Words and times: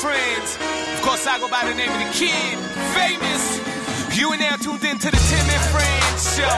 friends. 0.00 0.56
Of 0.96 1.04
course, 1.04 1.28
I 1.28 1.36
go 1.36 1.48
by 1.52 1.60
the 1.68 1.76
name 1.76 1.92
of 1.92 2.00
the 2.00 2.08
kid, 2.16 2.56
famous. 2.96 3.60
You 4.16 4.32
are 4.32 4.40
now 4.40 4.56
tuned 4.56 4.80
in 4.80 4.96
to 4.96 5.08
the 5.12 5.20
Tim 5.28 5.44
and 5.44 5.64
Friends 5.68 6.20
show. 6.40 6.56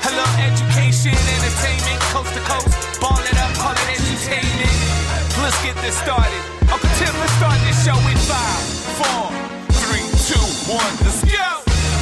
Hello, 0.00 0.24
education, 0.40 1.12
entertainment, 1.12 2.00
coast 2.08 2.32
to 2.32 2.40
coast. 2.48 2.72
Ball 3.04 3.20
it 3.20 3.36
up, 3.36 3.52
call 3.60 3.76
it 3.76 3.88
entertainment. 3.92 4.76
Let's 5.44 5.60
get 5.60 5.76
this 5.84 5.92
started. 6.00 6.40
Uncle 6.72 6.88
Tim, 6.96 7.12
let's 7.20 7.36
start 7.36 7.60
this 7.68 7.76
show 7.84 8.00
in 8.08 8.16
five, 8.24 8.64
four, 8.96 9.28
three, 9.84 10.08
two, 10.24 10.40
one. 10.72 10.92
Let's 11.04 11.20
go. 11.28 11.48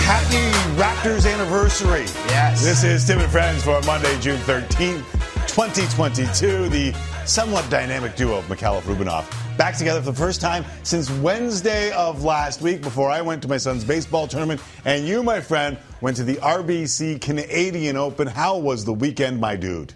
Happy 0.06 0.46
Raptors 0.78 1.26
anniversary. 1.26 2.06
Yes. 2.30 2.62
This 2.62 2.86
is 2.86 3.02
Tim 3.04 3.18
and 3.18 3.32
Friends 3.34 3.66
for 3.66 3.82
Monday, 3.82 4.14
June 4.22 4.38
13th, 4.46 5.02
2022. 5.50 6.70
The 6.70 6.94
somewhat 7.26 7.68
dynamic 7.68 8.14
duo 8.14 8.38
of 8.38 8.46
Micallef 8.46 8.82
Rubinoff 8.86 9.26
back 9.56 9.76
together 9.76 10.00
for 10.00 10.10
the 10.10 10.16
first 10.16 10.40
time 10.40 10.64
since 10.82 11.10
Wednesday 11.10 11.90
of 11.92 12.24
last 12.24 12.60
week 12.60 12.82
before 12.82 13.10
I 13.10 13.22
went 13.22 13.42
to 13.42 13.48
my 13.48 13.56
son's 13.56 13.84
baseball 13.84 14.26
tournament. 14.28 14.60
And 14.84 15.06
you, 15.06 15.22
my 15.22 15.40
friend, 15.40 15.78
went 16.00 16.16
to 16.18 16.24
the 16.24 16.34
RBC 16.36 17.20
Canadian 17.20 17.96
Open. 17.96 18.26
How 18.26 18.58
was 18.58 18.84
the 18.84 18.92
weekend, 18.92 19.40
my 19.40 19.56
dude? 19.56 19.94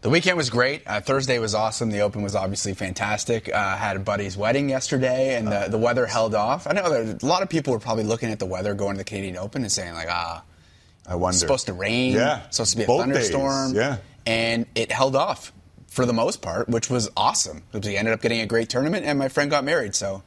The 0.00 0.10
weekend 0.10 0.36
was 0.36 0.48
great. 0.50 0.82
Uh, 0.86 1.00
Thursday 1.00 1.38
was 1.38 1.54
awesome. 1.54 1.90
The 1.90 2.00
Open 2.00 2.22
was 2.22 2.36
obviously 2.36 2.74
fantastic. 2.74 3.52
Uh, 3.52 3.76
had 3.76 3.96
a 3.96 4.00
buddy's 4.00 4.36
wedding 4.36 4.68
yesterday, 4.68 5.34
and 5.36 5.48
the, 5.48 5.66
the 5.68 5.78
weather 5.78 6.06
held 6.06 6.34
off. 6.34 6.66
I 6.68 6.72
know 6.72 6.88
there, 6.88 7.16
a 7.20 7.26
lot 7.26 7.42
of 7.42 7.48
people 7.48 7.72
were 7.72 7.80
probably 7.80 8.04
looking 8.04 8.30
at 8.30 8.38
the 8.38 8.46
weather 8.46 8.74
going 8.74 8.94
to 8.94 8.98
the 8.98 9.04
Canadian 9.04 9.36
Open 9.36 9.62
and 9.62 9.72
saying 9.72 9.94
like, 9.94 10.08
ah, 10.08 10.44
I 11.06 11.16
wonder. 11.16 11.30
it's 11.34 11.40
supposed 11.40 11.66
to 11.66 11.72
rain. 11.72 12.12
Yeah. 12.12 12.44
It's 12.46 12.58
supposed 12.58 12.72
to 12.72 12.76
be 12.76 12.84
a 12.84 12.86
Both 12.86 13.00
thunderstorm. 13.00 13.72
days, 13.72 13.76
yeah. 13.76 13.96
And 14.26 14.66
it 14.76 14.92
held 14.92 15.16
off 15.16 15.52
for 15.98 16.06
the 16.06 16.12
most 16.12 16.40
part, 16.42 16.68
which 16.68 16.88
was 16.88 17.10
awesome. 17.16 17.60
We 17.72 17.96
ended 17.96 18.14
up 18.14 18.22
getting 18.22 18.40
a 18.40 18.46
great 18.46 18.68
tournament, 18.68 19.04
and 19.04 19.18
my 19.18 19.28
friend 19.28 19.50
got 19.50 19.64
married. 19.64 19.96
So 19.96 20.22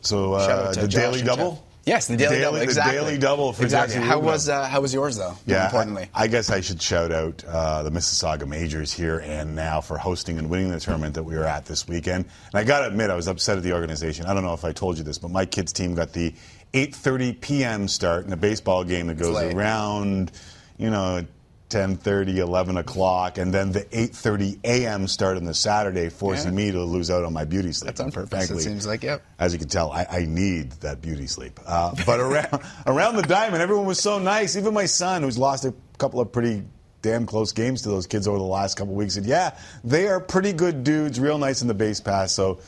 So, 0.00 0.34
uh, 0.34 0.72
the 0.72 0.86
Josh 0.86 1.00
Daily 1.02 1.22
Double? 1.22 1.50
Jeff. 1.54 1.60
Yes, 1.84 2.06
the 2.06 2.16
daily, 2.16 2.38
Daily- 2.38 2.60
double. 2.66 2.74
the 2.74 2.92
daily 2.92 3.18
double 3.18 3.52
for 3.52 3.62
exactly. 3.64 4.00
How 4.00 4.20
was 4.20 4.48
uh, 4.48 4.66
how 4.68 4.80
was 4.80 4.94
yours 4.94 5.16
though? 5.16 5.30
more 5.30 5.38
Yeah, 5.46 5.64
importantly. 5.66 6.08
I, 6.14 6.24
I 6.24 6.26
guess 6.28 6.48
I 6.50 6.60
should 6.60 6.80
shout 6.80 7.10
out 7.10 7.42
uh, 7.44 7.82
the 7.82 7.90
Mississauga 7.90 8.46
Majors 8.46 8.92
here 8.92 9.18
and 9.18 9.56
now 9.56 9.80
for 9.80 9.98
hosting 9.98 10.38
and 10.38 10.48
winning 10.48 10.70
the 10.70 10.78
tournament 10.78 11.14
that 11.14 11.24
we 11.24 11.34
were 11.36 11.44
at 11.44 11.64
this 11.66 11.88
weekend. 11.88 12.24
And 12.52 12.54
I 12.54 12.62
got 12.62 12.80
to 12.80 12.86
admit, 12.86 13.10
I 13.10 13.16
was 13.16 13.26
upset 13.26 13.56
at 13.56 13.64
the 13.64 13.72
organization. 13.72 14.26
I 14.26 14.34
don't 14.34 14.44
know 14.44 14.54
if 14.54 14.64
I 14.64 14.70
told 14.72 14.96
you 14.98 15.02
this, 15.04 15.18
but 15.18 15.30
my 15.32 15.44
kids' 15.44 15.72
team 15.72 15.94
got 15.96 16.12
the 16.12 16.32
8:30 16.72 17.40
p.m. 17.40 17.88
start 17.88 18.26
in 18.26 18.32
a 18.32 18.36
baseball 18.36 18.84
game 18.84 19.08
that 19.08 19.18
goes 19.18 19.36
around, 19.52 20.30
you 20.78 20.90
know. 20.90 21.24
10:30, 21.68 22.36
11 22.38 22.76
o'clock, 22.76 23.38
and 23.38 23.52
then 23.52 23.72
the 23.72 23.80
8:30 23.92 24.58
a.m. 24.64 25.08
start 25.08 25.36
on 25.36 25.44
the 25.44 25.54
Saturday, 25.54 26.08
forcing 26.08 26.52
Yeah. 26.52 26.66
me 26.66 26.70
to 26.72 26.82
lose 26.84 27.10
out 27.10 27.24
on 27.24 27.32
my 27.32 27.44
beauty 27.44 27.72
sleep. 27.72 27.86
That's 27.88 28.00
on 28.00 28.12
purpose. 28.12 28.30
Frankly, 28.30 28.58
It 28.58 28.60
seems 28.62 28.86
like 28.86 29.02
yep. 29.02 29.22
as 29.38 29.52
you 29.52 29.58
can 29.58 29.68
tell, 29.68 29.90
I, 29.90 30.06
I 30.10 30.24
need 30.26 30.72
that 30.82 31.02
beauty 31.02 31.26
sleep. 31.26 31.58
Uh, 31.66 31.94
but 32.06 32.20
around 32.20 32.60
around 32.86 33.16
the 33.16 33.22
diamond, 33.22 33.62
everyone 33.62 33.86
was 33.86 33.98
so 34.00 34.18
nice. 34.18 34.56
Even 34.56 34.74
my 34.74 34.86
son, 34.86 35.22
who's 35.22 35.38
lost 35.38 35.64
a 35.64 35.74
couple 35.98 36.20
of 36.20 36.30
pretty 36.30 36.62
damn 37.02 37.26
close 37.26 37.52
games 37.52 37.82
to 37.82 37.88
those 37.88 38.06
kids 38.06 38.26
over 38.28 38.38
the 38.38 38.44
last 38.44 38.76
couple 38.76 38.92
of 38.92 38.98
weeks, 38.98 39.14
said, 39.14 39.26
"Yeah, 39.26 39.56
they 39.82 40.06
are 40.06 40.20
pretty 40.20 40.52
good 40.52 40.84
dudes, 40.84 41.18
real 41.18 41.38
nice 41.38 41.62
in 41.62 41.68
the 41.68 41.74
base 41.74 42.00
pass." 42.00 42.32
So 42.32 42.60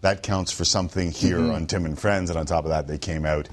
that 0.00 0.22
counts 0.22 0.52
for 0.52 0.64
something 0.64 1.10
here 1.10 1.40
on 1.50 1.66
Tim 1.66 1.86
and 1.86 1.98
Friends. 1.98 2.30
And 2.30 2.38
on 2.38 2.46
top 2.46 2.64
of 2.64 2.70
that, 2.70 2.86
they 2.86 2.98
came 2.98 3.24
out 3.24 3.48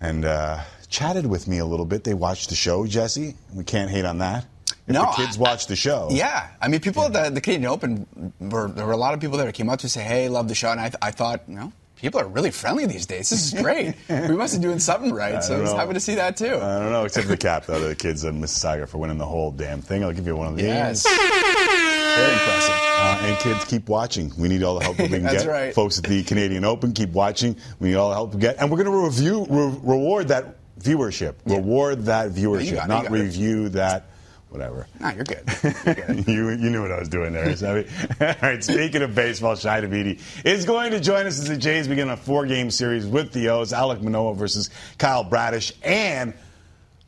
and 0.00 0.24
uh, 0.24 0.58
chatted 0.90 1.24
with 1.26 1.48
me 1.48 1.58
a 1.58 1.64
little 1.64 1.86
bit. 1.86 2.04
They 2.04 2.14
watched 2.14 2.48
the 2.50 2.54
show, 2.56 2.86
Jesse. 2.86 3.34
We 3.54 3.64
can't 3.64 3.90
hate 3.90 4.04
on 4.04 4.18
that. 4.18 4.44
If 4.86 4.94
No, 4.94 5.02
the 5.06 5.12
kids 5.24 5.38
I- 5.38 5.40
watch 5.40 5.66
the 5.68 5.76
show. 5.76 6.08
Yeah, 6.10 6.48
I 6.60 6.68
mean, 6.68 6.80
people 6.80 7.04
at 7.04 7.12
the, 7.12 7.30
the 7.30 7.40
Canadian 7.40 7.70
Open 7.70 8.32
were 8.40 8.68
there 8.68 8.84
were 8.86 8.92
a 8.92 8.96
lot 8.96 9.14
of 9.14 9.20
people 9.20 9.36
there 9.38 9.46
that 9.46 9.54
came 9.54 9.68
up 9.70 9.78
to 9.80 9.88
say, 9.88 10.02
"Hey, 10.02 10.28
love 10.28 10.48
the 10.48 10.54
show," 10.54 10.70
and 10.70 10.80
I, 10.80 10.90
I 11.00 11.10
thought, 11.12 11.42
you 11.48 11.54
know, 11.54 11.72
people 11.96 12.20
are 12.20 12.26
really 12.26 12.50
friendly 12.50 12.86
these 12.86 13.06
days. 13.06 13.30
This 13.30 13.52
is 13.52 13.60
great. 13.62 13.94
we 14.08 14.36
must 14.36 14.56
be 14.56 14.60
doing 14.62 14.78
something 14.80 15.12
right. 15.12 15.42
So 15.44 15.56
I 15.58 15.60
was 15.60 15.72
happy 15.72 15.94
to 15.94 16.00
see 16.00 16.16
that 16.16 16.36
too. 16.36 16.46
I 16.56 16.80
don't 16.80 16.90
know, 16.92 17.04
except 17.04 17.26
for 17.26 17.30
the 17.32 17.36
cap, 17.36 17.66
though, 17.66 17.78
the 17.80 17.94
kids 17.94 18.24
in 18.24 18.40
Mississauga 18.40 18.88
for 18.88 18.98
winning 18.98 19.18
the 19.18 19.26
whole 19.26 19.52
damn 19.52 19.80
thing. 19.82 20.02
I'll 20.02 20.12
give 20.12 20.26
you 20.26 20.34
one 20.36 20.48
of 20.48 20.56
these. 20.56 20.66
yes, 20.66 21.04
very 21.06 22.32
impressive. 22.32 22.74
Uh, 23.02 23.18
and 23.22 23.38
kids, 23.38 23.64
keep 23.66 23.88
watching. 23.88 24.32
We 24.36 24.48
need 24.48 24.62
all 24.62 24.78
the 24.78 24.84
help 24.84 24.98
we 24.98 25.08
can 25.08 25.22
That's 25.24 25.44
get. 25.44 25.50
right. 25.50 25.74
Folks 25.74 25.98
at 25.98 26.04
the 26.04 26.22
Canadian 26.22 26.64
Open, 26.64 26.92
keep 26.92 27.10
watching. 27.10 27.56
We 27.78 27.88
need 27.90 27.94
all 27.94 28.08
the 28.10 28.14
help 28.14 28.34
we 28.34 28.40
get. 28.40 28.56
And 28.60 28.70
we're 28.70 28.82
going 28.82 28.90
to 28.90 29.04
review, 29.06 29.46
re- 29.48 29.78
reward 29.82 30.28
that 30.28 30.56
viewership. 30.80 31.34
Reward 31.46 32.06
that 32.06 32.30
viewership, 32.30 32.84
it, 32.84 32.88
not 32.88 33.04
got 33.04 33.06
it. 33.06 33.10
review 33.22 33.68
that, 33.70 34.06
whatever. 34.48 34.86
Nah, 34.98 35.12
you're 35.12 35.24
good. 35.24 35.44
You're 35.84 35.94
good. 35.94 36.26
you, 36.26 36.50
you 36.50 36.70
knew 36.70 36.82
what 36.82 36.92
I 36.92 36.98
was 36.98 37.08
doing 37.08 37.32
there. 37.32 37.54
Savvy. 37.56 37.88
All 38.20 38.34
right, 38.42 38.62
speaking 38.64 39.02
of 39.02 39.14
baseball, 39.14 39.54
Shi 39.56 39.68
Davidi 39.68 40.20
is 40.44 40.64
going 40.64 40.90
to 40.92 41.00
join 41.00 41.26
us 41.26 41.38
as 41.38 41.48
the 41.48 41.56
Jays 41.56 41.86
begin 41.88 42.08
a 42.10 42.16
four 42.16 42.46
game 42.46 42.70
series 42.70 43.06
with 43.06 43.32
the 43.32 43.48
O's. 43.50 43.72
Alek 43.72 44.02
Manoah 44.02 44.34
versus 44.34 44.70
Kyle 44.98 45.24
Bradish. 45.24 45.72
And 45.82 46.34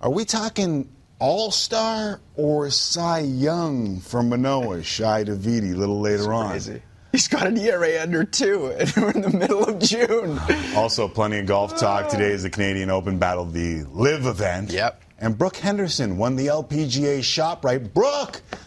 are 0.01 0.11
we 0.11 0.25
talking 0.25 0.89
All 1.19 1.51
Star 1.51 2.21
or 2.37 2.71
Cy 2.71 3.21
Young 3.21 4.01
for 4.01 4.23
Manoah, 4.23 4.83
Shi 4.83 5.03
Davidi, 5.03 5.75
a 5.75 5.77
little 5.77 6.01
later 6.01 6.33
on? 6.33 6.61
Crazy. 7.13 7.23
He's 7.25 7.29
got 7.29 7.47
an 7.47 7.59
ERA 7.59 8.03
under 8.03 8.25
two, 8.25 8.73
and 8.79 8.91
we're 8.97 9.11
in 9.11 9.21
the 9.21 9.31
middle 9.31 9.65
of 9.65 9.79
June. 9.79 10.41
Also, 10.75 11.09
plenty 11.09 11.39
of 11.39 11.47
golf 11.47 11.77
talk 11.77 12.09
today 12.09 12.31
is 12.31 12.43
the 12.43 12.51
Canadian 12.51 12.91
Open 12.91 13.19
battled 13.19 13.53
the 13.53 13.85
LIV 13.93 14.27
event. 14.27 14.73
Yep. 14.73 15.03
And 15.19 15.39
Brooke 15.39 15.57
Henderson 15.57 16.17
won 16.17 16.35
the 16.37 16.49
LPGA 16.49 17.21
ShopRite. 17.21 17.93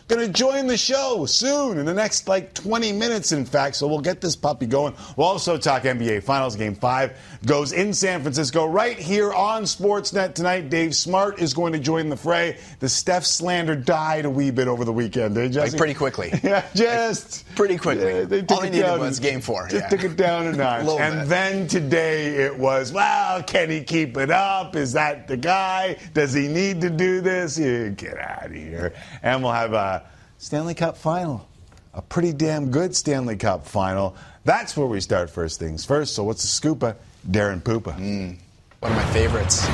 Brooke 0.08 0.20
gonna 0.20 0.32
join 0.32 0.68
the 0.68 0.78
show 0.78 1.26
soon 1.26 1.78
in 1.78 1.86
the 1.86 1.94
next 1.94 2.28
like 2.28 2.54
20 2.54 2.92
minutes, 2.94 3.32
in 3.32 3.46
fact. 3.46 3.76
So 3.76 3.88
we'll 3.88 4.00
get 4.02 4.22
this 4.22 4.36
puppy 4.36 4.66
going. 4.66 4.94
We'll 5.18 5.28
also 5.28 5.58
talk 5.58 5.84
NBA 5.84 6.24
Finals. 6.24 6.56
Game 6.56 6.76
five 6.76 7.18
goes 7.46 7.72
in 7.74 7.94
San 7.94 8.22
Francisco 8.22 8.66
right 8.66 8.98
here 8.98 9.34
on 9.34 9.64
Sportsnet 9.64 10.34
tonight. 10.36 10.70
Dave 10.70 10.96
Smart 10.96 11.40
is 11.40 11.54
going 11.54 11.74
to 11.74 11.80
join 11.80 12.10
the 12.10 12.18
fray. 12.18 12.58
The 12.80 12.90
Steph 12.90 13.26
slander 13.26 13.76
died 13.76 14.26
a 14.26 14.30
wee 14.30 14.52
bit 14.52 14.68
over 14.68 14.86
the 14.86 14.94
weekend, 14.94 15.38
eh, 15.38 15.42
did 15.44 15.54
Jesse? 15.54 15.72
Like 15.72 15.78
pretty 15.78 15.94
quickly. 15.94 16.32
Yeah, 16.44 16.64
just 16.76 17.44
Pretty 17.56 17.78
quickly. 17.78 18.06
Yeah, 18.20 18.24
they 18.26 18.42
All 18.42 18.46
took 18.46 18.62
they 18.62 18.68
it 18.68 18.72
needed 18.72 18.84
down. 18.86 19.00
was 19.00 19.20
game 19.20 19.42
four, 19.42 19.68
Just 19.68 19.84
yeah. 19.84 19.90
took 19.90 20.04
it 20.04 20.16
down 20.16 20.46
a 20.48 20.52
notch. 20.56 20.84
Little 20.86 21.00
and 21.00 21.22
bit. 21.22 21.30
then 21.30 21.68
today 21.68 22.36
it 22.36 22.58
was, 22.58 22.92
well, 22.92 23.42
can 23.44 23.70
he 23.70 23.82
keep 23.84 24.16
it 24.18 24.30
up? 24.30 24.76
Is 24.76 24.94
that 24.94 25.28
the 25.28 25.38
guy? 25.38 25.98
Does 26.14 26.34
he 26.34 26.48
need 26.48 26.82
to 26.82 26.90
do 26.90 27.22
this? 27.22 27.58
Yeah, 27.58 27.88
get 27.90 28.18
out 28.20 28.46
of 28.48 28.52
here. 28.54 28.94
And 29.24 29.42
we'll 29.42 29.54
have 29.54 29.74
a 29.74 30.05
Stanley 30.38 30.74
Cup 30.74 30.98
final. 30.98 31.48
A 31.94 32.02
pretty 32.02 32.34
damn 32.34 32.72
good 32.72 32.96
Stanley 32.96 33.38
Cup 33.38 33.66
final. 33.66 34.16
That's 34.44 34.76
where 34.76 34.86
we 34.86 35.00
start 35.00 35.30
first 35.30 35.60
things 35.60 35.86
first. 35.86 36.14
So 36.14 36.24
what's 36.24 36.42
the 36.42 36.70
scoopa? 36.70 36.96
Darren 37.30 37.62
Poopa. 37.62 37.98
Mm. 37.98 38.38
One 38.80 38.92
of 38.92 38.98
my 38.98 39.06
favorites. 39.14 39.66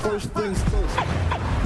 First 0.00 0.30
things 0.30 0.62
first. 0.62 0.96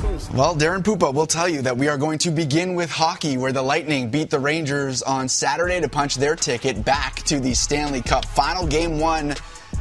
First. 0.01 0.33
Well, 0.33 0.57
Darren 0.57 0.83
Pupa 0.83 1.11
will 1.11 1.27
tell 1.27 1.49
you 1.49 1.63
that 1.63 1.77
we 1.77 1.89
are 1.89 1.99
going 1.99 2.19
to 2.21 2.31
begin 2.31 2.75
with 2.75 2.91
hockey, 2.91 3.37
where 3.37 3.53
the 3.53 3.63
Lightning 3.63 4.11
beat 4.11 4.31
the 4.31 4.39
Rangers 4.39 5.03
on 5.03 5.29
Saturday 5.29 5.81
to 5.81 5.89
punch 5.89 6.17
their 6.17 6.35
ticket 6.35 6.85
back 6.85 7.17
to 7.25 7.39
the 7.39 7.53
Stanley 7.55 8.01
Cup 8.01 8.25
final. 8.25 8.67
Game 8.67 8.99
one 8.99 9.35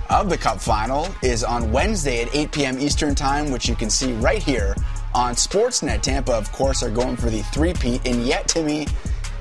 of 0.10 0.30
the 0.30 0.38
Cup 0.38 0.60
final 0.60 1.08
is 1.24 1.44
on 1.44 1.72
Wednesday 1.72 2.22
at 2.22 2.36
8 2.36 2.52
p.m. 2.52 2.80
Eastern 2.80 3.16
Time, 3.16 3.50
which 3.50 3.70
you 3.70 3.76
can 3.76 3.90
see 3.90 4.12
right 4.14 4.44
here 4.44 4.76
on 5.14 5.36
Sportsnet. 5.36 6.02
Tampa, 6.02 6.34
of 6.34 6.52
course, 6.52 6.84
are 6.84 6.90
going 6.90 7.18
for 7.18 7.30
the 7.30 7.42
three-peat, 7.44 8.08
and 8.08 8.26
yet, 8.26 8.48
Timmy, 8.48 8.88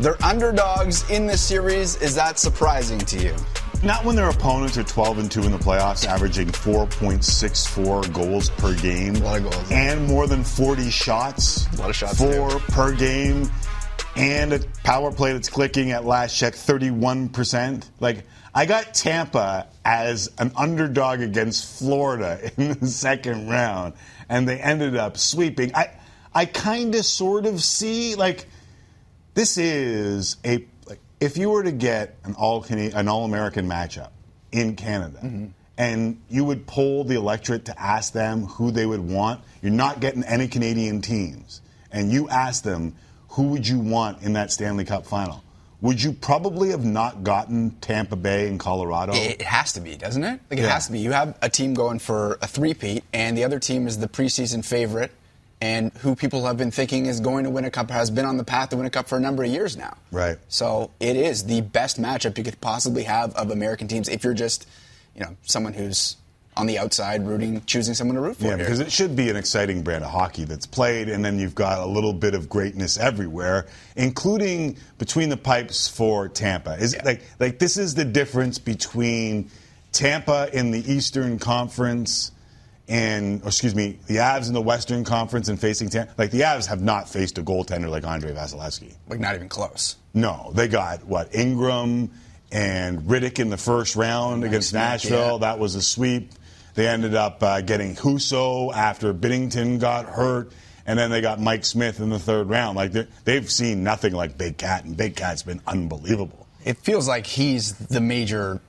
they're 0.00 0.22
underdogs 0.22 1.08
in 1.10 1.26
this 1.26 1.42
series. 1.42 1.96
Is 1.96 2.14
that 2.14 2.38
surprising 2.38 2.98
to 3.00 3.18
you? 3.18 3.34
Not 3.82 4.04
when 4.04 4.16
their 4.16 4.28
opponents 4.28 4.76
are 4.76 4.82
12 4.82 5.18
and 5.18 5.30
2 5.30 5.42
in 5.42 5.52
the 5.52 5.58
playoffs, 5.58 6.04
averaging 6.04 6.48
4.64 6.48 8.12
goals 8.12 8.50
per 8.50 8.74
game. 8.74 9.14
A 9.16 9.18
lot 9.20 9.36
of 9.38 9.44
goals. 9.44 9.70
And 9.70 10.06
more 10.06 10.26
than 10.26 10.42
40 10.42 10.90
shots. 10.90 11.72
A 11.74 11.76
lot 11.76 11.90
of 11.90 11.94
shots 11.96 12.18
Four 12.18 12.58
per 12.58 12.92
game. 12.92 13.48
And 14.16 14.52
a 14.52 14.60
power 14.82 15.12
play 15.12 15.32
that's 15.32 15.48
clicking 15.48 15.92
at 15.92 16.04
last 16.04 16.36
check 16.36 16.54
31%. 16.54 17.88
Like, 18.00 18.24
I 18.52 18.66
got 18.66 18.94
Tampa 18.94 19.68
as 19.84 20.28
an 20.38 20.50
underdog 20.56 21.20
against 21.20 21.78
Florida 21.78 22.50
in 22.56 22.80
the 22.80 22.86
second 22.88 23.48
round, 23.48 23.94
and 24.28 24.48
they 24.48 24.58
ended 24.58 24.96
up 24.96 25.16
sweeping. 25.16 25.74
I, 25.74 25.90
I 26.34 26.44
kind 26.44 26.94
of 26.94 27.04
sort 27.04 27.46
of 27.46 27.62
see, 27.62 28.14
like, 28.14 28.46
this 29.34 29.56
is 29.56 30.36
a 30.44 30.64
like 30.88 30.98
if 31.20 31.36
you 31.36 31.50
were 31.50 31.62
to 31.62 31.70
get 31.70 32.16
an 32.24 32.34
all 32.34 32.64
an 32.64 33.08
all 33.08 33.24
American 33.24 33.68
matchup 33.68 34.10
in 34.50 34.74
Canada 34.74 35.18
mm-hmm. 35.22 35.46
and 35.76 36.20
you 36.28 36.44
would 36.44 36.66
poll 36.66 37.04
the 37.04 37.14
electorate 37.14 37.66
to 37.66 37.80
ask 37.80 38.12
them 38.12 38.46
who 38.46 38.72
they 38.72 38.84
would 38.84 39.00
want, 39.00 39.40
you're 39.62 39.70
not 39.70 40.00
getting 40.00 40.24
any 40.24 40.48
Canadian 40.48 41.02
teams. 41.02 41.60
And 41.92 42.10
you 42.10 42.28
ask 42.28 42.64
them 42.64 42.96
who 43.30 43.44
would 43.50 43.68
you 43.68 43.78
want 43.78 44.22
in 44.22 44.32
that 44.32 44.50
Stanley 44.50 44.84
Cup 44.84 45.06
final? 45.06 45.44
Would 45.80 46.02
you 46.02 46.12
probably 46.12 46.70
have 46.70 46.84
not 46.84 47.22
gotten 47.22 47.70
Tampa 47.80 48.16
Bay 48.16 48.48
and 48.48 48.58
Colorado? 48.58 49.12
It 49.14 49.42
has 49.42 49.72
to 49.74 49.80
be, 49.80 49.94
doesn't 49.96 50.24
it? 50.24 50.40
Like 50.50 50.58
it 50.58 50.62
Yeah. 50.62 50.70
has 50.72 50.86
to 50.86 50.92
be. 50.92 50.98
You 50.98 51.12
have 51.12 51.38
a 51.40 51.48
team 51.48 51.74
going 51.74 52.00
for 52.00 52.36
a 52.42 52.48
three-peat, 52.48 53.04
and 53.12 53.38
the 53.38 53.44
other 53.44 53.60
team 53.60 53.86
is 53.86 53.98
the 53.98 54.08
preseason 54.08 54.64
favorite 54.64 55.12
and 55.60 55.92
who 55.98 56.14
people 56.16 56.44
have 56.46 56.56
been 56.56 56.70
thinking 56.70 57.06
is 57.06 57.20
going 57.20 57.44
to 57.44 57.50
win 57.50 57.64
a 57.64 57.70
cup 57.70 57.90
has 57.90 58.10
been 58.10 58.24
on 58.24 58.36
the 58.36 58.44
path 58.44 58.68
to 58.70 58.76
win 58.76 58.86
a 58.86 58.90
cup 58.90 59.08
for 59.08 59.16
a 59.18 59.20
number 59.20 59.42
of 59.44 59.50
years 59.50 59.76
now. 59.76 59.96
Right. 60.12 60.38
So 60.48 60.90
it 61.00 61.16
is 61.16 61.44
the 61.44 61.60
best 61.62 62.00
matchup 62.00 62.38
you 62.38 62.44
could 62.44 62.60
possibly 62.60 63.02
have 63.04 63.34
of 63.34 63.50
American 63.50 63.88
teams 63.88 64.08
if 64.08 64.22
you're 64.24 64.34
just, 64.34 64.66
you 65.16 65.20
know, 65.20 65.36
someone 65.42 65.72
who's 65.74 66.16
on 66.58 66.66
the 66.66 66.78
outside 66.78 67.26
rooting, 67.26 67.62
choosing 67.66 67.94
someone 67.94 68.16
to 68.16 68.20
root 68.20 68.36
for. 68.36 68.44
Yeah, 68.44 68.56
here. 68.56 68.58
because 68.58 68.80
it 68.80 68.90
should 68.92 69.14
be 69.16 69.30
an 69.30 69.36
exciting 69.36 69.82
brand 69.82 70.04
of 70.04 70.10
hockey 70.10 70.44
that's 70.44 70.66
played, 70.66 71.08
and 71.08 71.24
then 71.24 71.38
you've 71.38 71.54
got 71.54 71.78
a 71.78 71.86
little 71.86 72.12
bit 72.12 72.34
of 72.34 72.48
greatness 72.48 72.98
everywhere, 72.98 73.66
including 73.96 74.76
between 74.98 75.28
the 75.28 75.36
pipes 75.36 75.88
for 75.88 76.28
Tampa. 76.28 76.72
Is 76.78 76.94
Yeah. 76.94 77.04
like 77.04 77.22
like 77.40 77.58
this 77.58 77.76
is 77.76 77.94
the 77.94 78.04
difference 78.04 78.58
between 78.58 79.50
Tampa 79.92 80.48
in 80.52 80.70
the 80.70 80.92
Eastern 80.92 81.38
Conference 81.38 82.32
and 82.88 83.42
or 83.42 83.48
excuse 83.48 83.74
me, 83.74 83.98
the 84.06 84.16
Avs 84.16 84.48
in 84.48 84.54
the 84.54 84.60
Western 84.62 85.04
Conference 85.04 85.48
and 85.48 85.60
facing 85.60 85.88
Tampa. 85.90 86.12
Like 86.16 86.30
the 86.30 86.40
Avs 86.40 86.66
have 86.66 86.80
not 86.82 87.08
faced 87.08 87.36
a 87.38 87.42
goaltender 87.42 87.88
like 87.90 88.04
Andrei 88.06 88.32
Vasilevskiy. 88.32 88.94
like 89.08 89.20
not 89.20 89.34
even 89.34 89.48
close. 89.48 89.96
No, 90.14 90.50
they 90.54 90.68
got 90.68 91.04
what 91.06 91.34
Ingram 91.34 92.10
and 92.50 93.00
Rittich 93.02 93.38
in 93.40 93.50
the 93.50 93.58
first 93.58 93.94
round 93.94 94.42
against 94.42 94.70
sweep, 94.70 94.80
Nashville. 94.80 95.32
yeah. 95.32 95.38
That 95.40 95.58
was 95.58 95.74
a 95.74 95.82
sweep. 95.82 96.32
They 96.78 96.86
ended 96.86 97.16
up 97.16 97.42
uh, 97.42 97.60
getting 97.60 97.96
Husso 97.96 98.72
after 98.72 99.12
Binnington 99.12 99.80
got 99.80 100.06
hurt, 100.06 100.52
and 100.86 100.96
then 100.96 101.10
they 101.10 101.20
got 101.20 101.40
Mike 101.40 101.64
Smith 101.64 101.98
in 101.98 102.08
the 102.08 102.20
third 102.20 102.48
round. 102.48 102.76
Like 102.76 102.92
they've 103.24 103.50
seen 103.50 103.82
nothing 103.82 104.12
like 104.12 104.38
Big 104.38 104.58
Cat, 104.58 104.84
and 104.84 104.96
Big 104.96 105.16
Cat's 105.16 105.42
been 105.42 105.60
unbelievable. 105.66 106.46
It 106.64 106.76
feels 106.76 107.08
like 107.08 107.26
he's 107.26 107.72
the 107.72 108.00
major 108.00 108.60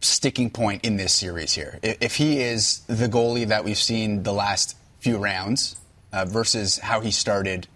sticking 0.00 0.50
point 0.50 0.84
in 0.84 0.98
this 0.98 1.12
series 1.12 1.52
here. 1.52 1.80
If 1.82 2.14
he 2.14 2.40
is 2.40 2.82
the 2.86 3.08
goalie 3.08 3.48
that 3.48 3.64
we've 3.64 3.76
seen 3.76 4.22
the 4.22 4.32
last 4.32 4.76
few 5.00 5.18
rounds 5.18 5.74
uh, 6.12 6.26
versus 6.26 6.78
how 6.78 7.00
he 7.00 7.10
started 7.10 7.66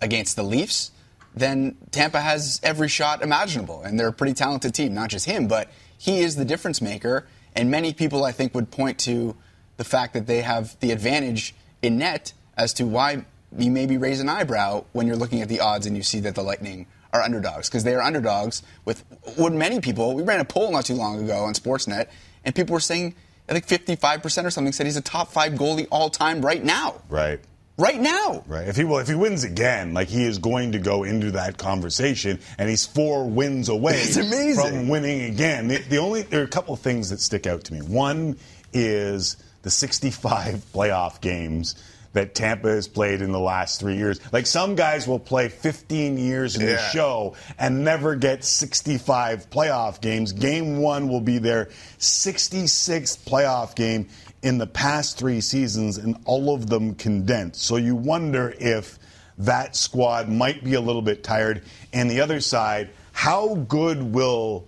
against 0.00 0.36
the 0.36 0.44
Leafs, 0.44 0.92
then 1.34 1.76
Tampa 1.90 2.20
has 2.20 2.60
every 2.62 2.88
shot 2.88 3.20
imaginable, 3.20 3.82
and 3.82 3.98
they're 3.98 4.06
a 4.06 4.12
pretty 4.12 4.34
talented 4.34 4.74
team. 4.74 4.94
Not 4.94 5.10
just 5.10 5.26
him, 5.26 5.48
but 5.48 5.72
he 5.98 6.20
is 6.20 6.36
the 6.36 6.44
difference 6.44 6.80
maker. 6.80 7.26
And 7.54 7.70
many 7.70 7.92
people, 7.92 8.24
I 8.24 8.32
think, 8.32 8.54
would 8.54 8.70
point 8.70 8.98
to 9.00 9.36
the 9.76 9.84
fact 9.84 10.14
that 10.14 10.26
they 10.26 10.42
have 10.42 10.78
the 10.80 10.90
advantage 10.90 11.54
in 11.82 11.98
net 11.98 12.32
as 12.56 12.72
to 12.74 12.84
why 12.84 13.24
you 13.56 13.70
maybe 13.70 13.96
raise 13.96 14.20
an 14.20 14.28
eyebrow 14.28 14.84
when 14.92 15.06
you're 15.06 15.16
looking 15.16 15.42
at 15.42 15.48
the 15.48 15.60
odds 15.60 15.86
and 15.86 15.96
you 15.96 16.02
see 16.02 16.20
that 16.20 16.34
the 16.34 16.42
Lightning 16.42 16.86
are 17.12 17.20
underdogs 17.20 17.68
because 17.68 17.84
they 17.84 17.94
are 17.94 18.00
underdogs 18.00 18.62
with 18.84 19.04
what 19.36 19.52
many 19.52 19.80
people. 19.80 20.14
We 20.14 20.22
ran 20.22 20.40
a 20.40 20.44
poll 20.44 20.72
not 20.72 20.86
too 20.86 20.94
long 20.94 21.22
ago 21.22 21.44
on 21.44 21.52
Sportsnet, 21.52 22.08
and 22.44 22.54
people 22.54 22.72
were 22.72 22.80
saying 22.80 23.14
I 23.48 23.58
think 23.58 23.66
55% 23.66 24.44
or 24.44 24.50
something 24.50 24.72
said 24.72 24.86
he's 24.86 24.96
a 24.96 25.02
top 25.02 25.32
five 25.32 25.52
goalie 25.52 25.86
all 25.90 26.08
time 26.10 26.44
right 26.44 26.62
now. 26.62 27.02
Right. 27.08 27.40
Right 27.82 28.00
now. 28.00 28.44
Right. 28.46 28.68
If 28.68 28.76
he 28.76 28.84
well, 28.84 29.00
if 29.00 29.08
he 29.08 29.16
wins 29.16 29.42
again, 29.42 29.92
like 29.92 30.06
he 30.06 30.22
is 30.24 30.38
going 30.38 30.70
to 30.72 30.78
go 30.78 31.02
into 31.02 31.32
that 31.32 31.58
conversation, 31.58 32.38
and 32.56 32.70
he's 32.70 32.86
four 32.86 33.28
wins 33.28 33.68
away 33.68 34.04
from 34.54 34.88
winning 34.88 35.22
again. 35.22 35.66
The, 35.66 35.78
the 35.78 35.96
only 35.96 36.22
there 36.22 36.42
are 36.42 36.44
a 36.44 36.48
couple 36.48 36.74
of 36.74 36.80
things 36.80 37.10
that 37.10 37.18
stick 37.18 37.44
out 37.44 37.64
to 37.64 37.74
me. 37.74 37.80
One 37.80 38.36
is 38.72 39.36
the 39.62 39.70
65 39.70 40.64
playoff 40.72 41.20
games 41.20 41.74
that 42.12 42.34
Tampa 42.34 42.68
has 42.68 42.86
played 42.86 43.20
in 43.20 43.32
the 43.32 43.40
last 43.40 43.80
three 43.80 43.96
years. 43.96 44.20
Like 44.32 44.46
some 44.46 44.74
guys 44.74 45.08
will 45.08 45.18
play 45.18 45.48
15 45.48 46.18
years 46.18 46.56
in 46.56 46.66
the 46.66 46.78
show 46.78 47.34
and 47.58 47.84
never 47.84 48.14
get 48.14 48.44
65 48.44 49.50
playoff 49.50 50.00
games. 50.00 50.32
Game 50.32 50.78
one 50.78 51.08
will 51.08 51.20
be 51.20 51.38
their 51.38 51.66
66th 51.98 53.24
playoff 53.24 53.74
game 53.74 54.08
in 54.42 54.58
the 54.58 54.66
past 54.66 55.18
three 55.18 55.40
seasons, 55.40 55.98
and 55.98 56.16
all 56.24 56.54
of 56.54 56.68
them 56.68 56.94
condensed. 56.94 57.62
So 57.62 57.76
you 57.76 57.94
wonder 57.94 58.54
if 58.58 58.98
that 59.38 59.76
squad 59.76 60.28
might 60.28 60.64
be 60.64 60.74
a 60.74 60.80
little 60.80 61.02
bit 61.02 61.22
tired. 61.22 61.62
And 61.92 62.10
the 62.10 62.20
other 62.20 62.40
side, 62.40 62.90
how 63.12 63.54
good 63.54 64.02
will 64.02 64.66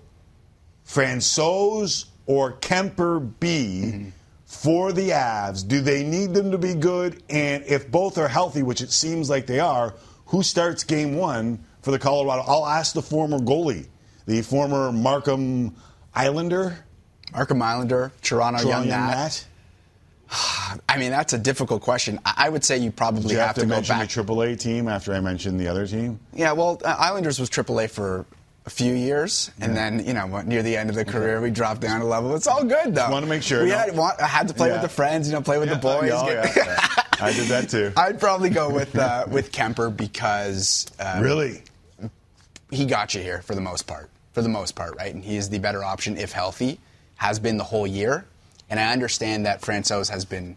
Francouz 0.87 2.07
or 2.27 2.53
Kemper 2.53 3.21
be 3.21 3.83
mm-hmm. 3.85 4.09
for 4.45 4.93
the 4.93 5.11
Avs? 5.11 5.67
Do 5.67 5.81
they 5.81 6.05
need 6.05 6.35
them 6.35 6.51
to 6.53 6.59
be 6.59 6.75
good? 6.75 7.23
And 7.29 7.65
if 7.65 7.91
both 7.91 8.17
are 8.19 8.29
healthy, 8.29 8.63
which 8.63 8.81
it 8.81 8.93
seems 8.93 9.29
like 9.29 9.47
they 9.47 9.61
are, 9.61 9.95
who 10.27 10.43
starts 10.43 10.85
game 10.85 11.17
one 11.17 11.65
for 11.83 11.91
the 11.91 11.99
Colorado? 11.99 12.43
I'll 12.47 12.67
ask 12.67 12.95
the 12.95 13.03
former 13.03 13.39
goalie, 13.39 13.89
the 14.27 14.43
former 14.43 14.91
Markham 14.93 15.75
Islander, 16.15 16.85
Markham 17.33 17.61
Islander, 17.61 18.13
Toronto, 18.23 18.63
Toronto 18.63 18.69
Young 18.69 18.89
Nat. 18.89 19.11
Nat. 19.11 19.47
I 20.89 20.97
mean, 20.99 21.11
that's 21.11 21.33
a 21.33 21.39
difficult 21.39 21.83
question. 21.83 22.19
I 22.25 22.49
would 22.49 22.65
say 22.65 22.79
you 22.79 22.91
probably 22.91 23.33
you 23.33 23.39
have, 23.39 23.49
have 23.49 23.55
to 23.57 23.61
to 23.63 23.67
go 23.67 23.83
back. 23.83 24.09
the 24.09 24.23
AAA 24.23 24.59
team 24.59 24.89
after 24.89 25.13
I 25.15 25.21
mentioned 25.21 25.61
the 25.61 25.69
other 25.69 25.87
team? 25.87 26.19
Yeah, 26.33 26.53
well, 26.53 26.81
uh, 26.85 26.97
Islanders 26.99 27.39
was 27.39 27.51
AAA 27.51 27.91
for 27.91 28.27
a 28.67 28.71
few 28.71 28.95
years, 28.95 29.51
and 29.61 29.77
then 29.77 30.05
you 30.07 30.15
know 30.15 30.41
near 30.43 30.63
the 30.63 30.75
end 30.77 30.89
of 30.89 30.97
the 30.97 31.05
career 31.05 31.41
we 31.41 31.51
dropped 31.51 31.83
down 31.83 32.01
a 32.01 32.05
level. 32.07 32.35
It's 32.35 32.47
all 32.47 32.65
good 32.65 32.95
though. 32.95 33.11
wanna 33.11 33.27
make 33.27 33.43
sure, 33.43 33.63
we 33.63 33.69
no? 33.69 33.77
had, 33.77 33.95
want, 33.97 34.21
I 34.23 34.27
had 34.27 34.49
to 34.49 34.55
play 34.55 34.69
Yeah. 34.69 34.75
with 34.75 34.83
the 34.83 34.89
friends, 34.89 35.29
you 35.29 35.35
know, 35.35 35.43
play 35.43 35.59
with 35.59 35.69
the 35.69 35.77
boys. 35.77 36.11
oh, 36.15 36.29
yeah, 36.31 36.51
yeah. 36.57 36.87
I 37.21 37.33
did 37.35 37.49
that 37.49 37.69
too. 37.69 37.93
I'd 37.97 38.19
probably 38.19 38.49
go 38.51 38.71
with 38.71 38.97
uh, 38.99 39.27
with 39.29 39.53
Kemper 39.53 39.91
because 39.91 40.87
uh, 40.99 41.21
really? 41.23 41.63
he 42.71 42.87
got 42.87 43.15
you 43.15 43.21
here 43.21 43.43
for 43.43 43.55
the 43.55 43.61
most 43.61 43.87
part. 43.87 44.09
For 44.33 44.41
the 44.43 44.49
most 44.49 44.75
part, 44.75 44.97
right? 44.97 45.15
And 45.15 45.23
he 45.23 45.37
is 45.37 45.49
the 45.51 45.59
better 45.59 45.85
option 45.85 46.17
if 46.17 46.33
healthy. 46.33 46.81
Has 47.17 47.39
been 47.39 47.57
the 47.57 47.65
whole 47.65 47.87
year, 47.87 48.27
and 48.75 48.81
I 48.81 48.93
understand 48.93 49.47
that 49.47 49.61
Francouz 49.61 50.11
has 50.11 50.25
been 50.25 50.57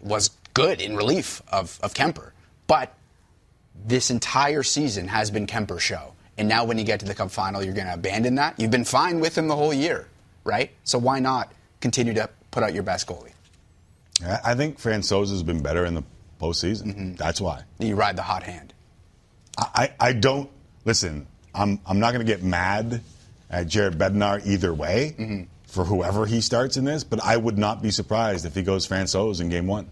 was 0.00 0.30
good 0.54 0.80
in 0.80 0.94
relief 0.94 1.42
of 1.50 1.80
of 1.82 1.94
Kemper, 1.94 2.32
but 2.68 2.94
this 3.84 4.08
entire 4.08 4.62
season 4.62 5.08
has 5.08 5.32
been 5.32 5.48
Kemper's 5.48 5.82
show. 5.82 6.12
And 6.38 6.48
now 6.48 6.64
when 6.64 6.78
you 6.78 6.84
get 6.84 7.00
to 7.00 7.06
the 7.06 7.14
Cup 7.14 7.32
final, 7.32 7.64
you're 7.64 7.74
going 7.74 7.88
to 7.88 7.94
abandon 7.94 8.36
that. 8.36 8.54
You've 8.60 8.70
been 8.70 8.84
fine 8.84 9.18
with 9.18 9.36
him 9.36 9.48
the 9.48 9.56
whole 9.56 9.74
year, 9.74 10.06
right? 10.44 10.70
So 10.84 10.96
why 10.96 11.18
not 11.18 11.52
continue 11.80 12.14
to 12.14 12.30
put 12.52 12.62
out 12.62 12.72
your 12.72 12.84
best 12.84 13.08
goalie? 13.08 13.32
I 14.24 14.52
I 14.52 14.54
think 14.54 14.80
Francouz 14.80 15.30
has 15.30 15.42
been 15.42 15.60
better 15.60 15.84
in 15.84 15.94
the 15.94 16.04
postseason. 16.40 16.84
Mm-hmm. 16.86 17.14
That's 17.14 17.40
why. 17.40 17.64
You 17.80 17.96
ride 17.96 18.14
the 18.14 18.22
hot 18.22 18.44
hand. 18.44 18.74
I, 19.58 19.92
I 19.98 20.12
don't 20.12 20.48
listen. 20.84 21.26
I'm 21.52 21.80
I'm 21.84 21.98
not 21.98 22.12
going 22.12 22.24
to 22.24 22.32
get 22.32 22.44
mad 22.44 23.02
at 23.50 23.66
Jared 23.66 23.98
Bednar 23.98 24.46
either 24.46 24.72
way 24.72 25.16
Mm-hmm. 25.18 25.42
For 25.76 25.84
whoever 25.84 26.24
he 26.24 26.40
starts 26.40 26.78
in 26.78 26.84
this, 26.86 27.04
but 27.04 27.22
I 27.22 27.36
would 27.36 27.58
not 27.58 27.82
be 27.82 27.90
surprised 27.90 28.46
if 28.46 28.54
he 28.54 28.62
goes 28.62 28.88
Francouz 28.88 29.42
in 29.42 29.50
game 29.50 29.66
one. 29.66 29.86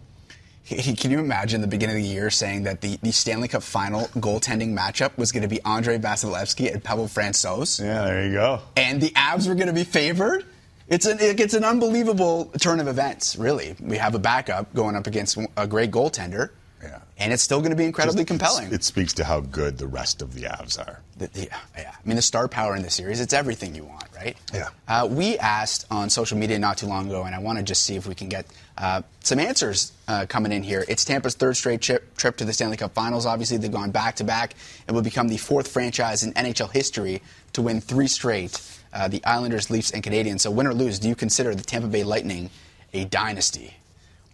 He- 0.63 0.97
Can 0.97 1.11
you 1.11 1.19
imagine 1.19 1.61
the 1.61 1.67
beginning 1.67 1.97
of 1.97 2.03
the 2.03 2.09
year 2.09 2.31
saying 2.31 2.63
that 2.63 2.81
the, 2.81 2.99
the 3.03 3.13
Stanley 3.13 3.49
Cup 3.49 3.63
final 3.63 4.07
goaltending 4.17 4.73
matchup 4.75 5.19
was 5.19 5.31
going 5.31 5.43
to 5.43 5.49
be 5.49 5.61
Andrei 5.63 5.99
Vasilevskiy 5.99 6.73
and 6.73 6.83
Pavel 6.83 7.05
Francouz? 7.07 7.85
Yeah, 7.85 8.07
there 8.07 8.27
you 8.27 8.33
go. 8.33 8.63
and 8.79 8.99
the 8.99 9.11
Avs 9.11 9.47
were 9.47 9.55
going 9.55 9.67
to 9.67 9.75
be 9.75 9.85
favored. 9.85 10.47
It's 10.89 11.05
an 11.05 11.19
it's 11.21 11.53
an 11.53 11.65
unbelievable 11.65 12.47
turn 12.59 12.81
of 12.81 12.89
events. 12.89 13.37
Really, 13.37 13.77
we 13.79 13.99
have 13.99 14.15
a 14.15 14.19
backup 14.19 14.73
going 14.75 14.97
up 14.97 15.07
against 15.07 15.37
a 15.59 15.67
great 15.67 15.91
goaltender. 15.91 16.49
And 17.19 17.33
it's 17.33 17.43
still 17.43 17.61
going 17.61 17.71
to 17.71 17.77
be 17.77 17.85
incredibly 17.85 18.23
Just- 18.23 18.29
compelling. 18.29 18.73
It 18.73 18.83
speaks 18.85 19.13
to 19.15 19.25
how 19.25 19.41
good 19.41 19.79
the 19.79 19.87
rest 19.87 20.21
of 20.23 20.35
the 20.35 20.43
Avs 20.43 20.79
are. 20.79 21.01
The- 21.17 21.29
the- 21.29 21.49
yeah. 21.77 21.91
I 21.93 22.09
mean, 22.09 22.17
the 22.17 22.23
star 22.23 22.49
power 22.49 22.75
in 22.75 22.83
the 22.83 22.91
series, 22.91 23.21
it's 23.21 23.33
everything 23.33 23.75
you 23.75 23.85
want, 23.85 24.05
right? 24.17 24.37
Yeah. 24.53 24.69
Uh, 24.89 25.07
we 25.11 25.39
asked 25.39 25.87
on 25.91 26.11
social 26.11 26.37
media 26.39 26.59
not 26.59 26.77
too 26.79 26.87
long 26.87 27.07
ago, 27.07 27.23
and 27.25 27.35
I 27.35 27.39
want 27.39 27.59
to 27.59 27.65
just 27.65 27.85
see 27.85 27.95
if 27.97 28.07
we 28.07 28.15
can 28.15 28.29
get 28.29 28.47
uh, 28.77 29.03
some 29.21 29.39
answers 29.39 29.93
uh, 30.09 30.27
coming 30.29 30.51
in 30.51 30.65
here. 30.65 30.85
It's 30.89 31.05
Tampa's 31.05 31.35
third 31.35 31.57
straight 31.57 31.81
trip, 31.81 32.17
trip 32.17 32.37
to 32.39 32.45
the 32.45 32.53
Stanley 32.53 32.77
Cup 32.77 32.93
Finals. 32.95 33.27
Obviously, 33.27 33.57
they've 33.59 33.71
gone 33.71 33.93
back 33.93 34.17
to 34.17 34.25
back 34.25 34.55
and 34.89 34.95
will 34.97 35.03
become 35.03 35.29
the 35.29 35.37
fourth 35.37 35.69
franchise 35.69 36.25
in 36.25 36.33
NHL 36.33 36.73
history 36.73 37.23
to 37.53 37.63
win 37.63 37.81
three 37.81 38.09
straight. 38.09 38.61
Uh, 38.93 39.07
the 39.09 39.25
Islanders, 39.25 39.71
Leafs, 39.71 39.91
and 39.93 40.03
Canadiens. 40.03 40.41
So, 40.41 40.51
win 40.51 40.67
or 40.67 40.75
lose, 40.75 40.99
do 41.01 41.09
you 41.09 41.15
consider 41.17 41.55
the 41.55 41.63
Tampa 41.63 41.89
Bay 41.89 42.03
Lightning 42.05 42.51
a 42.93 43.05
dynasty? 43.05 43.75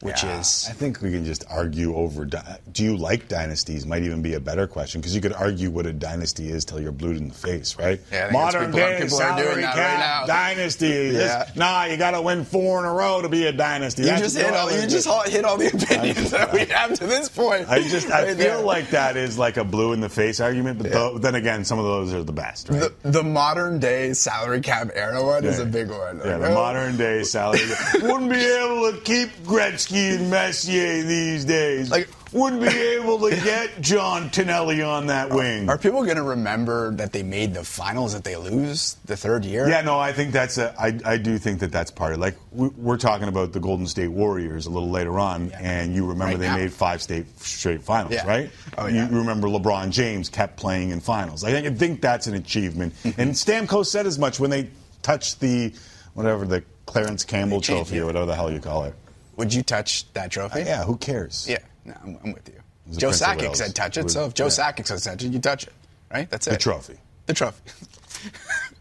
Which 0.03 0.23
Yeah, 0.25 0.41
is 0.41 0.67
I 0.71 0.73
think 0.73 1.03
we 1.03 1.11
can 1.11 1.27
just 1.27 1.45
argue 1.51 1.95
over. 1.95 2.25
di- 2.25 2.59
Do 2.73 2.83
you 2.85 2.97
like 2.97 3.29
dynasties? 3.29 3.85
Might 3.85 4.03
even 4.03 4.23
be 4.23 4.33
a 4.33 4.41
better 4.41 4.67
question 4.67 5.03
because 5.03 5.15
you 5.15 5.21
could 5.21 5.35
argue 5.35 5.71
what 5.71 5.85
a 5.85 5.93
dynasty 5.93 6.51
is 6.51 6.65
till 6.65 6.81
you're 6.81 6.91
blued 6.91 7.19
in 7.19 7.29
the 7.29 7.35
face, 7.35 7.77
right? 7.79 8.01
Yeah, 8.11 8.19
I 8.19 8.21
think 8.23 8.33
Modern 8.33 8.65
people- 8.73 8.79
day 8.81 9.01
people 9.03 9.21
are 9.21 9.37
doing 9.43 9.61
that 9.61 9.75
cap 9.75 9.77
right 9.77 9.99
now. 9.99 10.27
dynasty. 10.27 10.87
Yeah. 10.89 11.45
This- 11.45 11.57
nah, 11.57 11.85
you 11.85 11.99
got 11.99 12.13
to 12.13 12.23
win 12.23 12.47
four 12.47 12.79
in 12.79 12.87
a 12.87 12.93
row 12.95 13.21
to 13.21 13.29
be 13.29 13.47
a 13.47 13.53
dynasty. 13.53 14.03
you 14.03 14.09
That's 14.09 14.23
just 14.23 14.39
hit 14.39 14.55
all 14.55 14.73
you 14.73 14.87
just 14.87 15.07
hit 15.29 15.45
all 15.45 15.59
the 15.59 15.67
opinions 15.69 16.31
that 16.31 16.51
we 16.51 16.61
have 16.65 16.95
to 16.95 17.07
this 17.07 17.29
point. 17.29 17.69
I 17.69 17.83
just 17.83 18.11
I 18.11 18.23
Right 18.23 18.27
feel 18.29 18.37
there. 18.37 18.59
like 18.63 18.91
that 18.91 19.19
is 19.19 19.37
like 19.37 19.59
a 19.59 19.65
blue 19.65 19.93
in 19.93 20.01
the 20.01 20.09
face 20.09 20.41
argument, 20.41 20.79
but 20.83 20.93
tho- 20.93 21.19
then 21.19 21.35
again, 21.35 21.67
some 21.67 21.79
of 21.79 21.85
those 21.85 22.15
are 22.15 22.23
the 22.23 22.33
best, 22.33 22.71
right? 22.71 22.91
The, 23.03 23.11
the 23.11 23.23
modern 23.23 23.79
day 23.81 24.15
salary 24.15 24.63
cap 24.63 24.89
era 24.95 25.23
one 25.23 25.45
is 25.45 25.59
a 25.59 25.67
big 25.67 25.91
one. 25.91 26.23
Yeah, 26.25 26.37
Like, 26.37 26.41
the 26.41 26.51
oh, 26.53 26.55
modern 26.55 26.97
day 26.97 27.23
salary 27.23 27.61
wouldn't 28.01 28.31
be 28.31 28.39
able 28.39 28.93
to 28.93 28.99
keep 29.05 29.29
Gretzky 29.45 29.90
and 29.93 30.31
Messier 30.31 31.03
these 31.03 31.45
days. 31.45 31.91
Like, 31.91 32.09
wouldn't 32.33 32.63
be 32.63 32.69
able 32.97 33.19
to 33.19 33.31
get 33.31 33.81
John 33.81 34.31
Tonelli 34.31 34.83
on 34.83 35.09
that 35.09 35.31
wing. 35.31 35.69
Are 35.69 35.77
people 35.77 36.05
going 36.05 36.17
to 36.17 36.23
remember 36.23 36.93
that 36.95 37.13
they 37.13 37.23
made 37.25 37.55
the 37.55 37.65
finals 37.65 38.13
that 38.13 38.23
they 38.23 38.37
lose 38.37 38.97
the 39.05 39.17
third 39.17 39.45
year? 39.45 39.69
Yeah, 39.69 39.81
no, 39.81 39.99
I 39.99 40.13
think 40.13 40.33
that's 40.33 40.57
a. 40.59 40.73
I, 40.81 40.99
I 41.05 41.17
do 41.17 41.39
think 41.39 41.59
that 41.61 41.73
that's 41.73 41.91
part 41.91 42.13
of. 42.13 42.21
Like 42.21 42.37
we, 42.53 42.69
we're 42.69 42.97
talking 42.99 43.27
about 43.29 43.53
the 43.53 43.59
Golden 43.61 43.87
State 43.87 44.09
Warriors 44.09 44.67
a 44.67 44.71
little 44.71 44.91
later 44.91 45.19
on, 45.19 45.51
and 45.53 45.93
you 45.95 46.07
remember 46.07 46.35
Right 46.35 46.39
they 46.41 46.47
now. 46.47 46.57
made 46.57 46.73
five 46.73 47.03
state 47.03 47.27
straight 47.41 47.83
finals, 47.83 48.13
Yeah. 48.15 48.27
right? 48.27 48.51
Oh, 48.79 48.87
yeah. 48.87 49.09
You 49.11 49.19
remember 49.19 49.49
LeBron 49.49 49.91
James 49.91 50.29
kept 50.29 50.57
playing 50.57 50.91
in 50.91 51.01
finals. 51.01 51.43
I 51.43 51.51
think, 51.51 51.67
I 51.67 51.71
think 51.75 52.01
that's 52.01 52.27
an 52.29 52.35
achievement, 52.35 52.95
Mm-hmm. 53.03 53.21
and 53.21 53.31
Stamkos 53.33 53.87
said 53.87 54.07
as 54.07 54.19
much 54.19 54.39
when 54.39 54.51
they 54.51 54.71
touched 55.03 55.41
the 55.41 55.73
whatever 56.15 56.45
the 56.47 56.63
Clarence 56.87 57.25
Campbell 57.25 57.61
Trophy 57.61 57.99
or 58.01 58.07
whatever 58.07 58.27
the 58.27 58.35
hell 58.35 58.51
you 58.53 58.59
call 58.61 58.85
it. 58.85 58.95
Would 59.41 59.55
you 59.55 59.63
touch 59.63 60.05
that 60.13 60.31
trophy? 60.31 60.61
Yeah, 60.61 60.85
who 60.85 60.99
cares? 60.99 61.47
Yeah, 61.49 61.61
no, 61.87 61.95
I'm, 62.05 62.19
I'm 62.23 62.33
with 62.35 62.47
you. 62.47 62.61
Joe 62.99 63.09
Sakic 63.09 63.57
said 63.57 63.75
touch 63.75 63.97
It 63.97 64.11
so 64.11 64.27
if 64.27 64.35
Joe 64.35 64.45
yeah. 64.45 64.51
Sakic 64.51 64.87
says 64.87 65.03
touch 65.03 65.25
it, 65.25 65.33
you 65.33 65.39
touch 65.39 65.67
it. 65.67 65.73
Right? 66.13 66.29
That's 66.29 66.47
it. 66.47 66.51
The 66.51 66.57
trophy. 66.59 66.99
The 67.25 67.33
trophy. 67.33 67.63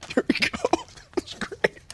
Here 0.14 0.26
we 0.28 0.36
go. 0.36 0.84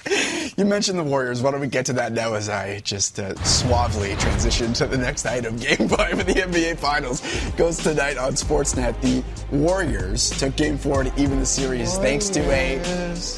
You 0.58 0.64
mentioned 0.64 0.98
the 0.98 1.04
Warriors. 1.04 1.42
Why 1.42 1.52
don't 1.52 1.60
we 1.60 1.68
get 1.68 1.86
to 1.88 1.94
that 1.94 2.14
now 2.14 2.34
as 2.34 2.48
I 2.48 2.80
just 2.80 3.20
uh, 3.20 3.36
suavely 3.44 4.16
transition 4.16 4.72
to 4.74 4.88
the 4.88 4.98
next 4.98 5.26
item? 5.26 5.58
Game 5.58 5.90
five 5.90 6.18
of 6.18 6.26
the 6.26 6.34
NBA 6.34 6.78
Finals 6.78 7.22
goes 7.58 7.78
tonight 7.78 8.18
on 8.18 8.34
Sportsnet. 8.34 9.00
The 9.02 9.22
Warriors 9.54 10.30
took 10.30 10.56
game 10.56 10.78
four 10.78 11.04
to 11.04 11.22
even 11.22 11.40
the 11.40 11.46
series 11.46 11.98
thanks 11.98 12.30
to 12.30 12.40
a 12.52 12.78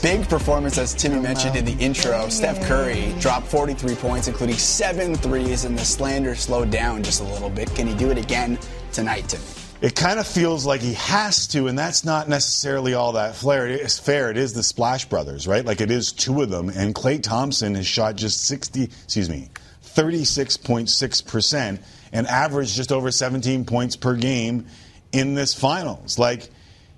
big 0.03 0.29
performance, 0.29 0.77
as 0.77 0.93
Timmy 0.93 1.19
mentioned 1.19 1.55
in 1.55 1.65
the 1.65 1.75
intro. 1.83 2.29
Steph 2.29 2.62
Curry 2.67 3.15
dropped 3.19 3.47
43 3.47 3.95
points, 3.95 4.27
including 4.27 4.57
seven 4.57 5.15
threes, 5.15 5.65
and 5.65 5.75
the 5.75 5.86
slander 5.86 6.36
slowed 6.36 6.69
down 6.69 7.01
just 7.01 7.21
a 7.21 7.24
little 7.24 7.50
bit. 7.50 7.74
Can 7.74 7.88
he 7.88 7.95
do 7.95 8.12
it 8.12 8.19
again 8.19 8.59
tonight, 8.91 9.27
Timmy? 9.27 9.66
It 9.79 9.96
kind 9.96 10.19
of 10.19 10.25
feels 10.25 10.65
like 10.65 10.81
he 10.81 10.93
has 10.93 11.46
to, 11.50 11.67
and 11.67 11.77
that's 11.77 12.03
not 12.03 12.27
necessarily 12.27 12.96
all 12.96 13.12
that 13.12 13.36
fair. 13.36 13.67
It 13.67 13.81
is 13.81 14.00
fair. 14.00 14.31
It 14.31 14.38
is 14.38 14.53
the 14.53 14.63
Splash 14.63 15.05
Brothers, 15.05 15.48
right? 15.48 15.63
Like 15.63 15.81
it 15.81 15.91
is 15.91 16.12
two 16.12 16.41
of 16.41 16.50
them, 16.50 16.69
and 16.69 16.96
Klay 16.96 17.22
Thompson 17.22 17.75
has 17.75 17.86
shot 17.86 18.15
just 18.15 18.46
sixty, 18.46 18.86
excuse 18.86 19.29
me, 19.29 19.50
thirty-six 19.84 20.57
point 20.57 20.89
six 20.89 21.22
percent, 21.22 21.79
and 22.12 22.25
averaged 22.25 22.75
just 22.75 22.91
over 22.91 23.12
seventeen 23.12 23.65
points 23.65 23.96
per 23.96 24.15
game 24.15 24.65
in 25.12 25.36
this 25.36 25.53
finals. 25.53 26.17
Like 26.17 26.50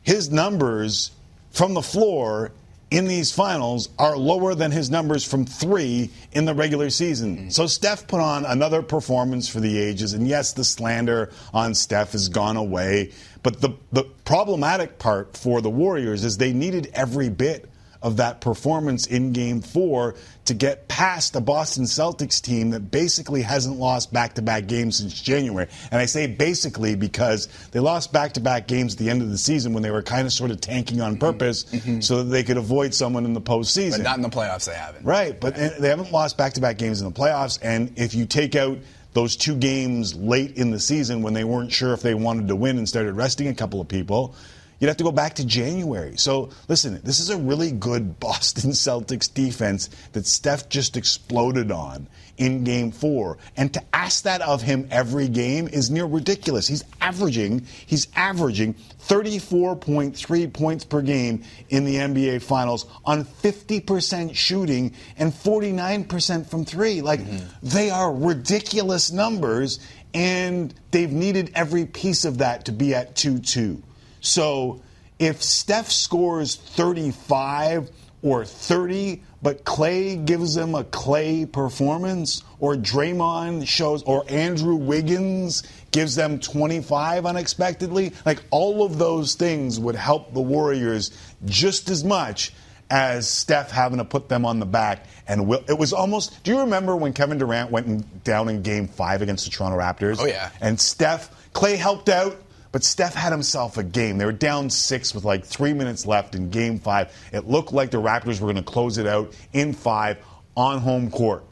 his 0.02 0.32
numbers 0.32 1.12
from 1.52 1.74
the 1.74 1.82
floor 1.82 2.54
in 2.92 3.08
these 3.08 3.32
finals 3.32 3.90
are 4.00 4.18
lower 4.18 4.56
than 4.56 4.72
his 4.72 4.90
numbers 4.90 5.24
from 5.24 5.46
three 5.46 6.10
in 6.32 6.46
the 6.46 6.54
regular 6.54 6.90
season. 6.90 7.38
Mm-hmm. 7.38 7.50
So 7.50 7.68
Steph 7.68 8.08
put 8.08 8.20
on 8.20 8.46
another 8.46 8.82
performance 8.82 9.48
for 9.48 9.60
the 9.60 9.78
ages, 9.78 10.14
and 10.14 10.28
yes, 10.28 10.54
the 10.54 10.64
slander 10.64 11.32
on 11.54 11.76
Steph 11.76 12.14
has 12.14 12.30
gone 12.30 12.58
away. 12.58 13.12
But 13.44 13.62
the, 13.62 13.72
the 13.92 14.04
problematic 14.26 15.00
part 15.00 15.38
for 15.38 15.62
the 15.62 15.70
Warriors 15.70 16.24
is 16.24 16.38
they 16.38 16.54
needed 16.54 16.90
every 16.94 17.30
bit 17.30 17.70
of 18.02 18.18
that 18.18 18.40
performance 18.42 19.08
in 19.08 19.34
game 19.34 19.62
four 19.62 20.16
to 20.46 20.54
get 20.54 20.88
past 20.88 21.36
a 21.36 21.42
Boston 21.42 21.84
Celtics 21.84 22.42
team 22.42 22.70
that 22.72 22.92
basically 22.92 23.42
hasn't 23.42 23.78
lost 23.78 24.14
back 24.14 24.36
to 24.36 24.42
back 24.42 24.68
games 24.68 24.98
since 24.98 25.22
January. 25.22 25.68
And 25.92 26.00
I 26.00 26.06
say 26.06 26.28
basically 26.28 26.96
because 26.96 27.48
they 27.72 27.80
lost 27.80 28.14
back 28.14 28.34
to 28.34 28.40
back 28.40 28.68
games 28.68 28.94
at 28.94 29.00
the 29.00 29.10
end 29.10 29.22
of 29.22 29.30
the 29.30 29.38
season 29.38 29.74
when 29.74 29.84
they 29.84 29.92
were 29.92 30.02
kind 30.02 30.26
of 30.26 30.34
sort 30.34 30.52
of 30.52 30.62
tanking 30.62 31.02
on 31.02 31.18
purpose 31.18 31.66
mm-hmm. 31.66 31.78
Mm-hmm. 31.78 32.00
so 32.02 32.24
that 32.24 32.30
they 32.30 32.44
could 32.44 32.58
avoid 32.58 32.94
someone 32.94 33.26
in 33.26 33.34
the 33.34 33.42
postseason. 33.42 33.98
But 33.98 34.02
not 34.02 34.16
in 34.16 34.22
the 34.22 34.30
playoffs, 34.30 34.66
they 34.66 34.76
haven't. 34.76 35.06
Right, 35.06 35.40
but 35.40 35.56
they 35.56 35.90
haven't 35.90 36.12
lost 36.12 36.38
back-to-back 36.38 36.78
games 36.78 37.02
in 37.02 37.08
the 37.08 37.14
playoffs, 37.14 37.60
and 37.62 37.92
if 37.98 38.14
you 38.14 38.26
take 38.26 38.56
out 38.56 38.78
those 39.14 39.36
two 39.36 39.56
games 39.56 40.16
late 40.16 40.58
in 40.58 40.72
the 40.72 40.80
season 40.80 41.22
when 41.22 41.34
they 41.34 41.44
weren't 41.44 41.72
sure 41.72 41.94
if 41.94 42.02
they 42.02 42.14
wanted 42.14 42.48
to 42.48 42.56
win 42.56 42.78
and 42.78 42.88
started 42.88 43.14
resting 43.14 43.48
a 43.48 43.54
couple 43.56 43.82
of 43.82 43.88
people, 43.88 44.36
you'd 44.80 44.88
have 44.88 44.98
to 44.98 45.04
go 45.04 45.12
back 45.12 45.36
to 45.36 45.46
January. 45.46 46.18
So 46.18 46.50
listen, 46.68 47.00
this 47.04 47.20
is 47.20 47.30
a 47.30 47.38
really 47.38 47.72
good 47.72 48.20
Boston 48.20 48.72
Celtics 48.72 49.34
defense 49.34 49.90
that 50.14 50.26
Steph 50.26 50.70
just 50.70 50.98
exploded 50.98 51.72
on 51.72 52.08
in 52.38 52.64
game 52.64 52.92
four. 52.92 53.38
And 53.58 53.72
to 53.74 53.84
ask 53.94 54.24
that 54.24 54.42
of 54.42 54.62
him 54.62 54.88
every 54.90 55.28
game 55.28 55.68
is 55.68 55.92
near 55.92 56.06
ridiculous. 56.06 56.68
He's 56.68 56.84
averaging, 57.02 57.68
he's 57.86 58.08
averaging 58.16 58.76
34.3 59.08 60.54
points 60.54 60.86
per 60.86 61.02
game 61.02 61.44
in 61.70 61.84
the 61.84 61.96
NBA 61.96 62.42
finals 62.42 62.86
on 63.06 63.26
50% 63.26 64.34
shooting 64.34 64.94
and 65.18 65.34
49% 65.34 66.50
from 66.50 66.64
three. 66.66 67.02
Like 67.02 67.20
mm-hmm. 67.20 67.46
they 67.62 67.90
are 67.90 68.14
ridiculous 68.14 69.12
numbers 69.12 69.80
and 70.14 70.74
they've 70.92 71.12
needed 71.12 71.52
every 71.54 71.86
piece 71.86 72.26
of 72.26 72.40
that 72.40 72.66
to 72.66 72.72
be 72.72 72.96
at 72.96 73.16
2-2. 73.16 73.82
So 74.22 74.82
if 75.18 75.44
Steph 75.44 75.92
scores 75.92 76.56
35 76.56 77.90
or 78.22 78.46
30, 78.46 79.22
but 79.42 79.64
Klay 79.64 80.26
gives 80.26 80.56
them 80.56 80.76
a 80.76 80.84
Klay 80.84 81.50
performance, 81.50 82.44
or 82.60 82.76
Draymond 82.76 83.66
shows, 83.68 84.04
or 84.04 84.26
Andrew 84.28 84.76
Wiggins 84.76 85.64
gives 85.92 86.16
them 86.16 86.40
25 86.40 87.26
unexpectedly, 87.26 88.14
like 88.26 88.44
all 88.52 88.84
of 88.84 88.98
those 88.98 89.36
things 89.36 89.80
would 89.80 89.96
help 89.96 90.34
the 90.34 90.42
Warriors 90.42 91.18
just 91.46 91.90
as 91.90 92.04
much 92.04 92.52
as 92.90 93.30
Steph 93.30 93.72
having 93.72 94.00
to 94.00 94.06
put 94.06 94.30
them 94.30 94.46
on 94.46 94.60
the 94.60 94.66
back. 94.66 95.06
And 95.28 95.48
will, 95.48 95.64
it 95.68 95.78
was 95.78 95.94
almost. 95.94 96.44
Do 96.44 96.52
you 96.52 96.60
remember 96.62 96.96
when 96.96 97.14
Kevin 97.14 97.38
Durant 97.38 97.72
went 97.72 97.88
in, 97.88 98.06
down 98.24 98.50
in 98.50 98.62
Game 98.62 98.88
Five 98.88 99.22
against 99.22 99.46
the 99.46 99.52
Toronto 99.52 99.78
Raptors? 99.78 100.18
Oh, 100.20 100.26
yeah. 100.26 100.50
And 100.60 100.80
Steph, 100.80 101.30
Klay 101.54 101.78
helped 101.78 102.10
out, 102.10 102.42
but 102.72 102.84
Steph 102.84 103.16
had 103.16 103.32
himself 103.32 103.78
a 103.78 103.84
game. 103.84 104.18
They 104.18 104.26
were 104.26 104.32
down 104.32 104.70
six 104.70 105.16
with 105.16 105.24
like 105.24 105.44
three 105.44 105.74
minutes 105.74 106.06
left 106.06 106.36
in 106.36 106.50
game 106.50 106.80
five. 106.80 107.12
It 107.34 107.48
looked 107.48 107.74
like 107.74 107.92
the 107.92 108.02
Raptors 108.02 108.40
were 108.40 108.52
going 108.52 108.64
to 108.64 108.72
close 108.72 108.98
it 108.98 109.08
out 109.08 109.34
in 109.54 109.74
five 109.74 110.18
on 110.56 110.80
home 110.80 111.10
court. 111.10 111.44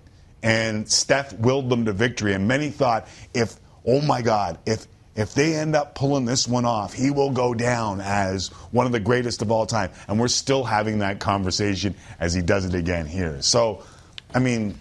And 0.43 0.89
Steph 0.89 1.33
willed 1.33 1.69
them 1.69 1.85
to 1.85 1.93
victory. 1.93 2.33
And 2.33 2.47
many 2.47 2.69
thought, 2.69 3.07
if, 3.33 3.55
oh 3.85 4.01
my 4.01 4.21
God, 4.21 4.59
if 4.65 4.85
if 5.15 5.33
they 5.33 5.55
end 5.55 5.75
up 5.75 5.95
pulling 5.95 6.25
this 6.25 6.47
one 6.47 6.63
off, 6.63 6.93
he 6.93 7.09
will 7.09 7.31
go 7.31 7.55
down 7.55 7.99
as 8.01 8.49
one 8.69 8.85
of 8.85 8.91
the 8.91 8.99
greatest 8.99 9.41
of 9.41 9.49
all 9.49 9.65
time. 9.65 9.89
And 10.07 10.19
we're 10.19 10.27
still 10.27 10.63
having 10.63 10.99
that 10.99 11.19
conversation 11.19 11.95
as 12.19 12.35
he 12.35 12.43
does 12.43 12.65
it 12.65 12.75
again 12.75 13.07
here. 13.07 13.41
So, 13.41 13.83
I 14.35 14.37
mean, 14.37 14.79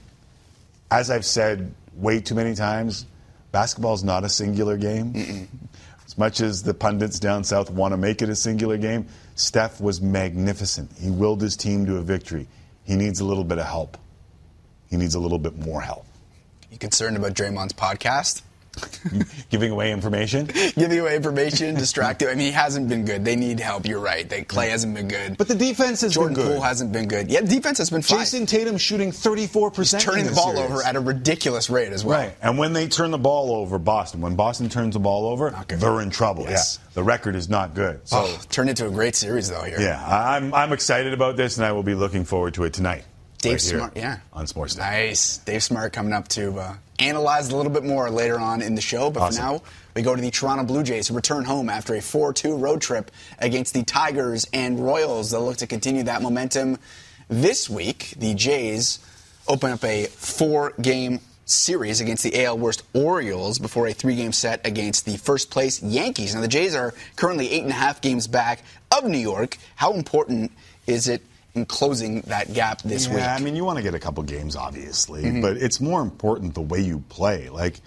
as 0.90 1.10
I've 1.10 1.24
said 1.24 1.72
way 1.94 2.20
too 2.20 2.34
many 2.34 2.54
times, 2.54 3.06
basketball 3.50 3.94
is 3.94 4.04
not 4.04 4.24
a 4.24 4.28
singular 4.28 4.76
game. 4.76 5.48
Much 6.16 6.40
as 6.40 6.62
the 6.62 6.72
pundits 6.72 7.18
down 7.18 7.44
south 7.44 7.70
want 7.70 7.92
to 7.92 7.96
make 7.96 8.22
it 8.22 8.28
a 8.28 8.36
singular 8.36 8.78
game, 8.78 9.06
Steph 9.34 9.80
was 9.80 10.00
magnificent. 10.00 10.90
He 10.98 11.10
willed 11.10 11.42
his 11.42 11.56
team 11.56 11.84
to 11.86 11.96
a 11.96 12.02
victory. 12.02 12.48
He 12.84 12.96
needs 12.96 13.20
a 13.20 13.24
little 13.24 13.44
bit 13.44 13.58
of 13.58 13.66
help. 13.66 13.98
He 14.88 14.96
needs 14.96 15.14
a 15.14 15.20
little 15.20 15.38
bit 15.38 15.58
more 15.58 15.82
help. 15.82 16.06
You 16.70 16.78
concerned 16.78 17.16
about 17.16 17.34
Draymond's 17.34 17.74
podcast? 17.74 18.42
Giving 19.50 19.70
away 19.72 19.92
information. 19.92 20.46
Giving 20.74 20.98
away 20.98 21.16
information, 21.16 21.74
distracted. 21.74 22.28
I 22.28 22.34
mean, 22.34 22.46
he 22.46 22.50
hasn't 22.50 22.88
been 22.88 23.04
good. 23.04 23.24
They 23.24 23.36
need 23.36 23.60
help. 23.60 23.86
You're 23.86 24.00
right. 24.00 24.28
They, 24.28 24.42
Klay 24.42 24.68
hasn't 24.70 24.94
been 24.94 25.08
good. 25.08 25.36
But 25.38 25.48
the 25.48 25.54
defense 25.54 26.00
has 26.02 26.14
Jordan 26.14 26.34
been 26.34 26.44
good. 26.44 26.52
Poole 26.54 26.62
hasn't 26.62 26.92
been 26.92 27.08
good. 27.08 27.30
Yeah, 27.30 27.40
defense 27.40 27.78
has 27.78 27.90
been 27.90 28.02
fine. 28.02 28.18
Jayson 28.20 28.46
Tatum 28.46 28.76
shooting 28.78 29.10
34% 29.12 30.00
turning 30.00 30.20
in 30.20 30.26
the 30.26 30.32
ball 30.34 30.54
series. 30.54 30.70
over 30.70 30.82
at 30.82 30.96
a 30.96 31.00
ridiculous 31.00 31.70
rate 31.70 31.92
as 31.92 32.04
well. 32.04 32.18
Right. 32.20 32.36
And 32.42 32.58
when 32.58 32.72
they 32.72 32.88
turn 32.88 33.10
the 33.10 33.18
ball 33.18 33.52
over, 33.54 33.78
Boston, 33.78 34.20
when 34.20 34.36
Boston 34.36 34.68
turns 34.68 34.94
the 34.94 35.00
ball 35.00 35.26
over, 35.28 35.50
they're 35.68 36.00
in 36.00 36.10
trouble. 36.10 36.44
Yes. 36.44 36.78
Yeah. 36.82 36.90
The 36.94 37.02
record 37.04 37.36
is 37.36 37.48
not 37.48 37.74
good. 37.74 38.06
So, 38.08 38.16
Oh, 38.26 38.40
turned 38.50 38.70
into 38.70 38.86
a 38.86 38.90
great 38.90 39.14
series 39.14 39.48
though 39.50 39.62
here. 39.62 39.80
yeah, 39.80 40.02
I'm, 40.06 40.52
I'm 40.54 40.72
excited 40.72 41.12
about 41.12 41.36
this, 41.36 41.56
and 41.58 41.66
I 41.66 41.72
will 41.72 41.82
be 41.82 41.94
looking 41.94 42.24
forward 42.24 42.54
to 42.54 42.64
it 42.64 42.72
tonight. 42.72 43.04
Dave 43.46 43.52
right 43.54 43.60
Smart, 43.60 43.96
yeah. 43.96 44.18
On 44.32 44.46
Sports 44.46 44.76
Nice. 44.76 45.38
Dave 45.38 45.62
Smart 45.62 45.92
coming 45.92 46.12
up 46.12 46.28
to 46.28 46.58
uh, 46.58 46.74
analyze 46.98 47.50
a 47.50 47.56
little 47.56 47.72
bit 47.72 47.84
more 47.84 48.10
later 48.10 48.38
on 48.38 48.62
in 48.62 48.74
the 48.74 48.80
show. 48.80 49.10
But 49.10 49.20
Awesome. 49.22 49.36
for 49.42 49.52
now, 49.52 49.62
we 49.94 50.02
go 50.02 50.14
to 50.14 50.20
the 50.20 50.30
Toronto 50.30 50.64
Blue 50.64 50.82
Jays 50.82 51.08
who 51.08 51.14
return 51.14 51.44
home 51.44 51.68
after 51.68 51.94
a 51.94 52.00
4 52.02 52.32
2 52.32 52.56
road 52.56 52.80
trip 52.80 53.10
against 53.38 53.74
the 53.74 53.82
Tigers 53.84 54.46
and 54.52 54.78
Royals. 54.78 55.30
They'll 55.30 55.44
look 55.44 55.56
to 55.58 55.66
continue 55.66 56.02
that 56.04 56.22
momentum 56.22 56.78
this 57.28 57.68
week. 57.70 58.14
The 58.18 58.34
Jays 58.34 58.98
open 59.48 59.70
up 59.70 59.84
a 59.84 60.06
four 60.06 60.72
game 60.80 61.20
series 61.44 62.00
against 62.00 62.24
the 62.24 62.44
AL 62.44 62.58
worst 62.58 62.82
Orioles 62.92 63.58
before 63.60 63.86
a 63.86 63.92
three 63.92 64.16
game 64.16 64.32
set 64.32 64.66
against 64.66 65.04
the 65.06 65.16
first 65.16 65.50
place 65.50 65.80
Yankees. 65.82 66.34
Now, 66.34 66.40
the 66.40 66.48
Jays 66.48 66.74
are 66.74 66.92
currently 67.14 67.50
eight 67.50 67.62
and 67.62 67.70
a 67.70 67.74
half 67.74 68.00
games 68.00 68.26
back 68.26 68.62
of 68.90 69.04
New 69.04 69.18
York. 69.18 69.56
How 69.76 69.92
important 69.94 70.50
is 70.86 71.08
it 71.08 71.22
in 71.56 71.66
closing 71.66 72.20
that 72.22 72.52
gap 72.52 72.82
this 72.82 73.08
week. 73.08 73.18
yeah, 73.18 73.34
week? 73.34 73.40
I 73.40 73.44
mean, 73.44 73.56
you 73.56 73.64
want 73.64 73.78
to 73.78 73.82
get 73.82 73.94
a 73.94 73.98
couple 73.98 74.22
games, 74.22 74.54
obviously, 74.54 75.40
but 75.40 75.56
it's 75.56 75.80
more 75.80 76.02
important 76.02 76.54
the 76.54 76.60
way 76.60 76.80
you 76.80 77.02
play. 77.08 77.48
Like, 77.48 77.80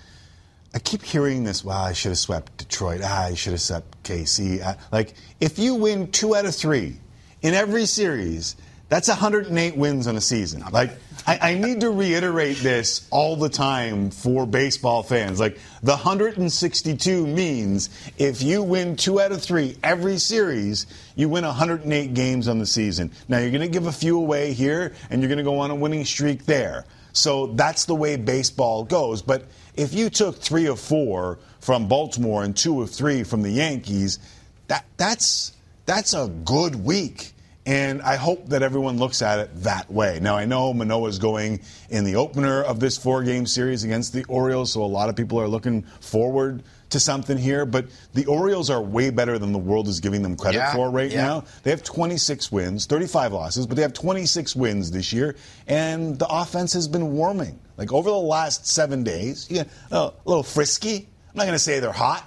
I 0.73 0.79
keep 0.79 1.03
hearing 1.03 1.43
this. 1.43 1.63
Wow, 1.63 1.83
I 1.83 1.93
should 1.93 2.09
have 2.09 2.17
swept 2.17 2.57
Detroit. 2.57 3.01
Ah, 3.03 3.25
I 3.25 3.35
should 3.35 3.53
have 3.53 3.61
swept 3.61 4.03
KC. 4.03 4.61
Ah, 4.63 4.75
Like, 4.91 5.13
if 5.39 5.57
you 5.57 5.75
win 5.75 6.11
two 6.11 6.35
out 6.35 6.45
of 6.45 6.55
three 6.55 6.97
in 7.41 7.53
every 7.53 7.85
series, 7.85 8.55
That's 8.89 9.07
108 9.07 9.77
wins 9.77 10.07
on 10.07 10.15
a 10.15 10.21
season. 10.21 10.63
Like, 10.71 10.91
I, 11.27 11.51
I, 11.51 11.53
need 11.53 11.81
to 11.81 11.91
reiterate 11.91 12.57
this 12.57 13.07
all 13.11 13.35
the 13.35 13.49
time 13.49 14.09
for 14.09 14.47
baseball 14.47 15.03
fans. 15.03 15.39
Like, 15.39 15.59
the 15.83 15.91
162 15.91 17.27
means 17.27 17.91
if 18.17 18.41
you 18.41 18.63
win 18.63 18.95
two 18.95 19.21
out 19.21 19.31
of 19.31 19.43
three 19.43 19.77
every 19.83 20.17
series, 20.17 20.87
you 21.15 21.29
win 21.29 21.45
108 21.45 22.15
games 22.15 22.47
on 22.47 22.57
the 22.57 22.65
season. 22.65 23.11
Now, 23.27 23.37
you're 23.37 23.51
going 23.51 23.61
to 23.61 23.67
give 23.67 23.85
a 23.85 23.91
few 23.91 24.17
away 24.17 24.53
here, 24.53 24.95
and 25.11 25.21
you're 25.21 25.29
going 25.29 25.37
to 25.37 25.43
go 25.43 25.59
on 25.59 25.69
a 25.69 25.75
winning 25.75 26.03
streak 26.03 26.45
there. 26.45 26.85
So 27.13 27.47
that's 27.47 27.85
the 27.85 27.95
way 27.95 28.15
baseball 28.15 28.83
goes. 28.85 29.21
But 29.21 29.45
if 29.75 29.93
you 29.93 30.09
took 30.09 30.37
three 30.37 30.65
of 30.65 30.79
four 30.79 31.37
from 31.59 31.87
Baltimore 31.87 32.43
and 32.43 32.57
two 32.57 32.81
of 32.81 32.89
three 32.89 33.23
from 33.23 33.43
the 33.43 33.51
Yankees, 33.51 34.17
that, 34.67 34.85
that's, 34.97 35.53
that's 35.85 36.15
a 36.15 36.27
good 36.27 36.75
week. 36.75 37.33
And 37.69 38.01
I 38.01 38.15
hope 38.15 38.47
that 38.49 38.63
everyone 38.63 38.97
looks 38.97 39.21
at 39.21 39.37
it 39.37 39.51
that 39.61 39.91
way. 39.91 40.17
Now, 40.19 40.35
I 40.35 40.45
know 40.45 40.73
Manoah's 40.73 41.19
going 41.19 41.59
in 41.91 42.03
the 42.03 42.15
opener 42.15 42.63
of 42.63 42.79
this 42.79 42.97
four 42.97 43.21
game 43.21 43.45
series 43.45 43.83
against 43.83 44.11
the 44.11 44.23
Orioles, 44.25 44.73
so 44.73 44.81
a 44.81 44.85
lot 44.85 45.07
of 45.07 45.15
people 45.15 45.39
are 45.39 45.47
looking 45.47 45.83
forward 46.01 46.63
to 46.89 46.99
something 46.99 47.37
here. 47.37 47.67
But 47.67 47.85
the 48.15 48.25
Orioles 48.25 48.71
are 48.71 48.81
way 48.81 49.11
better 49.11 49.37
than 49.37 49.51
the 49.51 49.59
world 49.59 49.87
is 49.87 49.99
giving 49.99 50.23
them 50.23 50.35
credit 50.35 50.57
Yeah, 50.57 50.73
for 50.73 50.89
right 50.89 51.11
yeah. 51.11 51.21
now. 51.27 51.43
They 51.61 51.69
have 51.69 51.83
26 51.83 52.51
wins, 52.51 52.87
35 52.87 53.33
losses, 53.33 53.67
but 53.67 53.75
they 53.75 53.83
have 53.83 53.93
26 53.93 54.55
wins 54.55 54.89
this 54.89 55.13
year, 55.13 55.35
and 55.67 56.17
the 56.17 56.27
offense 56.27 56.73
has 56.73 56.87
been 56.87 57.11
warming. 57.11 57.59
Like 57.77 57.93
over 57.93 58.09
the 58.09 58.15
last 58.17 58.65
seven 58.65 59.03
days, 59.03 59.45
yeah, 59.47 59.65
a 59.91 60.11
little 60.25 60.41
frisky. 60.41 61.07
I'm 61.29 61.35
not 61.35 61.43
going 61.43 61.53
to 61.53 61.59
say 61.59 61.79
they're 61.79 61.91
hot, 61.91 62.25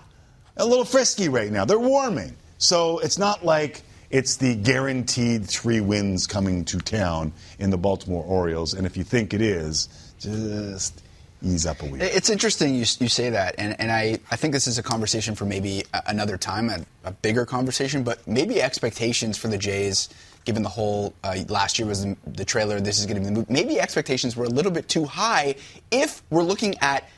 a 0.57 0.65
little 0.65 0.85
frisky 0.85 1.29
right 1.29 1.51
now. 1.51 1.65
They're 1.65 1.81
warming. 1.81 2.37
So 2.59 3.01
it's 3.01 3.19
not 3.19 3.45
like 3.45 3.83
it's 4.13 4.37
the 4.37 4.55
guaranteed 4.55 5.47
three 5.47 5.81
wins 5.81 6.27
coming 6.27 6.65
to 6.67 6.79
town 6.79 7.33
in 7.59 7.71
the 7.71 7.79
Baltimore 7.79 8.23
Orioles. 8.23 8.75
And 8.75 8.87
if 8.87 8.97
you 8.97 9.05
think 9.05 9.33
it 9.33 9.41
is, 9.41 9.89
just 10.21 11.03
ease 11.43 11.65
up 11.65 11.83
a 11.83 11.87
wee. 11.87 11.99
It's 12.01 12.29
interesting 12.29 12.75
you, 12.75 12.85
you 13.01 13.09
say 13.09 13.31
that, 13.31 13.55
and, 13.59 13.75
and 13.81 13.91
I, 13.91 14.19
I 14.31 14.37
think 14.37 14.53
this 14.53 14.67
is 14.67 14.79
a 14.79 14.83
conversation 14.83 15.35
for 15.35 15.47
maybe 15.47 15.83
another 16.07 16.37
time, 16.37 16.69
a, 16.69 16.85
a 17.05 17.11
bigger 17.11 17.47
conversation, 17.47 18.05
but 18.05 18.25
maybe 18.29 18.61
expectations 18.61 19.39
for 19.39 19.49
the 19.49 19.59
Jays, 19.59 20.11
given 20.45 20.63
the 20.63 20.69
whole 20.69 21.15
uh, 21.25 21.39
last 21.49 21.79
year 21.79 21.89
was 21.89 22.07
the, 22.27 22.45
trailer, 22.45 22.81
this 22.81 23.01
is 23.01 23.07
going 23.07 23.21
to 23.21 23.29
be 23.29 23.35
the 23.35 23.47
maybe 23.49 23.81
expectations 23.81 24.37
were 24.37 24.45
a 24.45 24.51
little 24.51 24.73
bit 24.73 24.89
too 24.89 25.07
high 25.07 25.55
if 25.91 26.23
we're 26.29 26.43
looking 26.43 26.77
at 26.81 27.09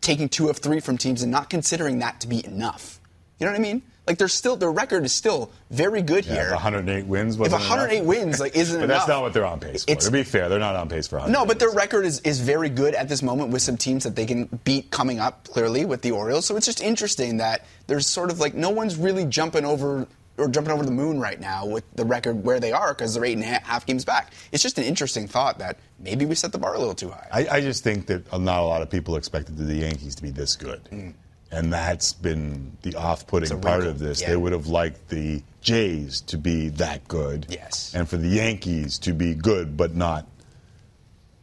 taking 0.00 0.28
two 0.28 0.48
of 0.48 0.58
three 0.58 0.80
from 0.80 0.98
teams 0.98 1.22
and 1.22 1.30
not 1.30 1.48
considering 1.50 2.00
that 2.00 2.20
to 2.20 2.26
be 2.26 2.44
enough. 2.44 3.00
You 3.38 3.46
know 3.46 3.52
what 3.52 3.58
I 3.58 3.62
mean? 3.62 3.82
Like, 4.06 4.18
there's 4.18 4.32
still, 4.34 4.56
their 4.56 4.70
record 4.70 5.04
is 5.04 5.12
still 5.14 5.50
very 5.70 6.00
good 6.02 6.24
Yeah, 6.26 6.34
here. 6.34 6.44
if 6.46 6.52
108 6.52 7.06
wins 7.06 7.34
If 7.34 7.40
wasn't 7.40 7.60
108 7.62 7.96
enough. 7.96 8.06
wins 8.06 8.40
like 8.40 8.56
isn't 8.56 8.76
but 8.80 8.84
enough, 8.84 8.98
that's 8.98 9.08
not 9.08 9.22
what 9.22 9.32
they're 9.32 9.44
on 9.46 9.58
pace 9.60 9.84
for. 9.84 9.90
It's- 9.90 10.04
to 10.06 10.12
be 10.12 10.22
fair, 10.22 10.48
they're 10.48 10.58
not 10.58 10.76
on 10.76 10.88
pace 10.88 11.06
for 11.08 11.16
100. 11.16 11.32
no, 11.32 11.44
but 11.44 11.58
their 11.58 11.70
record 11.70 12.04
is, 12.06 12.20
is 12.20 12.40
very 12.40 12.68
good 12.68 12.94
at 12.94 13.08
this 13.08 13.22
moment 13.22 13.50
with 13.50 13.62
some 13.62 13.76
teams 13.76 14.04
that 14.04 14.14
they 14.14 14.26
can 14.26 14.44
beat 14.64 14.90
coming 14.90 15.18
up, 15.18 15.48
clearly, 15.48 15.84
with 15.84 16.02
the 16.02 16.12
Orioles. 16.12 16.46
So 16.46 16.56
it's 16.56 16.66
just 16.66 16.80
interesting 16.80 17.38
that 17.38 17.64
there's 17.88 18.06
sort 18.06 18.30
of 18.30 18.38
like 18.40 18.54
no 18.54 18.70
one's 18.70 18.96
really 18.96 19.24
jumping 19.24 19.64
over 19.64 20.06
or 20.38 20.48
jumping 20.48 20.70
over 20.72 20.84
the 20.84 20.90
moon 20.90 21.18
right 21.18 21.40
now 21.40 21.64
with 21.64 21.82
the 21.94 22.04
record 22.04 22.44
where 22.44 22.60
they 22.60 22.70
are 22.70 22.92
because 22.92 23.14
they're 23.14 23.24
eight 23.24 23.32
and 23.32 23.42
a 23.42 23.46
half, 23.46 23.86
games 23.86 24.04
back. 24.04 24.32
It's 24.52 24.62
just 24.62 24.76
an 24.76 24.84
interesting 24.84 25.26
thought 25.26 25.58
that 25.60 25.78
maybe 25.98 26.26
we 26.26 26.34
set 26.34 26.52
the 26.52 26.58
bar 26.58 26.74
a 26.74 26.78
little 26.78 26.94
too 26.94 27.08
high. 27.08 27.26
I, 27.32 27.46
I 27.56 27.60
just 27.62 27.82
think 27.82 28.06
that 28.08 28.30
not 28.38 28.60
a 28.60 28.66
lot 28.66 28.82
of 28.82 28.90
people 28.90 29.16
expected 29.16 29.56
the 29.56 29.74
Yankees 29.74 30.14
to 30.16 30.22
be 30.22 30.30
this 30.30 30.54
good. 30.54 30.84
Mm. 30.92 31.14
And 31.56 31.72
that's 31.72 32.12
been 32.12 32.76
the 32.82 32.94
off 32.96 33.26
putting 33.26 33.60
part 33.60 33.84
of 33.84 33.98
this. 33.98 34.20
yeah. 34.20 34.28
They 34.28 34.36
would 34.36 34.52
have 34.52 34.66
liked 34.66 35.08
the 35.08 35.42
Jays 35.62 36.20
to 36.22 36.36
be 36.36 36.68
that 36.70 37.08
good. 37.08 37.46
Yes. 37.48 37.94
And 37.94 38.08
for 38.08 38.18
the 38.18 38.28
Yankees 38.28 38.98
to 39.00 39.12
be 39.12 39.34
good, 39.34 39.76
but 39.76 39.94
not 39.94 40.26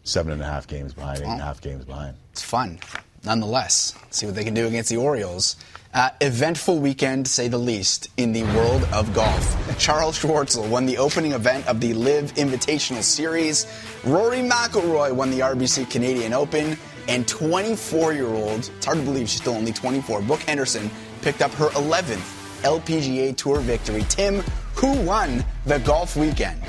seven 0.03 0.33
and 0.33 0.41
a 0.41 0.45
half 0.45 0.67
games 0.67 0.93
behind, 0.93 1.19
eight 1.19 1.25
and 1.25 1.41
a 1.41 1.43
half 1.43 1.61
games 1.61 1.85
behind. 1.85 2.15
It's 2.31 2.43
fun, 2.43 2.79
nonetheless. 3.23 3.95
See 4.11 4.25
what 4.25 4.35
they 4.35 4.43
can 4.43 4.53
do 4.53 4.67
against 4.67 4.89
the 4.89 4.97
Orioles. 4.97 5.55
Uh, 5.93 6.09
eventful 6.21 6.79
weekend, 6.79 7.25
to 7.27 7.31
say 7.31 7.47
the 7.47 7.57
least, 7.57 8.09
in 8.17 8.33
the 8.33 8.43
world 8.55 8.83
of 8.91 9.13
golf. 9.13 9.77
Charles 9.77 10.17
Schwartzel 10.17 10.67
won 10.67 10.85
the 10.87 10.97
opening 10.97 11.33
event 11.33 11.67
of 11.67 11.79
the 11.81 11.93
LIV 11.93 12.33
Invitational 12.33 13.03
Series. 13.03 13.67
Rory 14.03 14.39
McIlroy 14.39 15.11
won 15.11 15.29
the 15.29 15.39
RBC 15.41 15.89
Canadian 15.91 16.33
Open, 16.33 16.77
and 17.07 17.25
24-year-old, 17.25 18.59
it's 18.59 18.85
hard 18.85 18.97
to 18.99 19.03
believe 19.03 19.29
she's 19.29 19.41
still 19.41 19.53
only 19.55 19.73
24, 19.73 20.21
Brooke 20.21 20.39
Henderson 20.41 20.89
picked 21.21 21.41
up 21.41 21.51
her 21.53 21.69
11th 21.69 22.39
LPGA 22.63 23.35
Tour 23.35 23.59
victory. 23.59 24.03
Tim, 24.09 24.39
who 24.75 24.91
won 25.03 25.43
the 25.65 25.79
golf 25.79 26.15
weekend? 26.15 26.61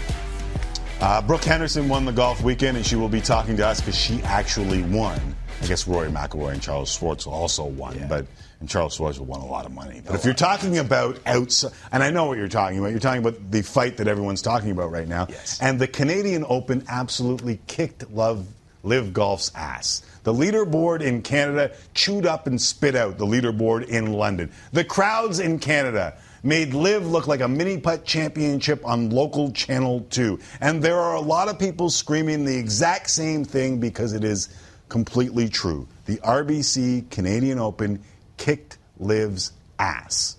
Uh, 1.01 1.21
Brooke 1.23 1.45
Henderson 1.45 1.89
won 1.89 2.05
the 2.05 2.13
golf 2.13 2.43
weekend, 2.43 2.77
and 2.77 2.85
she 2.87 2.97
will 2.97 3.09
be 3.09 3.21
talking 3.21 3.57
to 3.57 3.67
us 3.67 3.81
because 3.81 3.97
she 3.97 4.21
actually 4.23 4.83
won. 4.83 5.21
I 5.63 5.67
guess 5.67 5.87
Rory 5.87 6.09
McIlroy 6.11 6.53
and 6.53 6.63
Charles 6.63 6.97
Schwartzel 6.99 7.29
also 7.33 7.65
won, 7.65 7.97
Yeah. 7.97 8.07
but 8.09 8.27
and 8.61 8.69
Charles 8.69 8.97
Schwartzel 8.97 9.21
won 9.27 9.41
a 9.41 9.47
lot 9.47 9.67
of 9.67 9.73
money. 9.73 10.01
But 10.05 10.15
if 10.15 10.25
you're 10.25 10.33
talking 10.35 10.79
about 10.79 11.19
outside, 11.27 11.73
and 11.93 12.03
I 12.03 12.11
know 12.11 12.27
what 12.27 12.39
you're 12.39 12.49
talking 12.49 12.79
about, 12.79 12.91
you're 12.93 13.01
talking 13.01 13.21
about 13.25 13.51
the 13.51 13.63
fight 13.63 13.97
that 13.99 14.09
everyone's 14.09 14.43
talking 14.43 14.71
about 14.71 14.91
right 14.91 15.07
now. 15.09 15.27
Yes. 15.29 15.59
And 15.61 15.79
the 15.81 15.87
Canadian 15.89 16.45
Open 16.49 16.85
absolutely 16.89 17.61
kicked 17.67 18.11
Love 18.11 18.47
LIV 18.83 19.13
Golf's 19.13 19.51
ass. 19.55 20.03
The 20.25 20.33
leaderboard 20.33 21.03
in 21.03 21.23
Canada 21.23 21.73
chewed 21.93 22.27
up 22.27 22.47
and 22.47 22.61
spit 22.61 22.97
out 22.97 23.19
the 23.19 23.27
leaderboard 23.27 23.87
in 23.89 24.15
London. 24.15 24.51
The 24.73 24.85
crowds 24.85 25.39
in 25.39 25.59
Canada 25.59 26.17
made 26.43 26.73
LIV 26.73 27.07
look 27.07 27.27
like 27.27 27.41
a 27.41 27.49
mini 27.49 27.79
putt 27.79 28.05
championship 28.07 28.85
on 28.87 29.11
local 29.11 29.53
Channel 29.53 30.07
2. 30.11 30.39
And 30.63 30.83
there 30.83 30.99
are 30.99 31.15
a 31.15 31.21
lot 31.21 31.49
of 31.49 31.59
people 31.59 31.91
screaming 31.91 32.45
the 32.47 32.57
exact 32.57 33.11
same 33.11 33.45
thing 33.45 33.81
because 33.81 34.15
it 34.15 34.25
is 34.25 34.49
completely 34.89 35.49
true. 35.49 35.87
The 36.07 36.17
RBC 36.17 37.11
Canadian 37.11 37.59
Open 37.59 38.03
kicked 38.39 38.79
LIV's 38.99 39.53
ass, 39.79 40.37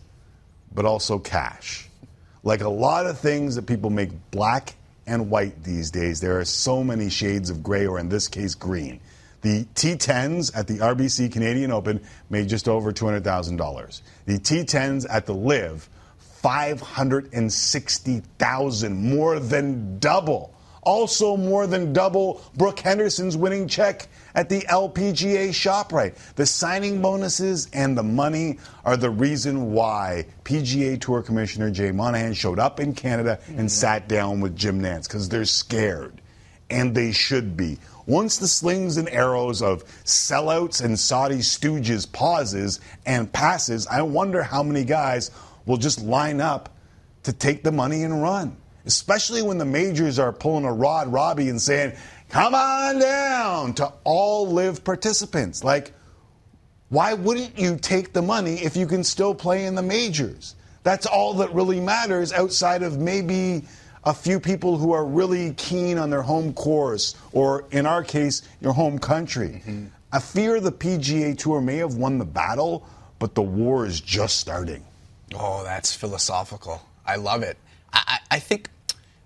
but 0.73 0.85
also 0.85 1.19
cash. 1.19 1.89
Like 2.43 2.61
a 2.61 2.69
lot 2.69 3.05
of 3.05 3.19
things 3.19 3.55
that 3.55 3.67
people 3.67 3.91
make 3.91 4.09
black 4.31 4.75
and 5.05 5.29
white 5.29 5.63
these 5.63 5.91
days, 5.91 6.21
there 6.21 6.39
are 6.39 6.45
so 6.45 6.83
many 6.83 7.09
shades 7.09 7.51
of 7.51 7.61
gray, 7.61 7.85
or 7.85 7.99
in 7.99 8.09
this 8.09 8.27
case, 8.27 8.55
green. 8.55 8.99
The 9.45 9.63
T10s 9.75 10.57
at 10.57 10.65
the 10.65 10.79
RBC 10.79 11.31
Canadian 11.31 11.71
Open 11.71 12.01
made 12.31 12.49
just 12.49 12.67
over 12.67 12.91
$200,000. 12.91 14.01
The 14.25 14.39
T10s 14.39 15.05
at 15.07 15.27
the 15.27 15.35
LIV, 15.35 15.87
560,000, 16.17 18.95
more 18.95 19.39
than 19.39 19.99
double. 19.99 20.51
Also 20.81 21.37
more 21.37 21.67
than 21.67 21.93
double 21.93 22.41
Brooke 22.55 22.79
Henderson's 22.79 23.37
winning 23.37 23.67
check 23.67 24.07
at 24.33 24.49
the 24.49 24.61
LPGA 24.61 25.49
ShopRite. 25.49 26.15
The 26.33 26.47
signing 26.47 27.03
bonuses 27.03 27.69
and 27.71 27.95
the 27.95 28.01
money 28.01 28.57
are 28.83 28.97
the 28.97 29.11
reason 29.11 29.73
why 29.73 30.25
PGA 30.43 30.99
Tour 30.99 31.21
Commissioner 31.21 31.69
Jay 31.69 31.91
Monahan 31.91 32.33
showed 32.33 32.57
up 32.57 32.79
in 32.79 32.95
Canada 32.95 33.37
and 33.45 33.57
mm-hmm. 33.57 33.67
sat 33.67 34.07
down 34.07 34.41
with 34.41 34.55
Jim 34.55 34.81
Nantz 34.81 35.03
because 35.03 35.29
they're 35.29 35.45
scared. 35.45 36.19
And 36.71 36.95
they 36.95 37.11
should 37.11 37.55
be. 37.55 37.77
Once 38.07 38.37
the 38.37 38.47
slings 38.47 38.97
and 38.97 39.09
arrows 39.09 39.61
of 39.61 39.83
sellouts 40.03 40.83
and 40.83 40.99
Saudi 40.99 41.39
stooges 41.39 42.11
pauses 42.11 42.79
and 43.05 43.31
passes, 43.31 43.87
I 43.87 44.01
wonder 44.03 44.43
how 44.43 44.61
many 44.61 44.83
guys 44.83 45.31
will 45.65 45.77
just 45.77 46.01
line 46.03 46.39
up 46.39 46.69
to 47.23 47.33
take 47.33 47.63
the 47.63 47.71
money 47.71 48.03
and 48.03 48.21
run. 48.21 48.55
Especially 48.85 49.41
when 49.41 49.57
the 49.57 49.65
majors 49.65 50.19
are 50.19 50.31
pulling 50.31 50.65
a 50.65 50.71
Rod 50.71 51.11
Roddy 51.11 51.49
and 51.49 51.59
saying, 51.59 51.93
come 52.29 52.53
on 52.53 52.99
down 52.99 53.73
to 53.75 53.91
all 54.03 54.47
LIV 54.51 54.83
participants. 54.83 55.63
Like, 55.63 55.91
why 56.89 57.13
wouldn't 57.13 57.57
you 57.57 57.77
take 57.77 58.13
the 58.13 58.21
money 58.21 58.55
if 58.55 58.77
you 58.77 58.85
can 58.85 59.03
still 59.03 59.33
play 59.33 59.65
in 59.65 59.73
the 59.73 59.81
majors? 59.81 60.55
That's 60.83 61.07
all 61.07 61.33
that 61.35 61.51
really 61.55 61.79
matters 61.79 62.31
outside 62.31 62.83
of 62.83 62.99
maybe 62.99 63.63
a 64.05 64.13
few 64.13 64.39
people 64.39 64.77
who 64.77 64.91
are 64.91 65.05
really 65.05 65.53
keen 65.53 65.97
on 65.97 66.09
their 66.09 66.21
home 66.21 66.53
course, 66.53 67.15
or 67.31 67.65
in 67.71 67.85
our 67.85 68.03
case, 68.03 68.43
your 68.61 68.73
home 68.73 68.99
country. 68.99 69.61
Mm-hmm. 69.65 69.85
I 70.11 70.19
fear 70.19 70.59
the 70.59 70.71
PGA 70.71 71.37
Tour 71.37 71.59
may 71.59 71.77
have 71.77 71.95
won 71.95 72.19
the 72.19 72.25
battle, 72.25 72.87
but 73.19 73.35
the 73.35 73.41
war 73.41 73.85
is 73.85 73.99
just 73.99 74.39
starting. 74.39 74.85
Oh, 75.33 75.63
that's 75.63 75.93
philosophical. 75.93 76.81
I 77.05 77.15
love 77.15 77.43
it. 77.43 77.57
I, 77.91 78.01
I 78.07 78.35
I 78.35 78.39
think 78.39 78.69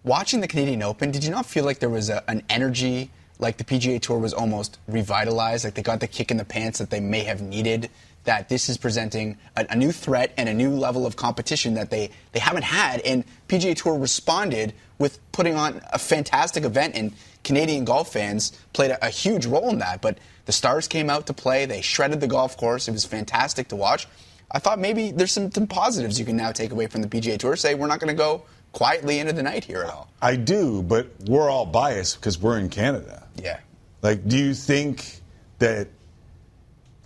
watching 0.04 0.42
the 0.42 0.48
Canadian 0.48 0.82
Open, 0.84 1.12
did 1.12 1.24
you 1.24 1.32
not 1.32 1.46
feel 1.46 1.66
like 1.66 1.80
there 1.80 1.90
was 1.90 2.10
a, 2.10 2.24
an 2.30 2.44
energy, 2.50 3.12
like 3.38 3.58
the 3.58 3.64
PGA 3.64 4.02
Tour 4.02 4.18
was 4.20 4.34
almost 4.34 4.80
revitalized, 4.88 5.66
like 5.66 5.76
they 5.76 5.82
got 5.82 6.00
the 6.00 6.08
kick 6.08 6.32
in 6.32 6.38
the 6.38 6.46
pants 6.46 6.80
that 6.80 6.90
they 6.90 7.00
may 7.00 7.24
have 7.24 7.42
needed? 7.42 7.90
That 8.26 8.50
this 8.50 8.70
is 8.70 8.78
presenting 8.78 9.38
a, 9.56 9.66
a 9.70 9.76
new 9.76 9.92
threat 9.92 10.34
and 10.38 10.50
a 10.50 10.54
new 10.54 10.72
level 10.72 11.06
of 11.06 11.16
competition 11.16 11.74
that 11.76 11.90
they, 11.90 12.12
they 12.34 12.40
haven't 12.40 12.64
had. 12.64 13.02
And 13.02 13.24
PGA 13.48 13.76
Tour 13.76 13.98
responded 13.98 14.74
with 14.98 15.20
putting 15.32 15.56
on 15.56 15.82
a 15.94 16.00
fantastic 16.00 16.64
event, 16.64 16.96
and 16.96 17.14
Canadian 17.44 17.86
golf 17.86 18.12
fans 18.12 18.52
played 18.74 18.92
a, 18.92 19.06
a 19.06 19.10
huge 19.10 19.46
role 19.46 19.70
in 19.70 19.80
that. 19.80 20.02
But 20.02 20.18
the 20.46 20.52
stars 20.52 20.88
came 20.88 21.10
out 21.10 21.28
to 21.28 21.34
play, 21.34 21.66
they 21.66 21.82
shredded 21.82 22.20
the 22.22 22.28
golf 22.28 22.58
course. 22.58 22.88
It 22.88 22.92
was 22.92 23.06
fantastic 23.06 23.70
to 23.70 23.76
watch. 23.76 24.08
I 24.52 24.60
thought 24.60 24.80
maybe 24.80 25.12
there's 25.12 25.32
some, 25.32 25.52
some 25.52 25.68
positives 25.68 26.20
you 26.20 26.26
can 26.26 26.36
now 26.36 26.52
take 26.52 26.72
away 26.72 26.88
from 26.88 27.02
the 27.02 27.08
PGA 27.08 27.38
Tour. 27.38 27.56
Say 27.56 27.76
we're 27.76 27.88
not 27.88 28.00
going 28.00 28.16
to 28.16 28.18
go 28.18 28.44
quietly 28.72 29.20
into 29.20 29.34
the 29.34 29.44
night 29.44 29.64
here 29.64 29.84
at 29.84 29.90
all. 29.90 30.10
I 30.22 30.36
do, 30.36 30.82
but 30.82 31.08
we're 31.28 31.50
all 31.50 31.66
biased 31.66 32.20
because 32.20 32.40
we're 32.40 32.58
in 32.58 32.70
Canada. 32.70 33.28
Yeah. 33.36 33.60
Like, 34.02 34.28
do 34.28 34.38
you 34.38 34.54
think 34.54 35.22
that 35.60 35.88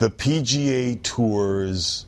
the 0.04 0.10
PGA 0.10 1.02
Tours 1.02 2.06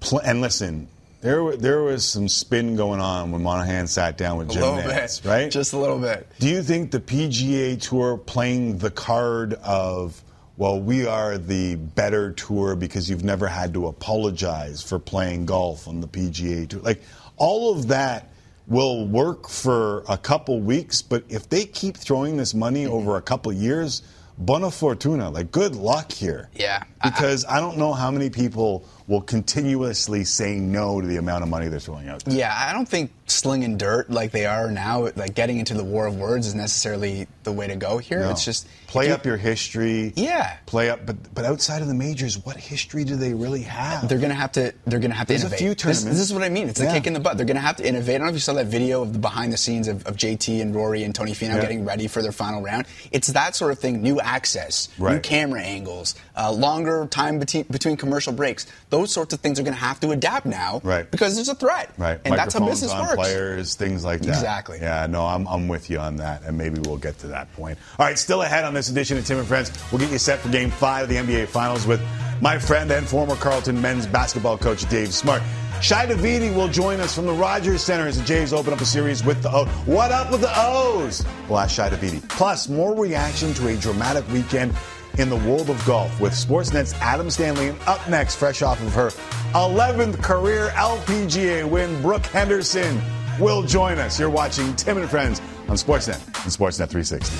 pl- 0.00 0.18
and 0.18 0.42
listen, 0.42 0.86
there 1.22 1.56
there 1.56 1.82
was 1.82 2.04
some 2.04 2.28
spin 2.28 2.76
going 2.76 3.00
on 3.00 3.32
when 3.32 3.42
Monahan 3.42 3.86
sat 3.86 4.18
down 4.18 4.36
with 4.36 4.50
A 4.50 4.52
Jim 4.52 4.62
little 4.62 4.78
Nantz, 4.90 5.22
bit. 5.22 5.28
right? 5.30 5.50
Just 5.50 5.72
a 5.72 5.78
little 5.78 5.98
bit. 5.98 6.28
Do 6.38 6.46
you 6.46 6.62
think 6.62 6.90
the 6.90 7.00
PGA 7.00 7.80
Tour 7.80 8.18
playing 8.18 8.76
the 8.76 8.90
card 8.90 9.54
of, 9.54 10.22
well, 10.58 10.78
we 10.78 11.06
are 11.06 11.38
the 11.38 11.76
better 11.76 12.32
tour 12.32 12.76
because 12.76 13.08
you've 13.08 13.24
never 13.24 13.46
had 13.46 13.72
to 13.72 13.86
apologize 13.86 14.82
for 14.82 14.98
playing 14.98 15.46
golf 15.46 15.88
on 15.88 16.02
the 16.02 16.08
PGA 16.08 16.68
Tour? 16.68 16.80
Like, 16.82 17.00
all 17.38 17.72
of 17.74 17.88
that 17.88 18.30
will 18.66 19.06
work 19.06 19.48
for 19.48 20.04
a 20.06 20.18
couple 20.18 20.60
weeks, 20.60 21.00
but 21.00 21.24
if 21.30 21.48
they 21.48 21.64
keep 21.64 21.96
throwing 21.96 22.36
this 22.36 22.52
money 22.52 22.84
over 22.84 23.16
a 23.16 23.22
couple 23.22 23.50
years, 23.54 24.02
bona 24.38 24.70
fortuna, 24.70 25.30
like, 25.30 25.50
good 25.50 25.74
luck 25.76 26.12
here. 26.12 26.48
Yeah. 26.54 26.82
I- 27.00 27.10
Because 27.10 27.44
I 27.46 27.60
don't 27.60 27.78
know 27.78 27.92
how 27.92 28.10
many 28.10 28.30
people 28.30 28.84
will 29.08 29.20
continuously 29.22 30.24
say 30.24 30.56
no 30.56 31.00
to 31.00 31.06
the 31.06 31.16
amount 31.16 31.42
of 31.44 31.48
money 31.48 31.68
they're 31.68 31.78
throwing 31.80 32.08
out 32.08 32.24
there. 32.24 32.34
Yeah, 32.34 32.54
I 32.56 32.72
don't 32.72 32.88
think 32.88 33.12
slinging 33.26 33.76
dirt 33.78 34.10
like 34.10 34.32
they 34.32 34.46
are 34.46 34.70
now, 34.70 35.08
like 35.16 35.34
getting 35.34 35.58
into 35.58 35.74
the 35.74 35.84
war 35.84 36.06
of 36.06 36.16
words, 36.16 36.46
is 36.46 36.54
necessarily 36.54 37.28
the 37.46 37.52
way 37.52 37.66
to 37.66 37.76
go 37.76 37.96
here. 37.96 38.20
No. 38.20 38.30
It's 38.30 38.44
just 38.44 38.66
play 38.88 39.08
you- 39.08 39.14
up 39.14 39.24
your 39.24 39.38
history. 39.38 40.12
Yeah. 40.16 40.56
Play 40.66 40.90
up, 40.90 41.06
but 41.06 41.16
but 41.34 41.46
outside 41.46 41.80
of 41.80 41.88
the 41.88 41.94
majors, 41.94 42.36
what 42.44 42.56
history 42.58 43.04
do 43.04 43.16
they 43.16 43.32
really 43.32 43.62
have? 43.62 44.06
They're 44.08 44.18
gonna 44.18 44.34
have 44.34 44.52
to. 44.52 44.74
They're 44.86 44.98
gonna 44.98 45.14
have 45.14 45.26
to 45.28 45.32
There's 45.32 45.42
a 45.44 45.46
innovate. 45.46 45.58
few 45.58 45.68
This- 45.70 45.82
tournaments. 46.02 46.18
This, 46.18 46.26
is 46.28 46.34
what 46.34 46.42
I 46.42 46.50
mean. 46.50 46.68
It's 46.68 46.80
Yeah. 46.80 46.90
a 46.90 46.92
kick 46.92 47.06
in 47.06 47.14
the 47.14 47.20
butt. 47.20 47.38
They're 47.38 47.46
gonna 47.46 47.60
have 47.60 47.76
to 47.76 47.86
innovate. 47.88 48.16
I 48.16 48.18
don't 48.18 48.26
know 48.26 48.30
if 48.30 48.34
you 48.36 48.40
saw 48.40 48.52
that 48.54 48.66
video 48.66 49.00
of 49.00 49.12
the 49.14 49.18
behind 49.18 49.52
the 49.52 49.56
scenes 49.56 49.88
of, 49.88 50.06
of 50.06 50.16
JT 50.16 50.60
and 50.60 50.74
Rory 50.74 51.04
and 51.04 51.14
Tony 51.14 51.32
Finau 51.32 51.54
Yeah. 51.54 51.60
getting 51.62 51.84
ready 51.86 52.06
for 52.08 52.20
their 52.20 52.32
final 52.32 52.60
round. 52.60 52.86
It's 53.12 53.28
that 53.28 53.54
sort 53.56 53.72
of 53.72 53.78
thing. 53.78 54.02
New 54.02 54.20
access, 54.20 54.88
new 54.98 55.20
camera 55.20 55.62
angles, 55.62 56.14
uh, 56.36 56.50
longer 56.52 57.06
time 57.10 57.38
between, 57.38 57.64
between 57.70 57.96
commercial 57.96 58.32
breaks. 58.32 58.66
Those 58.90 59.12
sorts 59.12 59.32
of 59.32 59.40
things 59.40 59.58
are 59.60 59.62
gonna 59.62 59.76
have 59.76 60.00
to 60.00 60.10
adapt 60.10 60.46
now, 60.46 60.80
Right. 60.82 61.08
Because 61.10 61.36
there's 61.36 61.48
a 61.48 61.54
threat, 61.54 61.90
right, 61.98 62.18
And 62.24 62.34
that's 62.36 62.54
how 62.54 62.66
business 62.66 62.90
on 62.90 63.02
works. 63.02 63.14
players, 63.14 63.74
things 63.76 64.04
like 64.04 64.20
that. 64.22 64.28
Exactly. 64.30 64.78
Yeah, 64.80 65.06
no, 65.06 65.24
I'm, 65.26 65.46
I'm 65.46 65.68
with 65.68 65.88
you 65.90 65.98
on 65.98 66.16
that, 66.16 66.42
and 66.44 66.56
maybe 66.58 66.80
we'll 66.80 66.96
get 66.96 67.18
to 67.20 67.28
that 67.28 67.35
point. 67.54 67.78
All 67.98 68.06
right, 68.06 68.18
still 68.18 68.42
ahead 68.42 68.64
on 68.64 68.74
this 68.74 68.88
edition 68.88 69.18
of 69.18 69.26
Tim 69.26 69.38
and 69.38 69.46
Friends. 69.46 69.70
We'll 69.90 70.00
get 70.00 70.10
you 70.10 70.18
set 70.18 70.40
for 70.40 70.48
Game 70.48 70.70
Five 70.70 71.04
of 71.04 71.08
the 71.08 71.16
NBA 71.16 71.48
Finals 71.48 71.86
with 71.86 72.00
my 72.40 72.58
friend 72.58 72.90
and 72.90 73.06
former 73.06 73.36
Carleton 73.36 73.80
men's 73.80 74.06
basketball 74.06 74.58
coach 74.58 74.88
Dave 74.88 75.12
Smart. 75.14 75.42
Shi 75.80 75.94
Davidi 75.94 76.54
will 76.54 76.68
join 76.68 77.00
us 77.00 77.14
from 77.14 77.26
the 77.26 77.32
Rogers 77.32 77.82
Center 77.82 78.06
as 78.06 78.18
the 78.18 78.24
Jays 78.24 78.54
open 78.54 78.72
up 78.72 78.80
a 78.80 78.86
series 78.86 79.22
with 79.24 79.42
the 79.42 79.50
O. 79.50 79.66
What 79.84 80.10
up 80.10 80.30
with 80.30 80.40
the 80.40 80.52
O's? 80.54 81.24
We'll 81.48 81.58
ask 81.58 81.74
Shi 81.74 81.82
Davidi. 81.82 82.26
Plus, 82.28 82.68
more 82.68 82.94
reaction 82.94 83.52
to 83.54 83.68
a 83.68 83.76
dramatic 83.76 84.26
weekend 84.30 84.74
in 85.18 85.28
the 85.28 85.36
world 85.36 85.70
of 85.70 85.84
golf 85.84 86.18
with 86.20 86.32
Sportsnet's 86.32 86.94
Adam 86.94 87.30
Stanley. 87.30 87.68
And 87.68 87.80
up 87.82 88.06
next, 88.08 88.36
fresh 88.36 88.62
off 88.62 88.80
of 88.82 88.94
her 88.94 89.10
11th 89.52 90.22
career 90.22 90.68
LPGA 90.74 91.68
win, 91.68 92.00
Brooke 92.02 92.26
Henderson 92.26 93.00
will 93.38 93.62
join 93.62 93.98
us. 93.98 94.18
You're 94.18 94.30
watching 94.30 94.74
Tim 94.76 94.98
and 94.98 95.08
Friends 95.08 95.40
on 95.68 95.76
Sportsnet 95.76 96.20
and 96.44 96.52
Sportsnet 96.52 96.88
360. 96.88 97.34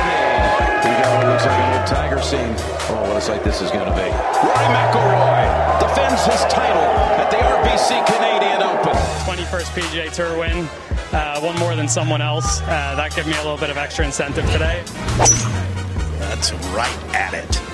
We 0.84 0.90
got 1.02 1.10
what 1.18 1.26
looks 1.26 1.46
like 1.46 1.58
an 1.58 1.78
old 1.78 1.86
tiger 1.86 2.22
scene. 2.22 2.54
Oh, 2.90 3.02
what 3.08 3.16
a 3.16 3.20
sight 3.20 3.42
this 3.42 3.60
is 3.60 3.70
going 3.70 3.86
to 3.90 3.96
be. 3.96 4.06
Rory 4.06 4.68
McIlroy 4.70 5.80
defends 5.80 6.22
his 6.24 6.42
title 6.52 6.86
at 7.18 7.30
the 7.30 7.38
RBC 7.38 8.06
Canadian 8.06 8.62
Open. 8.62 8.94
21st 9.26 9.70
PGA 9.74 10.12
Tour 10.12 10.38
win, 10.38 10.68
uh, 11.12 11.40
one 11.40 11.56
more 11.58 11.74
than 11.74 11.88
someone 11.88 12.22
else. 12.22 12.60
Uh, 12.62 12.94
that 12.96 13.14
gave 13.16 13.26
me 13.26 13.34
a 13.34 13.42
little 13.42 13.58
bit 13.58 13.70
of 13.70 13.76
extra 13.76 14.04
incentive 14.04 14.48
today. 14.50 14.82
That's 16.18 16.52
right 16.72 17.14
at 17.14 17.34
it. 17.34 17.73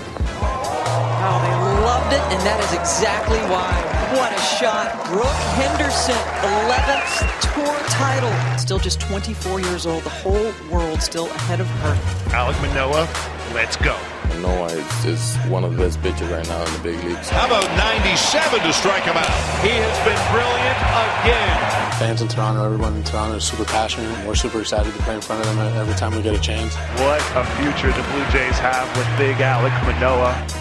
Oh, 1.23 1.37
they 1.45 1.55
loved 1.85 2.13
it, 2.17 2.25
and 2.33 2.41
that 2.49 2.59
is 2.65 2.73
exactly 2.73 3.39
why. 3.53 3.69
What 4.17 4.33
a 4.33 4.41
shot. 4.41 4.89
Brooke 5.13 5.43
Henderson, 5.61 6.17
11th 6.65 7.41
tour 7.53 7.77
title. 7.93 8.33
Still 8.59 8.79
just 8.79 9.01
24 9.01 9.61
years 9.61 9.85
old. 9.85 10.03
The 10.03 10.11
whole 10.11 10.53
world 10.71 11.03
still 11.03 11.27
ahead 11.27 11.61
of 11.61 11.67
her. 11.85 11.95
Alek 12.33 12.57
Manoah, 12.63 13.09
let's 13.55 13.77
go. 13.77 13.97
Noah 14.41 14.73
is, 14.73 15.05
is 15.05 15.37
one 15.53 15.65
of 15.65 15.77
the 15.77 15.85
best 15.85 16.01
pitchers 16.01 16.31
right 16.31 16.47
now 16.49 16.65
in 16.65 16.73
the 16.73 16.79
big 16.81 17.05
leagues. 17.05 17.29
How 17.29 17.47
about 17.47 17.69
97 17.77 18.61
to 18.61 18.73
strike 18.73 19.03
him 19.03 19.17
out? 19.17 19.29
He 19.61 19.77
has 19.77 19.97
been 20.09 20.17
brilliant 20.33 20.79
again. 21.21 22.01
Fans 22.01 22.23
in 22.23 22.29
Toronto, 22.29 22.65
everyone 22.65 22.97
in 22.97 23.05
Toronto 23.05 23.37
is 23.37 23.45
super 23.45 23.65
passionate. 23.65 24.09
We're 24.27 24.35
super 24.35 24.61
excited 24.61 24.95
to 24.95 25.03
play 25.03 25.17
in 25.17 25.21
front 25.21 25.45
of 25.45 25.55
them 25.55 25.59
every 25.77 25.95
time 25.95 26.15
we 26.17 26.23
get 26.23 26.35
a 26.35 26.41
chance. 26.41 26.75
What 27.05 27.21
a 27.37 27.45
future 27.61 27.93
the 27.93 28.03
Blue 28.09 28.25
Jays 28.33 28.59
have 28.59 28.89
with 28.97 29.07
big 29.19 29.37
Alek 29.37 29.77
Manoah. 29.85 30.60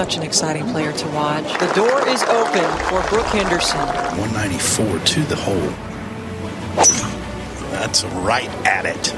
Such 0.00 0.16
an 0.16 0.22
exciting 0.22 0.64
player 0.72 0.92
to 0.92 1.06
watch. 1.08 1.44
The 1.60 1.70
door 1.74 2.08
is 2.08 2.22
open 2.22 2.64
for 2.88 3.04
Brooke 3.12 3.28
Henderson. 3.36 3.84
194 4.16 4.98
to 4.98 5.20
the 5.28 5.36
hole. 5.36 5.74
That's 7.68 8.04
right 8.24 8.48
at 8.64 8.86
it. 8.86 9.12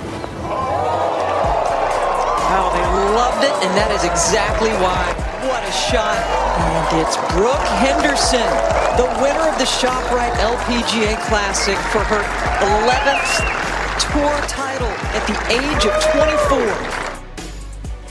Wow, 2.51 2.75
they 2.75 2.83
loved 3.14 3.47
it, 3.47 3.55
and 3.62 3.71
that 3.79 3.95
is 3.95 4.03
exactly 4.03 4.75
why. 4.83 5.07
What 5.47 5.62
a 5.62 5.71
shot. 5.71 6.18
And 6.18 6.99
it's 6.99 7.14
Brooke 7.31 7.68
Henderson, 7.79 8.42
the 8.99 9.07
winner 9.23 9.47
of 9.47 9.55
the 9.62 9.71
ShopRite 9.71 10.35
LPGA 10.42 11.14
Classic 11.31 11.79
for 11.95 12.03
her 12.11 12.27
11th 12.83 13.38
tour 14.11 14.35
title 14.51 14.90
at 15.14 15.23
the 15.31 15.38
age 15.47 15.87
of 15.87 15.95
24. 16.11 17.12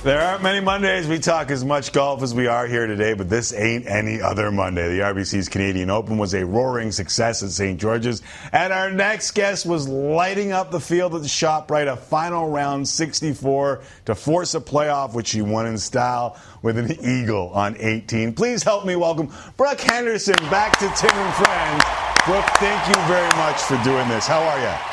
There 0.03 0.19
aren't 0.19 0.41
many 0.41 0.59
Mondays 0.61 1.07
we 1.07 1.19
talk 1.19 1.51
as 1.51 1.63
much 1.63 1.93
golf 1.93 2.23
as 2.23 2.33
we 2.33 2.47
are 2.47 2.65
here 2.65 2.87
today, 2.87 3.13
but 3.13 3.29
this 3.29 3.53
ain't 3.53 3.85
any 3.85 4.19
other 4.19 4.49
Monday. 4.49 4.97
The 4.97 5.03
RBC's 5.03 5.47
Canadian 5.47 5.91
Open 5.91 6.17
was 6.17 6.33
a 6.33 6.43
roaring 6.43 6.91
success 6.91 7.43
at 7.43 7.51
St. 7.51 7.79
George's, 7.79 8.23
and 8.51 8.73
our 8.73 8.89
next 8.89 9.29
guest 9.35 9.67
was 9.67 9.87
lighting 9.87 10.53
up 10.53 10.71
the 10.71 10.79
field 10.79 11.13
at 11.13 11.21
the 11.21 11.27
ShopRite, 11.27 11.87
a 11.87 11.95
final 11.95 12.49
round 12.49 12.87
64 12.87 13.83
to 14.05 14.15
force 14.15 14.55
a 14.55 14.59
playoff, 14.59 15.13
which 15.13 15.27
she 15.27 15.43
won 15.43 15.67
in 15.67 15.77
style 15.77 16.35
with 16.63 16.79
an 16.79 16.93
eagle 17.05 17.49
on 17.49 17.75
18. 17.77 18.33
Please 18.33 18.63
help 18.63 18.87
me 18.87 18.95
welcome 18.95 19.31
Brooke 19.55 19.81
Henderson 19.81 20.33
back 20.49 20.79
to 20.79 20.91
Tim 20.97 21.13
and 21.13 21.33
Friends. 21.35 21.83
Brooke, 22.25 22.49
thank 22.57 22.87
you 22.87 22.99
very 23.05 23.37
much 23.37 23.61
for 23.61 23.77
doing 23.83 24.09
this. 24.09 24.25
How 24.25 24.41
are 24.41 24.59
you? 24.59 24.90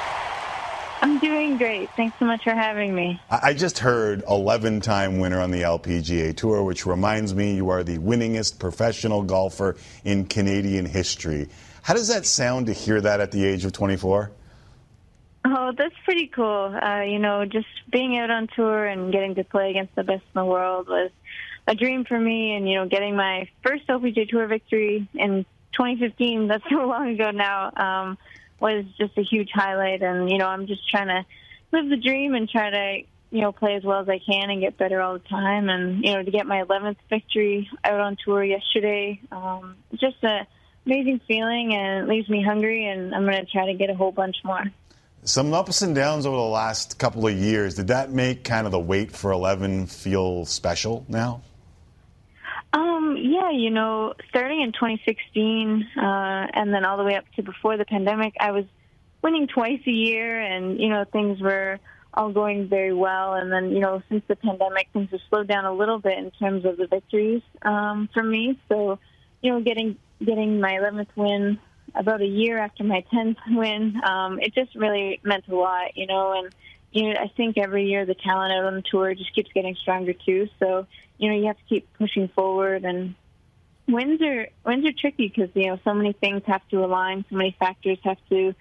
I'm 1.00 1.18
doing 1.18 1.56
great. 1.56 1.90
Thanks 1.96 2.18
so 2.18 2.24
much 2.24 2.42
for 2.42 2.54
having 2.54 2.94
me. 2.94 3.20
I 3.30 3.54
just 3.54 3.78
heard 3.78 4.24
11 4.28 4.80
time 4.80 5.18
winner 5.18 5.40
on 5.40 5.50
the 5.50 5.62
LPGA 5.62 6.36
Tour, 6.36 6.62
which 6.64 6.86
reminds 6.86 7.34
me 7.34 7.54
you 7.54 7.68
are 7.70 7.84
the 7.84 7.98
winningest 7.98 8.58
professional 8.58 9.22
golfer 9.22 9.76
in 10.04 10.26
Canadian 10.26 10.86
history. 10.86 11.48
How 11.82 11.94
does 11.94 12.08
that 12.08 12.26
sound 12.26 12.66
to 12.66 12.72
hear 12.72 13.00
that 13.00 13.20
at 13.20 13.30
the 13.30 13.44
age 13.44 13.64
of 13.64 13.72
24? 13.72 14.32
Oh, 15.44 15.72
that's 15.76 15.94
pretty 16.04 16.26
cool. 16.26 16.76
Uh, 16.82 17.02
you 17.02 17.18
know, 17.18 17.44
just 17.44 17.68
being 17.90 18.18
out 18.18 18.30
on 18.30 18.48
tour 18.54 18.84
and 18.84 19.12
getting 19.12 19.36
to 19.36 19.44
play 19.44 19.70
against 19.70 19.94
the 19.94 20.02
best 20.02 20.22
in 20.34 20.40
the 20.40 20.44
world 20.44 20.88
was 20.88 21.10
a 21.66 21.74
dream 21.74 22.04
for 22.04 22.18
me. 22.18 22.54
And, 22.54 22.68
you 22.68 22.74
know, 22.74 22.86
getting 22.86 23.14
my 23.14 23.48
first 23.62 23.86
LPGA 23.86 24.28
Tour 24.28 24.46
victory 24.48 25.08
in 25.14 25.46
2015, 25.72 26.48
that's 26.48 26.64
so 26.70 26.86
long 26.86 27.08
ago 27.08 27.30
now, 27.30 27.72
um, 27.76 28.18
was 28.60 28.84
just 28.98 29.16
a 29.16 29.22
huge 29.22 29.50
highlight. 29.52 30.02
And, 30.02 30.30
you 30.30 30.38
know, 30.38 30.46
I'm 30.46 30.66
just 30.66 30.88
trying 30.88 31.08
to 31.08 31.24
live 31.72 31.88
the 31.88 31.96
dream 31.96 32.34
and 32.34 32.48
try 32.48 32.70
to, 32.70 33.02
you 33.30 33.40
know, 33.40 33.52
play 33.52 33.74
as 33.74 33.84
well 33.84 34.00
as 34.00 34.08
I 34.08 34.18
can 34.18 34.50
and 34.50 34.60
get 34.60 34.76
better 34.78 35.00
all 35.00 35.14
the 35.14 35.28
time. 35.28 35.68
And, 35.68 36.04
you 36.04 36.14
know, 36.14 36.22
to 36.22 36.30
get 36.30 36.46
my 36.46 36.62
11th 36.62 36.96
victory 37.08 37.68
out 37.84 38.00
on 38.00 38.16
tour 38.24 38.42
yesterday, 38.42 39.20
um, 39.30 39.76
just 39.94 40.22
a 40.24 40.46
amazing 40.88 41.20
feeling 41.28 41.74
and 41.74 42.04
it 42.04 42.08
leaves 42.10 42.30
me 42.30 42.42
hungry 42.42 42.86
and 42.86 43.14
I'm 43.14 43.24
going 43.24 43.44
to 43.44 43.50
try 43.50 43.66
to 43.66 43.74
get 43.74 43.90
a 43.90 43.94
whole 43.94 44.10
bunch 44.12 44.36
more. 44.42 44.64
Some 45.22 45.52
ups 45.52 45.82
and 45.82 45.94
downs 45.94 46.24
over 46.24 46.36
the 46.36 46.42
last 46.42 46.98
couple 46.98 47.26
of 47.26 47.34
years. 47.36 47.74
Did 47.74 47.88
that 47.88 48.10
make 48.10 48.44
kind 48.44 48.66
of 48.66 48.72
the 48.72 48.78
wait 48.78 49.12
for 49.12 49.30
11 49.30 49.86
feel 49.86 50.46
special 50.46 51.04
now? 51.06 51.42
Um, 52.72 53.16
yeah, 53.18 53.50
you 53.50 53.70
know, 53.70 54.14
starting 54.28 54.60
in 54.60 54.72
2016, 54.72 55.88
uh, 55.96 56.00
and 56.02 56.72
then 56.72 56.84
all 56.84 56.98
the 56.98 57.04
way 57.04 57.16
up 57.16 57.24
to 57.36 57.42
before 57.42 57.76
the 57.76 57.84
pandemic, 57.84 58.34
I 58.38 58.50
was 58.50 58.64
winning 59.22 59.46
twice 59.46 59.80
a 59.86 59.90
year, 59.90 60.40
and 60.40 60.78
you 60.78 60.88
know, 60.88 61.04
things 61.04 61.40
were 61.40 61.80
all 62.14 62.30
going 62.32 62.68
very 62.68 62.92
well. 62.92 63.34
And 63.34 63.52
then, 63.52 63.70
you 63.70 63.80
know, 63.80 64.02
since 64.08 64.24
the 64.28 64.36
pandemic, 64.36 64.88
things 64.92 65.10
have 65.12 65.20
slowed 65.28 65.48
down 65.48 65.64
a 65.64 65.72
little 65.72 65.98
bit 65.98 66.18
in 66.18 66.30
terms 66.32 66.64
of 66.64 66.76
the 66.76 66.86
victories 66.86 67.42
um, 67.62 68.08
for 68.12 68.22
me. 68.22 68.58
So, 68.68 68.98
you 69.40 69.52
know, 69.52 69.60
getting 69.60 69.96
getting 70.24 70.60
my 70.60 70.72
11th 70.72 71.08
win 71.14 71.60
about 71.94 72.20
a 72.20 72.26
year 72.26 72.58
after 72.58 72.82
my 72.82 73.04
10th 73.12 73.36
win, 73.50 74.00
um, 74.04 74.40
it 74.40 74.52
just 74.52 74.74
really 74.74 75.20
meant 75.22 75.46
a 75.48 75.54
lot, 75.54 75.96
you 75.96 76.06
know, 76.06 76.32
and 76.32 76.52
you 76.90 77.10
know, 77.10 77.20
I 77.20 77.30
think 77.36 77.56
every 77.56 77.84
year 77.84 78.04
the 78.04 78.14
talent 78.14 78.52
out 78.52 78.64
on 78.64 78.74
the 78.74 78.82
tour 78.82 79.14
just 79.14 79.34
keeps 79.34 79.52
getting 79.52 79.76
stronger 79.76 80.12
too. 80.12 80.48
So, 80.58 80.86
you 81.18 81.28
know, 81.28 81.36
you 81.36 81.46
have 81.46 81.58
to 81.58 81.64
keep 81.68 81.92
pushing 81.94 82.28
forward 82.28 82.84
and 82.84 83.14
wins 83.88 84.20
are 84.22 84.48
wins 84.64 84.84
are 84.84 84.92
tricky 84.92 85.28
because 85.28 85.50
you 85.54 85.66
know 85.66 85.78
so 85.84 85.94
many 85.94 86.12
things 86.12 86.42
have 86.46 86.66
to 86.68 86.84
align, 86.84 87.24
so 87.30 87.36
many 87.36 87.56
factors 87.58 87.98
have 88.04 88.18
to, 88.28 88.54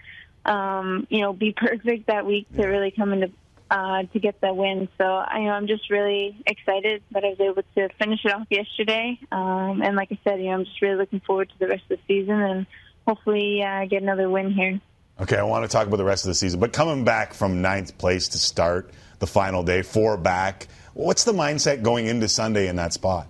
um, 0.46 1.06
you 1.10 1.22
know, 1.22 1.34
be 1.34 1.52
perfect 1.58 2.08
that 2.08 2.26
week 2.26 2.48
to 2.56 2.66
really 2.66 2.92
come 2.92 3.14
into 3.14 3.32
uh, 3.70 4.04
to 4.04 4.20
get 4.20 4.40
that 4.42 4.56
win. 4.56 4.88
So 4.98 5.04
I 5.04 5.40
you 5.40 5.46
know 5.46 5.52
I'm 5.52 5.68
just 5.68 5.90
really 5.90 6.42
excited 6.46 7.04
that 7.12 7.24
I 7.24 7.30
was 7.30 7.40
able 7.40 7.64
to 7.76 7.90
finish 8.00 8.24
it 8.26 8.34
off 8.34 8.48
yesterday. 8.50 9.20
Um, 9.32 9.82
and 9.84 9.96
like 9.96 10.12
I 10.12 10.20
said, 10.24 10.40
you 10.40 10.46
know 10.46 10.54
I'm 10.54 10.66
just 10.66 10.82
really 10.82 10.96
looking 10.96 11.20
forward 11.20 11.50
to 11.50 11.60
the 11.60 11.68
rest 11.68 11.84
of 11.90 11.98
the 11.98 12.00
season 12.08 12.42
and 12.42 12.66
hopefully 13.06 13.62
uh, 13.64 13.86
get 13.86 14.02
another 14.02 14.30
win 14.30 14.52
here. 14.52 14.80
Okay, 15.20 15.38
I 15.38 15.44
want 15.44 15.66
to 15.66 15.68
talk 15.68 15.88
about 15.88 15.98
the 15.98 16.06
rest 16.06 16.26
of 16.26 16.30
the 16.30 16.36
season, 16.36 16.60
but 16.60 16.74
coming 16.74 17.04
back 17.04 17.34
from 17.34 17.62
ninth 17.62 17.98
place 17.98 18.28
to 18.30 18.38
start 18.38 18.92
the 19.20 19.28
final 19.28 19.64
day, 19.64 19.82
four 19.82 20.16
back. 20.16 20.68
What's 20.98 21.26
the 21.26 21.32
mindset 21.32 21.84
going 21.84 22.08
into 22.08 22.28
Sunday 22.28 22.68
in 22.68 22.76
that 22.78 22.92
spot? 22.92 23.28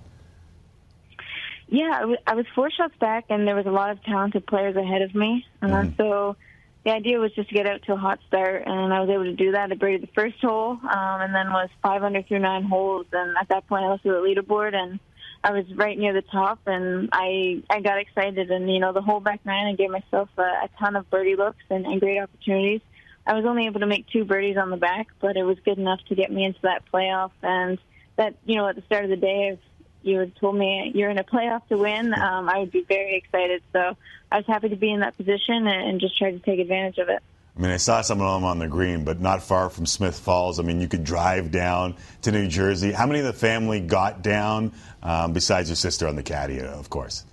Yeah, 1.68 2.14
I 2.26 2.34
was, 2.34 2.46
four 2.56 2.72
shots 2.72 2.94
back, 2.98 3.26
and 3.28 3.46
there 3.46 3.58
was 3.58 3.66
a 3.66 3.72
lot 3.72 3.90
of 3.90 4.02
talented 4.04 4.48
players 4.48 4.78
ahead 4.78 5.02
of 5.02 5.14
me. 5.14 5.46
Uh, 5.62 5.68
mm-hmm. 5.68 5.96
So 5.98 6.38
the 6.86 6.92
idea 6.92 7.20
was 7.20 7.34
just 7.34 7.50
to 7.50 7.56
get 7.56 7.68
out 7.68 7.82
to 7.84 7.94
a 7.94 7.98
hot 7.98 8.20
start, 8.26 8.64
and 8.66 8.94
I 8.94 9.02
was 9.02 9.10
able 9.10 9.26
to 9.26 9.34
do 9.34 9.52
that. 9.52 9.70
I 9.70 9.76
birdied 9.76 10.00
the 10.00 10.08
first 10.16 10.40
hole, 10.40 10.80
um, 10.82 11.22
and 11.22 11.36
then 11.36 11.52
was 11.52 11.68
five 11.84 12.04
under 12.04 12.22
through 12.22 12.40
nine 12.40 12.64
holes. 12.64 13.08
And 13.12 13.36
at 13.36 13.50
that 13.50 13.68
point, 13.68 13.84
I 13.84 13.90
looked 13.90 14.06
at 14.06 14.14
the 14.14 14.20
leaderboard, 14.20 14.74
and 14.74 14.98
I 15.44 15.52
was 15.52 15.66
right 15.76 16.00
near 16.00 16.14
the 16.14 16.22
top, 16.22 16.60
and 16.68 17.10
I 17.12 17.64
I 17.70 17.82
got 17.82 18.00
excited. 18.00 18.50
And 18.50 18.72
you 18.72 18.80
know, 18.80 18.94
the 18.94 19.02
whole 19.02 19.20
back 19.20 19.42
nine, 19.46 19.68
I 19.68 19.74
gave 19.76 19.90
myself 19.90 20.30
a, 20.38 20.42
a 20.42 20.70
ton 20.80 20.96
of 20.96 21.10
birdie 21.10 21.36
looks 21.36 21.66
and, 21.70 21.86
and 21.86 22.00
great 22.00 22.20
opportunities. 22.20 22.80
I 23.28 23.34
was 23.34 23.46
only 23.46 23.66
able 23.66 23.82
to 23.82 23.88
make 23.88 24.08
two 24.08 24.24
birdies 24.24 24.56
on 24.56 24.70
the 24.70 24.78
back, 24.78 25.08
but 25.20 25.36
it 25.36 25.44
was 25.44 25.60
good 25.66 25.78
enough 25.78 26.00
to 26.08 26.16
get 26.16 26.32
me 26.32 26.46
into 26.46 26.62
that 26.64 26.84
playoff. 26.92 27.32
And 27.44 27.78
that 28.16 28.36
you 28.46 28.56
know, 28.56 28.68
at 28.68 28.76
the 28.76 28.82
start 28.84 29.04
of 29.04 29.10
the 29.10 29.18
day, 29.18 29.50
if 29.54 29.60
you 30.02 30.20
had 30.20 30.36
told 30.38 30.56
me 30.56 30.92
you're 30.96 31.10
in 31.10 31.18
a 31.18 31.24
playoff 31.24 31.68
to 31.68 31.78
win, 31.78 32.14
um, 32.14 32.48
I 32.50 32.60
would 32.60 32.72
be 32.72 32.84
very 32.84 33.16
excited. 33.16 33.62
So 33.74 33.98
I 34.32 34.38
was 34.38 34.46
happy 34.48 34.70
to 34.70 34.78
be 34.78 34.92
in 34.92 35.02
that 35.02 35.18
position 35.18 35.68
and, 35.68 36.00
just 36.00 36.18
try 36.18 36.32
to 36.32 36.40
take 36.40 36.60
advantage 36.60 36.98
of 37.00 37.10
it. 37.10 37.22
I 37.56 37.60
mean, 37.60 37.72
I 37.72 37.78
saw 37.78 38.02
some 38.02 38.22
of 38.22 38.34
them 38.36 38.46
on 38.46 38.60
the 38.60 38.68
green, 38.68 39.04
but 39.04 39.20
not 39.20 39.42
far 39.42 39.70
from 39.70 39.88
Smith 39.88 40.18
Falls. 40.18 40.60
I 40.60 40.64
mean, 40.64 40.80
you 40.80 40.88
could 40.88 41.04
drive 41.04 41.52
down 41.52 41.96
to 42.22 42.32
New 42.32 42.48
Jersey. 42.48 42.92
How 42.92 43.08
many 43.08 43.20
of 43.20 43.26
the 43.26 43.34
family 43.34 43.82
got 43.82 44.22
down, 44.22 44.74
um, 45.02 45.34
besides 45.34 45.68
your 45.68 45.76
sister 45.76 46.08
on 46.08 46.16
the 46.16 46.24
caddy, 46.24 46.62
of 46.62 46.90
course? 46.90 47.26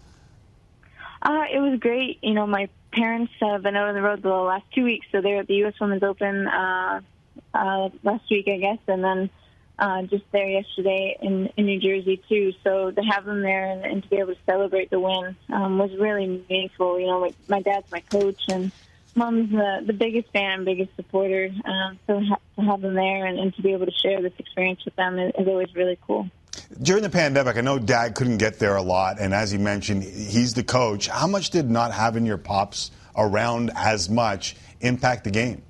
Uh, 1.23 1.45
it 1.53 1.59
was 1.59 1.79
great. 1.79 2.19
You 2.23 2.33
know, 2.33 2.47
my 2.47 2.69
parents 2.95 3.33
have 3.41 3.63
been 3.63 3.77
out 3.77 3.89
on 3.89 3.95
the 3.95 4.03
road 4.03 4.23
the 4.23 4.29
last 4.29 4.65
two 4.75 4.85
weeks, 4.85 5.07
so 5.11 5.21
they're 5.21 5.41
at 5.41 5.47
the 5.47 5.55
U.S. 5.57 5.75
Women's 5.81 6.03
Open 6.03 6.47
uh, 6.47 7.01
uh, 7.53 7.89
last 8.03 8.25
week, 8.31 8.47
I 8.49 8.59
guess, 8.59 8.79
and 8.87 9.03
then 9.03 9.31
uh, 9.79 10.03
just 10.03 10.25
there 10.31 10.49
yesterday 10.49 11.17
in, 11.21 11.51
in 11.57 11.67
New 11.67 11.81
Jersey 11.81 12.23
too. 12.29 12.53
So 12.63 12.93
to 12.93 13.03
have 13.03 13.25
them 13.25 13.43
there 13.43 13.67
and, 13.67 13.85
and 13.85 14.03
to 14.03 14.09
be 14.09 14.17
able 14.17 14.35
to 14.35 14.41
celebrate 14.47 14.91
the 14.91 15.01
win 15.01 15.37
um, 15.53 15.79
was 15.79 15.91
really 15.99 16.45
meaningful. 16.49 17.01
You 17.01 17.07
know, 17.07 17.21
my, 17.21 17.35
my 17.49 17.61
dad's 17.61 17.91
my 17.91 18.01
coach 18.01 18.41
and 18.49 18.71
mom's 19.17 19.51
the, 19.51 19.83
the 19.87 19.93
biggest 19.93 20.31
fan, 20.31 20.65
biggest 20.65 20.95
supporter. 20.95 21.51
Um, 21.65 21.99
so 22.07 22.21
ha- 22.21 22.39
to 22.57 22.63
have 22.63 22.81
them 22.83 22.95
there 22.95 23.27
and, 23.27 23.39
and 23.39 23.55
to 23.57 23.63
be 23.63 23.73
able 23.73 23.87
to 23.87 23.93
share 23.93 24.23
this 24.23 24.33
experience 24.39 24.85
with 24.85 24.95
them 24.95 25.19
is, 25.19 25.33
is 25.39 25.49
always 25.49 25.75
really 25.75 25.99
cool. 26.07 26.31
During 26.83 27.03
the 27.03 27.11
pandemic, 27.11 27.57
I 27.57 27.61
know 27.61 27.79
Dad 27.79 28.14
couldn't 28.14 28.38
get 28.38 28.59
there 28.59 28.77
a 28.77 28.83
lot, 28.83 29.21
and 29.21 29.35
as 29.35 29.53
you 29.53 29.59
mentioned, 29.59 30.03
he's 30.03 30.55
the 30.55 30.62
coach. 30.62 31.09
How 31.09 31.27
much 31.27 31.51
did 31.51 31.71
not 31.71 31.93
having 31.93 32.27
your 32.27 32.38
pops 32.38 32.90
around 33.17 33.71
as 33.75 34.09
much 34.09 34.57
impact 34.81 35.25
the 35.25 35.31
game? 35.31 35.62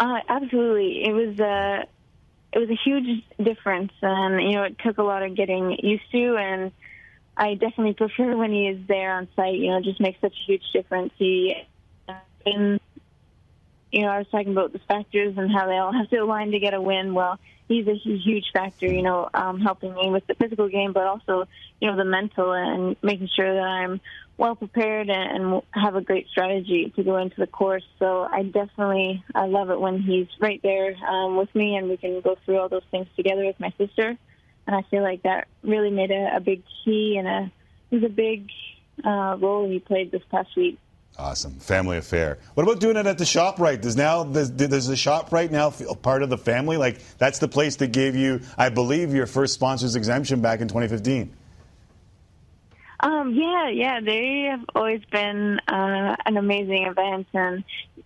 Uh, 0.00 0.18
absolutely, 0.28 1.04
it 1.04 1.12
was. 1.12 1.38
Uh, 1.38 1.84
it 2.52 2.58
was 2.58 2.68
a 2.68 2.78
huge 2.84 3.24
difference, 3.42 3.92
and 4.02 4.42
you 4.42 4.52
know, 4.52 4.64
it 4.64 4.76
took 4.84 4.98
a 4.98 5.02
lot 5.02 5.22
of 5.22 5.34
getting 5.34 5.76
used 5.82 6.10
to. 6.12 6.36
And 6.36 6.72
I 7.36 7.54
definitely 7.54 7.94
prefer 7.94 8.36
when 8.36 8.52
he 8.52 8.68
is 8.68 8.86
there 8.88 9.14
on 9.14 9.28
site. 9.36 9.54
You 9.54 9.70
know, 9.70 9.78
it 9.78 9.84
just 9.84 10.00
makes 10.00 10.20
such 10.20 10.34
a 10.34 10.44
huge 10.50 10.64
difference. 10.72 11.12
He, 11.16 11.54
and 12.44 12.78
you 13.92 14.02
know, 14.02 14.08
I 14.08 14.18
was 14.18 14.26
talking 14.30 14.52
about 14.52 14.72
the 14.72 14.80
factors 14.80 15.36
and 15.36 15.50
how 15.50 15.66
they 15.66 15.76
all 15.76 15.92
have 15.92 16.08
to 16.10 16.16
align 16.16 16.50
to 16.52 16.58
get 16.58 16.74
a 16.74 16.80
win. 16.80 17.14
Well, 17.14 17.38
he's 17.68 17.86
a 17.86 17.94
huge 17.94 18.46
factor, 18.52 18.86
you 18.86 19.02
know, 19.02 19.28
um, 19.34 19.60
helping 19.60 19.94
me 19.94 20.10
with 20.10 20.26
the 20.26 20.34
physical 20.34 20.68
game, 20.68 20.92
but 20.92 21.06
also, 21.06 21.46
you 21.80 21.90
know, 21.90 21.96
the 21.96 22.04
mental 22.04 22.52
and 22.52 22.96
making 23.02 23.28
sure 23.36 23.52
that 23.52 23.62
I'm 23.62 24.00
well 24.38 24.56
prepared 24.56 25.10
and, 25.10 25.62
have 25.72 25.94
a 25.94 26.00
great 26.00 26.28
strategy 26.28 26.92
to 26.96 27.02
go 27.02 27.16
into 27.18 27.36
the 27.38 27.46
course. 27.46 27.84
So 27.98 28.22
I 28.22 28.42
definitely 28.42 29.22
I 29.34 29.46
love 29.46 29.70
it 29.70 29.80
when 29.80 30.00
he's 30.00 30.28
right 30.40 30.60
there 30.62 30.94
um, 31.06 31.36
with 31.36 31.54
me 31.54 31.76
and 31.76 31.88
we 31.88 31.96
can 31.96 32.20
go 32.20 32.36
through 32.44 32.58
all 32.58 32.68
those 32.68 32.82
things 32.90 33.06
together 33.16 33.44
with 33.44 33.60
my 33.60 33.72
sister. 33.78 34.16
And 34.66 34.76
I 34.76 34.82
feel 34.90 35.02
like 35.02 35.22
that 35.22 35.48
really 35.62 35.90
made 35.90 36.10
a, 36.10 36.36
a 36.36 36.40
big 36.40 36.62
key 36.84 37.16
and 37.18 37.28
a 37.28 37.52
it 37.90 37.96
was 37.96 38.04
a 38.04 38.14
big 38.14 38.48
uh, 39.04 39.36
role 39.38 39.68
he 39.68 39.78
played 39.78 40.10
this 40.10 40.22
past 40.30 40.48
week. 40.56 40.78
Awesome. 41.18 41.52
Family 41.54 41.98
affair. 41.98 42.38
What 42.54 42.62
about 42.64 42.80
doing 42.80 42.96
it 42.96 43.06
at 43.06 43.18
the 43.18 43.24
ShopRite? 43.24 43.82
Does 43.82 43.96
now 43.96 44.24
does, 44.24 44.50
does 44.50 44.86
the 44.86 45.26
right 45.30 45.50
now 45.50 45.70
feel 45.70 45.94
part 45.94 46.22
of 46.22 46.30
the 46.30 46.38
family? 46.38 46.78
Like 46.78 47.00
that's 47.18 47.38
the 47.38 47.48
place 47.48 47.76
that 47.76 47.88
gave 47.88 48.16
you, 48.16 48.40
I 48.56 48.70
believe, 48.70 49.14
your 49.14 49.26
first 49.26 49.54
sponsor's 49.54 49.94
exemption 49.94 50.40
back 50.40 50.60
in 50.60 50.68
2015. 50.68 51.36
Um, 53.00 53.34
yeah, 53.34 53.68
yeah, 53.68 54.00
they 54.00 54.48
have 54.50 54.64
always 54.74 55.02
been 55.10 55.60
uh, 55.66 56.16
an 56.24 56.36
amazing 56.36 56.86
event, 56.86 57.26
and 57.34 57.64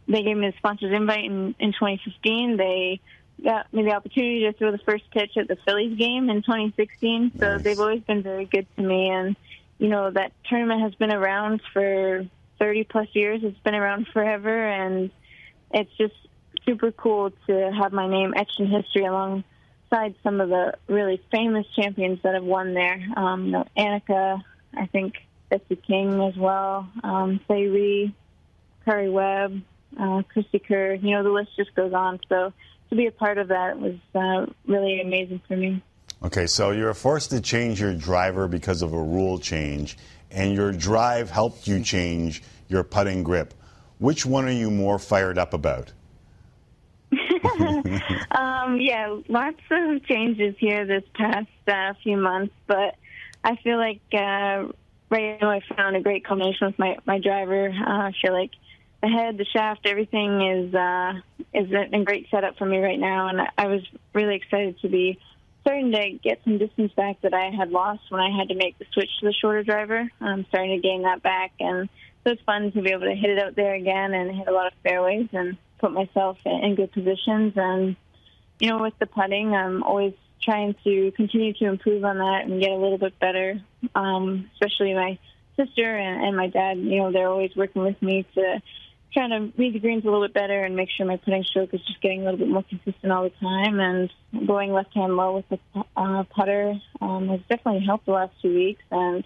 they 0.09 0.23
gave 0.23 0.37
me 0.37 0.49
the 0.51 0.57
sponsors 0.57 0.92
invite 0.92 1.27
in, 1.27 1.55
in 1.59 1.73
2015. 1.73 2.57
They 2.57 3.01
got 3.45 3.73
me 3.75 3.83
the 3.83 3.92
opportunity 3.92 4.40
to 4.47 4.55
throw 4.55 4.73
the 4.73 4.79
first 4.79 5.11
pitch 5.11 5.37
at 5.37 5.49
the 5.49 5.57
Phillies 5.66 5.99
game 5.99 6.31
in 6.31 6.42
2016. 6.42 7.33
So 7.38 7.55
nice. 7.55 7.62
they've 7.62 7.79
always 7.79 8.01
been 8.03 8.23
very 8.23 8.47
good 8.47 8.66
to 8.77 8.83
me, 8.83 9.11
and 9.11 9.37
you 9.79 9.88
know 9.88 10.11
that 10.11 10.33
tournament 10.49 10.81
has 10.81 10.95
been 10.95 11.12
around 11.12 11.61
for 11.73 12.27
30 12.59 12.85
plus 12.85 13.09
years. 13.12 13.40
It's 13.42 13.59
been 13.61 13.75
around 13.75 14.09
forever, 14.12 14.69
and 14.69 15.11
it's 15.71 15.90
just 15.97 16.14
super 16.64 16.92
cool 16.92 17.33
to 17.47 17.73
have 17.73 17.92
my 17.92 18.09
name 18.09 18.35
etched 18.37 18.59
in 18.59 18.66
history 18.66 19.05
alongside 19.05 20.14
some 20.23 20.40
of 20.40 20.49
the 20.49 20.75
really 20.88 21.23
famous 21.31 21.66
champions 21.75 22.21
that 22.23 22.35
have 22.35 22.45
won 22.45 22.75
there. 22.75 23.05
Um, 23.16 23.47
you 23.47 23.53
know, 23.53 23.64
Annika, 23.77 24.42
I 24.75 24.87
think 24.87 25.14
Betsy 25.49 25.77
King 25.77 26.21
as 26.23 26.37
well, 26.37 26.88
um, 27.05 27.40
Se 27.49 27.66
Ri, 27.66 28.14
Karrie 28.87 29.12
Webb, 29.12 29.62
uh, 29.99 30.23
Cristie 30.33 30.59
Kerr. 30.66 30.95
You 30.95 31.16
know, 31.16 31.23
the 31.23 31.31
list 31.31 31.51
just 31.57 31.75
goes 31.75 31.92
on. 31.92 32.21
So 32.29 32.53
to 32.90 32.97
be 32.97 33.07
a 33.07 33.12
part 33.12 33.38
of 33.38 33.49
that 33.49 33.79
was 33.79 33.97
uh, 34.14 34.47
really 34.66 35.01
amazing 35.01 35.40
for 35.47 35.57
me. 35.57 35.83
Okay, 36.23 36.47
so 36.47 36.71
you 36.71 36.85
were 36.85 36.95
forced 36.95 37.31
to 37.31 37.40
change 37.40 37.81
your 37.81 37.95
driver 37.95 38.49
because 38.49 38.83
of 38.83 38.92
a 38.92 39.03
rule 39.03 39.38
change 39.38 39.97
and 40.37 40.55
your 40.55 40.70
drive 40.70 41.31
helped 41.31 41.66
you 41.66 41.83
change 41.83 42.42
your 42.68 42.85
putting 42.85 43.25
grip. 43.25 43.55
Which 43.99 44.27
one 44.27 44.44
are 44.44 44.53
you 44.53 44.70
more 44.70 44.99
fired 44.99 45.38
up 45.38 45.55
about? 45.55 45.92
um, 48.31 48.79
yeah, 48.79 49.16
lots 49.29 49.61
of 49.70 50.05
changes 50.05 50.55
here 50.59 50.85
this 50.85 51.05
past 51.14 51.49
uh, 51.66 51.94
few 52.03 52.18
months, 52.18 52.53
but 52.66 52.96
I 53.42 53.57
feel 53.57 53.79
like 53.79 54.01
uh, 54.12 54.68
right 55.09 55.40
now 55.40 55.51
I 55.51 55.61
found 55.75 55.96
a 55.96 56.01
great 56.03 56.27
combination 56.27 56.66
with 56.66 56.79
my 56.79 56.99
my 57.07 57.18
driver. 57.18 57.68
Uh, 57.68 58.11
I 58.11 58.12
feel 58.20 58.35
like 58.35 58.51
the 59.01 59.09
head, 59.09 59.38
the 59.38 59.46
shaft, 59.46 59.87
everything 59.87 60.42
is 60.42 60.75
uh, 60.75 61.14
is 61.55 61.70
a 61.72 62.05
great 62.05 62.29
setup 62.31 62.59
for 62.59 62.66
me 62.66 62.79
right 62.79 62.99
now, 62.99 63.29
and 63.29 63.40
I 63.57 63.68
was 63.68 63.81
really 64.12 64.35
excited 64.35 64.79
to 64.81 64.88
be 64.88 65.18
starting 65.66 65.90
to 65.90 66.11
get 66.22 66.40
some 66.44 66.59
distance 66.59 66.92
back 66.92 67.20
that 67.22 67.35
I 67.35 67.50
had 67.50 67.70
lost 67.70 68.02
when 68.11 68.20
I 68.20 68.31
had 68.31 68.50
to 68.50 68.55
make 68.55 68.79
the 68.79 68.85
switch 68.92 69.11
to 69.18 69.26
the 69.26 69.33
shorter 69.33 69.64
driver. 69.64 70.09
I'm 70.20 70.46
starting 70.46 70.81
to 70.81 70.88
gain 70.88 71.02
that 71.02 71.24
back, 71.24 71.55
and 71.59 71.88
so 72.22 72.31
it's 72.31 72.42
fun 72.42 72.70
to 72.70 72.83
be 72.83 72.92
able 72.92 73.07
to 73.07 73.14
hit 73.16 73.31
it 73.31 73.38
out 73.40 73.57
there 73.57 73.74
again 73.74 74.14
and 74.14 74.31
hit 74.31 74.46
a 74.46 74.52
lot 74.52 74.68
of 74.68 74.74
fairways 74.85 75.26
and 75.33 75.57
put 75.81 75.90
myself 75.90 76.38
in 76.44 76.76
good 76.76 76.92
positions. 76.92 77.55
And 77.57 77.96
you 78.61 78.68
know, 78.68 78.79
with 78.79 78.94
the 79.00 79.07
putting, 79.07 79.57
I'm 79.57 79.83
always 79.83 80.14
trying 80.40 80.76
to 80.85 81.11
continue 81.16 81.52
to 81.55 81.64
improve 81.64 82.05
on 82.05 82.18
that 82.18 82.44
and 82.44 82.61
get 82.61 82.70
a 82.70 82.76
little 82.76 82.98
bit 82.98 83.18
better. 83.18 83.61
Um, 83.96 84.48
especially 84.55 84.94
my 84.94 85.18
sister 85.57 85.96
and, 85.96 86.24
and 86.24 86.37
my 86.37 86.46
dad, 86.46 86.79
you 86.79 86.98
know, 86.98 87.11
they're 87.11 87.29
always 87.29 87.57
working 87.57 87.83
with 87.83 88.00
me 88.00 88.24
to 88.35 88.62
trying 89.16 89.31
to 89.31 89.52
read 89.57 89.72
the 89.72 89.79
greens 89.79 90.05
a 90.05 90.07
little 90.07 90.22
bit 90.22 90.35
better 90.35 90.62
and 90.62 90.76
make 90.76 90.90
sure 90.90 91.07
my 91.07 91.16
putting 91.16 91.42
stroke 91.44 91.72
is 91.72 91.81
just 91.87 92.00
getting 92.02 92.20
a 92.20 92.24
little 92.24 92.38
bit 92.38 92.48
more 92.48 92.64
consistent 92.64 93.11
all 93.11 93.22
the 93.22 93.31
time. 93.40 93.81
And 93.81 94.12
going 94.46 94.72
left 94.72 94.92
hand 94.92 95.16
low 95.16 95.37
with 95.37 95.48
the 95.48 95.85
uh, 95.96 96.24
putter 96.24 96.74
um, 97.00 97.29
has 97.29 97.40
definitely 97.48 97.85
helped 97.87 98.05
the 98.05 98.12
last 98.12 98.35
two 98.42 98.55
weeks. 98.55 98.83
And 98.90 99.24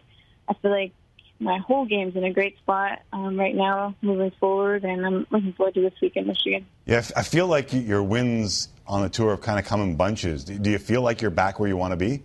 I 0.48 0.54
feel 0.54 0.70
like 0.70 0.92
my 1.40 1.58
whole 1.58 1.86
game's 1.86 2.14
in 2.14 2.22
a 2.22 2.32
great 2.32 2.56
spot 2.58 3.00
um, 3.12 3.36
right 3.36 3.54
now, 3.54 3.96
moving 4.00 4.30
forward. 4.38 4.84
And 4.84 5.04
I'm 5.04 5.26
looking 5.30 5.54
forward 5.54 5.74
to 5.74 5.80
this 5.80 5.94
week 6.00 6.12
in 6.14 6.28
Michigan. 6.28 6.66
Yeah, 6.84 7.02
I 7.16 7.24
feel 7.24 7.48
like 7.48 7.72
your 7.72 8.04
wins 8.04 8.68
on 8.86 9.02
the 9.02 9.08
tour 9.08 9.30
have 9.30 9.40
kind 9.40 9.58
of 9.58 9.64
come 9.64 9.80
in 9.80 9.96
bunches. 9.96 10.44
Do 10.44 10.70
you 10.70 10.78
feel 10.78 11.02
like 11.02 11.20
you're 11.20 11.32
back 11.32 11.58
where 11.58 11.68
you 11.68 11.76
want 11.76 11.92
to 11.92 11.96
be? 11.96 12.22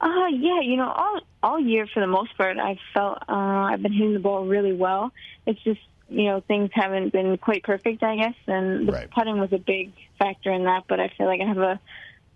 Uh, 0.00 0.26
yeah, 0.32 0.60
you 0.62 0.76
know, 0.76 0.88
all 0.88 1.20
all 1.42 1.60
year 1.60 1.86
for 1.86 2.00
the 2.00 2.06
most 2.06 2.36
part, 2.36 2.58
I've 2.58 2.78
felt 2.92 3.18
uh, 3.28 3.32
I've 3.32 3.82
been 3.82 3.92
hitting 3.92 4.14
the 4.14 4.20
ball 4.20 4.46
really 4.46 4.72
well. 4.72 5.12
It's 5.46 5.62
just 5.62 5.80
you 6.08 6.24
know, 6.24 6.40
things 6.46 6.70
haven't 6.72 7.12
been 7.12 7.36
quite 7.38 7.62
perfect, 7.62 8.02
I 8.02 8.16
guess, 8.16 8.34
and 8.46 8.88
the 8.88 8.92
Right. 8.92 9.10
putting 9.10 9.38
was 9.38 9.52
a 9.52 9.58
big 9.58 9.92
factor 10.18 10.52
in 10.52 10.64
that. 10.64 10.84
But 10.88 11.00
I 11.00 11.08
feel 11.16 11.26
like 11.26 11.40
I 11.40 11.48
have 11.48 11.58
a, 11.58 11.80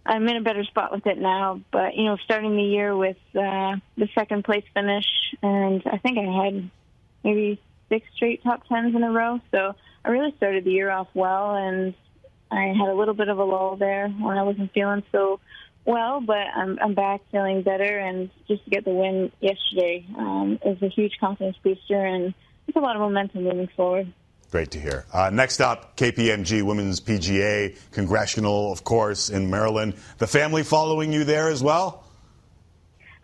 I'm 0.07 0.27
in 0.29 0.37
a 0.37 0.43
better 0.43 0.65
spot 0.65 0.93
with 0.93 1.07
it 1.07 1.19
now. 1.19 1.61
But 1.71 1.95
you 1.97 2.05
know, 2.05 2.17
starting 2.25 2.57
the 2.57 2.63
year 2.63 2.97
with 2.97 3.19
uh, 3.35 3.77
the 3.97 4.09
second 4.15 4.45
place 4.45 4.65
finish, 4.75 5.07
and 5.43 5.83
I 5.87 5.99
think 5.99 6.19
I 6.19 6.45
had 6.45 6.71
maybe 7.25 7.61
six 7.89 8.07
straight 8.15 8.43
top 8.43 8.67
tens 8.69 8.95
in 8.95 9.03
a 9.03 9.11
row. 9.11 9.41
So 9.51 9.75
I 10.05 10.09
really 10.11 10.35
started 10.37 10.65
the 10.65 10.71
year 10.71 10.91
off 10.91 11.09
well, 11.15 11.55
and 11.55 11.95
I 12.51 12.73
had 12.79 12.89
a 12.89 12.95
little 12.95 13.15
bit 13.15 13.29
of 13.29 13.39
a 13.39 13.45
lull 13.45 13.77
there 13.77 14.09
when 14.09 14.39
I 14.39 14.43
wasn't 14.43 14.73
feeling 14.73 15.03
so 15.13 15.41
well, 15.85 16.21
but 16.21 16.47
I'm, 16.55 16.79
I'm 16.83 16.95
back 16.95 17.23
feeling 17.31 17.63
better, 17.63 17.99
and 17.99 18.31
just 18.47 18.65
to 18.65 18.71
get 18.71 18.85
the 18.85 18.91
win 18.91 19.33
yesterday 19.41 20.07
um, 20.17 20.59
is 20.65 20.81
a 20.83 20.89
huge 20.89 21.13
confidence 21.19 21.57
booster, 21.63 22.05
and 22.05 22.35
it's 22.69 22.77
a 22.77 22.81
lot 22.81 22.95
of 22.97 23.01
momentum 23.01 23.45
moving 23.45 23.69
forward. 23.77 24.13
Great 24.51 24.71
to 24.71 24.81
hear. 24.81 25.05
Uh, 25.13 25.29
next 25.31 25.61
up, 25.61 25.97
KPMG 25.97 26.63
Women's 26.63 27.01
PGA, 27.01 27.77
Congressional, 27.93 28.73
of 28.73 28.83
course, 28.83 29.29
in 29.29 29.51
Maryland. 29.51 29.95
The 30.19 30.27
family 30.27 30.63
following 30.63 31.13
you 31.13 31.25
there 31.25 31.51
as 31.51 31.63
well? 31.63 32.05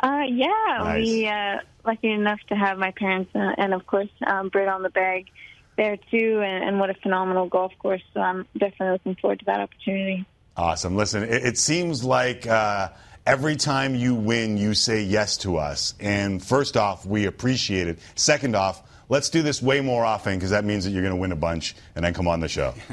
Uh, 0.02 0.24
yeah, 0.28 0.48
Nice. 0.80 1.06
we 1.06 1.26
uh, 1.26 1.58
lucky 1.86 2.10
enough 2.10 2.40
to 2.48 2.54
have 2.54 2.76
my 2.76 2.90
parents 2.90 3.30
uh, 3.34 3.52
and 3.56 3.72
of 3.72 3.86
course 3.86 4.08
um, 4.26 4.50
Britt 4.50 4.68
on 4.68 4.82
the 4.82 4.90
bag 4.90 5.30
there 5.78 5.96
too, 6.10 6.40
and, 6.44 6.64
and 6.64 6.78
what 6.78 6.90
a 6.90 6.94
phenomenal 6.94 7.46
golf 7.46 7.72
course. 7.78 8.02
So 8.12 8.20
I'm 8.20 8.46
definitely 8.52 8.90
looking 8.90 9.14
forward 9.16 9.38
to 9.40 9.44
that 9.46 9.60
opportunity. 9.60 10.26
Awesome. 10.56 10.94
Listen, 10.96 11.22
it, 11.22 11.44
it 11.46 11.58
seems 11.58 12.04
like 12.04 12.46
uh, 12.46 12.90
every 13.26 13.56
time 13.56 13.94
you 13.94 14.14
win, 14.14 14.58
you 14.58 14.74
say 14.74 15.02
yes 15.02 15.38
to 15.38 15.56
us. 15.56 15.94
And 16.00 16.44
first 16.44 16.76
off, 16.76 17.06
we 17.06 17.24
appreciate 17.24 17.88
it. 17.88 17.98
Second 18.14 18.54
off, 18.54 18.82
let's 19.08 19.30
do 19.30 19.42
this 19.42 19.62
way 19.62 19.80
more 19.80 20.04
often 20.04 20.36
because 20.36 20.50
that 20.50 20.64
means 20.64 20.84
that 20.84 20.90
you're 20.90 21.02
going 21.02 21.14
to 21.14 21.20
win 21.20 21.32
a 21.32 21.36
bunch 21.36 21.74
and 21.94 22.04
then 22.04 22.14
come 22.14 22.28
on 22.28 22.40
the 22.40 22.48
show. 22.48 22.74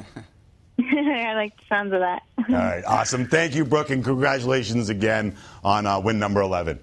I 0.80 1.34
like 1.36 1.56
the 1.58 1.64
sounds 1.70 1.94
of 1.94 2.00
that. 2.00 2.24
All 2.38 2.56
right. 2.56 2.84
Awesome. 2.86 3.28
Thank 3.28 3.56
you, 3.56 3.66
Brooke, 3.66 3.90
and 3.90 4.04
congratulations 4.04 4.90
again 4.90 5.36
on 5.64 5.86
uh, 5.86 6.00
win 6.00 6.20
number 6.20 6.42
11. 6.42 6.80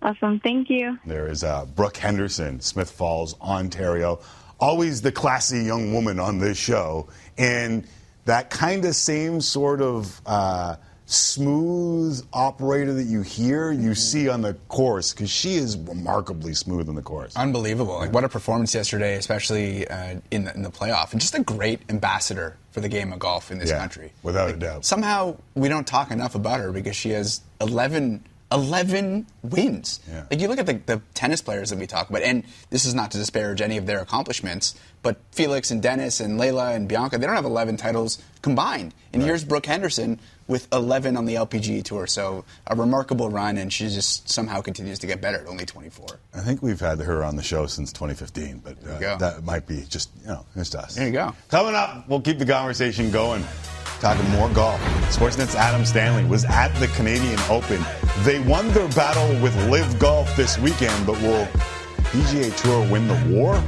Awesome, 0.00 0.38
thank 0.40 0.70
you. 0.70 0.96
There 1.04 1.28
is 1.28 1.42
uh, 1.42 1.64
Brooke 1.66 1.96
Henderson, 1.96 2.60
Smiths 2.60 2.92
Falls, 2.92 3.38
Ontario. 3.40 4.20
Always 4.60 5.02
the 5.02 5.10
classy 5.10 5.64
young 5.64 5.92
woman 5.92 6.20
on 6.20 6.38
this 6.38 6.56
show. 6.56 7.08
And 7.36 7.86
that 8.24 8.50
kind 8.50 8.84
of 8.84 8.94
same 8.94 9.40
sort 9.40 9.80
of 9.80 10.20
uh, 10.24 10.76
smooth 11.10 12.22
operator 12.32 12.92
that 12.94 13.04
you 13.04 13.22
hear, 13.22 13.72
you 13.72 13.94
see 13.94 14.28
on 14.28 14.42
the 14.42 14.54
course, 14.68 15.12
because 15.12 15.30
she 15.30 15.54
is 15.56 15.76
remarkably 15.76 16.54
smooth 16.54 16.88
on 16.88 16.94
the 16.94 17.02
course. 17.02 17.34
Unbelievable. 17.36 17.96
Like, 17.98 18.12
what 18.12 18.24
a 18.24 18.28
performance 18.28 18.74
yesterday, 18.74 19.16
especially 19.16 19.88
uh, 19.88 20.16
in, 20.30 20.44
the, 20.44 20.54
in 20.54 20.62
the 20.62 20.70
playoff. 20.70 21.12
And 21.12 21.20
just 21.20 21.34
a 21.34 21.42
great 21.42 21.80
ambassador 21.88 22.56
for 22.72 22.80
the 22.80 22.88
game 22.88 23.12
of 23.12 23.18
golf 23.18 23.50
in 23.50 23.58
this 23.58 23.70
Yeah, 23.70 23.78
country. 23.78 24.12
without 24.22 24.50
a 24.50 24.56
doubt. 24.56 24.84
Somehow 24.84 25.36
we 25.54 25.68
don't 25.68 25.86
talk 25.86 26.10
enough 26.10 26.34
about 26.34 26.60
her 26.60 26.72
because 26.72 26.94
she 26.96 27.10
has 27.10 27.40
11, 27.60 28.24
11 28.52 29.26
wins. 29.42 30.00
Yeah. 30.10 30.24
Like, 30.30 30.40
you 30.40 30.48
look 30.48 30.58
at 30.58 30.66
the, 30.66 30.74
the 30.84 31.00
tennis 31.14 31.40
players 31.40 31.70
that 31.70 31.78
we 31.78 31.86
talk 31.86 32.10
about, 32.10 32.22
and 32.22 32.44
this 32.70 32.84
is 32.84 32.94
not 32.94 33.10
to 33.12 33.18
disparage 33.18 33.60
any 33.62 33.78
of 33.78 33.86
their 33.86 34.00
accomplishments, 34.00 34.74
but 35.02 35.18
Felix 35.32 35.70
and 35.70 35.82
Dennis 35.82 36.20
and 36.20 36.38
Layla 36.38 36.74
and 36.76 36.86
Bianca, 36.88 37.16
they 37.18 37.26
don't 37.26 37.36
have 37.36 37.44
11 37.46 37.78
titles 37.78 38.22
combined. 38.42 38.94
And 39.12 39.22
here's 39.22 39.44
Brooke 39.44 39.66
Henderson 39.66 40.20
with 40.48 40.66
11 40.72 41.16
on 41.16 41.26
the 41.26 41.34
LPGA 41.36 41.84
Tour. 41.84 42.06
So 42.06 42.44
a 42.66 42.74
remarkable 42.74 43.30
run, 43.30 43.58
and 43.58 43.72
she 43.72 43.88
just 43.88 44.28
somehow 44.28 44.60
continues 44.60 44.98
to 45.00 45.06
get 45.06 45.20
better 45.20 45.38
at 45.38 45.46
only 45.46 45.66
24. 45.66 46.18
I 46.34 46.40
think 46.40 46.62
we've 46.62 46.80
had 46.80 46.98
her 47.00 47.22
on 47.22 47.36
the 47.36 47.42
show 47.42 47.66
since 47.66 47.92
2015, 47.92 48.62
but 48.64 48.76
uh, 48.86 49.16
that 49.18 49.44
might 49.44 49.66
be 49.66 49.84
just, 49.88 50.10
you 50.22 50.28
know, 50.28 50.44
it's 50.56 50.74
us. 50.74 50.96
There 50.96 51.06
you 51.06 51.12
go. 51.12 51.34
Coming 51.48 51.74
up, 51.74 52.08
we'll 52.08 52.20
keep 52.20 52.38
the 52.38 52.46
conversation 52.46 53.10
going. 53.10 53.44
Talking 54.00 54.28
more 54.30 54.48
golf. 54.50 54.80
Sportsnet's 55.10 55.56
Adam 55.56 55.84
Stanley 55.84 56.24
was 56.24 56.44
at 56.44 56.68
the 56.78 56.86
Canadian 56.88 57.38
Open. 57.50 57.82
They 58.20 58.38
won 58.38 58.68
their 58.68 58.88
battle 58.90 59.28
with 59.42 59.54
LIV 59.68 59.98
Golf 59.98 60.34
this 60.36 60.56
weekend, 60.56 61.04
but 61.04 61.20
will 61.20 61.46
PGA 62.12 62.54
Tour 62.62 62.88
win 62.92 63.08
the 63.08 63.36
war? 63.36 63.60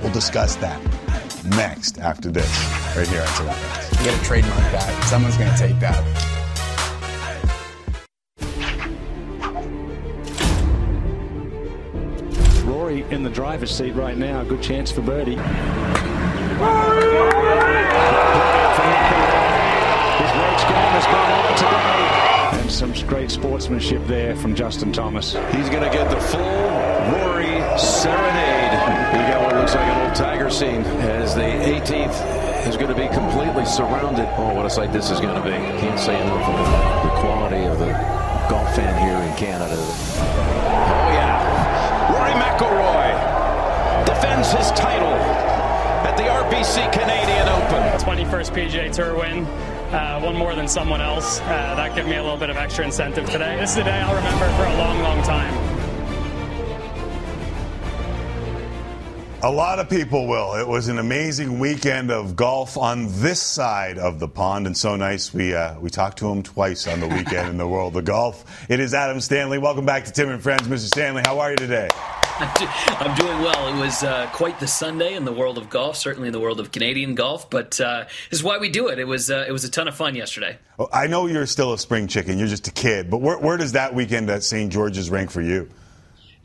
We'll 0.00 0.12
discuss 0.12 0.54
that 0.56 0.80
next 1.44 1.98
after 1.98 2.30
this, 2.30 2.48
right 2.96 3.06
here 3.06 3.20
on 3.20 3.26
Tim 3.26 3.46
Friends. 3.46 4.00
You 4.00 4.06
got 4.06 4.18
to 4.18 4.24
trademark 4.24 4.72
that. 4.72 5.04
Someone's 5.04 5.36
going 5.36 5.52
to 5.52 5.58
take 5.58 5.78
that. 5.80 6.04
Rory 12.64 13.02
in 13.10 13.22
the 13.22 13.30
driver's 13.30 13.70
seat 13.70 13.92
right 13.92 14.16
now. 14.16 14.42
Good 14.44 14.62
chance 14.62 14.90
for 14.90 15.02
birdie. 15.02 15.36
His 15.36 15.40
race 20.30 20.64
game 20.64 20.90
has 20.94 21.06
gone 21.06 21.30
on 21.32 21.56
today. 21.56 22.60
And 22.62 22.70
some 22.70 22.92
great 23.06 23.30
sportsmanship 23.30 24.06
there 24.06 24.34
from 24.36 24.54
Justin 24.54 24.92
Thomas. 24.92 25.32
He's 25.52 25.68
going 25.68 25.82
to 25.82 25.90
get 25.90 26.10
the 26.10 26.20
full 26.20 26.40
Rory 26.40 27.60
serenade. 27.78 28.63
We 29.14 29.20
got 29.30 29.42
what 29.46 29.54
looks 29.54 29.74
like 29.76 29.86
an 29.86 30.06
old 30.06 30.14
tiger 30.16 30.50
scene 30.50 30.82
as 31.06 31.36
the 31.36 31.42
18th 31.42 32.66
is 32.66 32.76
going 32.76 32.88
to 32.88 32.98
be 32.98 33.06
completely 33.14 33.64
surrounded. 33.64 34.26
Oh, 34.36 34.52
what 34.54 34.66
a 34.66 34.70
sight 34.70 34.92
this 34.92 35.08
is 35.10 35.20
going 35.20 35.40
to 35.40 35.42
be. 35.42 35.54
Can't 35.78 36.00
say 36.00 36.20
enough 36.20 36.42
about 36.42 37.02
the 37.04 37.20
quality 37.20 37.64
of 37.64 37.78
the 37.78 37.92
golf 38.50 38.74
fan 38.74 38.90
here 39.06 39.16
in 39.16 39.36
Canada. 39.36 39.76
Oh, 39.78 41.10
yeah. 41.14 42.10
Rory 42.10 42.34
McIlroy 42.42 43.14
defends 44.04 44.50
his 44.50 44.72
title 44.72 45.14
at 46.02 46.16
the 46.16 46.24
RBC 46.24 46.92
Canadian 46.92 47.48
Open. 47.48 47.84
21st 48.04 48.50
PGA 48.52 48.92
Tour 48.92 49.16
win. 49.16 49.44
Uh, 49.94 50.20
one 50.20 50.36
more 50.36 50.56
than 50.56 50.66
someone 50.66 51.00
else. 51.00 51.40
Uh, 51.42 51.76
that 51.76 51.94
gave 51.94 52.06
me 52.06 52.16
a 52.16 52.22
little 52.22 52.36
bit 52.36 52.50
of 52.50 52.56
extra 52.56 52.84
incentive 52.84 53.30
today. 53.30 53.56
This 53.60 53.70
is 53.70 53.76
a 53.76 53.84
day 53.84 54.00
I'll 54.00 54.16
remember 54.16 54.48
for 54.56 54.64
a 54.64 54.76
long, 54.76 54.98
long 55.02 55.22
time. 55.22 55.73
A 59.44 59.52
lot 59.52 59.78
of 59.78 59.90
people 59.90 60.26
will. 60.26 60.54
It 60.54 60.66
was 60.66 60.88
an 60.88 60.98
amazing 60.98 61.58
weekend 61.58 62.10
of 62.10 62.34
golf 62.34 62.78
on 62.78 63.08
this 63.20 63.42
side 63.42 63.98
of 63.98 64.18
the 64.18 64.26
pond, 64.26 64.66
and 64.66 64.74
so 64.74 64.96
nice 64.96 65.34
we 65.34 65.54
uh, 65.54 65.78
we 65.80 65.90
talked 65.90 66.16
to 66.20 66.30
him 66.30 66.42
twice 66.42 66.88
on 66.88 67.00
the 67.00 67.06
weekend 67.06 67.50
in 67.50 67.58
the 67.58 67.68
world 67.68 67.94
of 67.94 68.06
golf. 68.06 68.66
It 68.70 68.80
is 68.80 68.94
Adam 68.94 69.20
Stanley. 69.20 69.58
Welcome 69.58 69.84
back 69.84 70.06
to 70.06 70.12
Tim 70.12 70.30
and 70.30 70.42
Friends, 70.42 70.62
Mr. 70.62 70.86
Stanley. 70.86 71.20
How 71.26 71.40
are 71.40 71.50
you 71.50 71.58
today? 71.58 71.90
I'm, 72.38 73.14
doing 73.16 73.42
well. 73.42 73.68
It 73.68 73.78
was 73.78 74.02
uh, 74.02 74.30
quite 74.32 74.58
the 74.60 74.66
Sunday 74.66 75.14
in 75.14 75.26
the 75.26 75.32
world 75.32 75.58
of 75.58 75.68
golf, 75.68 75.98
certainly 75.98 76.28
in 76.28 76.32
the 76.32 76.40
world 76.40 76.58
of 76.58 76.72
Canadian 76.72 77.14
golf. 77.14 77.50
But 77.50 77.78
uh, 77.78 78.06
this 78.30 78.38
is 78.38 78.42
why 78.42 78.56
we 78.56 78.70
do 78.70 78.88
it. 78.88 78.98
It 78.98 79.06
was 79.06 79.30
uh, 79.30 79.44
it 79.46 79.52
was 79.52 79.64
a 79.64 79.70
ton 79.70 79.88
of 79.88 79.94
fun 79.94 80.14
yesterday. 80.14 80.56
Well, 80.78 80.88
I 80.90 81.06
know 81.06 81.26
you're 81.26 81.44
still 81.44 81.74
a 81.74 81.78
spring 81.78 82.08
chicken. 82.08 82.38
You're 82.38 82.48
just 82.48 82.66
a 82.66 82.72
kid, 82.72 83.10
but 83.10 83.18
where, 83.18 83.38
where 83.38 83.58
does 83.58 83.72
that 83.72 83.94
weekend 83.94 84.30
at 84.30 84.42
St. 84.42 84.72
George's 84.72 85.10
rank 85.10 85.30
for 85.30 85.42
you? 85.42 85.68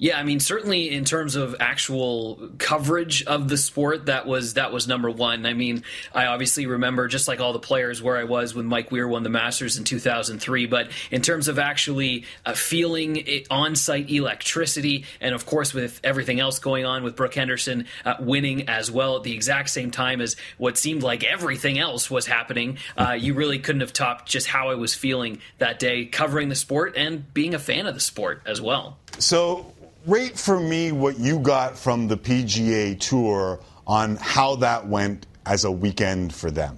Yeah, 0.02 0.18
I 0.18 0.24
mean, 0.24 0.40
certainly 0.40 0.90
in 0.90 1.04
terms 1.04 1.36
of 1.36 1.58
actual 1.60 2.40
coverage 2.58 3.22
of 3.26 3.50
the 3.50 3.58
sport, 3.58 4.06
that 4.06 4.26
was 4.26 4.54
that 4.54 4.72
was 4.72 4.88
number 4.88 5.12
one. 5.12 5.46
I 5.46 5.54
mean, 5.54 5.84
I 6.14 6.28
obviously 6.28 6.66
remember 6.68 7.10
just 7.10 7.28
like 7.28 7.42
all 7.42 7.52
the 7.52 7.60
players 7.60 8.02
where 8.02 8.16
I 8.16 8.24
was 8.24 8.56
when 8.56 8.66
Mike 8.66 8.92
Weir 8.92 9.10
won 9.10 9.24
the 9.24 9.30
Masters 9.30 9.78
in 9.78 9.84
2003. 9.84 10.68
But 10.68 10.90
in 11.12 11.22
terms 11.22 11.50
of 11.50 11.60
actually 11.60 12.24
uh, 12.46 12.54
feeling 12.54 13.26
on-site 13.52 14.10
electricity, 14.10 15.04
and 15.20 15.36
of 15.36 15.46
course 15.46 15.74
with 15.74 16.00
everything 16.02 16.40
else 16.40 16.60
going 16.60 16.86
on 16.86 17.04
with 17.04 17.18
Brooke 17.18 17.36
Henderson 17.36 17.86
uh, 18.06 18.16
winning 18.22 18.70
as 18.70 18.90
well 18.90 19.18
at 19.18 19.24
the 19.24 19.34
exact 19.34 19.70
same 19.70 19.92
time 19.92 20.22
as 20.22 20.38
what 20.58 20.78
seemed 20.78 21.04
like 21.04 21.26
everything 21.26 21.78
else 21.78 22.10
was 22.10 22.26
happening, 22.26 22.78
uh, 22.98 23.18
you 23.20 23.34
really 23.34 23.60
couldn't 23.60 23.82
have 23.82 23.92
topped 23.92 24.30
just 24.30 24.48
how 24.48 24.70
I 24.70 24.76
was 24.76 24.96
feeling 24.96 25.42
that 25.58 25.78
day 25.78 26.06
covering 26.06 26.48
the 26.48 26.56
sport 26.56 26.94
and 26.96 27.34
being 27.34 27.54
a 27.54 27.60
fan 27.60 27.86
of 27.86 27.96
the 27.96 28.00
sport 28.00 28.42
as 28.46 28.62
well. 28.62 28.98
So, 29.18 29.74
rate 30.10 30.38
for 30.38 30.60
me 30.60 30.92
what 30.92 31.20
you 31.20 31.40
got 31.40 31.78
from 31.78 32.08
the 32.08 32.18
PGA 32.18 33.00
Tour 33.00 33.60
on 33.86 34.16
how 34.16 34.56
that 34.56 34.88
went 34.88 35.28
as 35.46 35.66
a 35.66 35.72
weekend 35.72 36.34
for 36.34 36.50
them. 36.50 36.78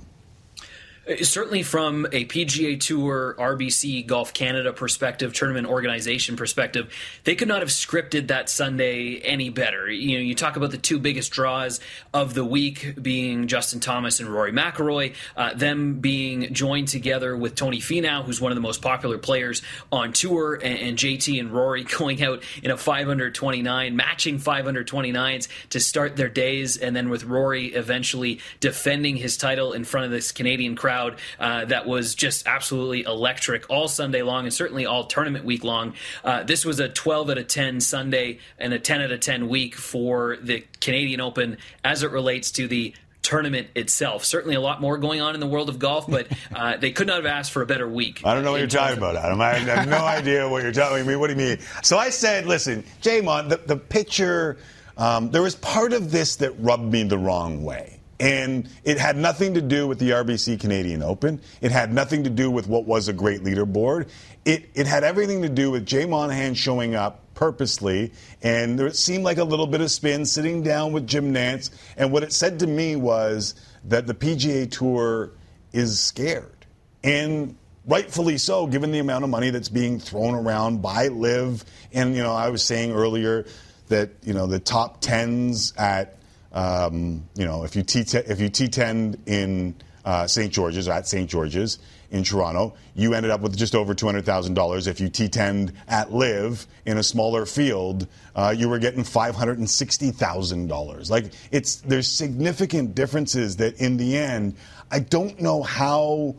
Uh, 1.10 1.16
Certainly, 1.24 1.64
from 1.64 2.06
a 2.12 2.26
PGA 2.26 2.80
Tour, 2.80 3.36
RBC, 3.40 4.06
Golf 4.06 4.34
Canada 4.34 4.72
perspective, 4.72 5.34
tournament 5.34 5.68
organization 5.68 6.36
perspective, 6.36 6.94
they 7.24 7.34
could 7.34 7.48
not 7.48 7.62
have 7.62 7.70
scripted 7.70 8.28
that 8.28 8.50
Sunday 8.50 9.18
any 9.20 9.50
better. 9.50 9.90
You 9.90 10.18
know, 10.18 10.24
you 10.24 10.36
talk 10.36 10.58
about 10.58 10.70
the 10.70 10.78
two 10.78 11.00
biggest 11.00 11.32
draws 11.32 11.80
of 12.14 12.36
the 12.36 12.46
week 12.46 13.02
being 13.02 13.48
Justin 13.48 13.80
Thomas 13.80 14.20
and 14.20 14.30
Rory 14.30 14.52
McIlroy, 14.52 15.16
uh, 15.36 15.56
them 15.56 16.00
being 16.02 16.54
joined 16.54 16.90
together 16.90 17.36
with 17.36 17.56
Tony 17.56 17.80
Finau, 17.80 18.24
who's 18.24 18.40
one 18.40 18.52
of 18.52 18.56
the 18.56 18.62
most 18.62 18.82
popular 18.84 19.18
players 19.18 19.64
on 19.92 20.14
tour, 20.14 20.54
and, 20.54 20.78
and 20.78 20.98
JT 20.98 21.40
and 21.40 21.52
Rory 21.52 21.84
going 21.98 22.22
out 22.22 22.44
in 22.62 22.70
a 22.70 22.78
529, 22.78 23.96
matching 23.96 24.38
529s 24.38 25.48
to 25.70 25.80
start 25.80 26.16
their 26.16 26.30
days, 26.30 26.78
and 26.78 26.96
then 26.96 27.10
with 27.10 27.24
Rory 27.24 27.68
eventually 27.68 28.40
defending 28.60 29.16
his 29.16 29.36
title 29.36 29.74
in 29.74 29.84
front 29.84 30.06
of 30.06 30.12
this 30.12 30.32
Canadian 30.32 30.76
crowd 30.76 30.91
crowd 30.92 31.18
uh, 31.40 31.66
that 31.66 31.88
was 31.88 32.16
just 32.16 32.46
absolutely 32.48 33.04
electric 33.04 33.70
all 33.70 33.88
Sunday 33.88 34.22
long 34.22 34.44
and 34.44 34.54
certainly 34.54 34.86
all 34.86 35.06
tournament 35.06 35.46
week 35.46 35.64
long. 35.64 35.94
Uh, 36.24 36.44
this 36.44 36.66
was 36.66 36.80
a 36.80 36.90
12 36.90 37.30
out 37.30 37.38
of 37.38 37.48
10 37.48 37.80
Sunday 37.80 38.40
and 38.60 38.74
a 38.74 38.80
10 38.80 39.02
out 39.02 39.12
of 39.12 39.20
10 39.22 39.48
week 39.48 39.76
for 39.76 40.38
the 40.42 40.66
Canadian 40.82 41.22
Open 41.22 41.58
as 41.84 42.04
it 42.04 42.12
relates 42.12 42.52
to 42.52 42.68
the 42.68 42.94
tournament 43.22 43.68
itself. 43.76 44.26
Certainly 44.26 44.56
a 44.56 44.62
lot 44.62 44.82
more 44.82 44.98
going 44.98 45.22
on 45.22 45.34
in 45.34 45.40
the 45.40 45.48
world 45.48 45.70
of 45.70 45.80
golf, 45.80 46.08
but 46.10 46.28
uh, 46.56 46.76
they 46.76 46.92
could 46.92 47.08
not 47.08 47.18
have 47.18 47.26
asked 47.26 47.52
for 47.52 47.62
a 47.62 47.66
better 47.66 47.88
week. 47.88 48.22
I 48.26 48.34
don't 48.34 48.44
know 48.44 48.52
what 48.52 48.60
you're 48.60 48.68
talking 48.68 48.98
about, 48.98 49.16
Adam. 49.16 49.40
I 49.40 49.54
have 49.54 49.88
no 49.88 49.98
idea 50.20 50.50
what 50.50 50.64
you're 50.64 50.74
telling 50.74 51.08
me. 51.08 51.16
What 51.16 51.28
do 51.28 51.34
you 51.34 51.50
mean? 51.50 51.60
So 51.84 51.98
I 51.98 52.10
said, 52.10 52.46
listen, 52.48 52.84
Jamon, 53.02 53.48
the, 53.48 53.58
the 53.58 53.78
picture, 53.78 54.58
um, 54.98 55.32
there 55.32 55.44
was 55.44 55.56
part 55.56 55.94
of 55.94 56.12
this 56.12 56.38
that 56.38 56.52
rubbed 56.60 56.92
me 56.92 57.04
the 57.04 57.18
wrong 57.18 57.64
way. 57.64 58.01
And 58.22 58.70
it 58.84 59.00
had 59.00 59.18
nothing 59.18 59.56
to 59.56 59.62
do 59.62 59.88
with 59.88 59.98
the 59.98 60.12
RBC 60.12 60.60
Canadian 60.60 61.02
Open. 61.02 61.42
It 61.60 61.72
had 61.72 61.92
nothing 61.92 62.24
to 62.26 62.30
do 62.30 62.52
with 62.52 62.68
what 62.68 62.86
was 62.86 63.08
a 63.08 63.14
great 63.14 63.42
leaderboard. 63.42 64.10
It, 64.46 64.70
it 64.76 64.86
had 64.86 65.04
everything 65.04 65.42
to 65.42 65.50
do 65.50 65.72
with 65.72 65.88
Jay 65.88 66.06
Monahan 66.06 66.54
showing 66.54 66.94
up 66.94 67.34
purposely, 67.34 68.14
and 68.44 68.78
there 68.78 68.94
seemed 68.94 69.24
like 69.24 69.40
a 69.40 69.44
little 69.44 69.66
bit 69.66 69.82
of 69.82 69.90
spin 69.90 70.28
sitting 70.28 70.62
down 70.62 70.94
with 70.94 71.08
Jim 71.08 71.34
Nantz. 71.34 71.72
And 71.98 72.12
what 72.12 72.22
it 72.22 72.32
said 72.32 72.60
to 72.60 72.68
me 72.68 72.96
was 72.96 73.56
that 73.86 74.06
the 74.06 74.14
PGA 74.14 74.70
Tour 74.70 75.32
is 75.74 76.00
scared. 76.00 76.68
And 77.04 77.56
rightfully 77.88 78.38
so, 78.38 78.68
given 78.68 78.92
the 78.92 79.00
amount 79.00 79.24
of 79.24 79.32
money 79.32 79.50
that's 79.50 79.70
being 79.70 80.00
thrown 80.00 80.36
around 80.36 80.84
by 80.84 81.08
LIV. 81.08 81.66
And, 81.92 82.16
you 82.16 82.22
know, 82.22 82.36
I 82.36 82.50
was 82.50 82.62
saying 82.62 82.92
earlier 82.92 83.48
that, 83.88 84.12
you 84.22 84.34
know, 84.34 84.46
the 84.46 84.60
top 84.60 85.02
tens 85.02 85.74
at 85.76 86.21
um, 86.54 87.28
you 87.36 87.46
know, 87.46 87.64
if 87.64 87.76
you 87.76 87.84
T 87.84 88.00
if 88.00 88.40
you 88.40 88.50
T10 88.50 89.20
in 89.26 89.76
uh, 90.04 90.28
St. 90.28 90.52
George's 90.52 90.88
at 90.88 91.08
St. 91.08 91.30
George's 91.30 91.80
in 92.10 92.24
Toronto, 92.24 92.74
you 92.94 93.14
ended 93.14 93.32
up 93.32 93.42
with 93.42 93.56
just 93.56 93.74
over 93.74 93.94
two 93.94 94.06
hundred 94.06 94.26
thousand 94.26 94.56
dollars. 94.56 94.88
If 94.88 95.00
you 95.00 95.10
T10 95.10 95.74
at 95.88 96.12
LIV 96.12 96.68
in 96.86 96.98
a 96.98 97.04
smaller 97.04 97.46
field, 97.46 98.08
uh, 98.36 98.54
you 98.56 98.68
were 98.68 98.80
getting 98.80 99.04
five 99.04 99.36
hundred 99.36 99.60
and 99.60 99.70
sixty 99.70 100.12
thousand 100.12 100.68
dollars. 100.68 101.10
Like 101.10 101.32
it's 101.52 101.78
there's 101.78 102.08
significant 102.08 102.96
differences 102.96 103.58
that 103.58 103.80
in 103.80 103.98
the 103.98 104.18
end, 104.18 104.56
I 104.90 105.00
don't 105.00 105.40
know 105.40 105.64
how. 105.64 106.36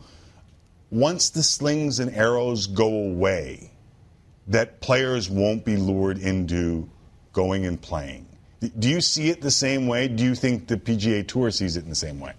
Once 0.91 1.31
the 1.31 1.41
slings 1.41 1.97
and 1.97 2.13
arrows 2.13 2.67
go 2.67 2.85
away, 2.85 3.71
that 4.45 4.79
players 4.79 5.27
won't 5.27 5.65
be 5.65 5.75
lured 5.75 6.19
into 6.19 6.87
going 7.31 7.65
and 7.65 7.81
playing. 7.81 8.27
Do 8.69 8.89
you 8.89 9.01
see 9.01 9.29
it 9.29 9.41
the 9.41 9.51
same 9.51 9.87
way? 9.87 10.07
Do 10.07 10.23
you 10.23 10.35
think 10.35 10.67
the 10.67 10.77
PGA 10.77 11.27
Tour 11.27 11.51
sees 11.51 11.77
it 11.77 11.83
in 11.83 11.89
the 11.89 11.95
same 11.95 12.19
way? 12.19 12.33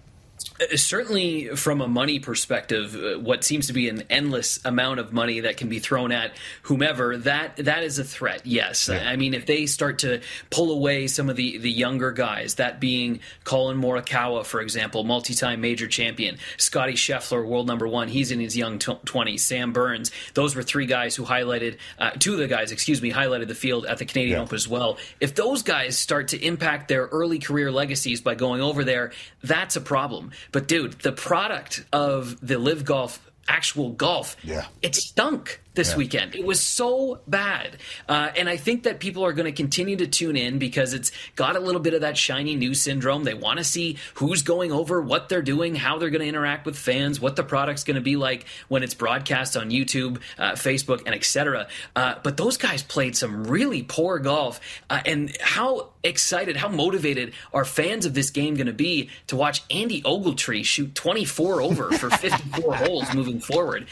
Uh, 0.57 0.77
certainly, 0.77 1.49
from 1.49 1.81
a 1.81 1.87
money 1.87 2.19
perspective, 2.19 2.95
uh, 2.95 3.19
what 3.19 3.43
seems 3.43 3.67
to 3.67 3.73
be 3.73 3.89
an 3.89 4.03
endless 4.09 4.63
amount 4.63 4.99
of 5.01 5.11
money 5.11 5.41
that 5.41 5.57
can 5.57 5.67
be 5.67 5.79
thrown 5.79 6.13
at 6.13 6.31
whomever 6.63 7.17
that 7.17 7.57
that 7.57 7.83
is 7.83 7.99
a 7.99 8.03
threat. 8.05 8.45
Yes, 8.45 8.87
yeah. 8.87 9.09
I 9.09 9.17
mean 9.17 9.33
if 9.33 9.45
they 9.45 9.65
start 9.65 9.99
to 9.99 10.21
pull 10.49 10.71
away 10.71 11.07
some 11.07 11.29
of 11.29 11.35
the 11.35 11.57
the 11.57 11.71
younger 11.71 12.11
guys, 12.11 12.55
that 12.55 12.79
being 12.79 13.19
Collin 13.43 13.81
Morikawa, 13.81 14.45
for 14.45 14.61
example, 14.61 15.03
multi-time 15.03 15.59
major 15.59 15.87
champion, 15.87 16.37
Scottie 16.57 16.93
Scheffler, 16.93 17.45
world 17.45 17.67
number 17.67 17.87
one, 17.87 18.07
he's 18.07 18.31
in 18.31 18.39
his 18.39 18.55
young 18.55 18.79
twenties. 18.79 19.43
Sam 19.43 19.73
Burns, 19.73 20.11
those 20.35 20.55
were 20.55 20.63
three 20.63 20.85
guys 20.85 21.15
who 21.15 21.25
highlighted 21.25 21.77
uh, 21.99 22.11
two 22.11 22.33
of 22.33 22.39
the 22.39 22.47
guys, 22.47 22.71
excuse 22.71 23.01
me, 23.01 23.11
highlighted 23.11 23.49
the 23.49 23.55
field 23.55 23.85
at 23.85 23.97
the 23.97 24.05
Canadian 24.05 24.37
yeah. 24.37 24.43
Open 24.43 24.55
as 24.55 24.67
well. 24.67 24.97
If 25.19 25.35
those 25.35 25.63
guys 25.63 25.97
start 25.97 26.29
to 26.29 26.41
impact 26.41 26.87
their 26.87 27.07
early 27.07 27.39
career 27.39 27.73
legacies 27.73 28.21
by 28.21 28.35
going 28.35 28.61
over 28.61 28.85
there, 28.85 29.11
that's 29.43 29.75
a 29.75 29.81
problem. 29.81 30.31
But 30.55 30.69
dude, 30.69 30.93
the 31.01 31.11
product 31.11 31.83
of 31.91 32.39
the 32.39 32.57
LIV 32.57 32.85
golf 32.85 33.19
actual 33.47 33.91
golf, 33.91 34.35
yeah. 34.43 34.65
it 34.81 34.95
stunk 34.95 35.61
this 35.75 35.91
yeah. 35.91 35.97
weekend. 35.97 36.35
It 36.35 36.45
was 36.45 36.61
so 36.61 37.19
bad. 37.27 37.77
Uh, 38.07 38.31
and 38.35 38.49
I 38.49 38.57
think 38.57 38.83
that 38.83 38.99
people 38.99 39.23
are 39.25 39.33
going 39.33 39.45
to 39.45 39.51
continue 39.51 39.97
to 39.97 40.07
tune 40.07 40.35
in 40.35 40.57
because 40.57 40.93
it's 40.93 41.11
got 41.35 41.55
a 41.55 41.59
little 41.59 41.81
bit 41.81 41.93
of 41.93 42.01
that 42.01 42.17
shiny 42.17 42.55
new 42.55 42.73
syndrome. 42.73 43.23
They 43.23 43.33
want 43.33 43.59
to 43.59 43.63
see 43.63 43.97
who's 44.15 44.41
going 44.41 44.71
over, 44.71 45.01
what 45.01 45.29
they're 45.29 45.41
doing, 45.41 45.75
how 45.75 45.97
they're 45.99 46.09
going 46.09 46.21
to 46.21 46.27
interact 46.27 46.65
with 46.65 46.77
fans, 46.77 47.19
what 47.19 47.35
the 47.35 47.43
product's 47.43 47.83
going 47.83 47.95
to 47.95 48.01
be 48.01 48.15
like 48.15 48.45
when 48.67 48.83
it's 48.83 48.93
broadcast 48.93 49.55
on 49.57 49.69
YouTube, 49.69 50.19
uh, 50.37 50.53
Facebook, 50.53 51.03
and 51.05 51.13
etc. 51.13 51.67
Uh, 51.95 52.15
but 52.23 52.37
those 52.37 52.57
guys 52.57 52.81
played 52.81 53.15
some 53.15 53.43
really 53.45 53.83
poor 53.83 54.19
golf. 54.19 54.59
Uh, 54.89 55.01
and 55.05 55.35
how 55.41 55.89
excited, 56.03 56.55
how 56.55 56.69
motivated 56.69 57.33
are 57.53 57.65
fans 57.65 58.05
of 58.05 58.13
this 58.13 58.29
game 58.29 58.55
going 58.55 58.67
to 58.67 58.73
be 58.73 59.09
to 59.27 59.35
watch 59.35 59.63
Andy 59.69 60.01
Ogletree 60.03 60.63
shoot 60.63 60.95
24 60.95 61.61
over 61.61 61.91
for 61.91 62.09
54 62.17 62.75
holes 62.75 63.13
moving 63.13 63.34
forward? 63.39 63.87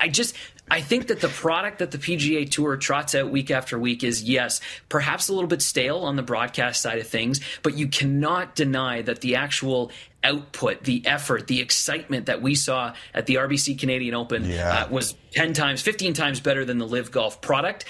I 0.00 0.08
just 0.08 0.34
I 0.70 0.80
think 0.80 1.08
that 1.08 1.20
the 1.20 1.28
product 1.28 1.80
that 1.80 1.90
the 1.90 1.98
PGA 1.98 2.50
Tour 2.50 2.76
trots 2.76 3.14
out 3.14 3.30
week 3.30 3.50
after 3.50 3.78
week 3.78 4.02
is, 4.02 4.22
yes, 4.22 4.60
perhaps 4.88 5.28
a 5.28 5.34
little 5.34 5.48
bit 5.48 5.60
stale 5.60 5.98
on 5.98 6.16
the 6.16 6.22
broadcast 6.22 6.80
side 6.80 6.98
of 6.98 7.06
things, 7.06 7.40
but 7.62 7.76
you 7.76 7.88
cannot 7.88 8.54
deny 8.54 9.02
that 9.02 9.20
the 9.20 9.36
actual 9.36 9.90
output, 10.22 10.84
the 10.84 11.06
effort, 11.06 11.48
the 11.48 11.60
excitement 11.60 12.26
that 12.26 12.40
we 12.40 12.54
saw 12.54 12.94
at 13.12 13.26
the 13.26 13.34
RBC 13.34 13.78
Canadian 13.78 14.14
Open 14.14 14.44
yeah. 14.46 14.84
uh, 14.84 14.88
was 14.88 15.14
10 15.32 15.52
times, 15.52 15.82
15 15.82 16.14
times 16.14 16.40
better 16.40 16.64
than 16.64 16.78
the 16.78 16.86
LIV 16.86 17.10
Golf 17.10 17.42
product. 17.42 17.84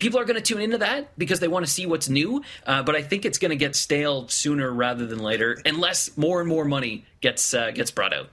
People 0.00 0.18
are 0.18 0.24
going 0.24 0.36
to 0.36 0.42
tune 0.42 0.60
into 0.60 0.78
that 0.78 1.16
because 1.16 1.38
they 1.38 1.48
want 1.48 1.64
to 1.64 1.70
see 1.70 1.86
what's 1.86 2.08
new, 2.08 2.42
uh, 2.66 2.82
but 2.82 2.96
I 2.96 3.02
think 3.02 3.24
it's 3.24 3.38
going 3.38 3.50
to 3.50 3.56
get 3.56 3.76
stale 3.76 4.26
sooner 4.28 4.70
rather 4.70 5.06
than 5.06 5.20
later, 5.20 5.58
unless 5.64 6.16
more 6.18 6.40
and 6.40 6.48
more 6.48 6.64
money 6.64 7.04
gets 7.20 7.54
uh, 7.54 7.70
gets 7.70 7.92
brought 7.92 8.12
out 8.12 8.28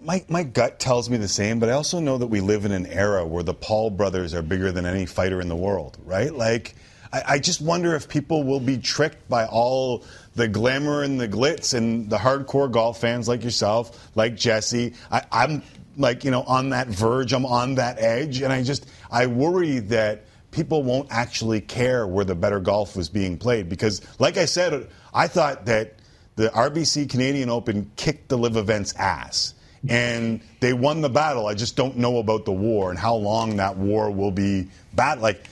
my, 0.00 0.24
my 0.28 0.42
gut 0.42 0.78
tells 0.78 1.10
me 1.10 1.16
the 1.16 1.28
same, 1.28 1.58
but 1.58 1.68
I 1.68 1.72
also 1.72 2.00
know 2.00 2.18
that 2.18 2.28
we 2.28 2.40
live 2.40 2.64
in 2.64 2.72
an 2.72 2.86
era 2.86 3.26
where 3.26 3.42
the 3.42 3.54
Paul 3.54 3.90
brothers 3.90 4.34
are 4.34 4.42
bigger 4.42 4.70
than 4.70 4.86
any 4.86 5.06
fighter 5.06 5.40
in 5.40 5.48
the 5.48 5.56
world, 5.56 5.98
right? 6.04 6.32
Like, 6.32 6.74
I, 7.12 7.22
I 7.26 7.38
just 7.38 7.60
wonder 7.60 7.94
if 7.94 8.08
people 8.08 8.44
will 8.44 8.60
be 8.60 8.78
tricked 8.78 9.28
by 9.28 9.46
all 9.46 10.04
the 10.36 10.46
glamour 10.46 11.02
and 11.02 11.20
the 11.20 11.28
glitz 11.28 11.74
and 11.74 12.08
the 12.08 12.16
hardcore 12.16 12.70
golf 12.70 13.00
fans 13.00 13.28
like 13.28 13.42
yourself, 13.42 14.10
like 14.14 14.36
Jesse. 14.36 14.94
I, 15.10 15.24
I'm 15.32 15.62
like, 15.96 16.24
you 16.24 16.30
know, 16.30 16.42
on 16.42 16.70
that 16.70 16.86
verge, 16.86 17.32
I'm 17.32 17.46
on 17.46 17.74
that 17.76 17.98
edge, 17.98 18.40
and 18.40 18.52
I 18.52 18.62
just, 18.62 18.88
I 19.10 19.26
worry 19.26 19.80
that 19.80 20.26
people 20.52 20.82
won't 20.84 21.08
actually 21.10 21.60
care 21.60 22.06
where 22.06 22.24
the 22.24 22.34
better 22.36 22.60
golf 22.60 22.96
was 22.96 23.08
being 23.08 23.36
played 23.36 23.68
because, 23.68 24.00
like 24.20 24.36
I 24.36 24.44
said, 24.44 24.88
I 25.12 25.26
thought 25.26 25.66
that 25.66 25.94
the 26.36 26.50
RBC 26.50 27.10
Canadian 27.10 27.50
Open 27.50 27.90
kicked 27.96 28.28
the 28.28 28.38
live 28.38 28.56
event's 28.56 28.94
ass 28.94 29.54
and 29.88 30.40
they 30.60 30.72
won 30.72 31.00
the 31.00 31.08
battle. 31.08 31.46
I 31.46 31.54
just 31.54 31.76
don't 31.76 31.96
know 31.96 32.18
about 32.18 32.44
the 32.44 32.52
war 32.52 32.90
and 32.90 32.98
how 32.98 33.14
long 33.14 33.56
that 33.56 33.76
war 33.76 34.10
will 34.10 34.30
be. 34.30 34.68
Bad. 34.94 35.20
Like 35.20 35.48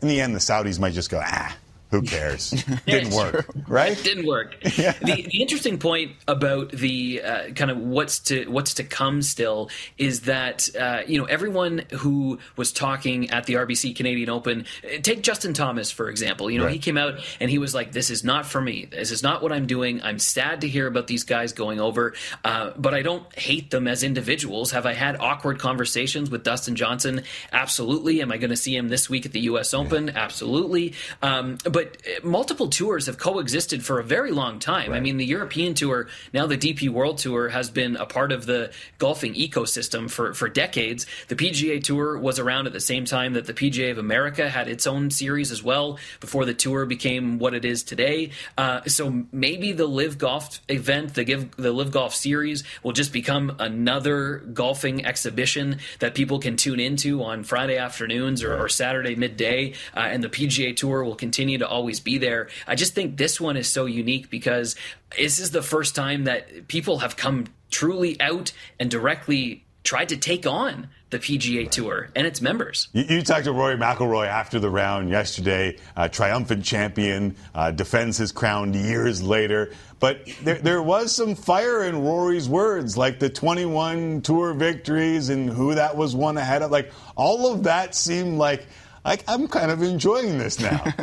in 0.00 0.08
the 0.08 0.20
end, 0.20 0.34
the 0.34 0.40
Saudis 0.40 0.78
might 0.78 0.94
just 0.94 1.10
go 1.10 1.20
ah 1.22 1.56
who 1.92 2.02
cares? 2.02 2.50
Didn't 2.86 3.14
work, 3.14 3.46
right? 3.68 3.92
It 3.92 4.02
didn't 4.02 4.26
work. 4.26 4.56
Yeah. 4.72 4.92
The, 4.92 5.26
the, 5.30 5.42
interesting 5.42 5.78
point 5.78 6.12
about 6.26 6.70
the 6.70 7.20
uh, 7.22 7.50
kind 7.50 7.70
of 7.70 7.76
what's 7.76 8.20
to 8.20 8.46
what's 8.46 8.74
to 8.74 8.84
come 8.84 9.20
still 9.20 9.68
is 9.98 10.22
that 10.22 10.66
uh, 10.74 11.02
you 11.06 11.18
know 11.18 11.26
everyone 11.26 11.84
who 11.92 12.38
was 12.56 12.72
talking 12.72 13.30
at 13.30 13.44
the 13.44 13.54
RBC 13.54 13.94
Canadian 13.94 14.30
Open, 14.30 14.64
take 15.02 15.22
Justin 15.22 15.52
Thomas 15.52 15.90
for 15.90 16.08
example. 16.08 16.50
You 16.50 16.58
know 16.58 16.64
right. 16.64 16.72
he 16.72 16.78
came 16.78 16.96
out 16.96 17.20
and 17.38 17.50
he 17.50 17.58
was 17.58 17.74
like, 17.74 17.92
"This 17.92 18.08
is 18.08 18.24
not 18.24 18.46
for 18.46 18.62
me. 18.62 18.86
This 18.86 19.10
is 19.10 19.22
not 19.22 19.42
what 19.42 19.52
I'm 19.52 19.66
doing. 19.66 20.02
I'm 20.02 20.18
sad 20.18 20.62
to 20.62 20.68
hear 20.68 20.86
about 20.86 21.06
these 21.06 21.24
guys 21.24 21.52
going 21.52 21.78
over, 21.78 22.14
uh, 22.44 22.70
but 22.76 22.94
I 22.94 23.02
don't 23.02 23.38
hate 23.38 23.70
them 23.70 23.86
as 23.86 24.02
individuals. 24.02 24.70
Have 24.70 24.86
I 24.86 24.94
had 24.94 25.16
awkward 25.20 25.58
conversations 25.58 26.30
with 26.30 26.44
Dustin 26.44 26.76
Johnson? 26.76 27.24
Absolutely. 27.52 28.22
Am 28.22 28.32
I 28.32 28.38
going 28.38 28.50
to 28.50 28.56
see 28.56 28.74
him 28.74 28.88
this 28.88 29.10
week 29.10 29.26
at 29.26 29.32
the 29.32 29.40
U.S. 29.40 29.74
Open? 29.74 30.06
Yeah. 30.06 30.12
Absolutely. 30.16 30.94
Um, 31.20 31.58
but 31.70 31.81
but 31.82 31.96
uh, 32.06 32.26
multiple 32.26 32.68
tours 32.68 33.06
have 33.06 33.18
coexisted 33.18 33.84
for 33.84 33.98
a 33.98 34.04
very 34.04 34.30
long 34.30 34.58
time. 34.58 34.90
Right. 34.90 34.98
I 34.98 35.00
mean, 35.00 35.16
the 35.16 35.26
European 35.26 35.74
Tour, 35.74 36.08
now 36.32 36.46
the 36.46 36.58
DP 36.58 36.88
World 36.88 37.18
Tour, 37.18 37.48
has 37.48 37.70
been 37.70 37.96
a 37.96 38.06
part 38.06 38.30
of 38.32 38.46
the 38.46 38.72
golfing 38.98 39.34
ecosystem 39.34 40.10
for, 40.10 40.34
for 40.34 40.48
decades. 40.48 41.06
The 41.28 41.36
PGA 41.36 41.82
Tour 41.82 42.18
was 42.18 42.38
around 42.38 42.66
at 42.66 42.72
the 42.72 42.80
same 42.80 43.04
time 43.04 43.32
that 43.32 43.46
the 43.46 43.54
PGA 43.54 43.90
of 43.90 43.98
America 43.98 44.48
had 44.48 44.68
its 44.68 44.86
own 44.86 45.10
series 45.10 45.50
as 45.50 45.62
well 45.62 45.98
before 46.20 46.44
the 46.44 46.54
tour 46.54 46.86
became 46.86 47.38
what 47.38 47.54
it 47.54 47.64
is 47.64 47.82
today. 47.82 48.30
Uh, 48.56 48.82
so 48.86 49.24
maybe 49.32 49.72
the 49.72 49.86
LIV 49.86 50.18
Golf 50.18 50.60
event, 50.68 51.14
the 51.14 51.24
give 51.24 51.56
the 51.56 51.72
LIV 51.72 51.90
Golf 51.90 52.14
series, 52.14 52.64
will 52.82 52.92
just 52.92 53.12
become 53.12 53.56
another 53.58 54.38
golfing 54.52 55.04
exhibition 55.04 55.78
that 55.98 56.14
people 56.14 56.38
can 56.38 56.56
tune 56.56 56.78
into 56.78 57.22
on 57.24 57.42
Friday 57.42 57.76
afternoons 57.76 58.42
or, 58.42 58.56
or 58.56 58.68
Saturday 58.68 59.14
midday, 59.14 59.72
uh, 59.96 60.00
and 60.00 60.22
the 60.22 60.28
PGA 60.28 60.76
Tour 60.76 61.04
will 61.04 61.16
continue 61.16 61.58
to 61.58 61.71
always 61.72 62.00
be 62.00 62.18
there. 62.18 62.48
I 62.66 62.74
just 62.74 62.94
think 62.94 63.16
this 63.16 63.40
one 63.40 63.56
is 63.56 63.68
so 63.68 63.86
unique 63.86 64.30
because 64.30 64.76
this 65.16 65.38
is 65.38 65.50
the 65.50 65.62
first 65.62 65.96
time 65.96 66.24
that 66.24 66.68
people 66.68 66.98
have 66.98 67.16
come 67.16 67.46
truly 67.70 68.20
out 68.20 68.52
and 68.78 68.90
directly 68.90 69.64
tried 69.84 70.10
to 70.10 70.16
take 70.16 70.46
on 70.46 70.88
the 71.10 71.18
PGA 71.18 71.68
Tour 71.68 72.08
and 72.14 72.26
its 72.26 72.40
members. 72.40 72.88
You, 72.92 73.04
you 73.08 73.22
talked 73.22 73.44
to 73.44 73.52
Rory 73.52 73.76
McIlroy 73.76 74.26
after 74.26 74.58
the 74.58 74.70
round 74.70 75.10
yesterday, 75.10 75.76
uh, 75.96 76.08
triumphant 76.08 76.64
champion, 76.64 77.36
uh, 77.54 77.70
defends 77.70 78.16
his 78.16 78.32
crown 78.32 78.72
years 78.74 79.22
later. 79.22 79.72
But 80.00 80.28
there, 80.42 80.58
there 80.58 80.82
was 80.82 81.14
some 81.14 81.34
fire 81.34 81.84
in 81.84 82.02
Rory's 82.02 82.48
words, 82.48 82.96
like 82.96 83.18
the 83.18 83.28
21 83.28 84.22
tour 84.22 84.54
victories 84.54 85.28
and 85.28 85.50
who 85.50 85.74
that 85.74 85.96
was 85.96 86.14
one 86.14 86.36
ahead 86.38 86.62
of. 86.62 86.70
Like 86.70 86.92
all 87.16 87.52
of 87.52 87.64
that 87.64 87.94
seemed 87.94 88.38
like, 88.38 88.66
like 89.04 89.24
I'm 89.28 89.48
kind 89.48 89.70
of 89.70 89.82
enjoying 89.82 90.38
this 90.38 90.60
now. 90.60 90.84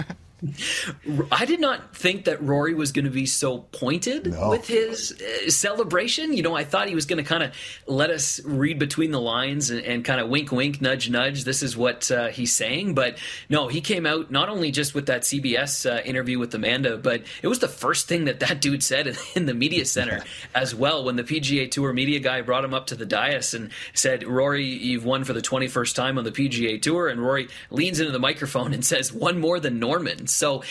I 1.31 1.45
did 1.45 1.59
not 1.59 1.95
think 1.95 2.25
that 2.25 2.41
Rory 2.41 2.73
was 2.73 2.91
going 2.93 3.05
to 3.05 3.11
be 3.11 3.25
so 3.25 3.59
pointed 3.59 4.31
no. 4.31 4.51
with 4.51 4.67
his 4.67 5.11
uh, 5.11 5.49
celebration. 5.49 6.35
You 6.35 6.43
know, 6.43 6.55
I 6.55 6.63
thought 6.63 6.87
he 6.87 6.95
was 6.95 7.05
going 7.05 7.21
to 7.21 7.27
kind 7.27 7.43
of 7.43 7.53
let 7.87 8.09
us 8.09 8.39
read 8.45 8.79
between 8.79 9.11
the 9.11 9.19
lines 9.19 9.69
and, 9.69 9.81
and 9.81 10.05
kind 10.05 10.21
of 10.21 10.29
wink, 10.29 10.51
wink, 10.51 10.81
nudge, 10.81 11.09
nudge. 11.09 11.43
This 11.43 11.61
is 11.61 11.75
what 11.75 12.09
uh, 12.09 12.27
he's 12.27 12.53
saying. 12.53 12.95
But 12.95 13.17
no, 13.49 13.67
he 13.67 13.81
came 13.81 14.05
out 14.05 14.31
not 14.31 14.47
only 14.47 14.71
just 14.71 14.95
with 14.95 15.07
that 15.07 15.23
CBS 15.23 15.89
uh, 15.89 16.01
interview 16.03 16.39
with 16.39 16.55
Amanda, 16.55 16.97
but 16.97 17.23
it 17.41 17.47
was 17.47 17.59
the 17.59 17.67
first 17.67 18.07
thing 18.07 18.25
that 18.25 18.39
that 18.39 18.61
dude 18.61 18.81
said 18.81 19.07
in, 19.07 19.15
in 19.35 19.45
the 19.45 19.53
media 19.53 19.83
center 19.85 20.23
as 20.55 20.73
well. 20.73 21.03
When 21.03 21.17
the 21.17 21.23
PGA 21.23 21.69
Tour 21.69 21.91
media 21.91 22.19
guy 22.19 22.41
brought 22.41 22.63
him 22.63 22.73
up 22.73 22.87
to 22.87 22.95
the 22.95 23.05
dais 23.05 23.53
and 23.53 23.71
said, 23.93 24.23
Rory, 24.23 24.65
you've 24.65 25.03
won 25.03 25.25
for 25.25 25.33
the 25.33 25.41
21st 25.41 25.95
time 25.95 26.17
on 26.17 26.23
the 26.23 26.31
PGA 26.31 26.81
Tour. 26.81 27.09
And 27.09 27.21
Rory 27.21 27.49
leans 27.71 27.99
into 27.99 28.13
the 28.13 28.19
microphone 28.19 28.73
and 28.73 28.85
says, 28.85 29.11
one 29.11 29.39
more 29.39 29.59
than 29.59 29.79
Norman. 29.79 30.27
So 30.31 30.63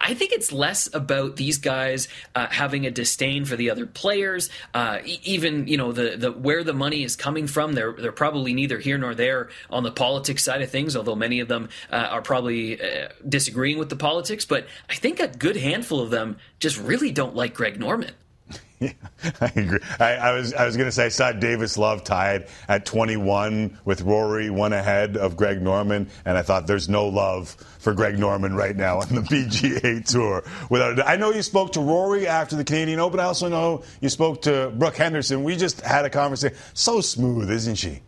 I 0.00 0.14
think 0.14 0.32
it's 0.32 0.52
less 0.52 0.92
about 0.94 1.36
these 1.36 1.58
guys 1.58 2.08
uh, 2.34 2.46
having 2.50 2.86
a 2.86 2.90
disdain 2.90 3.44
for 3.44 3.56
the 3.56 3.70
other 3.70 3.86
players. 3.86 4.48
Uh, 4.74 4.98
even 5.04 5.66
you 5.66 5.76
know 5.76 5.92
the 5.92 6.16
the 6.16 6.32
where 6.32 6.64
the 6.64 6.72
money 6.72 7.04
is 7.04 7.16
coming 7.16 7.46
from. 7.46 7.72
They're 7.72 7.92
they're 7.92 8.12
probably 8.12 8.54
neither 8.54 8.78
here 8.78 8.98
nor 8.98 9.14
there 9.14 9.50
on 9.70 9.82
the 9.82 9.92
politics 9.92 10.42
side 10.44 10.62
of 10.62 10.70
things. 10.70 10.96
Although 10.96 11.16
many 11.16 11.40
of 11.40 11.48
them 11.48 11.68
uh, 11.90 12.08
are 12.10 12.22
probably 12.22 12.80
uh, 12.80 13.08
disagreeing 13.28 13.78
with 13.78 13.88
the 13.88 13.96
politics, 13.96 14.44
but 14.44 14.66
I 14.88 14.94
think 14.94 15.20
a 15.20 15.28
good 15.28 15.56
handful 15.56 16.00
of 16.00 16.10
them 16.10 16.36
just 16.60 16.78
really 16.78 17.10
don't 17.10 17.34
like 17.34 17.54
Greg 17.54 17.78
Norman. 17.78 18.12
Yeah, 18.82 18.92
I 19.40 19.52
agree. 19.54 19.78
I, 20.00 20.14
I 20.14 20.32
was 20.32 20.54
I 20.54 20.66
was 20.66 20.76
going 20.76 20.88
to 20.88 20.92
say 20.92 21.04
I 21.04 21.08
saw 21.10 21.30
Davis 21.30 21.78
Love 21.78 22.02
tied 22.02 22.48
at 22.66 22.84
21 22.84 23.78
with 23.84 24.00
Rory 24.00 24.50
one 24.50 24.72
ahead 24.72 25.16
of 25.16 25.36
Greg 25.36 25.62
Norman, 25.62 26.10
and 26.24 26.36
I 26.36 26.42
thought 26.42 26.66
there's 26.66 26.88
no 26.88 27.06
love 27.06 27.50
for 27.78 27.94
Greg 27.94 28.18
Norman 28.18 28.56
right 28.56 28.74
now 28.74 28.98
on 28.98 29.08
the 29.14 29.20
PGA 29.20 30.04
Tour. 30.04 30.42
Without 30.68 31.06
I 31.06 31.14
know 31.14 31.30
you 31.30 31.42
spoke 31.42 31.74
to 31.74 31.80
Rory 31.80 32.26
after 32.26 32.56
the 32.56 32.64
Canadian 32.64 32.98
Open. 32.98 33.20
I 33.20 33.24
also 33.24 33.48
know 33.48 33.84
you 34.00 34.08
spoke 34.08 34.42
to 34.42 34.72
Brooke 34.76 34.96
Henderson. 34.96 35.44
We 35.44 35.54
just 35.54 35.80
had 35.82 36.04
a 36.04 36.10
conversation. 36.10 36.56
So 36.74 37.00
smooth, 37.00 37.52
isn't 37.52 37.76
she? 37.76 38.00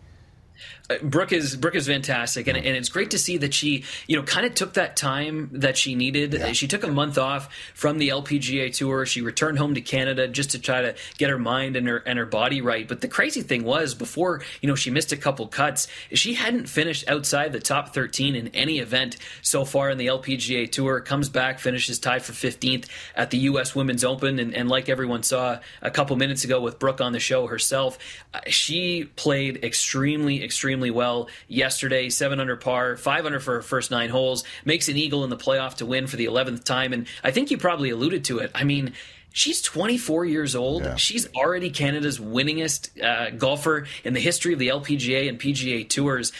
Uh, 0.90 0.96
Brooke 1.02 1.32
is 1.32 1.56
Brooke 1.56 1.76
is 1.76 1.86
fantastic, 1.86 2.46
and, 2.46 2.58
and 2.58 2.76
it's 2.76 2.90
great 2.90 3.12
to 3.12 3.18
see 3.18 3.38
that 3.38 3.54
she, 3.54 3.84
you 4.06 4.18
know, 4.18 4.22
kind 4.22 4.44
of 4.44 4.54
took 4.54 4.74
that 4.74 4.96
time 4.96 5.48
that 5.52 5.78
she 5.78 5.94
needed. 5.94 6.34
Yeah. 6.34 6.52
She 6.52 6.68
took 6.68 6.84
a 6.84 6.88
month 6.88 7.16
off 7.16 7.48
from 7.72 7.96
the 7.96 8.10
LPGA 8.10 8.70
tour. 8.74 9.06
She 9.06 9.22
returned 9.22 9.56
home 9.56 9.74
to 9.76 9.80
Canada 9.80 10.28
just 10.28 10.50
to 10.50 10.58
try 10.58 10.82
to 10.82 10.94
get 11.16 11.30
her 11.30 11.38
mind 11.38 11.76
and 11.76 11.88
her 11.88 11.96
and 11.96 12.18
her 12.18 12.26
body 12.26 12.60
right. 12.60 12.86
But 12.86 13.00
the 13.00 13.08
crazy 13.08 13.40
thing 13.40 13.64
was, 13.64 13.94
before 13.94 14.42
you 14.60 14.68
know, 14.68 14.74
she 14.74 14.90
missed 14.90 15.10
a 15.10 15.16
couple 15.16 15.46
cuts. 15.46 15.88
She 16.12 16.34
hadn't 16.34 16.68
finished 16.68 17.08
outside 17.08 17.54
the 17.54 17.60
top 17.60 17.94
13 17.94 18.34
in 18.34 18.48
any 18.48 18.78
event 18.78 19.16
so 19.40 19.64
far 19.64 19.88
in 19.88 19.96
the 19.96 20.08
LPGA 20.08 20.70
tour. 20.70 21.00
Comes 21.00 21.30
back, 21.30 21.60
finishes 21.60 21.98
tied 21.98 22.22
for 22.22 22.32
15th 22.32 22.88
at 23.16 23.30
the 23.30 23.38
U.S. 23.38 23.74
Women's 23.74 24.04
Open, 24.04 24.38
and, 24.38 24.54
and 24.54 24.68
like 24.68 24.90
everyone 24.90 25.22
saw 25.22 25.60
a 25.80 25.90
couple 25.90 26.14
minutes 26.16 26.44
ago 26.44 26.60
with 26.60 26.78
Brooke 26.78 27.00
on 27.00 27.12
the 27.12 27.20
show 27.20 27.46
herself, 27.46 27.96
uh, 28.34 28.40
she 28.48 29.04
played 29.16 29.64
extremely, 29.64 30.44
extremely 30.44 30.73
extremely 30.74 30.90
well 30.90 31.28
yesterday. 31.46 32.08
Seven 32.08 32.40
under 32.40 32.56
par, 32.56 32.96
five 32.96 33.26
under 33.26 33.38
for 33.38 33.54
her 33.54 33.62
first 33.62 33.92
nine 33.92 34.10
holes, 34.10 34.42
makes 34.64 34.88
an 34.88 34.96
eagle 34.96 35.22
in 35.22 35.30
the 35.30 35.36
playoff 35.36 35.76
to 35.76 35.86
win 35.86 36.08
for 36.08 36.16
the 36.16 36.24
eleventh 36.24 36.64
time. 36.64 36.92
And 36.92 37.06
I 37.22 37.30
think 37.30 37.52
you 37.52 37.58
probably 37.58 37.90
alluded 37.90 38.24
to 38.26 38.38
it. 38.38 38.50
I 38.54 38.64
mean. 38.64 38.92
She's 39.36 39.60
24 39.62 40.26
years 40.26 40.54
old. 40.54 40.84
Yeah. 40.84 40.94
She's 40.94 41.26
already 41.34 41.68
Canada's 41.68 42.20
winningest 42.20 43.02
uh, 43.02 43.30
golfer 43.30 43.88
in 44.04 44.14
the 44.14 44.20
history 44.20 44.52
of 44.52 44.60
the 44.60 44.68
LPGA 44.68 45.28
and 45.28 45.40
PGA 45.40 45.88
tours 45.88 46.30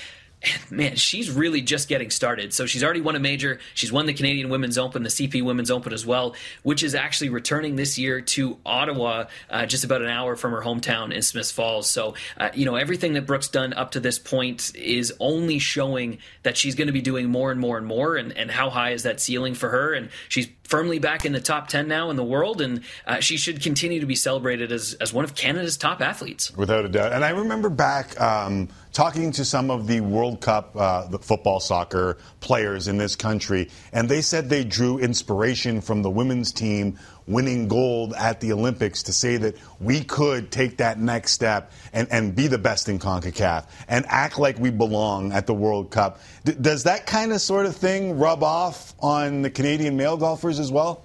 man, 0.71 0.97
she's 0.97 1.31
really 1.31 1.61
just 1.61 1.89
getting 1.89 2.11
started. 2.11 2.53
So 2.53 2.67
she's 2.67 2.83
already 2.83 3.01
won 3.01 3.17
a 3.17 3.21
major. 3.21 3.59
She's 3.75 3.93
won 3.93 4.07
the 4.07 4.15
Canadian 4.15 4.49
Women's 4.49 4.79
Open, 4.79 5.03
the 5.03 5.09
CP 5.09 5.43
Women's 5.43 5.71
Open 5.71 5.93
as 5.93 6.05
well, 6.05 6.35
which 6.63 6.83
is 6.83 6.95
actually 6.95 7.31
returning 7.31 7.77
this 7.77 7.99
year 7.99 8.21
to 8.21 8.59
Ottawa, 8.65 9.25
uh, 9.51 9.67
just 9.67 9.85
about 9.85 10.03
an 10.03 10.09
hour 10.09 10.37
from 10.37 10.53
her 10.53 10.63
hometown 10.63 11.13
in 11.13 11.23
Smiths 11.23 11.51
Falls. 11.51 11.91
So, 11.91 12.15
uh, 12.37 12.51
you 12.55 12.65
know, 12.65 12.77
everything 12.77 13.15
that 13.15 13.27
Brooke's 13.27 13.49
done 13.49 13.73
up 13.73 13.93
to 13.93 14.01
this 14.01 14.19
point 14.19 14.75
is 14.75 15.13
only 15.21 15.59
showing 15.59 16.19
that 16.43 16.57
she's 16.57 16.75
going 16.75 16.87
to 16.89 16.93
be 16.93 17.03
doing 17.03 17.29
more 17.29 17.51
and 17.51 17.61
more 17.61 17.79
and 17.79 17.87
more. 17.87 18.17
And, 18.17 18.33
and 18.37 18.51
how 18.51 18.71
high 18.71 18.91
is 18.91 19.05
that 19.05 19.21
ceiling 19.21 19.55
for 19.55 19.71
her? 19.71 19.95
And 19.95 20.11
she's 20.29 20.49
firmly 20.65 20.99
back 20.99 21.25
in 21.25 21.33
the 21.33 21.41
top 21.41 21.69
10 21.69 21.87
now 21.87 22.11
in 22.11 22.17
the 22.17 22.25
world, 22.25 22.61
and 22.61 22.83
uh, 23.07 23.21
she 23.21 23.37
should 23.37 23.63
continue 23.63 24.01
to 24.01 24.07
be 24.07 24.15
celebrated 24.15 24.73
as, 24.73 24.95
as 24.95 25.13
one 25.13 25.25
of 25.25 25.35
Canada's 25.35 25.77
top 25.77 26.01
athletes. 26.01 26.55
Without 26.57 26.85
a 26.85 26.89
doubt. 26.89 27.13
And 27.13 27.25
I 27.25 27.31
remember 27.31 27.69
back 27.69 28.19
um, 28.21 28.69
talking 28.95 29.33
to 29.33 29.45
some 29.45 29.73
of 29.73 29.89
the 29.89 30.01
World 30.01 30.41
Cup, 30.41 30.75
uh, 30.77 31.07
the 31.09 31.19
football, 31.19 31.59
soccer 31.59 32.17
players 32.41 32.87
in 32.89 32.97
this 32.97 33.17
country, 33.17 33.69
and 33.93 34.09
they 34.09 34.23
said 34.23 34.49
they 34.49 34.65
drew 34.65 34.99
inspiration 34.99 35.81
from 35.81 36.03
the 36.03 36.11
women's 36.11 36.53
team 36.53 36.99
winning 37.27 37.67
gold 37.69 38.15
at 38.15 38.41
the 38.41 38.53
Olympics 38.53 39.03
to 39.03 39.13
say 39.13 39.37
that 39.37 39.57
we 39.81 40.05
could 40.05 40.51
take 40.53 40.77
that 40.77 40.99
next 40.99 41.33
step 41.33 41.73
and, 41.93 42.07
and 42.11 42.37
be 42.37 42.47
the 42.47 42.59
best 42.59 42.89
in 42.89 42.99
CONCACAF 42.99 43.67
and 43.89 44.05
act 44.09 44.39
like 44.39 44.59
we 44.59 44.71
belong 44.71 45.33
at 45.33 45.47
the 45.47 45.55
World 45.55 45.91
Cup. 45.91 46.21
D- 46.45 46.55
does 46.61 46.85
that 46.85 47.07
kind 47.07 47.33
of 47.33 47.41
sort 47.41 47.67
of 47.67 47.75
thing 47.75 48.19
rub 48.19 48.43
off 48.43 48.95
on 49.01 49.43
the 49.43 49.51
Canadian 49.51 49.97
male 49.97 50.17
golfers 50.17 50.61
as 50.61 50.71
well? 50.71 51.03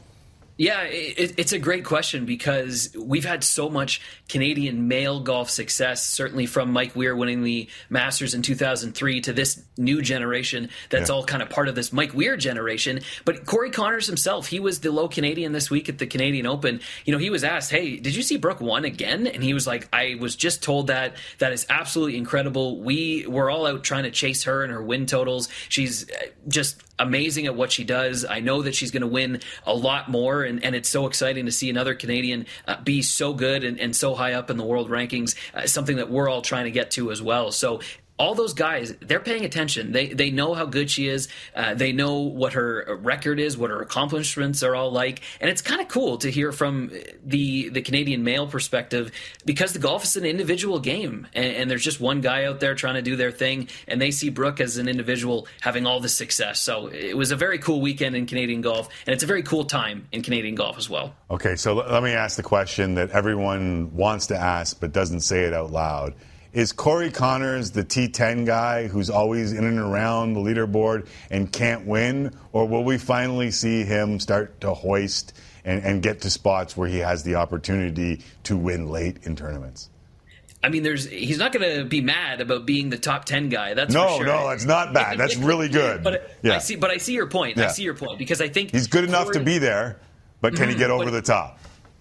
Yeah, 0.59 0.81
it, 0.81 1.35
it's 1.37 1.53
a 1.53 1.57
great 1.57 1.85
question 1.85 2.25
because 2.25 2.93
we've 2.93 3.23
had 3.23 3.45
so 3.45 3.69
much 3.69 4.01
Canadian 4.27 4.89
male 4.89 5.21
golf 5.21 5.49
success, 5.49 6.05
certainly 6.05 6.47
from 6.47 6.73
Mike 6.73 6.97
Weir 6.97 7.15
winning 7.15 7.43
the 7.43 7.69
Masters 7.89 8.33
in 8.33 8.41
2003 8.41 9.21
to 9.21 9.31
this 9.31 9.63
new 9.77 10.01
generation 10.01 10.67
that's 10.89 11.09
yeah. 11.09 11.15
all 11.15 11.23
kind 11.23 11.41
of 11.41 11.49
part 11.49 11.69
of 11.69 11.75
this 11.75 11.93
Mike 11.93 12.13
Weir 12.13 12.35
generation. 12.35 12.99
But 13.23 13.45
Corey 13.45 13.71
Conners 13.71 14.05
himself, 14.05 14.47
he 14.47 14.59
was 14.59 14.81
the 14.81 14.91
low 14.91 15.07
Canadian 15.07 15.53
this 15.53 15.69
week 15.69 15.87
at 15.87 15.97
the 15.97 16.05
Canadian 16.05 16.45
Open. 16.45 16.81
You 17.05 17.13
know, 17.13 17.19
he 17.19 17.29
was 17.29 17.45
asked, 17.45 17.71
"Hey, 17.71 17.95
did 17.95 18.13
you 18.13 18.21
see 18.21 18.35
Brooke 18.35 18.59
won 18.59 18.83
again?" 18.83 19.27
And 19.27 19.41
he 19.41 19.53
was 19.53 19.65
like, 19.65 19.87
"I 19.93 20.17
was 20.19 20.35
just 20.35 20.61
told 20.61 20.87
that. 20.87 21.15
That 21.37 21.53
is 21.53 21.65
absolutely 21.69 22.17
incredible. 22.17 22.81
We 22.81 23.25
were 23.27 23.49
all 23.49 23.65
out 23.65 23.85
trying 23.85 24.03
to 24.03 24.11
chase 24.11 24.43
her 24.43 24.63
and 24.63 24.73
her 24.73 24.83
win 24.83 25.05
totals. 25.05 25.47
She's 25.69 26.09
uh, 26.09 26.25
just 26.49 26.83
amazing 26.99 27.45
at 27.45 27.55
what 27.55 27.71
she 27.71 27.83
does. 27.83 28.25
I 28.25 28.39
know 28.39 28.61
that 28.61 28.75
she's 28.75 28.91
going 28.91 29.01
to 29.01 29.07
win 29.07 29.41
a 29.65 29.73
lot 29.73 30.09
more, 30.09 30.43
and, 30.43 30.63
and 30.63 30.75
it's 30.75 30.89
so 30.89 31.07
exciting 31.07 31.45
to 31.45 31.51
see 31.51 31.69
another 31.69 31.95
Canadian 31.95 32.45
uh, 32.67 32.81
be 32.81 33.01
so 33.01 33.33
good 33.33 33.63
and, 33.63 33.79
and 33.79 33.95
so 33.95 34.13
high 34.13 34.33
up 34.33 34.49
in 34.49 34.57
the 34.57 34.65
world 34.65 34.89
rankings, 34.89 35.35
uh, 35.53 35.65
something 35.65 35.97
that 35.97 36.09
we're 36.09 36.29
all 36.29 36.41
trying 36.41 36.65
to 36.65 36.71
get 36.71 36.91
to 36.91 37.11
as 37.11 37.21
well. 37.21 37.51
So 37.51 37.81
all 38.19 38.35
those 38.35 38.53
guys, 38.53 38.93
they're 38.99 39.21
paying 39.21 39.45
attention. 39.45 39.93
They 39.93 40.07
they 40.07 40.29
know 40.29 40.53
how 40.53 40.65
good 40.65 40.91
she 40.91 41.07
is. 41.07 41.29
Uh, 41.55 41.73
they 41.73 41.93
know 41.93 42.19
what 42.19 42.53
her 42.53 42.99
record 43.01 43.39
is, 43.39 43.57
what 43.57 43.69
her 43.69 43.81
accomplishments 43.81 44.61
are 44.61 44.75
all 44.75 44.91
like, 44.91 45.21
and 45.39 45.49
it's 45.49 45.61
kind 45.61 45.79
of 45.79 45.87
cool 45.87 46.17
to 46.17 46.29
hear 46.29 46.51
from 46.51 46.91
the 47.23 47.69
the 47.69 47.81
Canadian 47.81 48.25
male 48.25 48.45
perspective 48.45 49.11
because 49.45 49.71
the 49.71 49.79
golf 49.79 50.03
is 50.03 50.17
an 50.17 50.25
individual 50.25 50.79
game, 50.79 51.27
and, 51.33 51.55
and, 51.55 51.71
there's 51.71 51.83
just 51.83 52.01
one 52.01 52.19
guy 52.19 52.45
out 52.45 52.59
there 52.59 52.75
trying 52.75 52.95
to 52.95 53.01
do 53.01 53.15
their 53.15 53.31
thing, 53.31 53.69
and 53.87 54.01
they 54.01 54.11
see 54.11 54.29
Brooke 54.29 54.59
as 54.59 54.77
an 54.77 54.89
individual 54.89 55.47
having 55.61 55.85
all 55.85 55.99
the 55.99 56.09
success. 56.09 56.59
So 56.61 56.87
it 56.87 57.15
was 57.15 57.31
a 57.31 57.35
very 57.35 57.57
cool 57.57 57.79
weekend 57.79 58.15
in 58.15 58.25
Canadian 58.25 58.61
golf, 58.61 58.89
and 59.07 59.13
it's 59.13 59.23
a 59.23 59.27
very 59.27 59.43
cool 59.43 59.63
time 59.63 60.07
in 60.11 60.23
Canadian 60.23 60.55
golf 60.55 60.77
as 60.77 60.89
well. 60.89 61.15
Okay, 61.31 61.55
so 61.55 61.75
let 61.75 62.03
me 62.03 62.11
ask 62.11 62.35
the 62.35 62.43
question 62.43 62.95
that 62.95 63.11
everyone 63.11 63.95
wants 63.95 64.27
to 64.27 64.35
ask 64.35 64.79
but 64.79 64.91
doesn't 64.91 65.21
say 65.21 65.43
it 65.43 65.53
out 65.53 65.71
loud 65.71 66.15
is 66.53 66.71
Corey 66.71 67.11
Conners 67.11 67.71
the 67.71 67.83
T10 67.83 68.45
guy 68.45 68.87
who's 68.87 69.09
always 69.09 69.53
in 69.53 69.65
and 69.65 69.79
around 69.79 70.33
the 70.33 70.39
leaderboard 70.39 71.07
and 71.29 71.51
can't 71.51 71.85
win? 71.85 72.35
Or 72.51 72.67
will 72.67 72.83
we 72.83 72.97
finally 72.97 73.51
see 73.51 73.83
him 73.83 74.19
start 74.19 74.59
to 74.61 74.73
hoist 74.73 75.33
and, 75.63 75.83
and 75.83 76.01
get 76.01 76.21
to 76.21 76.29
spots 76.29 76.75
where 76.75 76.89
he 76.89 76.99
has 76.99 77.23
the 77.23 77.35
opportunity 77.35 78.23
to 78.43 78.57
win 78.57 78.89
late 78.89 79.17
in 79.23 79.35
tournaments? 79.35 79.89
I 80.61 80.67
mean, 80.67 80.83
there's 80.83 81.05
he's 81.05 81.37
not 81.37 81.53
going 81.53 81.77
to 81.77 81.85
be 81.85 82.01
mad 82.01 82.41
about 82.41 82.65
being 82.65 82.89
the 82.89 82.97
top 82.97 83.23
ten 83.23 83.47
guy. 83.47 83.75
That's 83.75 83.93
no, 83.93 84.17
sure. 84.17 84.25
no, 84.25 84.49
that's 84.49 84.65
not 84.65 84.93
bad. 84.93 85.17
That's 85.17 85.37
really 85.37 85.69
good. 85.69 86.03
but 86.03 86.35
yeah. 86.41 86.55
I 86.55 86.59
see, 86.59 86.75
but 86.75 86.89
I 86.89 86.97
see 86.97 87.13
your 87.13 87.27
point. 87.27 87.55
Yeah. 87.55 87.65
I 87.65 87.67
see 87.69 87.83
your 87.83 87.93
point 87.93 88.19
because 88.19 88.41
I 88.41 88.49
think 88.49 88.71
he's 88.71 88.87
good 88.87 89.05
enough 89.05 89.31
to 89.31 89.39
be 89.39 89.57
there, 89.57 89.99
but 90.41 90.55
can 90.55 90.63
mm-hmm, 90.63 90.71
he 90.71 90.77
get 90.77 90.91
over 90.91 91.11
the 91.11 91.21
top? 91.21 91.59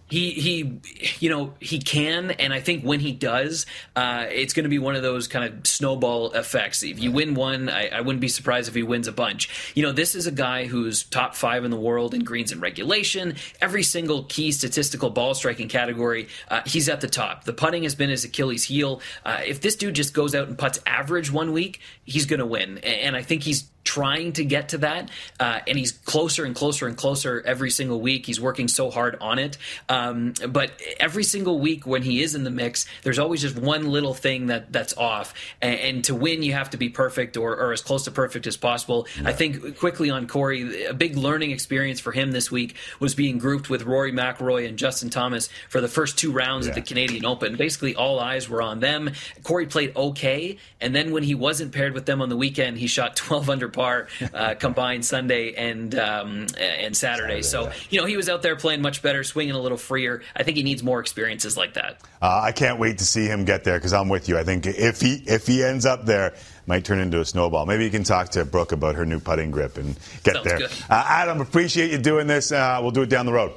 He 0.08 0.30
he, 0.30 0.80
you 1.20 1.30
know 1.30 1.54
he 1.60 1.78
can, 1.78 2.30
and 2.32 2.52
I 2.52 2.60
think 2.60 2.82
when 2.82 3.00
he 3.00 3.12
does, 3.12 3.66
uh, 3.94 4.26
it's 4.30 4.54
going 4.54 4.64
to 4.64 4.70
be 4.70 4.78
one 4.78 4.96
of 4.96 5.02
those 5.02 5.28
kind 5.28 5.44
of 5.44 5.66
snowball 5.66 6.32
effects. 6.32 6.82
If 6.82 6.98
you 6.98 7.12
win 7.12 7.34
one, 7.34 7.68
I, 7.68 7.88
I, 7.88 8.00
wouldn't 8.00 8.20
be 8.20 8.28
surprised 8.28 8.68
if 8.68 8.74
he 8.74 8.82
wins 8.82 9.06
a 9.06 9.12
bunch. 9.12 9.72
You 9.74 9.82
know, 9.82 9.92
this 9.92 10.14
is 10.14 10.26
a 10.26 10.32
guy 10.32 10.66
who's 10.66 11.04
top 11.04 11.34
five 11.34 11.64
in 11.64 11.70
the 11.70 11.78
world 11.78 12.14
in 12.14 12.24
greens 12.24 12.52
and 12.52 12.62
regulation. 12.62 13.36
Every 13.60 13.82
single 13.82 14.24
key 14.24 14.52
statistical 14.52 15.10
ball 15.10 15.34
striking 15.34 15.68
category, 15.68 16.28
uh, 16.48 16.62
he's 16.64 16.88
at 16.88 17.00
the 17.00 17.08
top. 17.08 17.44
The 17.44 17.52
putting 17.52 17.82
has 17.82 17.94
been 17.94 18.10
his 18.10 18.24
Achilles 18.24 18.64
heel. 18.64 19.00
Uh, 19.24 19.40
if 19.46 19.60
this 19.60 19.76
dude 19.76 19.94
just 19.94 20.14
goes 20.14 20.34
out 20.34 20.48
and 20.48 20.56
puts 20.56 20.78
average 20.86 21.30
one 21.30 21.52
week, 21.52 21.80
he's 22.04 22.24
going 22.24 22.40
to 22.40 22.46
win, 22.46 22.78
and 22.78 23.14
I 23.14 23.22
think 23.22 23.42
he's 23.42 23.68
trying 23.98 24.32
to 24.32 24.44
get 24.44 24.68
to 24.68 24.78
that, 24.78 25.10
uh, 25.40 25.58
and 25.66 25.76
he's 25.76 25.90
closer 25.90 26.44
and 26.44 26.54
closer 26.54 26.86
and 26.86 26.96
closer 26.96 27.42
every 27.44 27.68
single 27.70 28.00
week. 28.00 28.26
He's 28.26 28.40
working 28.40 28.68
so 28.68 28.90
hard 28.90 29.16
on 29.20 29.40
it. 29.40 29.58
Um, 29.88 30.34
but 30.48 30.70
every 31.00 31.24
single 31.24 31.58
week 31.58 31.84
when 31.84 32.02
he 32.02 32.22
is 32.22 32.36
in 32.36 32.44
the 32.44 32.50
mix, 32.50 32.86
there's 33.02 33.18
always 33.18 33.40
just 33.40 33.56
one 33.56 33.88
little 33.88 34.14
thing 34.14 34.46
that 34.46 34.72
that's 34.72 34.96
off. 34.96 35.34
And, 35.60 35.80
and 35.80 36.04
to 36.04 36.14
win, 36.14 36.44
you 36.44 36.52
have 36.52 36.70
to 36.70 36.76
be 36.76 36.90
perfect 36.90 37.36
or, 37.36 37.56
or 37.56 37.72
as 37.72 37.82
close 37.82 38.04
to 38.04 38.12
perfect 38.12 38.46
as 38.46 38.56
possible. 38.56 39.08
Yeah. 39.20 39.30
I 39.30 39.32
think 39.32 39.78
quickly 39.78 40.10
on 40.10 40.28
Corey, 40.28 40.86
a 40.86 40.94
big 40.94 41.16
learning 41.16 41.50
experience 41.50 41.98
for 41.98 42.12
him 42.12 42.30
this 42.30 42.52
week 42.52 42.76
was 43.00 43.16
being 43.16 43.38
grouped 43.38 43.68
with 43.68 43.82
Rory 43.82 44.12
McIlroy 44.12 44.68
and 44.68 44.78
Justin 44.78 45.10
Thomas 45.10 45.48
for 45.68 45.80
the 45.80 45.88
first 45.88 46.16
two 46.16 46.30
rounds 46.30 46.66
yeah. 46.66 46.70
of 46.70 46.76
the 46.76 46.82
Canadian 46.82 47.24
Open. 47.24 47.56
Basically, 47.56 47.96
all 47.96 48.20
eyes 48.20 48.48
were 48.48 48.62
on 48.62 48.78
them. 48.78 49.10
Corey 49.42 49.66
played 49.66 49.96
okay, 49.96 50.56
and 50.80 50.94
then 50.94 51.10
when 51.10 51.24
he 51.24 51.34
wasn't 51.34 51.72
paired 51.72 51.94
with 51.94 52.06
them 52.06 52.22
on 52.22 52.28
the 52.28 52.36
weekend, 52.36 52.78
he 52.78 52.86
shot 52.86 53.16
12 53.16 53.50
under 53.50 53.68
par 53.68 53.87
uh, 54.34 54.54
combined 54.54 55.04
Sunday 55.04 55.54
and 55.54 55.94
um, 55.94 56.46
and 56.58 56.96
Saturday. 56.96 57.42
Saturday 57.42 57.42
so 57.42 57.64
yeah. 57.64 57.72
you 57.90 58.00
know 58.00 58.06
he 58.06 58.16
was 58.16 58.28
out 58.28 58.42
there 58.42 58.56
playing 58.56 58.82
much 58.82 59.02
better, 59.02 59.24
swinging 59.24 59.54
a 59.54 59.58
little 59.58 59.78
freer. 59.78 60.22
I 60.36 60.42
think 60.42 60.56
he 60.56 60.62
needs 60.62 60.82
more 60.82 61.00
experiences 61.00 61.56
like 61.56 61.74
that. 61.74 62.00
Uh, 62.20 62.40
I 62.44 62.52
can't 62.52 62.78
wait 62.78 62.98
to 62.98 63.04
see 63.04 63.26
him 63.26 63.44
get 63.44 63.64
there 63.64 63.78
because 63.78 63.92
I'm 63.92 64.08
with 64.08 64.28
you. 64.28 64.38
I 64.38 64.44
think 64.44 64.66
if 64.66 65.00
he 65.00 65.22
if 65.26 65.46
he 65.46 65.62
ends 65.64 65.86
up 65.86 66.04
there 66.04 66.34
might 66.68 66.84
turn 66.84 66.98
into 66.98 67.18
a 67.18 67.24
snowball. 67.24 67.64
Maybe 67.64 67.84
you 67.84 67.90
can 67.90 68.04
talk 68.04 68.28
to 68.30 68.44
Brooke 68.44 68.72
about 68.72 68.94
her 68.94 69.06
new 69.06 69.18
putting 69.18 69.50
grip 69.50 69.78
and 69.78 69.98
get 70.22 70.34
Sounds 70.34 70.44
there. 70.44 70.68
Uh, 70.90 71.04
Adam, 71.06 71.40
appreciate 71.40 71.90
you 71.90 71.98
doing 71.98 72.26
this. 72.26 72.52
Uh, 72.52 72.78
we'll 72.82 72.90
do 72.90 73.02
it 73.02 73.08
down 73.08 73.24
the 73.24 73.32
road. 73.32 73.52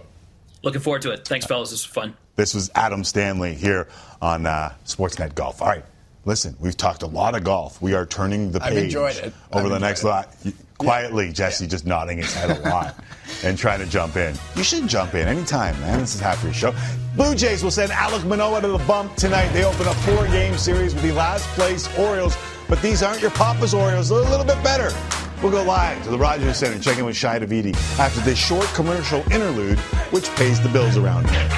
Looking 0.63 0.81
forward 0.81 1.01
to 1.01 1.11
it. 1.11 1.27
Thanks, 1.27 1.45
fellas. 1.45 1.71
This 1.71 1.85
was 1.85 1.93
fun. 1.93 2.15
This 2.37 2.53
was 2.53 2.71
Adam 2.73 3.03
Stanley 3.03 3.53
here 3.53 3.89
on 4.21 4.45
uh, 4.45 4.73
Sportsnet 4.85 5.35
Golf. 5.35 5.61
All 5.61 5.67
right. 5.67 5.83
Listen, 6.23 6.55
we've 6.59 6.77
talked 6.77 7.01
a 7.01 7.07
lot 7.07 7.35
of 7.35 7.43
golf. 7.43 7.81
We 7.81 7.95
are 7.95 8.05
turning 8.05 8.51
the 8.51 8.59
page 8.59 8.71
I've 8.71 8.83
enjoyed 8.83 9.15
it. 9.17 9.33
over 9.51 9.65
I've 9.65 9.71
the 9.71 9.79
next 9.79 10.03
lot. 10.03 10.29
Quietly, 10.77 11.27
yeah. 11.27 11.31
Jesse 11.31 11.63
yeah. 11.63 11.69
just 11.69 11.85
nodding 11.85 12.19
his 12.19 12.31
head 12.33 12.57
a 12.57 12.59
lot 12.69 12.95
and 13.43 13.57
trying 13.57 13.79
to 13.79 13.87
jump 13.87 14.17
in. 14.17 14.35
You 14.55 14.63
should 14.63 14.87
jump 14.87 15.15
in 15.15 15.27
anytime, 15.27 15.79
man. 15.81 15.99
This 15.99 16.13
is 16.13 16.21
half 16.21 16.43
your 16.43 16.53
show. 16.53 16.75
Blue 17.15 17.33
Jays 17.33 17.63
will 17.63 17.71
send 17.71 17.91
Alek 17.91 18.23
Manoah 18.25 18.61
to 18.61 18.67
the 18.67 18.77
bump 18.79 19.15
tonight. 19.15 19.47
They 19.49 19.65
open 19.65 19.87
a 19.87 19.93
four-game 19.93 20.57
series 20.57 20.93
with 20.93 21.03
the 21.03 21.11
last 21.11 21.47
place 21.49 21.87
Orioles, 21.97 22.37
but 22.69 22.79
these 22.83 23.01
aren't 23.01 23.21
your 23.21 23.31
Papa's 23.31 23.73
Orioles. 23.73 24.09
They're 24.09 24.19
a 24.19 24.29
little 24.29 24.45
bit 24.45 24.61
better. 24.63 24.95
We'll 25.41 25.51
go 25.51 25.63
live 25.63 26.03
to 26.03 26.11
the 26.11 26.19
Rogers 26.19 26.57
Center, 26.57 26.77
check 26.77 26.99
in 26.99 27.05
with 27.05 27.15
Shi 27.15 27.27
Davidi 27.27 27.75
after 27.97 28.21
this 28.21 28.37
short 28.37 28.65
commercial 28.75 29.21
interlude, 29.31 29.79
which 30.11 30.29
pays 30.35 30.61
the 30.61 30.69
bills 30.69 30.97
around 30.97 31.27
here. 31.31 31.49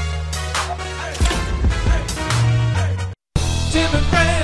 Tim 3.71 3.93
And 3.93 4.42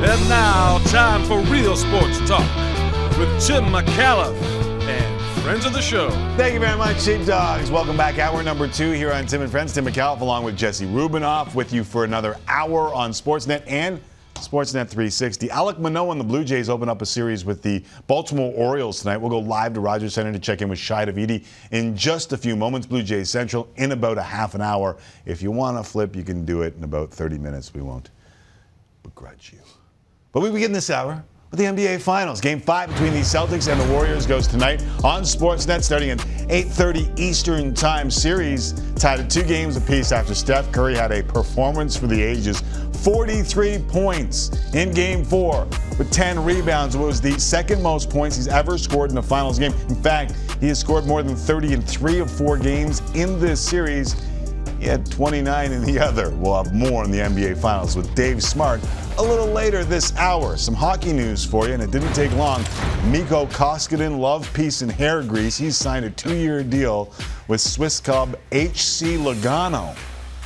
now, 0.00 0.78
time 0.86 1.24
for 1.24 1.40
real 1.50 1.76
sports 1.76 2.18
talk 2.28 2.46
with 3.18 3.44
Tim 3.44 3.64
Micallef 3.64 4.34
and 4.88 5.42
friends 5.42 5.64
of 5.64 5.72
the 5.72 5.80
show. 5.80 6.10
Thank 6.36 6.54
you 6.54 6.60
very 6.60 6.76
much, 6.76 7.00
Sheepdogs. 7.00 7.70
Welcome 7.70 7.96
back. 7.96 8.18
Hour 8.18 8.42
number 8.42 8.68
two 8.68 8.92
here 8.92 9.12
on 9.12 9.26
Tim 9.26 9.42
and 9.42 9.50
Friends. 9.50 9.72
Tim 9.72 9.86
Micallef 9.86 10.20
along 10.20 10.44
with 10.44 10.56
Jesse 10.56 10.86
Rubinoff 10.86 11.54
with 11.54 11.72
you 11.72 11.84
for 11.84 12.04
another 12.04 12.36
hour 12.48 12.92
on 12.92 13.10
Sportsnet 13.12 13.62
and 13.66 14.00
Sportsnet 14.34 14.88
360. 14.88 15.48
Alek 15.48 15.78
Manoah 15.78 16.10
and 16.10 16.20
the 16.20 16.24
Blue 16.24 16.44
Jays 16.44 16.68
open 16.68 16.88
up 16.88 17.00
a 17.00 17.06
series 17.06 17.44
with 17.44 17.62
the 17.62 17.82
Baltimore 18.06 18.52
Orioles 18.54 19.00
tonight. 19.00 19.16
We'll 19.16 19.30
go 19.30 19.38
live 19.38 19.72
to 19.74 19.80
Rogers 19.80 20.12
Center 20.12 20.32
to 20.32 20.38
check 20.38 20.60
in 20.60 20.68
with 20.68 20.78
Shi 20.78 20.94
Davidi 20.94 21.44
in 21.70 21.96
just 21.96 22.32
a 22.32 22.36
few 22.36 22.54
moments. 22.54 22.86
Blue 22.86 23.02
Jays 23.02 23.30
Central 23.30 23.68
in 23.76 23.92
about 23.92 24.18
a 24.18 24.22
half 24.22 24.54
an 24.54 24.60
hour. 24.60 24.98
If 25.24 25.42
you 25.42 25.50
want 25.50 25.78
to 25.78 25.90
flip, 25.90 26.14
you 26.14 26.22
can 26.22 26.44
do 26.44 26.62
it 26.62 26.74
in 26.76 26.84
about 26.84 27.10
30 27.10 27.38
minutes. 27.38 27.72
We 27.72 27.80
won't 27.80 28.10
begrudge 29.02 29.52
you. 29.54 29.65
But 30.36 30.42
we 30.42 30.50
begin 30.50 30.70
this 30.70 30.90
hour 30.90 31.24
with 31.50 31.58
the 31.58 31.64
NBA 31.64 32.02
Finals. 32.02 32.42
Game 32.42 32.60
five 32.60 32.90
between 32.90 33.14
the 33.14 33.20
Celtics 33.20 33.72
and 33.72 33.80
the 33.80 33.90
Warriors 33.90 34.26
goes 34.26 34.46
tonight 34.46 34.82
on 35.02 35.22
Sportsnet 35.22 35.82
starting 35.82 36.10
at 36.10 36.18
8.30 36.18 37.18
Eastern 37.18 37.72
Time. 37.72 38.10
Series 38.10 38.74
tied 38.96 39.20
at 39.20 39.30
two 39.30 39.42
games 39.42 39.78
apiece 39.78 40.12
after 40.12 40.34
Steph 40.34 40.70
Curry 40.72 40.94
had 40.94 41.10
a 41.10 41.22
performance 41.22 41.96
for 41.96 42.06
the 42.06 42.22
ages. 42.22 42.60
43 43.02 43.78
points 43.88 44.74
in 44.74 44.92
game 44.92 45.24
four 45.24 45.66
with 45.98 46.12
10 46.12 46.44
rebounds. 46.44 46.98
Was 46.98 47.18
the 47.18 47.40
second 47.40 47.82
most 47.82 48.10
points 48.10 48.36
he's 48.36 48.46
ever 48.46 48.76
scored 48.76 49.12
in 49.12 49.16
a 49.16 49.22
finals 49.22 49.58
game. 49.58 49.72
In 49.88 49.94
fact, 49.94 50.34
he 50.60 50.68
has 50.68 50.78
scored 50.78 51.06
more 51.06 51.22
than 51.22 51.34
30 51.34 51.72
in 51.72 51.80
three 51.80 52.18
of 52.18 52.30
four 52.30 52.58
games 52.58 53.00
in 53.14 53.40
this 53.40 53.58
series. 53.58 54.14
He 54.78 54.86
had 54.86 55.10
29 55.10 55.72
in 55.72 55.82
the 55.84 55.98
other. 56.06 56.30
We'll 56.30 56.62
have 56.62 56.74
more 56.74 57.04
in 57.04 57.10
the 57.10 57.18
NBA 57.18 57.58
Finals 57.58 57.96
with 57.96 58.14
Dave 58.14 58.42
Smart 58.42 58.80
a 59.18 59.22
little 59.22 59.46
later 59.46 59.82
this 59.82 60.14
hour. 60.16 60.56
Some 60.56 60.74
hockey 60.74 61.12
news 61.12 61.44
for 61.44 61.66
you, 61.66 61.74
and 61.74 61.82
it 61.82 61.90
didn't 61.90 62.12
take 62.12 62.32
long. 62.32 62.62
Mikko 63.06 63.46
Koskinen, 63.46 64.18
love, 64.18 64.52
peace, 64.52 64.82
and 64.82 64.92
hair 64.92 65.22
grease. 65.22 65.56
He's 65.56 65.76
signed 65.76 66.04
a 66.04 66.10
two-year 66.10 66.62
deal 66.62 67.12
with 67.48 67.60
Swiss 67.60 67.98
club 67.98 68.36
HC 68.52 69.16
Lugano. 69.18 69.96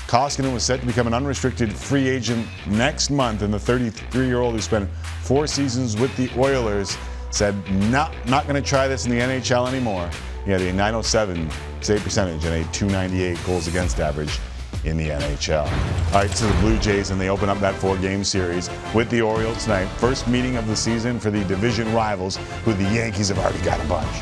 Koskinen 0.07 0.53
was 0.53 0.63
set 0.63 0.81
to 0.81 0.87
become 0.87 1.07
an 1.07 1.15
unrestricted 1.15 1.73
free 1.73 2.09
agent 2.09 2.47
next 2.67 3.11
month, 3.11 3.43
and 3.43 3.53
the 3.53 3.59
33-year-old 3.59 4.55
who 4.55 4.61
spent 4.61 4.89
four 5.23 5.47
seasons 5.47 5.97
with 5.97 6.17
the 6.17 6.31
Oilers 6.39 6.97
said, 7.31 7.55
"Not, 7.91 8.15
not 8.29 8.45
going 8.47 8.61
to 8.61 8.69
try 8.69 8.89
this 8.89 9.05
in 9.05 9.11
the 9.11 9.19
NHL 9.19 9.69
anymore." 9.69 10.11
He 10.45 10.51
had 10.51 10.61
a 10.63 10.73
907 10.73 11.49
save 11.85 12.03
percentage 12.03 12.45
and 12.45 12.55
a 12.55 12.73
298 12.73 13.39
goals 13.47 13.69
against 13.69 14.01
average 14.01 14.39
in 14.85 14.97
the 14.97 15.09
NHL. 15.09 15.67
All 15.67 16.13
right, 16.13 16.31
to 16.31 16.47
the 16.47 16.53
Blue 16.61 16.79
Jays, 16.79 17.11
and 17.11 17.21
they 17.21 17.29
open 17.29 17.49
up 17.49 17.59
that 17.61 17.75
four 17.75 17.97
game 17.99 18.25
series 18.25 18.71
with 18.95 19.11
the 19.11 19.21
Orioles 19.21 19.65
tonight. 19.65 19.87
First 19.99 20.27
meeting 20.29 20.57
of 20.57 20.67
the 20.67 20.77
season 20.77 21.21
for 21.21 21.31
the 21.31 21.45
division 21.45 21.93
rivals, 21.93 22.37
who 22.65 22.73
the 22.73 22.85
Yankees 22.85 23.29
have 23.29 23.39
already 23.39 23.63
got 23.63 23.85
a 23.85 23.89
bunch. 23.89 24.13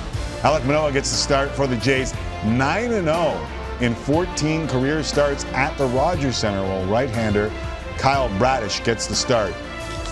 Alek 0.42 0.64
Manoah 0.64 0.92
gets 0.92 1.10
the 1.10 1.16
start 1.16 1.50
for 1.50 1.66
the 1.66 1.76
Jays 1.76 2.14
9 2.44 2.90
0 2.90 3.48
in 3.80 3.94
14 3.94 4.66
career 4.66 5.02
starts 5.02 5.44
at 5.46 5.76
the 5.78 5.86
Rogers 5.86 6.36
Center, 6.36 6.62
while 6.62 6.84
right 6.86 7.10
hander 7.10 7.52
Kyle 7.96 8.28
Bradish 8.38 8.82
gets 8.84 9.06
the 9.06 9.14
start 9.14 9.54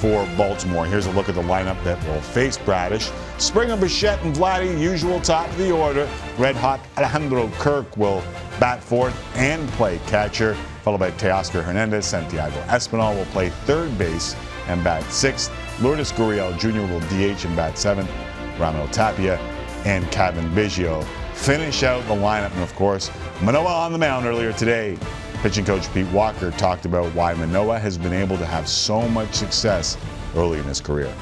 for 0.00 0.26
Baltimore. 0.36 0.86
Here's 0.86 1.06
a 1.06 1.10
look 1.12 1.28
at 1.28 1.34
the 1.34 1.42
lineup 1.42 1.82
that 1.84 2.02
will 2.06 2.20
face 2.20 2.58
Bradish. 2.58 3.10
Springer, 3.38 3.76
Bichette, 3.76 4.22
and 4.22 4.34
Vladdy, 4.34 4.78
usual 4.78 5.20
top 5.20 5.48
of 5.48 5.56
the 5.58 5.70
order. 5.70 6.08
Red 6.38 6.56
hot 6.56 6.80
Alejandro 6.96 7.48
Kirk 7.58 7.96
will 7.96 8.22
bat 8.60 8.82
fourth 8.82 9.14
and 9.36 9.68
play 9.70 9.98
catcher, 10.06 10.54
followed 10.82 10.98
by 10.98 11.10
Teoscar 11.12 11.62
Hernandez. 11.62 12.06
Santiago 12.06 12.56
Espinal 12.66 13.16
will 13.16 13.26
play 13.26 13.50
third 13.50 13.96
base 13.98 14.36
and 14.68 14.82
bat 14.84 15.02
sixth. 15.04 15.50
Lourdes 15.80 16.12
Gurriel 16.12 16.58
Jr. 16.58 16.80
will 16.92 17.00
DH 17.08 17.44
and 17.44 17.56
bat 17.56 17.78
seventh. 17.78 18.10
Raimel 18.58 18.90
Tapia 18.90 19.38
and 19.84 20.10
Cavan 20.10 20.50
Biggio 20.54 21.04
finish 21.34 21.82
out 21.82 22.02
the 22.08 22.14
lineup. 22.14 22.52
And 22.52 22.62
of 22.62 22.74
course, 22.74 23.10
Manoah 23.42 23.84
on 23.84 23.92
the 23.92 23.98
mound 23.98 24.26
earlier 24.26 24.52
today 24.52 24.98
Pitching 25.46 25.64
coach 25.64 25.94
Pete 25.94 26.08
Walker 26.08 26.50
talked 26.50 26.86
about 26.86 27.14
why 27.14 27.32
Manoah 27.32 27.78
has 27.78 27.96
been 27.96 28.12
able 28.12 28.36
to 28.36 28.44
have 28.44 28.68
so 28.68 29.08
much 29.08 29.32
success 29.32 29.96
early 30.34 30.58
in 30.58 30.64
his 30.64 30.80
career. 30.80 31.14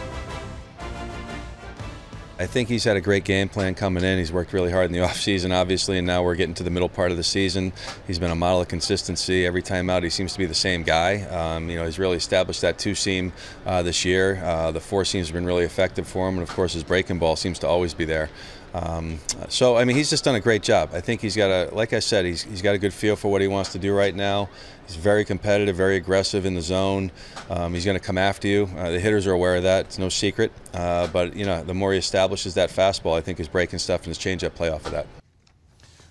I 2.39 2.47
think 2.47 2.71
he's 2.71 2.85
had 2.85 2.97
a 2.97 3.03
great 3.03 3.25
game 3.25 3.51
plan 3.51 3.75
coming 3.75 4.03
in. 4.03 4.19
He's 4.19 4.33
worked 4.33 4.55
really 4.55 4.73
hard 4.73 4.87
in 4.87 4.93
the 4.93 4.99
offseason, 5.07 5.55
obviously, 5.55 5.99
and 5.99 6.07
now 6.07 6.23
we're 6.23 6.37
getting 6.37 6.55
to 6.55 6.63
the 6.63 6.71
middle 6.71 6.89
part 6.89 7.11
of 7.11 7.19
the 7.19 7.23
season. 7.23 7.71
He's 8.07 8.19
been 8.19 8.31
a 8.31 8.35
model 8.35 8.63
of 8.63 8.69
consistency. 8.69 9.45
Every 9.45 9.61
time 9.61 9.91
out, 9.91 10.03
he 10.03 10.09
seems 10.09 10.33
to 10.33 10.39
be 10.39 10.47
the 10.47 10.55
same 10.55 10.85
guy. 10.85 11.25
Um, 11.25 11.69
you 11.69 11.77
know, 11.77 11.85
he's 11.85 11.99
really 11.99 12.17
established 12.17 12.63
that 12.63 12.79
two 12.79 12.95
seam 12.95 13.31
uh, 13.67 13.83
this 13.83 14.07
year. 14.07 14.43
Uh, 14.43 14.73
the 14.73 14.81
four 14.81 15.05
seams 15.05 15.27
have 15.27 15.35
been 15.35 15.45
really 15.45 15.65
effective 15.65 16.09
for 16.09 16.27
him, 16.31 16.37
and 16.37 16.43
of 16.43 16.49
course, 16.49 16.73
his 16.73 16.83
breaking 16.83 17.19
ball 17.19 17.37
seems 17.37 17.59
to 17.59 17.69
always 17.69 17.93
be 17.93 18.07
there. 18.07 18.31
Um, 18.75 19.21
so 19.49 19.77
I 19.77 19.85
mean, 19.85 19.97
he's 19.97 20.11
just 20.11 20.25
done 20.25 20.35
a 20.35 20.41
great 20.41 20.63
job. 20.63 20.91
I 20.93 21.01
think 21.01 21.21
he's 21.21 21.37
got 21.37 21.49
a, 21.49 21.75
like 21.75 21.93
I 21.93 22.01
said, 22.01 22.25
he's, 22.25 22.43
he's 22.43 22.61
got 22.61 22.75
a 22.75 22.79
good 22.79 22.93
feel 22.93 23.15
for 23.15 23.31
what 23.31 23.41
he 23.41 23.47
wants 23.47 23.71
to 23.73 23.79
do 23.79 23.95
right 23.95 24.15
now. 24.15 24.49
He's 24.87 24.97
very 24.97 25.25
competitive, 25.25 25.77
very 25.77 25.97
aggressive 25.97 26.45
in 26.45 26.55
the 26.55 26.61
zone. 26.61 27.13
Um, 27.49 27.73
he's 27.73 27.85
going 27.85 27.99
to 27.99 28.05
come 28.05 28.19
after 28.19 28.49
you. 28.49 28.69
Uh, 28.77 28.91
the 28.91 29.01
hitters 29.01 29.29
are 29.29 29.33
aware 29.33 29.57
of 29.57 29.63
that. 29.63 29.87
It's 29.87 29.99
no 29.99 30.09
secret. 30.09 30.51
Uh, 30.75 31.07
but 31.07 31.37
you 31.37 31.47
know, 31.47 31.63
the 31.63 31.73
more 31.73 31.93
he 31.93 31.99
establishes 31.99 32.55
that 32.55 32.69
fastball, 32.69 33.17
I 33.17 33.21
think 33.21 33.39
his 33.39 33.49
breaking 33.49 33.79
stuff 33.79 34.01
and 34.01 34.09
his 34.09 34.19
changeup 34.19 34.55
play 34.55 34.71
off 34.71 34.85
of 34.85 34.93
that. 34.93 35.07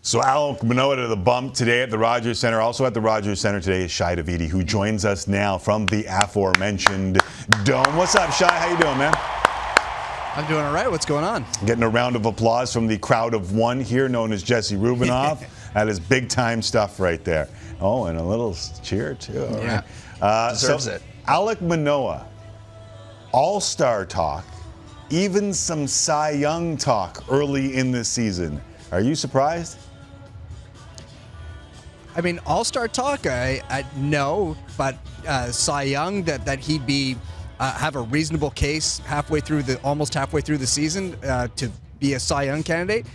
So 0.01 0.19
Alek 0.21 0.63
Manoah 0.63 0.97
to 0.97 1.07
the 1.07 1.15
bump 1.15 1.53
today 1.53 1.81
at 1.81 1.89
the 1.89 1.97
Rogers 1.97 2.39
Center. 2.39 2.61
Also 2.61 2.85
at 2.85 2.93
the 2.93 3.01
Rogers 3.01 3.39
Center 3.41 3.59
today 3.59 3.83
is 3.83 3.91
Shi 3.91 4.03
Davidi, 4.03 4.47
who 4.47 4.63
joins 4.63 5.05
us 5.05 5.27
now 5.27 5.57
from 5.57 5.85
the 5.85 6.05
aforementioned 6.09 7.19
dome. 7.63 7.95
What's 7.95 8.15
up, 8.15 8.31
Shi? 8.33 8.45
How 8.45 8.69
you 8.69 8.77
doing, 8.77 8.97
man? 8.97 9.13
I'm 10.35 10.47
doing 10.47 10.63
all 10.65 10.73
right. 10.73 10.89
What's 10.89 11.05
going 11.05 11.23
on? 11.23 11.45
Getting 11.65 11.83
a 11.83 11.89
round 11.89 12.15
of 12.15 12.25
applause 12.25 12.73
from 12.73 12.87
the 12.87 12.97
crowd 12.97 13.35
of 13.35 13.53
one 13.53 13.79
here, 13.79 14.09
known 14.09 14.31
as 14.31 14.41
Jesse 14.41 14.75
Rubinoff. 14.75 15.45
that 15.75 15.87
is 15.87 15.99
big 15.99 16.27
time 16.27 16.61
stuff 16.63 16.99
right 16.99 17.23
there. 17.23 17.47
Oh, 17.79 18.05
and 18.05 18.17
a 18.17 18.23
little 18.23 18.55
cheer 18.81 19.13
too. 19.13 19.45
All 19.45 19.57
Yeah. 19.59 19.75
right. 19.75 19.83
Uh, 20.21 20.49
Deserves 20.51 20.85
so 20.85 20.91
it. 20.93 21.01
Alek 21.27 21.61
Manoah, 21.61 22.25
All 23.31 23.59
Star 23.61 24.05
talk, 24.05 24.45
even 25.11 25.53
some 25.53 25.85
Cy 25.85 26.31
Young 26.31 26.77
talk 26.77 27.23
early 27.29 27.77
in 27.77 27.91
this 27.91 28.09
season. 28.09 28.59
Are 28.91 29.01
you 29.01 29.13
surprised? 29.13 29.77
I 32.15 32.21
mean, 32.21 32.39
All 32.47 32.63
Star 32.63 32.87
talk. 32.87 33.27
I, 33.27 33.61
I 33.69 33.85
no, 33.97 34.55
but 34.77 34.97
uh, 35.27 35.51
Cy 35.51 35.83
Young 35.83 36.23
that 36.23 36.43
that 36.45 36.57
he'd 36.59 36.87
be 36.87 37.17
uh, 37.59 37.73
have 37.73 37.95
a 37.95 38.01
reasonable 38.01 38.51
case 38.51 38.99
halfway 38.99 39.39
through 39.39 39.63
the 39.63 39.79
almost 39.81 40.13
halfway 40.13 40.41
through 40.41 40.57
the 40.57 40.67
season 40.67 41.15
uh, 41.23 41.47
to 41.55 41.69
be 41.99 42.13
a 42.13 42.19
Cy 42.19 42.43
Young 42.43 42.63
candidate. 42.63 43.05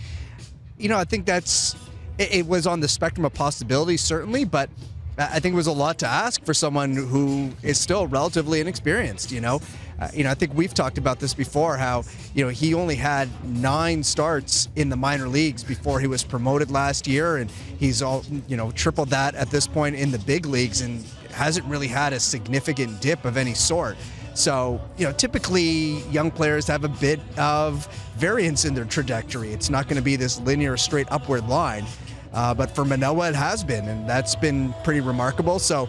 You 0.78 0.88
know, 0.88 0.96
I 0.96 1.04
think 1.04 1.26
that's 1.26 1.74
it, 2.18 2.34
it 2.34 2.46
was 2.46 2.66
on 2.66 2.80
the 2.80 2.88
spectrum 2.88 3.24
of 3.24 3.34
possibilities 3.34 4.00
certainly, 4.00 4.44
but 4.44 4.70
I 5.18 5.40
think 5.40 5.54
it 5.54 5.56
was 5.56 5.66
a 5.66 5.72
lot 5.72 5.98
to 5.98 6.06
ask 6.06 6.44
for 6.44 6.54
someone 6.54 6.94
who 6.94 7.50
is 7.64 7.80
still 7.80 8.06
relatively 8.06 8.60
inexperienced. 8.60 9.32
You 9.32 9.40
know, 9.40 9.60
uh, 9.98 10.08
you 10.14 10.22
know, 10.22 10.30
I 10.30 10.34
think 10.34 10.54
we've 10.54 10.72
talked 10.72 10.96
about 10.96 11.18
this 11.18 11.34
before. 11.34 11.76
How 11.76 12.04
you 12.34 12.44
know 12.44 12.50
he 12.50 12.72
only 12.72 12.94
had 12.94 13.28
nine 13.44 14.04
starts 14.04 14.68
in 14.76 14.88
the 14.88 14.96
minor 14.96 15.26
leagues 15.26 15.64
before 15.64 15.98
he 15.98 16.06
was 16.06 16.22
promoted 16.22 16.70
last 16.70 17.08
year, 17.08 17.38
and 17.38 17.50
he's 17.50 18.00
all 18.00 18.24
you 18.46 18.56
know 18.56 18.70
tripled 18.70 19.10
that 19.10 19.34
at 19.34 19.50
this 19.50 19.66
point 19.66 19.96
in 19.96 20.12
the 20.12 20.20
big 20.20 20.46
leagues, 20.46 20.82
and 20.82 21.04
hasn't 21.32 21.66
really 21.66 21.88
had 21.88 22.12
a 22.12 22.20
significant 22.20 23.00
dip 23.00 23.24
of 23.24 23.36
any 23.36 23.54
sort. 23.54 23.96
So, 24.38 24.80
you 24.96 25.04
know, 25.04 25.10
typically 25.10 25.98
young 26.10 26.30
players 26.30 26.68
have 26.68 26.84
a 26.84 26.88
bit 26.88 27.18
of 27.38 27.88
variance 28.16 28.64
in 28.64 28.72
their 28.72 28.84
trajectory. 28.84 29.52
It's 29.52 29.68
not 29.68 29.88
going 29.88 29.96
to 29.96 30.02
be 30.02 30.14
this 30.14 30.38
linear, 30.38 30.76
straight 30.76 31.08
upward 31.10 31.48
line. 31.48 31.84
Uh, 32.32 32.54
but 32.54 32.72
for 32.72 32.84
Manoah, 32.84 33.30
it 33.30 33.34
has 33.34 33.64
been, 33.64 33.88
and 33.88 34.08
that's 34.08 34.36
been 34.36 34.72
pretty 34.84 35.00
remarkable. 35.00 35.58
So, 35.58 35.88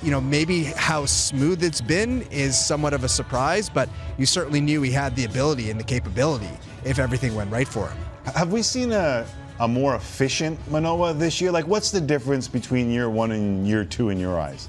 you 0.00 0.12
know, 0.12 0.20
maybe 0.20 0.62
how 0.62 1.06
smooth 1.06 1.64
it's 1.64 1.80
been 1.80 2.22
is 2.30 2.56
somewhat 2.56 2.94
of 2.94 3.02
a 3.02 3.08
surprise, 3.08 3.68
but 3.68 3.88
you 4.16 4.26
certainly 4.26 4.60
knew 4.60 4.80
he 4.82 4.92
had 4.92 5.16
the 5.16 5.24
ability 5.24 5.72
and 5.72 5.80
the 5.80 5.84
capability 5.84 6.50
if 6.84 7.00
everything 7.00 7.34
went 7.34 7.50
right 7.50 7.66
for 7.66 7.88
him. 7.88 7.98
Have 8.32 8.52
we 8.52 8.62
seen 8.62 8.92
a, 8.92 9.26
a 9.58 9.66
more 9.66 9.96
efficient 9.96 10.56
Manoah 10.70 11.14
this 11.14 11.40
year? 11.40 11.50
Like, 11.50 11.66
what's 11.66 11.90
the 11.90 12.00
difference 12.00 12.46
between 12.46 12.92
year 12.92 13.10
one 13.10 13.32
and 13.32 13.66
year 13.66 13.84
two 13.84 14.10
in 14.10 14.20
your 14.20 14.38
eyes? 14.38 14.68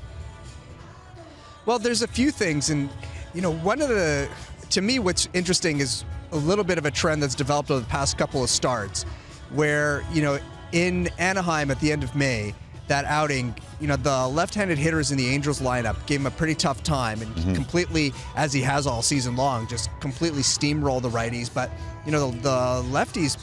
Well, 1.68 1.78
there's 1.78 2.02
a 2.02 2.08
few 2.08 2.32
things, 2.32 2.72
and 2.72 2.90
you 3.34 3.42
know, 3.42 3.52
one 3.54 3.82
of 3.82 3.90
the 3.90 4.28
to 4.72 4.82
me, 4.82 5.00
what's 5.00 5.28
interesting 5.34 5.80
is 5.80 6.04
a 6.32 6.38
little 6.38 6.64
bit 6.64 6.78
of 6.78 6.86
a 6.86 6.92
trend 6.92 7.24
that's 7.24 7.34
developed 7.36 7.72
over 7.72 7.80
the 7.80 7.86
past 7.88 8.18
couple 8.18 8.44
of 8.44 8.50
starts, 8.50 9.04
where 9.52 10.04
you 10.14 10.22
know, 10.22 10.40
in 10.72 11.10
Anaheim 11.18 11.72
at 11.72 11.80
the 11.80 11.92
end 11.92 12.04
of 12.04 12.16
May, 12.16 12.54
that 12.88 13.06
outing, 13.06 13.56
you 13.80 13.88
know, 13.88 13.96
the 13.96 14.28
left-handed 14.28 14.78
hitters 14.78 15.12
in 15.12 15.18
the 15.18 15.28
Angels 15.28 15.60
lineup 15.62 15.96
gave 16.06 16.20
him 16.20 16.26
a 16.28 16.32
pretty 16.32 16.56
tough 16.56 16.84
time 16.84 17.22
and 17.22 17.36
Mhm. 17.36 17.56
completely, 17.56 18.14
as 18.36 18.52
he 18.54 18.62
has 18.62 18.86
all 18.88 19.02
season 19.02 19.36
long, 19.36 19.68
just 19.68 19.90
completely 20.00 20.42
steamrolled 20.44 21.02
the 21.04 21.10
righties. 21.10 21.50
But 21.54 21.72
you 22.06 22.12
know, 22.12 22.32
the, 22.32 22.38
the 22.42 22.84
lefties 22.92 23.38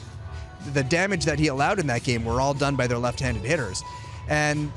the 0.73 0.83
damage 0.83 1.25
that 1.25 1.39
he 1.39 1.47
allowed 1.47 1.79
in 1.79 1.87
that 1.87 2.03
game 2.03 2.25
were 2.25 2.41
all 2.41 2.53
done 2.53 2.75
by 2.75 2.89
their 2.89 2.99
left-handed 2.99 3.45
hitters. 3.45 3.85
And 4.29 4.73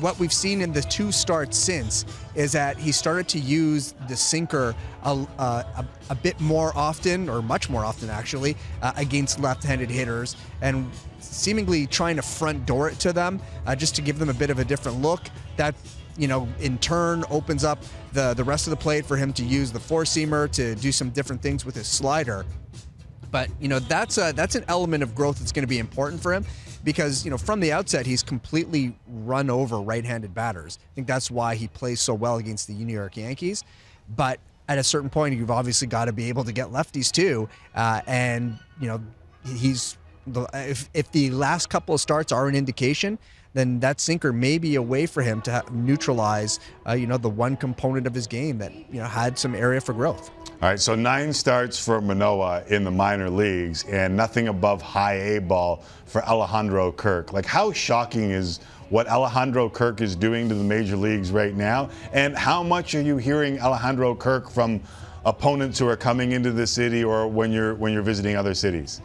what 0.00 0.18
we've 0.18 0.32
seen 0.32 0.60
in 0.60 0.72
the 0.72 0.82
two 0.82 1.10
starts 1.10 1.56
since 1.56 2.04
is 2.34 2.52
that 2.52 2.76
he 2.76 2.92
started 2.92 3.28
to 3.28 3.38
use 3.38 3.94
the 4.08 4.16
sinker 4.16 4.74
a, 5.04 5.26
uh, 5.38 5.62
a, 5.76 5.86
a 6.10 6.14
bit 6.14 6.38
more 6.40 6.72
often, 6.76 7.28
or 7.28 7.42
much 7.42 7.70
more 7.70 7.84
often 7.84 8.10
actually, 8.10 8.56
uh, 8.82 8.92
against 8.96 9.40
left-handed 9.40 9.90
hitters, 9.90 10.36
and 10.60 10.90
seemingly 11.20 11.86
trying 11.86 12.16
to 12.16 12.22
front 12.22 12.66
door 12.66 12.88
it 12.90 12.98
to 13.00 13.12
them 13.12 13.40
uh, 13.66 13.74
just 13.74 13.94
to 13.96 14.02
give 14.02 14.18
them 14.18 14.28
a 14.28 14.34
bit 14.34 14.50
of 14.50 14.58
a 14.58 14.64
different 14.64 15.00
look. 15.00 15.20
That 15.56 15.74
you 16.18 16.28
know, 16.28 16.48
in 16.60 16.78
turn, 16.78 17.24
opens 17.30 17.64
up 17.64 17.82
the 18.12 18.34
the 18.34 18.44
rest 18.44 18.66
of 18.66 18.70
the 18.70 18.76
plate 18.76 19.06
for 19.06 19.16
him 19.16 19.32
to 19.34 19.44
use 19.44 19.72
the 19.72 19.80
four 19.80 20.04
seamer 20.04 20.50
to 20.52 20.74
do 20.74 20.92
some 20.92 21.10
different 21.10 21.42
things 21.42 21.64
with 21.64 21.74
his 21.74 21.86
slider. 21.86 22.44
But 23.30 23.50
you 23.60 23.68
know 23.68 23.78
that's 23.78 24.18
a, 24.18 24.32
that's 24.32 24.54
an 24.54 24.64
element 24.68 25.02
of 25.02 25.14
growth 25.14 25.38
that's 25.38 25.52
going 25.52 25.64
to 25.64 25.68
be 25.68 25.78
important 25.78 26.22
for 26.22 26.32
him 26.32 26.44
because 26.86 27.24
you 27.24 27.32
know 27.32 27.36
from 27.36 27.58
the 27.58 27.72
outset 27.72 28.06
he's 28.06 28.22
completely 28.22 28.96
run 29.08 29.50
over 29.50 29.80
right-handed 29.80 30.32
batters. 30.32 30.78
I 30.80 30.94
think 30.94 31.08
that's 31.08 31.30
why 31.30 31.56
he 31.56 31.66
plays 31.66 32.00
so 32.00 32.14
well 32.14 32.36
against 32.36 32.68
the 32.68 32.74
New 32.74 32.94
York 32.94 33.16
Yankees. 33.16 33.64
But 34.14 34.38
at 34.68 34.78
a 34.78 34.84
certain 34.84 35.10
point, 35.10 35.36
you've 35.36 35.50
obviously 35.50 35.88
got 35.88 36.04
to 36.04 36.12
be 36.12 36.28
able 36.28 36.44
to 36.44 36.52
get 36.52 36.68
lefties 36.68 37.10
too, 37.10 37.48
uh, 37.74 38.02
and 38.06 38.58
you 38.80 38.86
know 38.86 39.02
he's 39.44 39.98
if 40.54 40.88
if 40.94 41.10
the 41.10 41.30
last 41.32 41.68
couple 41.68 41.94
of 41.94 42.00
starts 42.00 42.30
are 42.32 42.46
an 42.46 42.54
indication. 42.54 43.18
Then 43.56 43.80
that 43.80 44.02
sinker 44.02 44.34
may 44.34 44.58
be 44.58 44.74
a 44.74 44.82
way 44.82 45.06
for 45.06 45.22
him 45.22 45.40
to 45.42 45.64
neutralize, 45.72 46.60
uh, 46.86 46.92
you 46.92 47.06
know, 47.06 47.16
the 47.16 47.30
one 47.30 47.56
component 47.56 48.06
of 48.06 48.12
his 48.12 48.26
game 48.26 48.58
that 48.58 48.70
you 48.92 49.00
know 49.00 49.06
had 49.06 49.38
some 49.38 49.54
area 49.54 49.80
for 49.80 49.94
growth. 49.94 50.30
All 50.60 50.68
right, 50.68 50.78
so 50.78 50.94
nine 50.94 51.32
starts 51.32 51.82
for 51.82 52.02
Manoah 52.02 52.64
in 52.68 52.84
the 52.84 52.90
minor 52.90 53.30
leagues 53.30 53.84
and 53.84 54.14
nothing 54.14 54.48
above 54.48 54.82
high 54.82 55.14
A 55.14 55.40
ball 55.40 55.82
for 56.04 56.22
Alejandro 56.26 56.92
Kirk. 56.92 57.32
Like, 57.32 57.46
how 57.46 57.72
shocking 57.72 58.30
is 58.30 58.60
what 58.90 59.08
Alejandro 59.08 59.70
Kirk 59.70 60.02
is 60.02 60.14
doing 60.16 60.50
to 60.50 60.54
the 60.54 60.62
major 60.62 60.96
leagues 60.96 61.30
right 61.30 61.54
now? 61.54 61.88
And 62.12 62.36
how 62.36 62.62
much 62.62 62.94
are 62.94 63.00
you 63.00 63.16
hearing 63.16 63.58
Alejandro 63.58 64.14
Kirk 64.14 64.50
from 64.50 64.82
opponents 65.24 65.78
who 65.78 65.88
are 65.88 65.96
coming 65.96 66.32
into 66.32 66.52
the 66.52 66.66
city 66.66 67.02
or 67.02 67.26
when 67.26 67.52
you're 67.52 67.74
when 67.74 67.94
you're 67.94 68.02
visiting 68.02 68.36
other 68.36 68.52
cities? 68.52 69.00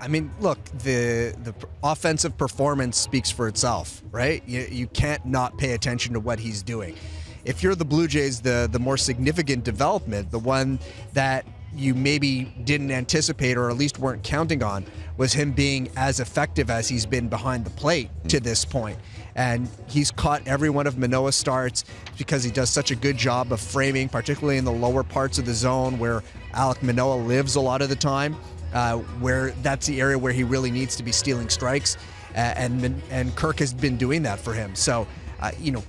I 0.00 0.08
mean, 0.08 0.30
look, 0.40 0.62
the 0.78 1.34
the 1.42 1.54
offensive 1.82 2.36
performance 2.36 2.96
speaks 2.96 3.30
for 3.30 3.48
itself, 3.48 4.02
right? 4.10 4.42
You, 4.46 4.66
you 4.70 4.86
can't 4.88 5.24
not 5.26 5.58
pay 5.58 5.72
attention 5.72 6.14
to 6.14 6.20
what 6.20 6.38
he's 6.38 6.62
doing. 6.62 6.96
If 7.44 7.62
you're 7.62 7.74
the 7.74 7.84
Blue 7.84 8.06
Jays, 8.06 8.40
the 8.40 8.68
the 8.70 8.78
more 8.78 8.96
significant 8.96 9.64
development, 9.64 10.30
the 10.30 10.38
one 10.38 10.78
that 11.12 11.46
you 11.74 11.94
maybe 11.94 12.44
didn't 12.64 12.90
anticipate 12.90 13.56
or 13.56 13.70
at 13.70 13.76
least 13.76 13.98
weren't 13.98 14.22
counting 14.22 14.62
on, 14.62 14.84
was 15.16 15.32
him 15.32 15.52
being 15.52 15.88
as 15.96 16.18
effective 16.18 16.70
as 16.70 16.88
he's 16.88 17.04
been 17.04 17.28
behind 17.28 17.64
the 17.64 17.70
plate 17.70 18.10
to 18.28 18.38
hmm. 18.38 18.44
this 18.44 18.64
point. 18.64 18.98
And 19.34 19.68
he's 19.86 20.10
caught 20.10 20.46
every 20.48 20.70
one 20.70 20.86
of 20.88 20.98
Manoah's 20.98 21.36
starts 21.36 21.84
because 22.16 22.42
he 22.42 22.50
does 22.50 22.70
such 22.70 22.90
a 22.90 22.96
good 22.96 23.16
job 23.16 23.52
of 23.52 23.60
framing, 23.60 24.08
particularly 24.08 24.58
in 24.58 24.64
the 24.64 24.72
lower 24.72 25.04
parts 25.04 25.38
of 25.38 25.46
the 25.46 25.54
zone 25.54 25.98
where 25.98 26.24
Alek 26.54 26.82
Manoah 26.82 27.22
lives 27.22 27.54
a 27.54 27.60
lot 27.60 27.80
of 27.80 27.88
the 27.88 27.96
time 27.96 28.36
uh, 28.72 28.98
where 28.98 29.50
that's 29.62 29.86
the 29.86 30.00
area 30.00 30.18
where 30.18 30.32
he 30.32 30.44
really 30.44 30.70
needs 30.70 30.96
to 30.96 31.02
be 31.02 31.12
stealing 31.12 31.48
strikes, 31.48 31.96
and 32.34 33.02
and 33.10 33.36
Kirk 33.36 33.58
has 33.58 33.72
been 33.72 33.96
doing 33.96 34.22
that 34.22 34.38
for 34.38 34.52
him. 34.52 34.74
So, 34.74 35.06
uh, 35.40 35.50
you 35.58 35.72
know, 35.72 35.82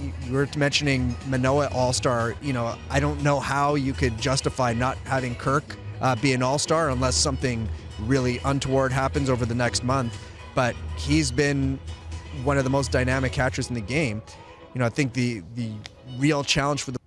you 0.00 0.32
were 0.32 0.48
mentioning 0.56 1.16
Manoah 1.26 1.68
All 1.72 1.92
Star. 1.92 2.34
You 2.42 2.52
know, 2.52 2.76
I 2.90 3.00
don't 3.00 3.22
know 3.22 3.40
how 3.40 3.74
you 3.74 3.92
could 3.92 4.18
justify 4.18 4.72
not 4.72 4.96
having 4.98 5.34
Kirk 5.34 5.76
uh, 6.00 6.16
be 6.16 6.32
an 6.32 6.42
All 6.42 6.58
Star 6.58 6.90
unless 6.90 7.16
something 7.16 7.68
really 8.00 8.40
untoward 8.44 8.92
happens 8.92 9.30
over 9.30 9.46
the 9.46 9.54
next 9.54 9.84
month. 9.84 10.18
But 10.54 10.76
he's 10.96 11.30
been 11.30 11.78
one 12.42 12.58
of 12.58 12.64
the 12.64 12.70
most 12.70 12.92
dynamic 12.92 13.32
catchers 13.32 13.68
in 13.68 13.74
the 13.74 13.80
game. 13.80 14.22
You 14.74 14.80
know, 14.80 14.86
I 14.86 14.90
think 14.90 15.12
the 15.12 15.42
the 15.54 15.72
real 16.18 16.44
challenge 16.44 16.82
for 16.82 16.90
the 16.90 16.98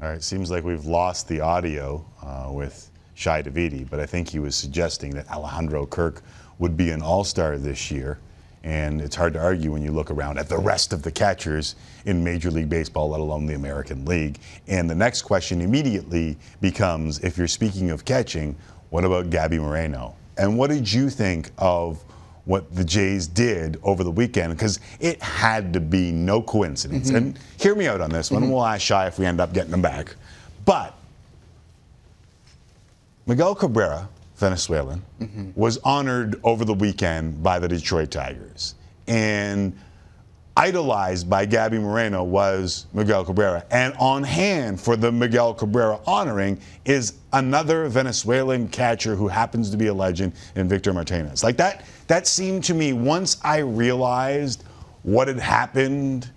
All 0.00 0.08
right, 0.08 0.22
seems 0.22 0.48
like 0.48 0.62
we've 0.62 0.84
lost 0.84 1.26
the 1.26 1.40
audio 1.40 2.04
uh, 2.22 2.52
with 2.52 2.88
Shi 3.16 3.30
Davidi, 3.30 3.88
but 3.90 3.98
I 3.98 4.06
think 4.06 4.28
he 4.28 4.38
was 4.38 4.54
suggesting 4.54 5.10
that 5.16 5.28
Alejandro 5.28 5.86
Kirk 5.86 6.22
would 6.60 6.76
be 6.76 6.90
an 6.90 7.02
all 7.02 7.24
star 7.24 7.58
this 7.58 7.90
year. 7.90 8.20
And 8.62 9.00
it's 9.00 9.16
hard 9.16 9.32
to 9.32 9.40
argue 9.40 9.72
when 9.72 9.82
you 9.82 9.90
look 9.90 10.12
around 10.12 10.38
at 10.38 10.48
the 10.48 10.56
rest 10.56 10.92
of 10.92 11.02
the 11.02 11.10
catchers 11.10 11.74
in 12.04 12.22
Major 12.22 12.48
League 12.48 12.68
Baseball, 12.68 13.08
let 13.08 13.18
alone 13.18 13.46
the 13.46 13.54
American 13.54 14.04
League. 14.04 14.38
And 14.68 14.88
the 14.88 14.94
next 14.94 15.22
question 15.22 15.60
immediately 15.60 16.36
becomes 16.60 17.18
if 17.24 17.36
you're 17.36 17.48
speaking 17.48 17.90
of 17.90 18.04
catching, 18.04 18.54
what 18.90 19.04
about 19.04 19.30
Gabby 19.30 19.58
Moreno? 19.58 20.14
And 20.36 20.56
what 20.56 20.70
did 20.70 20.92
you 20.92 21.10
think 21.10 21.50
of 21.58 22.04
what 22.48 22.74
the 22.74 22.82
Jays 22.82 23.26
did 23.26 23.78
over 23.82 24.02
the 24.02 24.10
weekend? 24.10 24.54
Because 24.54 24.80
it 25.00 25.22
had 25.22 25.74
to 25.74 25.80
be 25.80 26.10
no 26.10 26.40
coincidence. 26.40 27.10
Mhm. 27.10 27.16
And 27.16 27.38
hear 27.58 27.74
me 27.74 27.86
out 27.86 28.00
on 28.00 28.08
this 28.08 28.30
one. 28.30 28.42
Mhm. 28.42 28.48
We'll 28.48 28.64
ask 28.64 28.80
Shi 28.80 28.94
if 28.94 29.18
we 29.18 29.26
end 29.26 29.38
up 29.38 29.52
getting 29.52 29.72
him 29.72 29.82
back. 29.82 30.16
But 30.64 30.94
Miguel 33.26 33.54
Cabrera, 33.54 34.08
Venezuelan, 34.38 35.02
was 35.56 35.76
honored 35.84 36.40
over 36.42 36.64
the 36.64 36.72
weekend 36.72 37.42
by 37.42 37.58
the 37.58 37.68
Detroit 37.68 38.10
Tigers. 38.10 38.74
And 39.06 39.74
idolized 40.56 41.28
by 41.28 41.44
Gabby 41.44 41.78
Moreno 41.78 42.24
was 42.24 42.86
Miguel 42.94 43.26
Cabrera. 43.26 43.62
And 43.70 43.92
on 43.98 44.22
hand 44.24 44.80
for 44.80 44.96
the 44.96 45.12
Miguel 45.12 45.52
Cabrera 45.52 46.00
honoring 46.06 46.58
is 46.86 47.12
another 47.34 47.88
Venezuelan 47.88 48.68
catcher 48.68 49.14
who 49.16 49.28
happens 49.28 49.68
to 49.70 49.76
be 49.76 49.88
a 49.88 49.94
legend 49.94 50.32
in 50.56 50.66
Victor 50.66 50.94
Martinez. 50.94 51.44
Like 51.44 51.58
that, 51.58 51.84
that 52.08 52.26
seemed 52.26 52.64
to 52.64 52.74
me 52.74 52.92
once 52.92 53.38
I 53.42 53.58
realized 53.58 54.64
what 55.02 55.28
had 55.28 55.38
happened, 55.38 56.30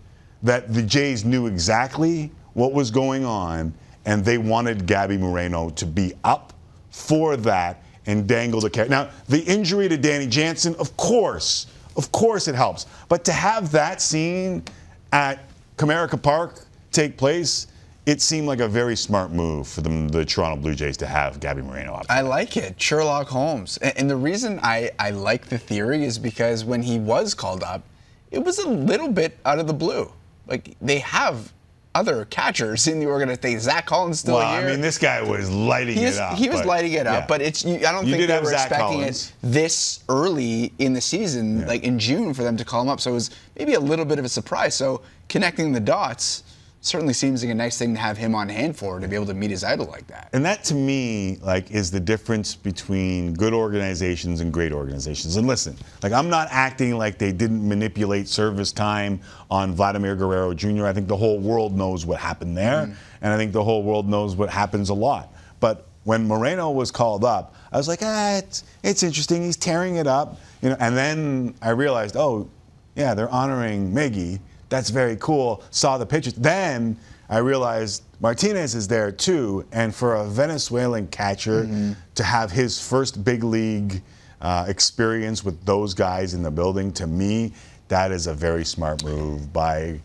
that 0.44 0.74
the 0.74 0.82
Jays 0.82 1.26
knew 1.26 1.48
exactly 1.48 2.32
what 2.54 2.74
was 2.74 2.92
going 2.92 3.26
on, 3.26 3.74
and 4.06 4.24
they 4.24 4.38
wanted 4.38 4.86
Gabby 4.86 5.18
Moreno 5.18 5.70
to 5.72 5.86
be 5.86 6.14
up 6.24 6.54
for 6.90 7.38
that 7.38 7.84
and 8.06 8.28
dangle 8.28 8.62
the 8.62 8.70
carrot. 8.70 8.90
Now, 8.90 9.10
the 9.28 9.42
injury 9.44 9.88
to 9.90 9.98
Danny 9.98 10.28
Jansen, 10.28 10.76
of 10.76 10.96
course, 10.98 11.68
of 11.96 12.12
course 12.12 12.48
it 12.48 12.56
helps. 12.56 12.86
But 13.10 13.24
to 13.26 13.32
have 13.32 13.72
that 13.72 14.02
scene 14.02 14.64
at 15.12 15.40
Comerica 15.78 16.22
Park 16.22 16.66
take 16.92 17.18
place, 17.18 17.68
it 18.06 18.22
seemed 18.22 18.48
like 18.48 18.60
a 18.60 18.68
very 18.68 18.96
smart 18.96 19.32
move 19.32 19.68
for 19.68 19.82
them, 19.82 20.08
the 20.08 20.26
Toronto 20.26 20.62
Blue 20.62 20.74
Jays 20.74 20.98
to 20.98 21.06
have 21.06 21.40
Gabby 21.40 21.62
Moreno 21.62 21.94
up. 21.94 22.06
I 22.10 22.22
like 22.22 22.58
it, 22.58 22.82
Sherlock 22.82 23.28
Holmes. 23.28 23.78
And, 23.78 23.98
and 23.98 24.10
the 24.10 24.16
reason 24.16 24.60
I, 24.64 24.92
I 24.98 25.12
like 25.12 25.48
the 25.48 25.58
theory 25.58 26.04
is 26.04 26.18
because 26.18 26.66
when 26.66 26.82
he 26.82 26.98
was 26.98 27.34
called 27.34 27.64
up, 27.64 27.84
it 28.32 28.44
was 28.44 28.58
a 28.60 28.68
little 28.68 29.10
bit 29.10 29.38
out 29.46 29.60
of 29.60 29.68
the 29.68 29.74
blue. 29.74 30.12
Like 30.48 30.76
they 30.82 31.00
have 31.00 31.54
other 31.94 32.26
catchers 32.26 32.88
in 32.88 33.00
the 33.00 33.06
organization. 33.06 33.60
Zack 33.60 33.86
Collins 33.86 34.22
still 34.22 34.36
well, 34.36 34.60
here. 34.60 34.68
I 34.68 34.72
mean, 34.72 34.82
this 34.82 34.98
guy 34.98 35.22
was 35.22 35.52
lighting 35.52 35.98
he 35.98 36.06
is, 36.06 36.18
it 36.18 36.22
up. 36.22 36.38
He 36.38 36.50
was 36.50 36.62
but, 36.62 36.68
lighting 36.68 36.94
it 36.94 37.06
up, 37.06 37.24
yeah. 37.24 37.28
but 37.28 37.42
it's. 37.42 37.66
You, 37.66 37.76
I 37.76 37.92
don't 37.92 38.08
You 38.08 38.16
think 38.16 38.28
they 38.28 38.40
were 38.40 38.46
Zack 38.46 38.72
expecting 38.72 39.00
Collins. 39.00 39.30
it 39.30 39.34
this 39.52 40.04
early 40.10 40.74
in 40.80 40.94
the 40.94 41.02
season, 41.02 41.68
like 41.68 41.84
in 41.84 42.00
June, 42.00 42.34
for 42.34 42.44
them 42.44 42.58
to 42.58 42.66
call 42.66 42.82
him 42.82 42.90
up. 42.90 43.02
So 43.02 43.12
it 43.12 43.16
was 43.16 43.32
maybe 43.58 43.74
a 43.74 43.80
little 43.80 44.06
bit 44.06 44.20
of 44.20 44.26
a 44.26 44.30
surprise. 44.30 44.74
So 44.74 45.02
connecting 45.28 45.74
the 45.74 45.80
dots 45.80 46.44
certainly 46.82 47.14
seems 47.14 47.44
like 47.44 47.52
a 47.52 47.56
nice 47.56 47.78
thing 47.78 47.94
to 47.94 48.00
have 48.00 48.18
him 48.18 48.34
on 48.34 48.50
hand 48.50 48.76
for 48.76 49.00
to 49.00 49.08
be 49.08 49.16
able 49.16 49.28
to 49.28 49.36
meet 49.36 49.52
his 49.52 49.64
idol 49.64 49.86
like 49.86 50.08
that. 50.08 50.30
And 50.34 50.44
that 50.46 50.64
to 50.66 50.74
me, 50.74 51.38
like, 51.42 51.70
is 51.70 51.92
the 51.92 52.00
difference 52.00 52.56
between 52.56 53.34
good 53.34 53.54
organizations 53.54 54.42
and 54.42 54.52
great 54.52 54.72
organizations. 54.72 55.38
And 55.38 55.48
listen, 55.48 55.78
like, 56.02 56.12
I'm 56.12 56.30
not 56.30 56.48
acting 56.50 56.98
like 56.98 57.20
they 57.20 57.32
didn't 57.32 57.68
manipulate 57.68 58.28
service 58.28 58.72
time 58.72 59.22
on 59.52 59.74
Vladimir 59.74 60.16
Guerrero 60.16 60.56
Jr. 60.56 60.88
I 60.88 60.94
think 60.94 61.08
the 61.08 61.16
whole 61.16 61.40
world 61.40 61.78
knows 61.78 62.06
what 62.06 62.20
happened 62.20 62.58
there, 62.58 62.92
and 63.22 63.34
I 63.34 63.38
think 63.38 63.52
the 63.52 63.64
whole 63.64 63.84
world 63.84 64.10
knows 64.10 64.36
what 64.36 64.50
happens 64.50 64.90
a 64.90 64.96
lot. 64.96 65.32
But 65.60 65.88
when 66.04 66.28
Moreno 66.28 66.72
was 66.72 66.90
called 66.90 67.24
up, 67.24 67.56
I 67.72 67.78
was 67.78 67.88
like, 67.88 68.00
ah, 68.02 68.38
it's, 68.38 68.64
it's 68.84 69.04
interesting. 69.04 69.44
He's 69.44 69.56
tearing 69.56 69.98
it 69.98 70.08
up, 70.08 70.40
you 70.64 70.70
know. 70.70 70.78
And 70.80 70.98
then 70.98 71.54
I 71.62 71.70
realized, 71.70 72.18
oh, 72.18 72.50
yeah, 72.96 73.14
they're 73.14 73.30
honoring 73.30 73.94
Miggy. 73.94 74.40
That's 74.72 74.90
very 74.90 75.18
cool. 75.18 75.64
Saw 75.70 75.98
the 75.98 76.06
pictures. 76.06 76.34
Then 76.34 76.98
I 77.30 77.40
realized 77.40 78.04
Martinez 78.22 78.74
is 78.74 78.88
there 78.88 79.12
too, 79.12 79.66
and 79.74 79.94
for 79.94 80.16
a 80.16 80.26
Venezuelan 80.26 81.08
catcher 81.08 81.96
to 82.16 82.24
have 82.24 82.52
his 82.52 82.80
first 82.80 83.24
big 83.26 83.44
league 83.44 84.02
uh, 84.40 84.66
experience 84.70 85.44
with 85.44 85.64
those 85.66 85.94
guys 85.94 86.34
in 86.34 86.42
the 86.42 86.50
building, 86.50 86.94
to 86.94 87.06
me, 87.06 87.52
that 87.90 88.14
is 88.14 88.28
a 88.28 88.34
very 88.34 88.64
smart 88.64 89.04
move 89.04 89.52
by, 89.52 90.00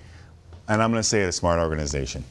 and 0.69 0.83
I'm 0.83 0.91
going 0.91 1.01
to 1.01 1.09
say 1.09 1.23
a 1.23 1.33
smart 1.33 1.61
organization. 1.61 2.25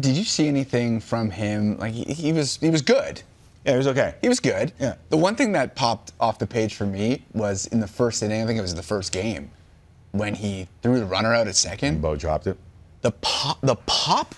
Did 0.00 0.16
you 0.16 0.24
see 0.24 0.48
anything 0.48 0.98
from 0.98 1.30
him? 1.30 1.78
Like 1.78 1.94
he, 1.94 2.02
he 2.12 2.32
was, 2.32 2.56
he 2.56 2.70
was 2.70 2.82
good. 2.82 3.22
Yeah, 3.64 3.72
he 3.72 3.78
was 3.78 3.86
okay. 3.86 4.16
He 4.22 4.28
was 4.28 4.40
good. 4.40 4.72
Yeah. 4.80 4.96
The 5.10 5.16
one 5.16 5.36
thing 5.36 5.52
that 5.52 5.76
popped 5.76 6.12
off 6.18 6.40
the 6.40 6.48
page 6.48 6.74
for 6.74 6.86
me 6.86 7.24
was 7.32 7.66
in 7.68 7.78
the 7.78 7.86
first 7.86 8.24
inning. 8.24 8.42
I 8.42 8.46
think 8.46 8.58
it 8.58 8.62
was 8.62 8.74
the 8.74 8.82
first 8.82 9.12
game 9.12 9.52
when 10.12 10.34
he 10.34 10.68
threw 10.82 10.98
the 10.98 11.06
runner 11.06 11.34
out 11.34 11.46
at 11.48 11.56
second. 11.56 12.00
Bo 12.00 12.16
dropped 12.16 12.46
it. 12.46 12.56
The 13.02 13.12
pop, 13.12 13.60
the 13.60 13.76
pop 13.76 14.34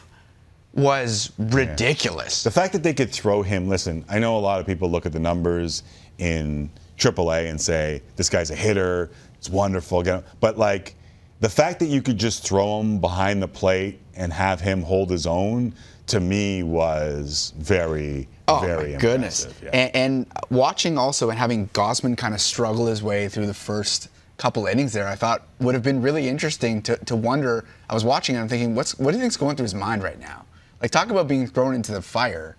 was 0.74 1.32
ridiculous. 1.38 2.42
The 2.42 2.50
fact 2.50 2.72
that 2.72 2.82
they 2.82 2.94
could 2.94 3.10
throw 3.10 3.42
him, 3.42 3.68
listen, 3.68 4.04
I 4.08 4.18
know 4.18 4.36
a 4.36 4.40
lot 4.40 4.60
of 4.60 4.66
people 4.66 4.90
look 4.90 5.06
at 5.06 5.12
the 5.12 5.18
numbers 5.20 5.82
in 6.18 6.70
AAA 6.98 7.50
and 7.50 7.60
say, 7.60 8.02
this 8.16 8.28
guy's 8.28 8.50
a 8.50 8.54
hitter, 8.54 9.10
it's 9.38 9.48
wonderful. 9.48 10.04
But 10.40 10.58
like, 10.58 10.94
the 11.40 11.48
fact 11.48 11.80
that 11.80 11.86
you 11.86 12.02
could 12.02 12.18
just 12.18 12.46
throw 12.46 12.80
him 12.80 13.00
behind 13.00 13.42
the 13.42 13.48
plate 13.48 13.98
and 14.14 14.32
have 14.32 14.60
him 14.60 14.82
hold 14.82 15.10
his 15.10 15.26
own, 15.26 15.74
to 16.08 16.20
me, 16.20 16.62
was 16.62 17.54
very, 17.56 18.28
Oh 18.48 18.58
very 18.58 18.92
my 18.92 18.98
goodness! 18.98 19.46
Yeah. 19.62 19.70
And, 19.72 19.96
and 19.96 20.26
watching 20.50 20.98
also 20.98 21.30
and 21.30 21.38
having 21.38 21.68
Gausman 21.68 22.16
kind 22.18 22.34
of 22.34 22.40
struggle 22.40 22.86
his 22.86 23.00
way 23.02 23.28
through 23.28 23.46
the 23.46 23.54
first 23.54 24.08
couple 24.40 24.64
innings 24.66 24.94
there, 24.94 25.06
I 25.06 25.16
thought 25.16 25.46
would 25.60 25.74
have 25.74 25.82
been 25.82 26.00
really 26.00 26.26
interesting 26.26 26.80
to, 26.82 26.96
to 27.04 27.14
wonder. 27.14 27.66
I 27.90 27.94
was 27.94 28.04
watching 28.04 28.36
and 28.36 28.42
I'm 28.42 28.48
thinking, 28.48 28.74
what's 28.74 28.98
what 28.98 29.10
do 29.10 29.18
you 29.18 29.22
think's 29.22 29.36
going 29.36 29.54
through 29.54 29.64
his 29.64 29.74
mind 29.74 30.02
right 30.02 30.18
now? 30.18 30.46
Like 30.80 30.90
talk 30.90 31.10
about 31.10 31.28
being 31.28 31.46
thrown 31.46 31.74
into 31.74 31.92
the 31.92 32.00
fire. 32.00 32.56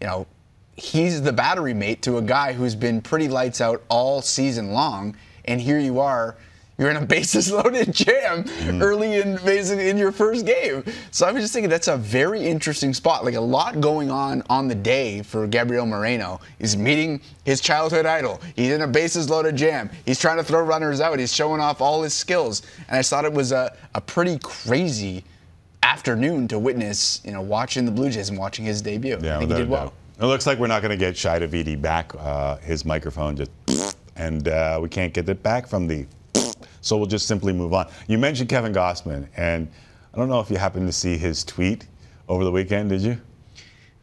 You 0.00 0.06
know, 0.06 0.26
he's 0.76 1.22
the 1.22 1.32
battery 1.32 1.74
mate 1.74 2.02
to 2.02 2.18
a 2.18 2.22
guy 2.22 2.52
who's 2.52 2.76
been 2.76 3.02
pretty 3.02 3.26
lights 3.26 3.60
out 3.60 3.82
all 3.88 4.22
season 4.22 4.72
long, 4.72 5.16
and 5.44 5.60
here 5.60 5.80
you 5.80 5.98
are. 5.98 6.36
You're 6.78 6.90
in 6.90 6.96
a 6.96 7.04
bases 7.06 7.50
loaded 7.52 7.92
jam 7.92 8.44
Mm-hmm. 8.44 8.82
early 8.82 9.14
in 9.20 9.36
basically 9.44 9.88
in 9.90 9.96
your 9.98 10.10
first 10.10 10.44
game. 10.46 10.82
So 11.10 11.26
I 11.26 11.32
was 11.32 11.42
just 11.44 11.52
thinking 11.52 11.70
that's 11.70 11.88
a 11.88 11.96
very 11.96 12.44
interesting 12.44 12.92
spot. 12.94 13.24
Like 13.24 13.34
a 13.34 13.40
lot 13.40 13.80
going 13.80 14.10
on 14.10 14.42
on 14.48 14.66
the 14.68 14.74
day 14.74 15.22
for 15.22 15.46
Gabriel 15.46 15.86
Moreno. 15.86 16.40
He's 16.58 16.76
meeting 16.76 17.20
his 17.44 17.60
childhood 17.60 18.06
idol. 18.06 18.40
He's 18.56 18.70
in 18.72 18.80
a 18.82 18.88
bases 18.88 19.28
loaded 19.30 19.56
jam. 19.56 19.90
He's 20.06 20.18
trying 20.18 20.38
to 20.38 20.42
throw 20.44 20.62
runners 20.62 21.00
out. 21.00 21.18
He's 21.18 21.32
showing 21.34 21.60
off 21.60 21.80
all 21.80 22.02
his 22.02 22.14
skills. 22.14 22.62
And 22.88 22.96
I 22.98 23.02
thought 23.02 23.24
it 23.24 23.32
was 23.32 23.52
a, 23.52 23.76
a 23.94 24.00
pretty 24.00 24.38
crazy 24.38 25.24
afternoon 25.82 26.48
to 26.48 26.58
witness, 26.58 27.20
you 27.24 27.32
know, 27.32 27.42
watching 27.42 27.84
the 27.84 27.92
Blue 27.92 28.10
Jays 28.10 28.30
and 28.30 28.38
watching 28.38 28.64
his 28.64 28.80
debut. 28.82 29.18
Yeah, 29.22 29.36
I 29.36 29.38
think 29.40 29.52
he 29.52 29.58
did 29.58 29.68
well. 29.68 29.92
It 30.18 30.24
looks 30.26 30.46
like 30.46 30.58
we're 30.58 30.66
not 30.68 30.80
going 30.82 30.90
to 30.90 30.96
get 30.96 31.16
Shi 31.16 31.28
Davidi 31.28 31.80
back. 31.80 32.12
Uh, 32.18 32.56
his 32.58 32.84
microphone 32.84 33.36
just, 33.36 33.50
and 34.16 34.48
uh, 34.48 34.78
we 34.80 34.88
can't 34.88 35.12
get 35.12 35.28
it 35.28 35.42
back 35.42 35.66
from 35.66 35.86
the. 35.86 36.06
So 36.80 36.96
we'll 36.96 37.06
just 37.06 37.26
simply 37.26 37.52
move 37.52 37.72
on. 37.72 37.88
You 38.06 38.18
mentioned 38.18 38.48
Kevin 38.48 38.72
Gausman, 38.72 39.28
and 39.36 39.68
I 40.12 40.18
don't 40.18 40.28
know 40.28 40.40
if 40.40 40.50
you 40.50 40.56
happened 40.56 40.86
to 40.86 40.92
see 40.92 41.16
his 41.16 41.44
tweet 41.44 41.86
over 42.28 42.44
the 42.44 42.52
weekend. 42.52 42.90
Did 42.90 43.02
you? 43.02 43.20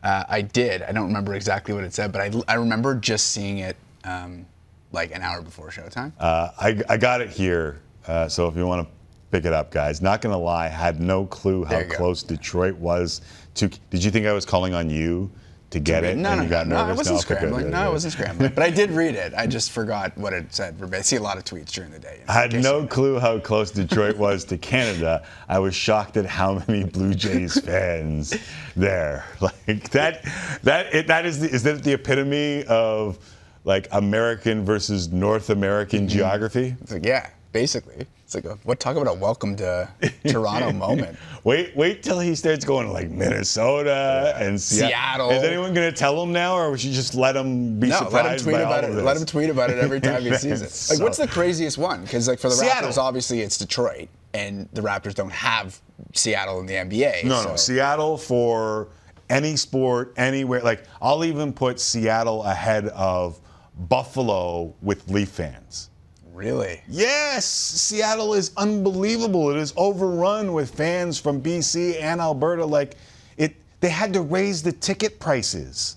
Uh, 0.04 0.24
I 0.28 0.42
did. 0.42 0.82
I 0.82 0.92
don't 0.92 1.08
remember 1.08 1.36
exactly 1.36 1.74
what 1.74 1.84
it 1.84 1.94
said, 1.94 2.12
but 2.12 2.22
I, 2.22 2.32
I 2.48 2.56
remember 2.56 2.96
just 2.96 3.30
seeing 3.30 3.60
it 3.60 3.78
um, 4.04 4.46
like 4.92 5.16
an 5.16 5.22
hour 5.22 5.42
before 5.42 5.70
showtime. 5.70 6.12
Uh, 6.20 6.50
I, 6.60 6.82
I 6.90 6.98
got 6.98 7.22
it 7.22 7.30
here. 7.30 7.82
Uh, 8.08 8.28
so 8.28 8.48
if 8.48 8.56
you 8.56 8.66
want 8.66 8.88
to 8.88 8.94
pick 9.32 9.46
it 9.46 9.54
up, 9.54 9.72
guys. 9.72 10.02
Not 10.02 10.22
going 10.22 10.34
to 10.34 10.38
lie, 10.38 10.68
had 10.68 11.00
no 11.00 11.26
clue 11.26 11.64
how 11.64 11.80
you 11.80 11.86
go. 11.86 11.96
close 11.96 12.24
Detroit 12.24 12.76
was 12.76 13.22
to. 13.56 13.68
Did 13.90 14.04
you 14.04 14.12
think 14.12 14.28
I 14.28 14.34
was 14.34 14.46
calling 14.46 14.74
on 14.74 14.90
you 14.90 15.32
to 15.72 15.80
get 15.80 16.04
it? 16.04 16.18
No, 16.18 16.30
and 16.30 16.40
no, 16.40 16.44
you 16.44 16.50
got 16.50 16.68
no, 16.68 16.76
no, 16.76 16.92
I 16.92 16.94
wasn't 16.94 17.20
scrambling. 17.20 17.70
No, 17.70 17.78
I 17.78 17.90
wasn't 17.90 18.14
scrambling. 18.14 18.52
But 18.54 18.64
I 18.64 18.70
did 18.70 18.92
read 18.92 19.16
it. 19.16 19.34
I 19.36 19.48
just 19.48 19.72
forgot 19.78 20.16
what 20.18 20.34
it 20.34 20.54
said. 20.54 20.78
I 20.94 21.02
see 21.02 21.16
a 21.16 21.22
lot 21.22 21.38
of 21.38 21.46
tweets 21.46 21.72
during 21.72 21.92
the 21.92 22.00
day. 22.00 22.22
I 22.28 22.34
had 22.34 22.54
no 22.54 22.86
clue 22.86 23.20
how 23.20 23.40
close 23.40 23.72
Detroit 23.72 24.18
was 24.18 24.46
to 24.46 24.58
Canada. 24.58 25.26
I 25.50 25.60
was 25.60 25.74
shocked 25.74 26.18
at 26.18 26.26
how 26.26 26.64
many 26.68 26.84
Blue 26.84 27.14
Jays 27.14 27.60
fans 27.66 28.36
there. 28.76 29.26
Like 29.42 29.90
that, 29.92 30.24
that 30.64 30.94
it, 30.94 31.08
that 31.08 31.26
is 31.26 31.40
the, 31.40 31.50
is 31.50 31.64
that 31.64 31.84
the 31.84 31.94
epitome 31.94 32.64
of 32.66 33.18
like 33.64 33.88
American 33.92 34.64
versus 34.64 35.12
North 35.12 35.50
American 35.50 36.02
mm-hmm. 36.02 36.18
geography? 36.18 36.76
Like, 36.90 37.06
yeah, 37.06 37.30
basically. 37.52 38.06
It's 38.34 38.46
like, 38.46 38.46
a, 38.46 38.58
what 38.64 38.80
talk 38.80 38.96
about 38.96 39.14
a 39.14 39.20
welcome 39.20 39.58
to 39.58 39.90
Toronto 40.26 40.72
moment. 40.72 41.18
Wait, 41.44 41.76
wait 41.76 42.02
till 42.02 42.18
he 42.18 42.34
starts 42.34 42.64
going 42.64 42.88
to 42.88 42.94
like 42.94 43.10
Minnesota 43.10 44.34
and 44.38 44.60
Seattle. 44.60 44.88
Seattle. 44.88 45.32
Is 45.32 45.44
anyone 45.44 45.74
going 45.74 45.92
to 45.92 45.98
tell 45.98 46.24
him 46.24 46.32
now, 46.32 46.56
or 46.56 46.72
we 46.72 46.78
should 46.78 46.94
just 46.94 47.14
let 47.14 47.36
him 47.36 47.78
be 47.78 47.90
no, 47.90 47.98
surprised 47.98 48.14
let 48.16 48.32
him 48.38 48.44
tweet 48.44 48.56
by 48.56 48.62
about 48.62 48.84
all 48.86 48.92
it. 48.92 49.00
of 49.00 49.04
Let 49.04 49.18
him 49.18 49.26
tweet 49.26 49.50
about 49.50 49.70
it 49.70 49.80
every 49.80 50.00
time 50.00 50.22
he 50.22 50.34
sees 50.38 50.62
it. 50.62 50.64
Like, 50.64 50.72
so- 50.72 51.04
what's 51.04 51.18
the 51.18 51.28
craziest 51.28 51.78
one? 51.78 52.04
Because 52.04 52.30
like 52.30 52.40
for 52.40 52.48
the 52.48 52.56
Seattle. 52.56 52.90
Raptors, 52.90 52.98
obviously 52.98 53.42
it's 53.42 53.58
Detroit, 53.58 54.08
and 54.34 54.70
the 54.72 54.80
Raptors 54.80 55.14
don't 55.14 55.34
have 55.34 55.82
Seattle 56.14 56.62
in 56.62 56.68
the 56.68 56.76
NBA. 56.76 57.26
No, 57.26 57.42
so. 57.42 57.50
no, 57.50 57.56
Seattle 57.58 58.18
for 58.18 58.88
any 59.30 59.58
sport, 59.58 60.14
anywhere. 60.16 60.62
Like 60.62 60.86
I'll 61.02 61.26
even 61.26 61.52
put 61.52 61.82
Seattle 61.82 62.44
ahead 62.44 62.88
of 62.88 63.42
Buffalo 63.78 64.74
with 64.82 65.10
Leaf 65.10 65.28
fans. 65.28 65.90
Really? 66.34 66.82
Yes, 66.88 67.46
Seattle 67.46 68.34
is 68.34 68.52
unbelievable. 68.58 69.50
It 69.52 69.58
is 69.58 69.74
overrun 69.76 70.54
with 70.54 70.74
fans 70.74 71.20
from 71.20 71.42
BC 71.42 72.02
and 72.02 72.22
Alberta. 72.22 72.66
Like 72.66 72.96
it, 73.38 73.56
they 73.80 73.90
had 73.90 74.14
to 74.14 74.22
raise 74.22 74.64
the 74.64 74.72
ticket 74.72 75.20
prices 75.20 75.96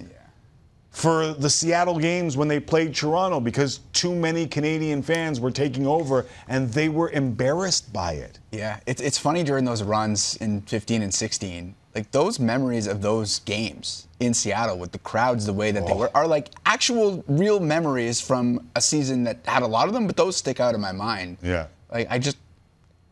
for 0.95 1.35
the 1.35 1.51
Seattle 1.51 1.99
games 1.99 2.37
when 2.37 2.47
they 2.47 2.61
played 2.61 2.95
Toronto 2.95 3.41
because 3.41 3.81
too 3.93 4.15
many 4.15 4.47
Canadian 4.47 5.03
fans 5.03 5.41
were 5.41 5.51
taking 5.51 5.87
over, 5.89 6.25
and 6.47 6.71
they 6.71 6.89
were 6.89 7.11
embarrassed 7.11 7.93
by 7.93 8.13
it. 8.13 8.39
Yeah, 8.53 8.79
it's, 8.87 9.03
it's 9.03 9.19
funny 9.19 9.43
during 9.43 9.65
those 9.65 9.83
runs 9.83 10.37
in 10.37 10.63
15 10.63 11.03
and 11.03 11.13
16. 11.13 11.75
Like 11.95 12.11
those 12.11 12.41
memories 12.41 12.87
of 12.87 13.03
those 13.03 13.39
games 13.41 14.09
in 14.19 14.35
Seattle 14.35 14.79
with 14.79 14.93
the 14.93 14.99
crowds 14.99 15.47
the 15.47 15.53
way 15.53 15.71
that 15.71 15.87
they 15.87 15.93
were 15.93 16.11
oh. 16.15 16.21
are 16.21 16.27
like 16.27 16.49
actual 16.67 17.25
real 17.29 17.61
memories 17.61 18.21
from 18.21 18.69
a 18.75 18.81
season 18.81 19.25
that 19.25 19.39
had 19.45 19.63
a 19.63 19.67
lot 19.67 19.87
of 19.87 19.95
them, 19.95 20.07
but 20.07 20.17
those 20.17 20.37
stick 20.37 20.59
out 20.59 20.75
in 20.75 20.81
my 20.81 20.93
mind. 20.93 21.39
Yeah. 21.43 21.67
Like 21.93 22.09
I 22.11 22.19
just 22.19 22.37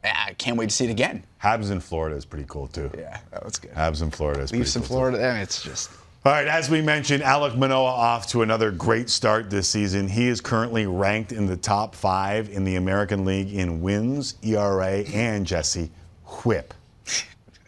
ah, 0.04 0.26
I 0.28 0.34
can't 0.34 0.56
wait 0.56 0.70
to 0.70 0.74
see 0.74 0.86
it 0.86 0.90
again. 0.90 1.22
Habs 1.42 1.70
in 1.70 1.80
Florida 1.80 2.16
is 2.16 2.24
pretty 2.24 2.46
cool 2.48 2.66
too. 2.66 2.90
Yeah, 2.96 3.20
that 3.30 3.44
was 3.44 3.58
good. 3.58 3.72
Habs 3.72 4.02
in 4.02 4.10
Florida 4.10 4.40
is 4.40 4.52
Leafs 4.52 4.72
pretty 4.72 4.84
in 4.84 4.88
cool 4.88 4.96
Florida, 4.96 5.18
too. 5.18 5.42
it's 5.42 5.62
just. 5.62 5.90
All 6.24 6.30
right, 6.30 6.46
as 6.46 6.70
we 6.70 6.80
mentioned, 6.80 7.24
Alek 7.24 7.56
Manoah 7.56 7.84
off 7.84 8.28
to 8.28 8.42
another 8.42 8.70
great 8.70 9.10
start 9.10 9.50
this 9.50 9.68
season. 9.68 10.06
He 10.06 10.28
is 10.28 10.40
currently 10.40 10.86
ranked 10.86 11.32
in 11.32 11.46
the 11.46 11.56
top 11.56 11.96
five 11.96 12.48
in 12.48 12.62
the 12.62 12.76
American 12.76 13.24
League 13.24 13.52
in 13.52 13.80
wins, 13.80 14.36
ERA, 14.42 14.98
and 15.12 15.44
Jesse 15.44 15.90
Whip. 16.44 16.74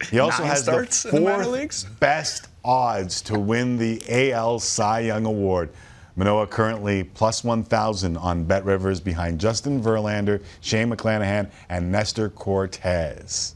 He 0.09 0.19
also 0.19 0.43
Nine 0.43 0.51
has 0.51 0.65
the 0.65 0.71
in 0.77 1.23
the 1.23 1.45
fourth 1.45 1.99
best 1.99 2.47
odds 2.63 3.21
to 3.23 3.39
win 3.39 3.77
the 3.77 4.01
AL 4.31 4.59
Cy 4.59 5.01
Young 5.01 5.25
Award. 5.25 5.69
Manoah 6.17 6.47
currently 6.47 7.03
plus 7.03 7.43
1,000 7.43 8.15
on 8.17 8.45
Bet 8.45 8.63
Rivers 8.63 8.99
behind 9.01 9.39
Justin 9.39 9.81
Verlander, 9.81 10.41
Shane 10.61 10.89
McClanahan, 10.89 11.49
and 11.69 11.91
Nestor 11.91 12.29
Cortes. 12.29 13.55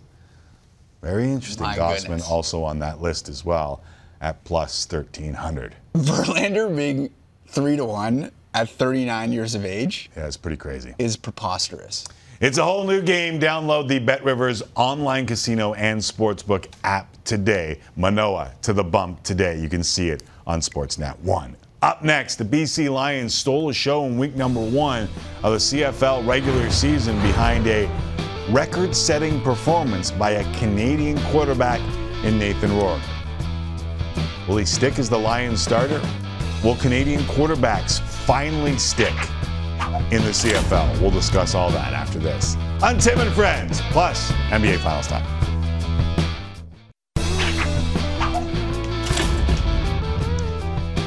Very 1.01 1.31
interesting. 1.31 1.63
My 1.65 1.75
Gausman 1.77 2.01
goodness. 2.07 2.27
also 2.29 2.63
on 2.63 2.79
that 2.79 3.01
list 3.01 3.29
as 3.29 3.45
well 3.45 3.81
at 4.21 4.43
plus 4.43 4.85
1,300. 4.91 5.75
Verlander 5.95 6.75
being 6.75 7.09
three 7.47 7.77
to 7.77 7.85
one 7.85 8.31
at 8.53 8.69
39 8.69 9.31
years 9.31 9.55
of 9.55 9.63
age 9.63 10.09
Yeah, 10.17 10.27
it's 10.27 10.35
pretty 10.37 10.57
crazy. 10.57 10.93
is 10.99 11.15
preposterous. 11.15 12.05
It's 12.41 12.57
a 12.57 12.63
whole 12.63 12.87
new 12.87 13.01
game. 13.01 13.37
Download 13.37 13.85
the 13.85 13.99
Bet 13.99 14.23
Rivers 14.23 14.63
online 14.75 15.25
casino 15.25 15.73
and 15.73 15.99
sportsbook 15.99 16.67
app 16.85 17.21
today. 17.25 17.81
Manoah 17.97 18.53
to 18.61 18.71
the 18.71 18.83
bump 18.83 19.23
today. 19.23 19.59
You 19.59 19.67
can 19.67 19.83
see 19.83 20.07
it 20.07 20.23
on 20.47 20.61
Sportsnet 20.61 21.19
1. 21.19 21.57
Up 21.81 22.01
next, 22.01 22.37
the 22.37 22.45
BC 22.45 22.89
Lions 22.89 23.33
stole 23.33 23.67
a 23.67 23.73
show 23.73 24.05
in 24.05 24.17
week 24.17 24.35
number 24.37 24.61
one 24.61 25.09
of 25.43 25.51
the 25.51 25.57
CFL 25.57 26.25
regular 26.25 26.69
season 26.69 27.21
behind 27.21 27.67
a 27.67 27.89
record 28.51 28.95
setting 28.95 29.41
performance 29.41 30.09
by 30.09 30.31
a 30.31 30.59
Canadian 30.59 31.19
quarterback 31.33 31.81
in 32.23 32.39
Nathan 32.39 32.73
Rourke. 32.77 33.01
Will 34.47 34.55
he 34.55 34.65
stick 34.65 34.97
as 34.97 35.09
the 35.09 35.19
Lions 35.19 35.61
starter? 35.61 36.01
Will 36.63 36.77
Canadian 36.77 37.19
quarterbacks 37.23 37.99
finally 37.99 38.77
stick 38.77 39.13
in 40.11 40.23
the 40.23 40.31
CFL? 40.31 40.99
We'll 41.01 41.11
discuss 41.11 41.55
all 41.55 41.69
that 41.71 41.93
after 41.93 42.19
this. 42.19 42.55
On 42.81 42.97
Tim 42.97 43.19
and 43.19 43.31
Friends, 43.33 43.81
plus 43.91 44.31
NBA 44.49 44.77
Finals 44.79 45.07
time. 45.07 45.25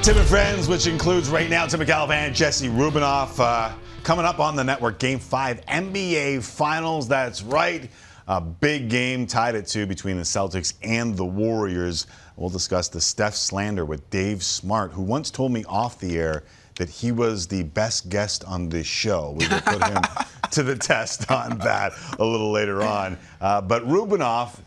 Tim 0.03 0.19
and 0.19 0.27
Friends, 0.27 0.69
which 0.69 0.89
includes 0.89 1.29
right 1.29 1.49
now 1.49 1.65
Tim 1.67 1.81
McAllivan 1.81 2.35
Jesse 2.35 2.69
Rubinoff. 2.69 3.39
Uh, 3.39 3.73
coming 4.03 4.25
up 4.25 4.41
on 4.41 4.57
the 4.57 4.65
network, 4.65 4.99
Game 4.99 5.21
5 5.21 5.65
NBA 5.67 6.43
Finals. 6.43 7.07
That's 7.07 7.43
right. 7.43 7.89
A 8.27 8.41
big 8.41 8.89
game 8.89 9.27
tied 9.27 9.55
at 9.55 9.67
two 9.67 9.87
between 9.87 10.17
the 10.17 10.23
Celtics 10.23 10.75
and 10.83 11.17
the 11.17 11.25
Warriors. 11.25 12.07
We'll 12.37 12.51
discuss 12.51 12.89
the 12.89 13.01
Steph 13.01 13.35
slander 13.35 13.85
with 13.85 14.09
Dave 14.11 14.43
Smart, 14.43 14.93
who 14.93 15.03
once 15.03 15.31
told 15.31 15.53
me 15.53 15.65
off 15.67 16.01
the 16.01 16.19
air 16.19 16.45
that 16.83 16.91
he 16.91 17.13
was 17.13 17.47
the 17.47 17.63
best 17.63 18.09
guest 18.09 18.43
on 18.45 18.69
this 18.69 18.89
show. 18.89 19.37
We 19.39 19.47
will 19.47 19.61
put 19.61 19.85
him 19.85 20.03
to 20.51 20.65
the 20.65 20.75
test 20.75 21.31
on 21.31 21.59
that 21.59 21.93
a 22.19 22.25
little 22.25 22.51
later 22.51 22.83
on. 22.83 23.17
Uh, 23.41 23.61
but 23.61 23.87
Rubinoff, 23.87 24.59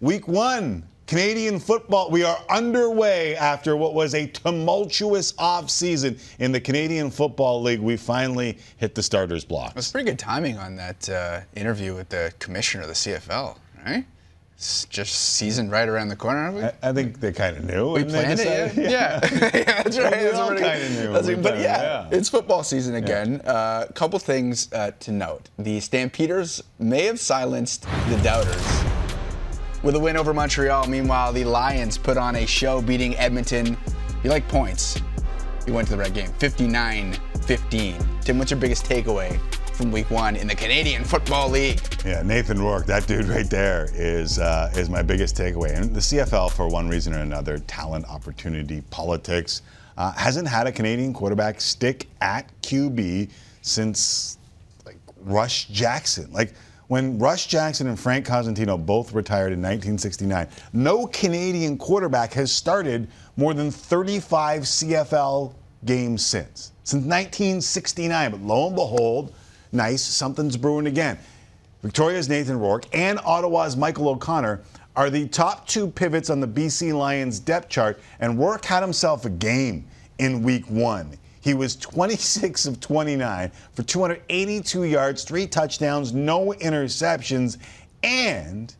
week 0.00 0.28
one, 0.28 0.86
Canadian 1.08 1.58
football, 1.58 2.08
we 2.08 2.22
are 2.22 2.38
underway 2.48 3.34
after 3.34 3.76
what 3.76 3.94
was 3.94 4.14
a 4.14 4.28
tumultuous 4.28 5.32
offseason 5.32 6.20
in 6.38 6.52
the 6.52 6.60
Canadian 6.60 7.10
Football 7.10 7.62
League. 7.62 7.80
We 7.80 7.96
finally 7.96 8.58
hit 8.76 8.94
the 8.94 9.02
starters 9.02 9.44
block. 9.44 9.74
Was 9.74 9.90
pretty 9.90 10.08
good 10.08 10.20
timing 10.20 10.58
on 10.58 10.76
that 10.76 11.08
uh, 11.08 11.40
interview 11.56 11.96
with 11.96 12.10
the 12.10 12.32
commissioner 12.38 12.84
of 12.84 12.88
the 12.88 12.94
CFL, 12.94 13.56
right? 13.84 14.06
It's 14.56 14.86
just 14.86 15.12
season 15.12 15.68
right 15.68 15.86
around 15.86 16.08
the 16.08 16.16
corner, 16.16 16.38
aren't 16.38 16.56
we? 16.56 16.62
I, 16.62 16.72
I 16.82 16.92
think 16.94 17.20
they 17.20 17.30
kind 17.30 17.58
of 17.58 17.64
knew. 17.64 17.92
We 17.92 18.04
planned 18.04 18.40
it, 18.40 18.74
yeah. 18.74 18.88
Yeah, 18.88 19.20
yeah 19.54 19.82
that's 19.82 19.98
right. 19.98 20.12
That's 20.12 20.38
all 20.38 20.56
kind 20.56 20.82
of 20.82 20.90
knew. 20.92 21.36
We. 21.36 21.42
But 21.42 21.58
yeah, 21.58 22.06
it, 22.06 22.14
it's 22.14 22.30
football 22.30 22.62
season 22.62 22.94
again. 22.94 23.42
A 23.44 23.48
uh, 23.48 23.86
couple 23.88 24.18
things 24.18 24.72
uh, 24.72 24.92
to 25.00 25.12
note. 25.12 25.50
The 25.58 25.78
Stampeders 25.80 26.62
may 26.78 27.02
have 27.02 27.20
silenced 27.20 27.82
the 28.08 28.18
doubters 28.24 28.64
with 29.82 29.94
a 29.94 30.00
win 30.00 30.16
over 30.16 30.32
Montreal. 30.32 30.86
Meanwhile, 30.86 31.34
the 31.34 31.44
Lions 31.44 31.98
put 31.98 32.16
on 32.16 32.36
a 32.36 32.46
show 32.46 32.80
beating 32.80 33.14
Edmonton. 33.18 33.76
You 34.24 34.30
like 34.30 34.48
points. 34.48 35.02
You 35.66 35.74
went 35.74 35.88
to 35.88 35.96
the 35.96 36.02
right 36.02 36.14
game. 36.14 36.30
59-15. 36.38 38.24
Tim, 38.24 38.38
what's 38.38 38.50
your 38.50 38.60
biggest 38.60 38.86
takeaway 38.86 39.38
from 39.76 39.92
week 39.92 40.10
one 40.10 40.36
in 40.36 40.46
the 40.46 40.54
Canadian 40.54 41.04
Football 41.04 41.50
League? 41.50 41.80
Yeah, 42.04 42.22
Nathan 42.22 42.60
Rourke, 42.60 42.86
that 42.86 43.06
dude 43.06 43.26
right 43.26 43.48
there 43.48 43.90
is 43.92 44.38
uh, 44.38 44.72
is 44.74 44.88
my 44.88 45.02
biggest 45.02 45.36
takeaway. 45.36 45.76
And 45.76 45.94
the 45.94 46.00
CFL, 46.00 46.50
for 46.50 46.66
one 46.66 46.88
reason 46.88 47.14
or 47.14 47.18
another, 47.18 47.58
talent, 47.58 48.06
opportunity, 48.06 48.80
politics, 48.90 49.62
uh, 49.98 50.12
hasn't 50.12 50.48
had 50.48 50.66
a 50.66 50.72
Canadian 50.72 51.12
quarterback 51.12 51.60
stick 51.60 52.08
at 52.22 52.50
QB 52.62 53.30
since 53.60 54.38
like 54.86 54.98
Russ 55.20 55.64
Jackson. 55.64 56.32
Like 56.32 56.54
when 56.88 57.18
Russ 57.18 57.46
Jackson 57.46 57.86
and 57.88 58.00
Frank 58.00 58.26
Cosentino 58.26 58.84
both 58.84 59.12
retired 59.12 59.52
in 59.52 59.60
1969, 59.60 60.48
no 60.72 61.06
Canadian 61.08 61.76
quarterback 61.76 62.32
has 62.32 62.50
started 62.50 63.08
more 63.36 63.52
than 63.52 63.70
35 63.70 64.62
CFL 64.62 65.54
games 65.84 66.24
since. 66.24 66.72
Since 66.84 67.04
1969. 67.04 68.30
But 68.30 68.40
lo 68.40 68.68
and 68.68 68.76
behold, 68.76 69.34
nice, 69.72 70.02
something's 70.02 70.56
brewing 70.56 70.86
again. 70.86 71.18
Victoria's 71.82 72.28
Nathan 72.28 72.58
Rourke 72.58 72.86
and 72.92 73.18
Ottawa's 73.24 73.76
Michael 73.76 74.08
O'Connor 74.08 74.60
are 74.96 75.10
the 75.10 75.28
top 75.28 75.68
two 75.68 75.88
pivots 75.88 76.30
on 76.30 76.40
the 76.40 76.48
BC 76.48 76.96
Lions 76.96 77.38
depth 77.38 77.68
chart, 77.68 78.00
and 78.18 78.38
Rourke 78.38 78.64
had 78.64 78.82
himself 78.82 79.24
a 79.24 79.30
game 79.30 79.86
in 80.18 80.42
week 80.42 80.64
one. 80.68 81.16
He 81.40 81.54
was 81.54 81.76
26 81.76 82.66
of 82.66 82.80
29 82.80 83.52
for 83.72 83.82
282 83.82 84.84
yards, 84.84 85.22
three 85.22 85.46
touchdowns, 85.46 86.12
no 86.12 86.52
interceptions, 86.54 87.58
and 88.02 88.74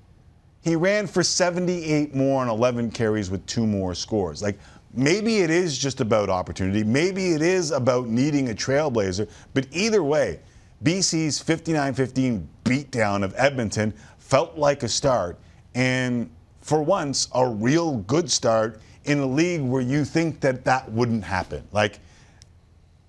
he 0.63 0.75
ran 0.75 1.07
for 1.07 1.23
78 1.23 2.13
more 2.15 2.43
on 2.43 2.49
11 2.49 2.91
carries 2.91 3.31
with 3.31 3.47
two 3.47 3.67
more 3.67 3.95
scores. 3.95 4.43
Like, 4.43 4.59
maybe 4.93 5.39
it 5.39 5.51
is 5.51 5.79
just 5.79 6.01
about 6.01 6.29
opportunity. 6.29 6.83
Maybe 6.83 7.29
it 7.29 7.43
is 7.43 7.71
about 7.71 8.09
needing 8.09 8.51
a 8.51 8.53
trailblazer. 8.53 9.31
But 9.55 9.69
either 9.71 10.03
way, 10.03 10.41
BC's 10.85 11.41
59 11.41 11.95
15 11.95 12.49
beatdown 12.65 13.25
of 13.25 13.35
Edmonton 13.37 13.95
felt 14.19 14.57
like 14.57 14.83
a 14.83 14.89
start. 14.89 15.39
And 15.75 16.31
for 16.61 16.83
once, 16.83 17.29
a 17.35 17.49
real 17.49 17.99
good 17.99 18.31
start 18.31 18.81
in 19.05 19.21
a 19.21 19.27
league 19.27 19.63
where 19.63 19.83
you 19.83 20.05
think 20.05 20.41
that 20.41 20.65
that 20.65 20.91
wouldn't 20.91 21.25
happen. 21.25 21.63
Like, 21.73 22.01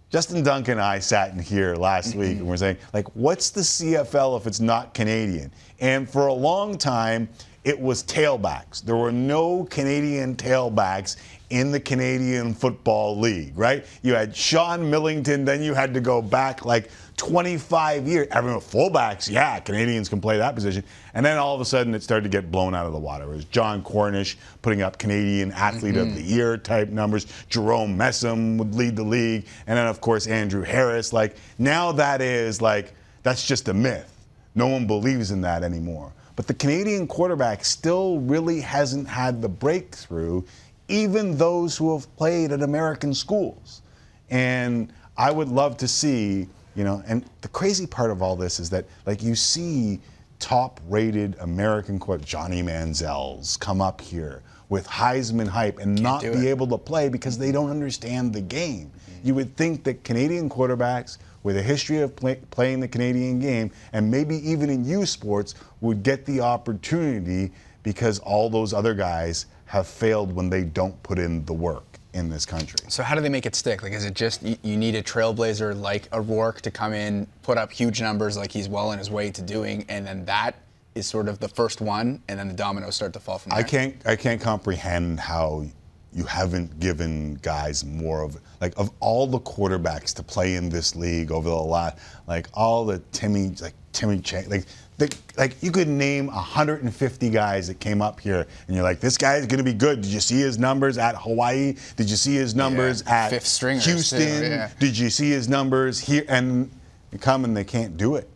Justin 0.10 0.42
Duncan 0.42 0.74
and 0.74 0.82
I 0.82 1.00
sat 1.00 1.32
in 1.32 1.40
here 1.40 1.76
last 1.76 2.16
week 2.16 2.38
and 2.38 2.48
we're 2.48 2.56
saying, 2.56 2.78
like, 2.94 3.14
what's 3.14 3.50
the 3.50 3.60
CFL 3.60 4.40
if 4.40 4.48
it's 4.48 4.62
not 4.62 4.94
Canadian? 4.94 5.52
And 5.82 6.10
for 6.10 6.28
a 6.28 6.34
long 6.34 6.78
time, 6.78 7.28
it 7.66 7.78
was 7.78 8.06
tailbacks. 8.06 8.82
There 8.82 8.96
were 8.96 9.12
no 9.12 9.66
Canadian 9.66 10.38
tailbacks 10.38 11.18
in 11.50 11.74
the 11.74 11.80
Canadian 11.82 12.54
Football 12.54 13.20
League, 13.20 13.52
right? 13.58 13.86
You 14.02 14.14
had 14.14 14.34
Sean 14.34 14.90
Millington, 14.90 15.44
then 15.44 15.62
you 15.62 15.74
had 15.74 15.94
to 15.94 16.00
go 16.00 16.22
back 16.22 16.64
like 16.64 16.90
25 17.18 18.08
years. 18.08 18.28
Everyone, 18.32 18.62
fullbacks, 18.62 19.30
yeah, 19.30 19.60
Canadians 19.60 20.08
can 20.08 20.22
play 20.22 20.38
that 20.38 20.56
position. 20.56 20.84
And 21.16 21.26
then 21.26 21.38
all 21.38 21.56
of 21.56 21.62
a 21.62 21.66
sudden 21.66 21.94
it 21.96 22.04
started 22.04 22.24
to 22.24 22.30
get 22.30 22.52
blown 22.52 22.76
out 22.76 22.86
of 22.86 22.94
the 22.94 23.00
water. 23.00 23.26
It 23.26 23.36
was 23.36 23.46
Jon 23.46 23.82
Cornish 23.82 24.38
putting 24.62 24.84
up 24.84 25.00
Canadian 25.00 25.52
Athlete 25.52 25.98
of 25.98 26.14
the 26.14 26.22
mm-hmm. 26.22 26.30
Year 26.30 26.58
type 26.58 26.90
numbers. 26.90 27.26
Jerome 27.50 27.98
Messam 27.98 28.58
would 28.58 28.76
lead 28.76 28.96
the 28.96 29.04
league. 29.04 29.48
And 29.66 29.78
then, 29.78 29.88
of 29.88 30.00
course, 30.00 30.28
Andrew 30.28 30.62
Harris. 30.62 31.12
Like, 31.12 31.36
now 31.58 31.92
that 31.94 32.22
is 32.22 32.62
like, 32.62 32.94
that's 33.24 33.46
just 33.46 33.68
a 33.68 33.74
myth. 33.74 34.14
No 34.54 34.68
one 34.68 34.86
believes 34.88 35.32
in 35.32 35.42
that 35.42 35.64
anymore. 35.64 36.14
But 36.36 36.46
the 36.46 36.54
Canadian 36.54 37.08
quarterback 37.08 37.66
still 37.66 38.20
really 38.20 38.62
hasn't 38.62 39.08
had 39.08 39.42
the 39.42 39.50
breakthrough, 39.50 40.44
even 40.88 41.36
those 41.36 41.76
who 41.76 41.94
have 41.94 42.16
played 42.16 42.52
at 42.52 42.62
American 42.62 43.14
schools. 43.16 43.82
And 44.30 44.94
I 45.18 45.32
would 45.32 45.50
love 45.50 45.78
to 45.78 45.88
see, 45.88 46.48
you 46.78 46.84
know, 46.84 47.04
and 47.08 47.26
the 47.42 47.48
crazy 47.48 47.88
part 47.88 48.12
of 48.12 48.22
all 48.22 48.36
this 48.36 48.60
is 48.60 48.70
that, 48.70 48.86
like, 49.08 49.24
you 49.24 49.34
see 49.34 50.00
top 50.38 50.80
rated 50.88 51.36
American 51.40 51.98
quote 51.98 52.22
Johnny 52.24 52.62
Manziel's 52.62 53.58
come 53.58 53.82
up 53.82 54.00
here 54.00 54.44
with 54.70 54.86
Heisman 54.86 55.48
hype 55.48 55.80
and 55.80 56.00
not 56.00 56.22
do 56.22 56.32
be 56.32 56.48
it. 56.48 56.52
able 56.52 56.68
to 56.68 56.78
play 56.78 57.10
because 57.10 57.36
they 57.36 57.52
don't 57.52 57.72
understand 57.72 58.32
the 58.32 58.42
game. 58.42 58.92
You 59.24 59.34
would 59.34 59.58
think 59.58 59.84
that 59.86 60.04
Canadian 60.04 60.50
quarterbacks 60.50 61.18
with 61.42 61.58
a 61.58 61.64
history 61.64 62.02
of 62.02 62.16
play, 62.16 62.40
playing 62.52 62.80
the 62.82 62.88
Canadian 62.88 63.40
game 63.40 63.72
and 63.94 64.12
maybe 64.12 64.36
even 64.48 64.70
in 64.70 64.86
U 64.86 65.04
sports 65.08 65.56
would 65.82 66.04
get 66.04 66.26
the 66.26 66.42
opportunity 66.42 67.52
because 67.82 68.20
all 68.20 68.52
those 68.52 68.72
other 68.72 68.94
guys 68.94 69.48
have 69.66 69.88
failed 69.88 70.32
when 70.32 70.50
they 70.50 70.64
don't 70.64 71.02
put 71.02 71.18
in 71.18 71.44
the 71.46 71.54
work. 71.54 71.87
In 72.18 72.30
this 72.30 72.46
country. 72.46 72.80
So 72.90 73.04
how 73.04 73.16
do 73.16 73.22
they 73.22 73.30
make 73.30 73.46
it 73.46 73.56
stick? 73.56 73.84
Like, 73.84 73.94
is 73.94 74.06
it 74.06 74.14
just 74.14 74.44
you, 74.44 74.58
you 74.64 74.76
need 74.76 74.96
a 74.96 75.04
trailblazer 75.04 75.80
like 75.80 76.10
a 76.12 76.20
Rourke 76.20 76.62
to 76.62 76.72
come 76.72 76.94
in, 76.94 77.28
put 77.44 77.58
up 77.58 77.72
huge 77.72 78.02
numbers 78.02 78.36
like 78.36 78.52
he's 78.52 78.68
well 78.68 78.90
on 78.90 78.98
his 78.98 79.10
way 79.10 79.32
to 79.32 79.42
doing, 79.42 79.86
and 79.88 80.06
then 80.06 80.26
that 80.26 80.56
is 80.96 81.08
sort 81.08 81.28
of 81.30 81.40
the 81.40 81.48
first 81.48 81.80
one, 81.80 82.22
and 82.28 82.40
then 82.40 82.48
the 82.48 82.54
dominoes 82.54 82.96
start 82.96 83.14
to 83.14 83.20
fall 83.20 83.38
from 83.38 83.52
there? 83.52 83.60
I 83.60 83.64
can't 83.64 83.96
I 84.06 84.16
can't 84.16 84.42
comprehend 84.42 85.20
how 85.20 85.66
you 86.14 86.24
haven't 86.24 86.80
given 86.80 87.36
guys 87.36 87.86
more 87.86 88.24
of 88.24 88.40
like 88.60 88.74
of 88.78 88.90
all 89.00 89.28
the 89.28 89.40
quarterbacks 89.40 90.14
to 90.16 90.24
play 90.24 90.56
in 90.56 90.70
this 90.70 90.96
league 90.96 91.32
over 91.32 91.50
the 91.50 91.56
lot 91.56 92.00
like 92.28 92.48
all 92.54 92.86
the 92.86 93.00
Timmy 93.12 93.54
like 93.62 93.74
Timmy 93.92 94.20
Chang 94.20 94.50
like 94.50 94.66
the, 94.98 95.16
like 95.38 95.62
you 95.62 95.72
could 95.72 95.88
name 95.88 96.28
150 96.28 97.30
guys 97.30 97.68
that 97.68 97.80
came 97.80 98.02
up 98.02 98.20
here 98.20 98.48
and 98.68 98.76
you're 98.76 98.84
like 98.84 99.00
this 99.00 99.18
guy 99.18 99.36
is 99.36 99.46
going 99.46 99.60
to 99.60 99.64
be 99.64 99.74
good. 99.74 100.02
Did 100.02 100.12
you 100.12 100.20
see 100.20 100.40
his 100.40 100.58
numbers 100.58 100.98
at 100.98 101.16
Hawaii? 101.16 101.76
Did 101.96 102.10
you 102.10 102.16
see 102.16 102.34
his 102.36 102.56
numbers 102.56 103.04
Yeah, 103.06 103.14
at 103.26 103.30
fifth 103.30 103.46
stringers, 103.48 103.86
Houston? 103.86 104.20
too, 104.20 104.48
yeah. 104.48 104.70
Did 104.80 104.98
you 104.98 105.10
see 105.10 105.30
his 105.30 105.48
numbers 105.48 106.00
here? 106.00 106.26
And 106.28 106.72
they 107.12 107.18
come 107.20 107.44
and 107.46 107.56
they 107.56 107.64
can't 107.64 107.96
do 107.96 108.16
it. 108.16 108.28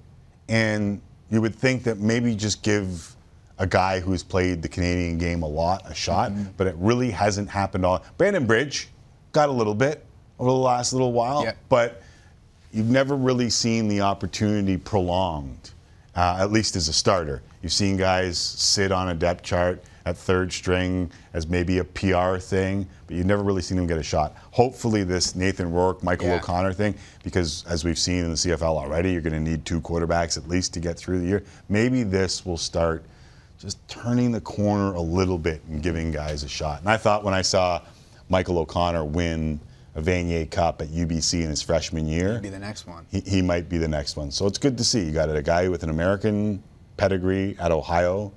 And 0.50 1.02
you 1.32 1.42
would 1.42 1.56
think 1.56 1.84
that 1.84 1.98
maybe 1.98 2.36
just 2.36 2.62
give 2.62 3.16
a 3.58 3.66
guy 3.66 4.00
who's 4.00 4.22
played 4.24 4.62
the 4.62 4.68
Canadian 4.70 5.18
game 5.18 5.44
a 5.44 5.48
lot 5.48 5.84
a 5.90 5.94
shot, 5.96 6.32
Mm-hmm. 6.32 6.44
but 6.58 6.68
it 6.68 6.76
really 6.78 7.10
hasn't 7.12 7.50
happened 7.50 7.86
all. 7.86 8.04
Brandon 8.18 8.46
Bridge 8.46 8.90
got 9.32 9.50
a 9.50 9.52
little 9.52 9.76
bit 9.76 10.06
over 10.40 10.50
the 10.52 10.56
last 10.58 10.94
little 10.94 11.12
while, 11.12 11.44
but 11.70 12.02
you've 12.72 12.90
never 12.90 13.16
really 13.16 13.50
seen 13.50 13.88
the 13.88 14.02
opportunity 14.02 14.78
prolonged, 14.78 15.72
uh, 16.16 16.38
at 16.40 16.52
least 16.52 16.76
as 16.76 16.88
a 16.88 16.94
starter. 16.94 17.42
You've 17.62 17.74
seen 17.74 17.98
guys 17.98 18.38
sit 18.38 18.92
on 18.92 19.10
a 19.10 19.14
depth 19.16 19.44
chart 19.44 19.84
at 20.06 20.18
third 20.18 20.52
string 20.52 21.12
as 21.34 21.48
maybe 21.48 21.78
a 21.78 21.84
PR 21.84 22.38
thing, 22.38 22.88
but 23.06 23.16
you've 23.16 23.28
never 23.28 23.44
really 23.44 23.62
seen 23.62 23.78
them 23.78 23.86
get 23.86 23.98
a 23.98 24.04
shot. 24.04 24.36
Hopefully, 24.52 25.04
this 25.04 25.36
Nathan 25.36 25.72
Rourke, 25.72 26.02
Michael 26.04 26.28
Yeah. 26.28 26.38
O'Connor 26.38 26.74
thing, 26.74 26.96
because 27.24 27.64
as 27.68 27.84
we've 27.86 28.00
seen 28.00 28.24
in 28.24 28.32
the 28.32 28.36
CFL 28.36 28.78
already, 28.78 29.12
you're 29.12 29.22
going 29.22 29.34
to 29.34 29.40
need 29.40 29.64
two 29.64 29.80
quarterbacks 29.80 30.38
at 30.38 30.48
least 30.48 30.74
to 30.74 30.80
get 30.80 30.98
through 30.98 31.20
the 31.20 31.28
year. 31.28 31.44
Maybe 31.70 32.02
this 32.04 32.46
will 32.46 32.58
start 32.58 33.06
just 33.60 33.78
turning 33.88 34.32
the 34.32 34.42
corner 34.42 34.94
a 34.94 35.02
little 35.02 35.38
bit 35.38 35.62
and 35.70 35.84
giving 35.84 36.12
guys 36.12 36.44
a 36.44 36.50
shot. 36.50 36.80
And 36.80 36.90
I 36.90 36.98
thought 36.98 37.24
when 37.24 37.36
I 37.36 37.44
saw 37.44 37.80
Michael 38.28 38.58
O'Connor 38.58 39.06
win 39.06 39.60
a 39.96 40.02
Vanier 40.02 40.50
Cup 40.50 40.82
at 40.82 40.88
UBC 40.90 41.42
in 41.42 41.50
his 41.50 41.62
freshman 41.62 42.06
year, 42.08 42.40
Be 42.40 42.50
the 42.50 42.58
next 42.60 42.88
one. 42.88 43.06
he, 43.12 43.20
he 43.22 43.42
might 43.42 43.68
be 43.70 43.78
the 43.78 43.88
next 43.88 44.16
one. 44.16 44.32
So 44.32 44.48
it's 44.48 44.58
good 44.58 44.78
to 44.78 44.84
see. 44.84 45.04
You 45.04 45.12
got 45.12 45.34
a 45.36 45.42
guy 45.42 45.68
with 45.68 45.84
an 45.84 45.90
American 45.90 46.64
pedigree 46.98 47.56
at 47.60 47.72
Ohio 47.72 48.32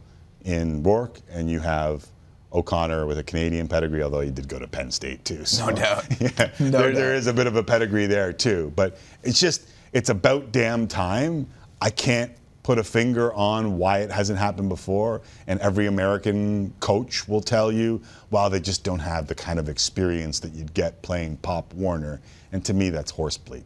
in 0.44 0.82
Rourke, 0.82 1.20
and 1.30 1.48
you 1.50 1.60
have 1.60 2.06
O'Connor 2.52 3.06
with 3.06 3.18
a 3.18 3.22
Canadian 3.22 3.68
pedigree, 3.68 4.02
although 4.02 4.20
he 4.20 4.30
did 4.30 4.48
go 4.48 4.58
to 4.58 4.66
Penn 4.66 4.90
State 4.90 5.24
too. 5.24 5.44
So, 5.44 5.66
No 5.68 5.74
doubt. 5.76 6.04
yeah, 6.20 6.28
No 6.58 6.70
there, 6.70 6.70
doubt. 6.90 6.94
there 6.94 7.14
is 7.14 7.26
a 7.28 7.32
bit 7.32 7.46
of 7.46 7.56
a 7.56 7.62
pedigree 7.62 8.06
there 8.06 8.32
too. 8.32 8.72
But 8.76 8.98
it's 9.22 9.38
just, 9.40 9.68
it's 9.92 10.08
about 10.10 10.50
damn 10.52 10.86
time. 10.88 11.46
I 11.80 11.90
can't 11.90 12.32
put 12.64 12.78
a 12.78 12.82
finger 12.82 13.32
on 13.34 13.78
why 13.78 13.98
it 13.98 14.10
hasn't 14.10 14.38
happened 14.38 14.68
before. 14.70 15.20
And 15.46 15.60
every 15.60 15.86
American 15.86 16.72
coach 16.80 17.28
will 17.28 17.42
tell 17.42 17.70
you, 17.70 18.00
well, 18.30 18.50
they 18.50 18.58
just 18.58 18.82
don't 18.82 18.98
have 19.00 19.28
the 19.28 19.34
kind 19.36 19.58
of 19.60 19.68
experience 19.68 20.40
that 20.40 20.52
you'd 20.54 20.74
get 20.74 21.00
playing 21.02 21.36
Pop 21.36 21.72
Warner. 21.74 22.20
And 22.52 22.64
to 22.64 22.74
me, 22.74 22.88
that's 22.90 23.10
horse 23.12 23.38
bleep. 23.38 23.64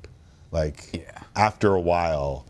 Like, 0.51 1.09
after 1.37 1.75
a 1.75 1.81
while, 1.81 2.45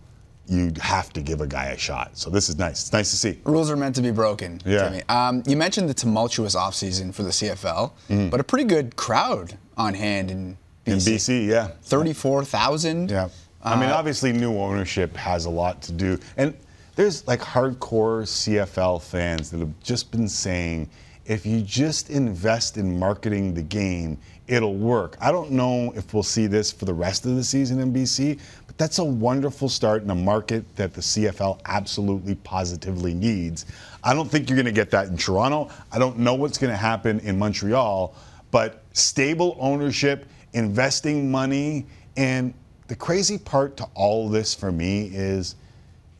you 0.46 0.72
have 0.80 1.12
to 1.12 1.20
give 1.20 1.42
a 1.42 1.46
guy 1.46 1.66
a 1.66 1.76
shot. 1.76 2.16
So 2.16 2.30
this 2.30 2.49
is 2.49 2.57
nice. 2.57 2.80
It's 2.80 2.92
nice 2.94 3.11
to 3.11 3.16
see. 3.18 3.38
Rules 3.44 3.70
are 3.70 3.76
meant 3.76 3.94
to 3.96 4.03
be 4.03 4.11
broken. 4.11 4.62
Yeah. 4.64 5.03
Um, 5.11 5.42
you 5.46 5.57
mentioned 5.57 5.90
the 5.90 5.94
tumultuous 5.94 6.55
offseason 6.55 7.12
for 7.14 7.22
the 7.24 7.30
CFL, 7.32 7.92
Mhm. 8.09 8.30
but 8.30 8.40
a 8.40 8.44
pretty 8.44 8.64
good 8.64 8.96
crowd 8.96 9.59
on 9.76 9.92
hand 9.92 10.30
in 10.30 10.57
BC. 10.86 10.92
In 10.94 10.99
BC, 11.01 11.46
yeah. 11.51 11.68
34,000. 11.82 13.11
Yeah. 13.11 13.28
I 13.69 13.79
mean, 13.79 13.91
Uh, 13.91 13.97
obviously, 13.97 14.33
new 14.33 14.59
ownership 14.59 15.16
has 15.16 15.45
a 15.45 15.51
lot 15.51 15.83
to 15.83 15.93
do. 15.93 16.19
And 16.37 16.55
there's 16.97 17.27
like 17.27 17.41
hardcore 17.41 18.27
CFL 18.27 19.03
fans 19.03 19.51
that 19.51 19.61
have 19.61 19.73
just 19.83 20.11
been 20.11 20.29
saying 20.29 20.89
if 21.27 21.45
you 21.45 21.61
just 21.61 22.09
invest 22.09 22.79
in 22.79 22.99
marketing 22.99 23.53
the 23.53 23.62
game, 23.62 24.16
it'll 24.47 24.75
work. 24.75 25.19
I 25.21 25.31
don't 25.31 25.51
know 25.51 25.93
if 25.95 26.14
we'll 26.14 26.23
see 26.23 26.47
this 26.47 26.73
for 26.73 26.87
the 26.87 26.95
rest 26.95 27.27
of 27.27 27.37
the 27.37 27.45
season 27.45 27.81
in 27.81 27.93
BC, 27.93 28.41
but 28.66 28.79
that's 28.79 28.99
a 28.99 29.05
wonderful 29.05 29.69
start 29.69 30.03
in 30.03 30.09
a 30.09 30.14
market 30.14 30.64
that 30.77 30.95
the 30.95 31.03
CFL 31.03 31.61
absolutely 31.66 32.35
positively 32.37 33.12
needs. 33.12 33.66
I 34.03 34.14
don't 34.14 34.31
think 34.31 34.49
you're 34.49 34.57
going 34.57 34.64
to 34.64 34.73
get 34.73 34.91
that 34.93 35.09
in 35.09 35.19
Toronto. 35.19 35.69
I 35.93 35.99
don't 35.99 36.19
know 36.19 36.35
what's 36.35 36.57
going 36.57 36.73
to 36.73 36.79
happen 36.79 37.21
in 37.21 37.39
Montreal, 37.39 38.14
but 38.51 38.83
stable 38.95 39.59
ownership, 39.61 40.27
investing 40.55 41.31
money, 41.31 41.85
and 42.16 42.55
the 42.89 42.97
crazy 42.97 43.39
part 43.39 43.76
to 43.76 43.86
all 43.95 44.28
this 44.28 44.55
for 44.55 44.72
me 44.72 45.11
is 45.12 45.55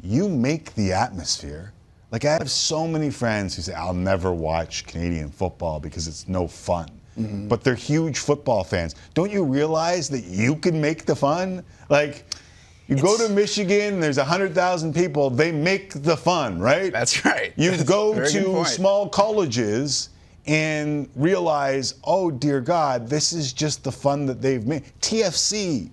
you 0.03 0.29
make 0.29 0.75
the 0.75 0.93
atmosphere. 0.93 1.73
Like 2.13 2.25
I 2.25 2.33
have 2.35 2.51
so 2.51 2.87
many 2.87 3.11
friends 3.11 3.57
who 3.57 3.63
say 3.63 3.75
I'll 3.75 3.93
never 3.95 4.33
watch 4.33 4.87
Canadian 4.87 5.31
football 5.31 5.81
because 5.81 6.07
it's 6.07 6.29
no 6.29 6.47
fun. 6.47 6.89
Mm-hmm. 7.19 7.49
But 7.49 7.65
they're 7.65 7.75
huge 7.75 8.19
football 8.19 8.63
fans. 8.63 8.95
Don't 9.15 9.33
you 9.33 9.45
realize 9.45 10.09
that 10.11 10.25
you 10.25 10.55
can 10.57 10.81
make 10.81 11.05
the 11.05 11.17
fun? 11.17 11.65
Like 11.89 12.25
you 12.87 12.97
go 12.97 13.17
to 13.19 13.29
Michigan, 13.31 14.01
there's 14.01 14.19
100,000 14.19 14.95
people, 14.95 15.29
they 15.29 15.53
make 15.53 15.93
the 16.03 16.17
fun, 16.17 16.59
right? 16.59 16.93
That's 16.93 17.25
right. 17.25 17.53
You 17.57 17.73
That's 17.73 17.83
go 17.89 18.13
a 18.13 18.15
very 18.15 18.33
good 18.33 18.65
to 18.65 18.65
small 18.65 19.09
colleges 19.09 20.11
and 20.47 21.09
realize, 21.15 21.95
oh 22.05 22.31
dear 22.31 22.61
God, 22.61 23.09
this 23.09 23.33
is 23.33 23.53
just 23.53 23.85
the 23.85 23.93
fun 23.93 24.25
that 24.27 24.41
they've 24.41 24.67
made. 24.67 24.85
TFC, 25.01 25.91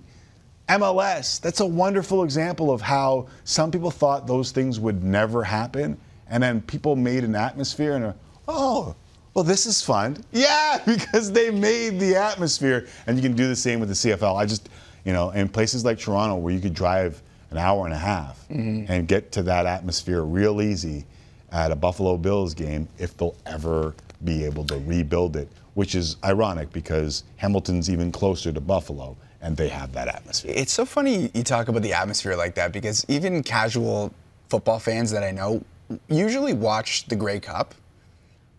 MLS, 0.68 1.40
that's 1.40 1.60
a 1.60 1.66
wonderful 1.66 2.24
example 2.24 2.70
of 2.72 2.80
how 2.80 3.26
some 3.44 3.70
people 3.70 3.90
thought 3.90 4.26
those 4.26 4.50
things 4.50 4.80
would 4.80 5.02
never 5.04 5.44
happen, 5.44 5.96
and 6.28 6.42
then 6.42 6.60
people 6.62 6.96
made 6.96 7.22
an 7.24 7.36
atmosphere 7.36 7.94
and, 7.94 8.04
are, 8.06 8.14
oh, 8.48 8.94
well, 9.34 9.44
this 9.44 9.66
is 9.66 9.80
fun. 9.82 10.16
Yeah, 10.32 10.80
because 10.86 11.30
they 11.30 11.50
made 11.50 12.00
the 12.00 12.16
atmosphere, 12.16 12.86
and 13.06 13.16
you 13.16 13.22
can 13.22 13.34
do 13.36 13.46
the 13.48 13.54
same 13.56 13.78
with 13.80 13.88
the 13.90 13.94
CFL. 13.94 14.36
I 14.36 14.44
just, 14.46 14.68
you 15.04 15.12
know, 15.12 15.30
in 15.30 15.48
places 15.48 15.84
like 15.84 15.98
Toronto 15.98 16.34
where 16.36 16.52
you 16.52 16.60
could 16.60 16.74
drive 16.74 17.22
an 17.52 17.58
hour 17.58 17.84
and 17.84 17.94
a 17.94 17.98
half 17.98 18.44
Mhm. 18.50 18.86
and 18.90 19.06
get 19.06 19.30
to 19.32 19.42
that 19.44 19.66
atmosphere 19.66 20.22
real 20.22 20.60
easy 20.60 21.04
at 21.52 21.70
a 21.70 21.76
Buffalo 21.76 22.16
Bills 22.16 22.54
game 22.54 22.88
if 22.98 23.16
they'll 23.16 23.36
ever 23.46 23.94
be 24.24 24.44
able 24.44 24.64
to 24.64 24.78
rebuild 24.78 25.36
it, 25.36 25.48
which 25.74 25.94
is 25.94 26.16
ironic 26.24 26.72
because 26.72 27.22
Hamilton's 27.36 27.88
even 27.88 28.10
closer 28.10 28.50
to 28.50 28.60
Buffalo 28.60 29.16
and 29.46 29.56
they 29.56 29.68
have 29.68 29.92
that 29.92 30.08
atmosphere. 30.08 30.52
It's 30.54 30.72
so 30.72 30.84
funny 30.84 31.30
you 31.32 31.44
talk 31.44 31.68
about 31.68 31.82
the 31.82 31.92
atmosphere 31.92 32.34
like 32.34 32.56
that 32.56 32.72
because 32.72 33.06
even 33.08 33.44
casual 33.44 34.12
football 34.48 34.80
fans 34.80 35.12
that 35.12 35.22
I 35.22 35.30
know 35.30 35.62
usually 36.08 36.52
watch 36.52 37.06
the 37.06 37.14
Grey 37.14 37.38
Cup. 37.38 37.74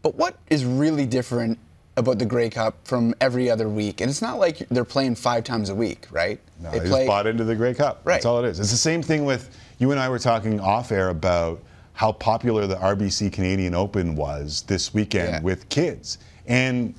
But 0.02 0.16
what 0.16 0.38
is 0.50 0.64
really 0.64 1.06
different 1.06 1.60
about 1.98 2.20
the 2.20 2.26
Grey 2.26 2.50
Cup 2.50 2.76
from 2.88 3.14
every 3.20 3.50
other 3.50 3.68
week? 3.68 4.00
And 4.00 4.10
it's 4.10 4.22
not 4.22 4.40
like 4.40 4.60
they're 4.70 4.86
playing 4.86 5.16
five 5.16 5.44
times 5.44 5.70
a 5.70 5.76
week, 5.76 6.08
right? 6.10 6.40
No, 6.62 6.72
they, 6.72 6.80
just 6.80 7.06
bought 7.06 7.28
into 7.28 7.44
the 7.44 7.56
Grey 7.56 7.74
Cup. 7.74 8.06
That's 8.06 8.26
all 8.26 8.44
it 8.44 8.48
is. 8.48 8.58
It's 8.58 8.72
the 8.72 8.78
same 8.78 9.04
thing 9.04 9.26
with 9.26 9.58
you 9.80 9.92
and 9.92 10.00
I 10.00 10.08
were 10.08 10.20
talking 10.20 10.62
off 10.62 10.94
air 10.94 11.10
about 11.10 11.62
how 11.92 12.14
popular 12.14 12.66
the 12.66 12.76
RBC 12.76 13.34
Canadian 13.34 13.76
Open 13.76 14.16
was 14.16 14.62
this 14.68 14.94
weekend 14.94 15.44
with 15.44 15.68
kids. 15.68 16.20
And 16.46 16.94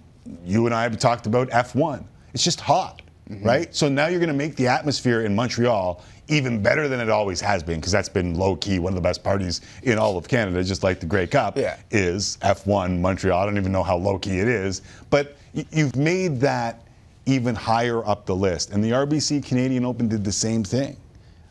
you 0.44 0.66
and 0.66 0.74
I 0.74 0.82
have 0.82 0.98
talked 0.98 1.26
about 1.26 1.48
F1. 1.48 2.04
It's 2.34 2.44
just 2.44 2.60
hot, 2.60 3.00
Mm-hmm. 3.28 3.46
right? 3.46 3.74
So 3.74 3.88
now 3.88 4.06
you're 4.06 4.20
going 4.20 4.28
to 4.28 4.34
make 4.34 4.56
the 4.56 4.68
atmosphere 4.68 5.22
in 5.22 5.34
Montreal 5.34 6.02
even 6.28 6.62
better 6.62 6.88
than 6.88 7.00
it 7.00 7.10
always 7.10 7.40
has 7.40 7.62
been 7.62 7.78
because 7.78 7.92
that's 7.92 8.08
been 8.08 8.34
low 8.34 8.56
key 8.56 8.78
one 8.78 8.92
of 8.92 8.94
the 8.94 9.02
best 9.02 9.22
parties 9.22 9.60
in 9.82 9.98
all 9.98 10.16
of 10.16 10.28
Canada, 10.28 10.62
just 10.64 10.82
like 10.82 11.00
the 11.00 11.06
Grey 11.06 11.26
Cup 11.26 11.58
is 11.90 12.38
F1 12.42 13.00
Montreal. 13.00 13.38
I 13.38 13.44
don't 13.44 13.56
even 13.58 13.72
know 13.72 13.82
how 13.82 13.96
low 13.96 14.18
key 14.18 14.38
it 14.38 14.48
is, 14.48 14.82
but 15.10 15.36
y- 15.54 15.66
you've 15.72 15.96
made 15.96 16.40
that 16.40 16.84
even 17.26 17.54
higher 17.54 18.06
up 18.06 18.24
the 18.24 18.34
list. 18.34 18.70
And 18.70 18.82
the 18.82 18.90
RBC 18.90 19.44
Canadian 19.44 19.84
Open 19.84 20.08
did 20.08 20.24
the 20.24 20.32
same 20.32 20.64
thing. 20.64 20.96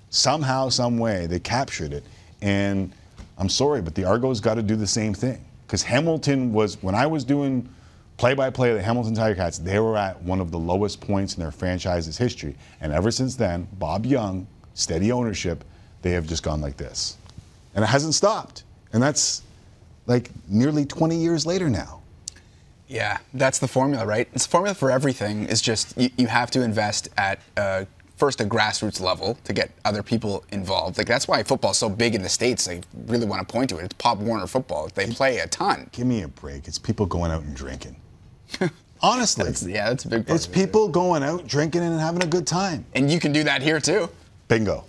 Somehow, 0.10 0.70
some 0.70 0.98
way, 0.98 1.28
they 1.28 1.40
captured 1.40 1.94
it. 1.94 2.04
And 2.42 2.92
I'm 3.38 3.50
sorry, 3.50 3.82
but 3.82 3.94
the 3.94 4.04
Argos 4.04 4.40
got 4.40 4.56
to 4.56 4.64
do 4.64 4.76
the 4.76 4.88
same 4.88 5.14
thing. 5.14 5.44
Because 5.66 5.84
Hamilton 5.84 6.54
was, 6.54 6.82
when 6.82 6.96
I 6.96 7.06
was 7.06 7.24
doing 7.24 7.68
play 8.18 8.34
by 8.34 8.50
play 8.50 8.72
of 8.72 8.78
the 8.78 8.84
Hamilton 8.84 9.14
Tiger 9.14 9.36
Cats, 9.36 9.60
they 9.60 9.80
were 9.80 9.96
at 9.96 10.22
one 10.24 10.42
of 10.42 10.52
the 10.52 10.60
lowest 10.60 11.00
points 11.00 11.36
in 11.36 11.42
their 11.42 11.52
franchise's 11.52 12.18
history. 12.18 12.56
And 12.82 12.92
ever 12.92 13.12
since 13.12 13.36
then, 13.36 13.68
Bob 13.74 14.06
Young, 14.06 14.48
steady 14.74 15.12
ownership, 15.12 15.64
they 16.02 16.12
have 16.12 16.28
just 16.28 16.44
gone 16.44 16.62
like 16.62 16.78
this. 16.78 17.18
And 17.76 17.84
it 17.84 17.88
hasn't 17.88 18.16
stopped. 18.16 18.64
And 18.94 19.02
that's 19.02 19.44
like 20.08 20.32
nearly 20.48 20.86
20 20.86 21.16
years 21.16 21.46
later 21.46 21.70
now. 21.70 22.02
Yeah, 22.88 23.18
that's 23.34 23.60
the 23.60 23.68
formula, 23.68 24.06
right? 24.06 24.28
It's 24.34 24.46
the 24.46 24.52
formula 24.52 24.74
for 24.74 24.90
everything. 24.90 25.46
Is 25.46 25.62
just 25.62 25.98
you, 25.98 26.10
you 26.18 26.28
have 26.28 26.50
to 26.52 26.62
invest 26.64 27.10
at 27.18 27.40
uh, 27.58 27.84
first 28.16 28.40
a 28.40 28.46
grassroots 28.46 29.02
level 29.02 29.38
to 29.44 29.52
get 29.52 29.72
other 29.84 30.02
people 30.02 30.46
involved. 30.52 30.98
Like 30.98 31.08
that's 31.08 31.28
why 31.28 31.44
football's 31.44 31.78
so 31.78 31.90
big 31.90 32.16
in 32.16 32.22
the 32.22 32.30
states. 32.30 32.66
They 32.66 32.82
really 33.06 33.26
want 33.26 33.46
to 33.46 33.52
point 33.52 33.70
to 33.72 33.78
it. 33.78 33.84
It's 33.84 33.94
Pop 33.96 34.20
Warner 34.20 34.48
football. 34.48 34.90
They 34.96 35.08
play 35.08 35.40
a 35.40 35.48
ton. 35.48 35.90
Give 35.92 36.08
me 36.08 36.22
a 36.22 36.30
break. 36.30 36.68
It's 36.68 36.80
people 36.80 37.06
going 37.06 37.30
out 37.30 37.44
and 37.44 37.54
drinking. 37.54 37.98
Honestly, 39.02 39.46
That's, 39.46 39.64
yeah, 39.64 39.90
that's 39.90 40.06
a 40.06 40.10
big 40.10 40.26
part. 40.26 40.36
it's 40.36 40.46
it, 40.48 40.54
too. 40.54 40.60
people 40.60 40.88
going 40.90 41.22
out 41.22 41.46
drinking 41.48 41.82
and 41.84 42.00
having 42.00 42.24
a 42.24 42.28
good 42.28 42.48
time. 42.48 42.84
and 42.96 43.12
you 43.12 43.20
can 43.20 43.32
do 43.32 43.44
that 43.44 43.62
here 43.62 43.80
too. 43.80 44.10
Bingo. 44.48 44.86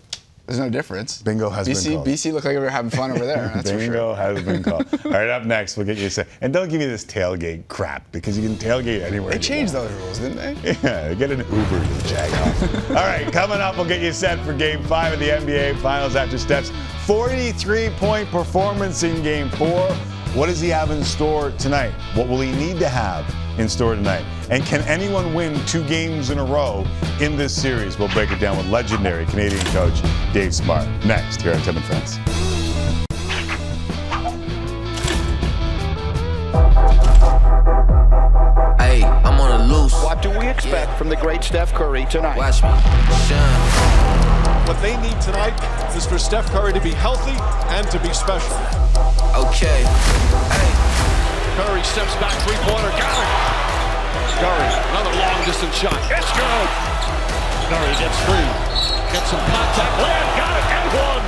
There's 0.47 0.59
no 0.59 0.70
difference. 0.70 1.20
Bingo 1.20 1.51
has 1.51 1.68
BC, 1.68 1.85
been 1.85 1.94
called. 1.97 2.06
BC 2.09 2.32
looked 2.32 2.47
like 2.47 2.55
we 2.55 2.62
were 2.62 2.70
having 2.70 2.90
fun 2.90 3.10
over 3.10 3.26
there. 3.26 3.52
That's 3.55 3.70
for 3.70 3.76
Bingo 3.76 4.14
sure. 4.14 4.16
has 4.16 4.43
been 4.43 4.62
called. 4.62 4.86
All 5.05 5.10
right, 5.10 5.28
up 5.28 5.44
next, 5.44 5.76
we'll 5.76 5.85
get 5.85 5.98
you 5.98 6.09
set. 6.09 6.26
And 6.40 6.55
don't 6.55 6.70
give 6.70 6.80
me 6.80 6.86
this 6.86 7.05
tailgate 7.05 7.68
crap 7.68 8.10
because 8.12 8.39
you 8.39 8.48
can 8.48 8.56
tailgate 8.56 9.02
anywhere. 9.02 9.30
They 9.32 9.39
changed 9.39 9.74
want. 9.74 9.90
those 9.90 10.01
rules, 10.01 10.18
didn't 10.20 10.36
they? 10.39 10.72
Yeah, 10.82 11.12
get 11.12 11.30
an 11.32 11.40
Uber, 11.40 11.85
you 11.85 12.01
jag 12.09 12.32
off. 12.32 12.89
All 12.89 12.94
right, 12.94 13.30
coming 13.30 13.60
up, 13.60 13.76
we'll 13.76 13.85
get 13.85 14.01
you 14.01 14.10
set 14.10 14.43
for 14.43 14.55
Game 14.55 14.82
5 14.85 15.12
of 15.12 15.18
the 15.18 15.28
NBA 15.28 15.76
Finals 15.82 16.16
after 16.16 16.39
Steph's 16.39 16.70
43-point 17.06 18.30
performance 18.30 19.02
in 19.02 19.22
Game 19.22 19.51
4. 19.51 19.90
What 20.39 20.47
does 20.47 20.60
he 20.60 20.69
have 20.69 20.93
in 20.93 21.02
store 21.02 21.51
tonight? 21.51 21.90
What 22.15 22.28
will 22.28 22.40
he 22.40 22.52
need 22.52 22.78
to 22.78 22.89
have 22.89 23.27
in 23.59 23.69
store 23.69 23.97
tonight? 23.97 24.24
And 24.51 24.65
can 24.65 24.82
anyone 24.82 25.35
win 25.35 25.59
two 25.66 25.85
games 25.89 26.31
in 26.31 26.39
a 26.39 26.44
row 26.44 26.86
in 27.20 27.36
this 27.36 27.60
series? 27.60 27.98
We'll 27.98 28.09
break 28.10 28.31
it 28.31 28.39
down 28.39 28.56
with 28.56 28.69
legendary 28.69 29.27
Canadian 29.27 29.66
coach 29.66 30.01
Dave 30.32 30.55
Smart 30.55 30.86
next 31.05 31.43
here 31.43 31.55
on 31.55 31.60
Tim 31.62 31.77
and 31.77 31.85
Friends. 31.86 32.19
Hey, 38.78 39.02
I'm 39.02 39.40
on 39.40 39.60
a 39.60 39.65
loose. 39.65 39.93
What 40.05 40.23
do 40.23 40.31
we 40.39 40.47
expect 40.47 40.97
from 40.97 41.09
the 41.09 41.16
great 41.16 41.43
Steph 41.43 41.74
Curry 41.74 42.06
tonight? 42.09 42.39
Watch 42.39 42.62
me 42.62 42.69
shine. 43.27 44.07
What 44.68 44.76
they 44.84 45.00
need 45.00 45.16
tonight 45.24 45.56
is 45.96 46.04
for 46.04 46.20
Steph 46.20 46.44
Curry 46.52 46.76
to 46.76 46.84
be 46.84 46.92
healthy 46.92 47.32
and 47.72 47.88
to 47.88 47.96
be 48.04 48.12
special. 48.12 48.52
Okay. 49.32 49.80
Hey. 50.52 50.70
Curry 51.56 51.80
steps 51.88 52.12
back, 52.20 52.36
three-pointer, 52.44 52.92
got 53.00 53.16
it. 53.16 53.32
Curry, 54.36 54.68
another 54.92 55.14
long-distance 55.16 55.72
shot. 55.72 55.96
It's 56.12 56.28
good. 56.36 56.68
Curry 57.72 57.96
gets 57.96 58.18
free. 58.28 58.48
Gets 59.08 59.32
some 59.32 59.40
contact. 59.40 59.94
Land, 60.04 60.28
got 60.36 60.52
it, 60.52 60.66
and 60.68 60.88
one. 61.00 61.24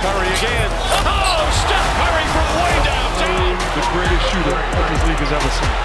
Curry 0.00 0.32
again. 0.40 0.72
Oh, 1.04 1.44
Steph 1.52 1.88
Curry 2.00 2.26
from 2.32 2.48
way 2.64 2.76
downtown. 2.80 3.52
The 3.76 3.84
greatest 3.92 4.24
shooter 4.32 4.56
that 4.56 4.84
this 4.88 5.02
league 5.04 5.20
has 5.20 5.32
ever 5.36 5.52
seen. 5.52 5.76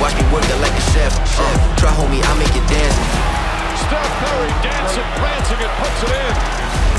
Watch 0.00 0.16
me 0.16 0.24
work 0.32 0.48
it 0.48 0.56
like 0.64 0.72
a 0.72 0.84
chef. 0.96 1.12
Uh, 1.36 1.76
try 1.76 1.92
homie, 1.92 2.24
I 2.24 2.32
make 2.40 2.56
it 2.56 2.64
dance. 2.72 3.49
Steph 3.86 4.12
Curry 4.20 4.52
dancing, 4.60 5.08
prancing, 5.16 5.60
and 5.62 5.74
puts 5.80 6.00
it 6.04 6.12
in. 6.12 6.34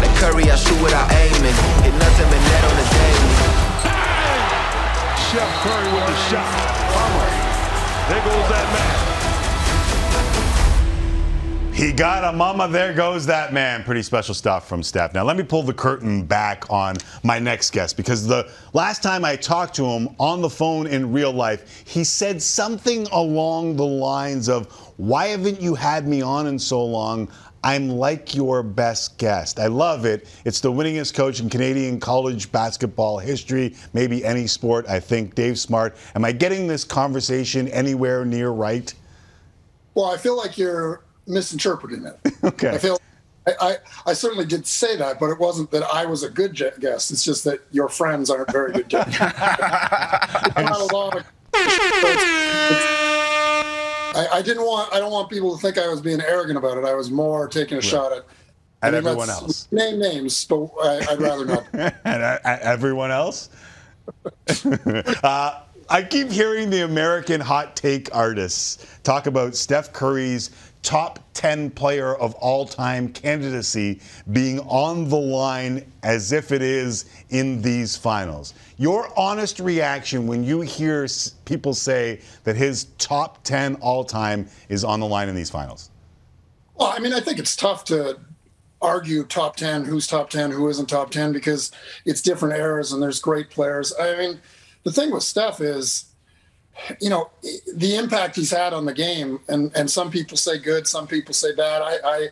Like 0.02 0.14
Curry, 0.18 0.45
I 0.49 0.56
shoot 0.56 0.82
without 0.82 1.12
aiming. 1.12 1.58
Hit 1.86 1.94
nothing 1.99 2.28
but 2.32 2.41
net 2.41 2.64
on 2.66 2.76
the 2.80 2.88
daily. 2.90 3.36
Steph 5.30 5.53
Curry 5.64 5.90
with 5.94 6.06
the 6.08 6.18
shot. 6.30 6.82
There 8.10 8.20
goes 8.26 8.49
that 8.49 8.68
man. 8.74 9.12
He 11.74 11.94
got 11.94 12.26
a 12.26 12.36
mama, 12.36 12.68
there 12.68 12.94
goes 12.94 13.26
that 13.28 13.53
man. 13.53 13.84
Pretty 13.84 14.03
special 14.03 14.36
stuff 14.36 14.68
from 14.68 14.84
Steph. 14.84 15.14
Now, 15.14 15.24
let 15.24 15.38
me 15.38 15.44
pull 15.44 15.64
the 15.64 15.74
curtain 15.74 16.26
back 16.26 16.70
on 16.70 16.98
my 17.24 17.40
next 17.40 17.72
guest 17.72 17.95
because 17.95 18.28
the 18.28 18.52
last 18.74 19.02
time 19.02 19.24
I 19.24 19.38
talked 19.38 19.74
to 19.78 19.86
him 19.86 20.10
on 20.20 20.41
the 20.41 20.49
phone 20.49 20.86
in 20.86 21.14
real 21.14 21.32
life, 21.32 21.84
he 21.88 22.03
said 22.03 22.41
something 22.41 23.08
along 23.08 23.78
the 23.78 23.86
lines 23.86 24.49
of, 24.49 24.81
Why 25.02 25.30
haven't 25.30 25.60
you 25.60 25.73
had 25.73 26.07
me 26.07 26.22
on 26.22 26.45
in 26.45 26.60
so 26.60 26.86
long? 26.86 27.28
I'm 27.64 27.90
like 27.90 28.36
your 28.36 28.61
best 28.61 29.18
guest. 29.18 29.60
I 29.60 29.65
love 29.65 30.06
it. 30.06 30.28
It's 30.45 30.60
the 30.60 30.72
winningest 30.72 31.15
coach 31.15 31.40
in 31.40 31.49
Canadian 31.49 31.99
college 31.99 32.52
basketball 32.52 33.18
history, 33.18 33.76
maybe 33.94 34.23
any 34.23 34.45
sport, 34.45 34.86
I 34.88 34.99
think. 34.99 35.34
Dave 35.34 35.57
Smart. 35.57 35.98
Am 36.14 36.23
I 36.23 36.32
getting 36.32 36.68
this 36.68 36.84
conversation 36.84 37.68
anywhere 37.69 38.26
near 38.26 38.52
right? 38.52 38.94
Well, 39.95 40.06
I 40.06 40.18
feel 40.18 40.38
like 40.38 40.56
you're 40.56 41.02
misinterpreting 41.26 42.06
it. 42.06 42.19
Okay. 42.44 42.69
I 42.69 42.78
feel 42.78 42.99
I, 43.48 43.53
I, 43.60 43.76
I 44.06 44.14
certainly 44.14 44.45
did 44.45 44.68
say 44.68 44.98
that, 44.98 45.19
but 45.19 45.32
it 45.32 45.40
wasn't 45.40 45.72
that 45.72 45.82
I 45.91 46.06
was 46.06 46.22
a 46.22 46.30
good 46.30 46.53
je- 46.53 46.69
guest. 46.80 47.10
It's 47.10 47.23
just 47.23 47.44
that 47.45 47.60
your 47.72 47.90
friends 47.90 48.30
aren't 48.30 48.52
very 48.52 48.72
good 48.72 48.88
guests. 48.88 49.18
I'm 49.19 50.65
not 50.65 50.80
a 50.80 50.95
lot 50.95 51.18
of- 51.18 51.26
I, 54.22 54.38
I 54.38 54.41
didn't 54.41 54.64
want 54.64 54.93
I 54.93 54.99
don't 54.99 55.11
want 55.11 55.30
people 55.30 55.56
to 55.56 55.61
think 55.61 55.77
I 55.77 55.88
was 55.88 56.02
being 56.02 56.22
arrogant 56.22 56.57
about 56.57 56.77
it. 56.77 56.85
I 56.85 56.93
was 56.93 57.11
more 57.11 57.48
taking 57.48 57.77
a 57.77 57.81
shot 57.81 58.11
at 58.11 58.19
At 58.19 58.26
I 58.81 58.91
mean, 58.91 59.07
everyone 59.07 59.30
else. 59.30 59.68
Name 59.72 59.99
names, 59.99 60.45
but 60.45 60.69
I, 60.81 61.06
I'd 61.10 61.19
rather 61.19 61.45
not. 61.45 61.65
and 61.73 61.93
uh, 62.06 62.39
uh, 62.43 62.57
everyone 62.61 63.11
else. 63.11 63.49
uh, 65.23 65.61
I 65.89 66.03
keep 66.03 66.30
hearing 66.30 66.69
the 66.69 66.81
American 66.81 67.41
hot 67.41 67.76
take 67.76 68.14
artists 68.15 68.85
talk 69.03 69.27
about 69.27 69.56
Steph 69.56 69.93
Curry's 69.93 70.52
top 70.84 71.20
10 71.34 71.72
player 71.72 72.16
of 72.16 72.34
all 72.36 72.66
time 72.66 73.10
candidacy 73.10 73.99
being 74.32 74.60
on 74.62 75.10
the 75.10 75.20
line 75.20 75.91
as 76.03 76.32
if 76.32 76.52
it 76.52 76.62
is 76.62 77.06
in 77.30 77.62
these 77.62 77.95
finals. 77.95 78.53
Your 78.78 79.08
honest 79.18 79.60
reaction 79.60 80.28
when 80.28 80.44
you 80.44 80.62
hear 80.62 81.08
people 81.45 81.74
say 81.74 82.20
that 82.44 82.56
his 82.56 82.86
top 82.98 83.44
10 83.44 83.76
all 83.76 84.03
time 84.03 84.48
is 84.70 84.84
on 84.84 84.99
the 84.99 85.06
line 85.06 85.30
in 85.30 85.36
these 85.36 85.49
finals? 85.49 85.90
Well, 86.76 86.94
I 86.95 86.99
mean, 86.99 87.14
I 87.14 87.20
think 87.20 87.38
it's 87.38 87.56
tough 87.56 87.84
to 87.86 88.20
argue 88.82 89.24
top 89.24 89.56
10, 89.56 89.86
who's 89.86 90.08
top 90.08 90.30
10, 90.30 90.52
who 90.52 90.68
isn't 90.68 90.88
top 90.88 91.12
10, 91.12 91.32
because 91.32 91.72
it's 92.06 92.22
different 92.22 92.56
eras 92.56 92.91
and 92.91 93.02
there's 93.02 93.20
great 93.20 93.49
players. 93.52 93.94
I 93.99 94.16
mean, 94.18 94.41
the 94.84 94.91
thing 94.91 95.12
with 95.12 95.24
Steph 95.24 95.62
is, 95.62 96.06
you 96.99 97.10
know, 97.10 97.30
the 97.76 97.95
impact 97.95 98.35
he's 98.35 98.52
had 98.52 98.73
on 98.73 98.85
the 98.85 98.93
game, 98.93 99.39
and, 99.48 99.72
and 99.76 99.89
some 99.89 100.10
people 100.10 100.38
say 100.38 100.57
good, 100.57 100.88
some 100.88 101.07
people 101.07 101.34
say 101.34 101.53
bad. 101.56 101.81
I, 101.81 101.98
I, 102.03 102.27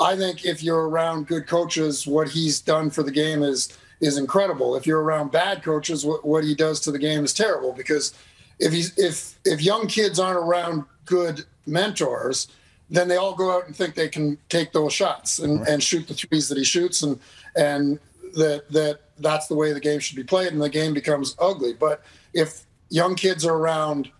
I 0.00 0.16
think 0.16 0.44
if 0.44 0.62
you're 0.62 0.88
around 0.88 1.26
good 1.26 1.46
coaches, 1.46 2.06
what 2.06 2.28
he's 2.28 2.60
done 2.60 2.90
for 2.90 3.02
the 3.02 3.10
game 3.10 3.42
is 3.42 3.76
is 4.00 4.18
incredible. 4.18 4.74
If 4.74 4.84
you're 4.84 5.00
around 5.00 5.30
bad 5.30 5.62
coaches, 5.62 6.04
what, 6.04 6.24
what 6.24 6.42
he 6.42 6.56
does 6.56 6.80
to 6.80 6.90
the 6.90 6.98
game 6.98 7.24
is 7.24 7.32
terrible. 7.32 7.72
Because 7.72 8.12
if 8.58 8.72
he's 8.72 8.96
if 8.98 9.38
if 9.44 9.62
young 9.62 9.86
kids 9.86 10.18
aren't 10.18 10.38
around 10.38 10.84
good 11.04 11.44
mentors, 11.66 12.48
then 12.90 13.08
they 13.08 13.16
all 13.16 13.34
go 13.34 13.56
out 13.56 13.66
and 13.66 13.76
think 13.76 13.94
they 13.94 14.08
can 14.08 14.38
take 14.48 14.72
those 14.72 14.92
shots 14.92 15.38
and, 15.38 15.66
and 15.68 15.82
shoot 15.82 16.08
the 16.08 16.14
threes 16.14 16.48
that 16.48 16.58
he 16.58 16.64
shoots 16.64 17.02
and 17.02 17.20
and 17.54 18.00
that 18.34 18.64
that 18.70 19.00
that's 19.18 19.46
the 19.46 19.54
way 19.54 19.72
the 19.72 19.80
game 19.80 20.00
should 20.00 20.16
be 20.16 20.24
played 20.24 20.52
and 20.52 20.60
the 20.60 20.68
game 20.68 20.94
becomes 20.94 21.36
ugly. 21.38 21.72
But 21.72 22.02
if 22.34 22.64
young 22.92 23.14
kids 23.14 23.44
are 23.46 23.56
around 23.56 24.10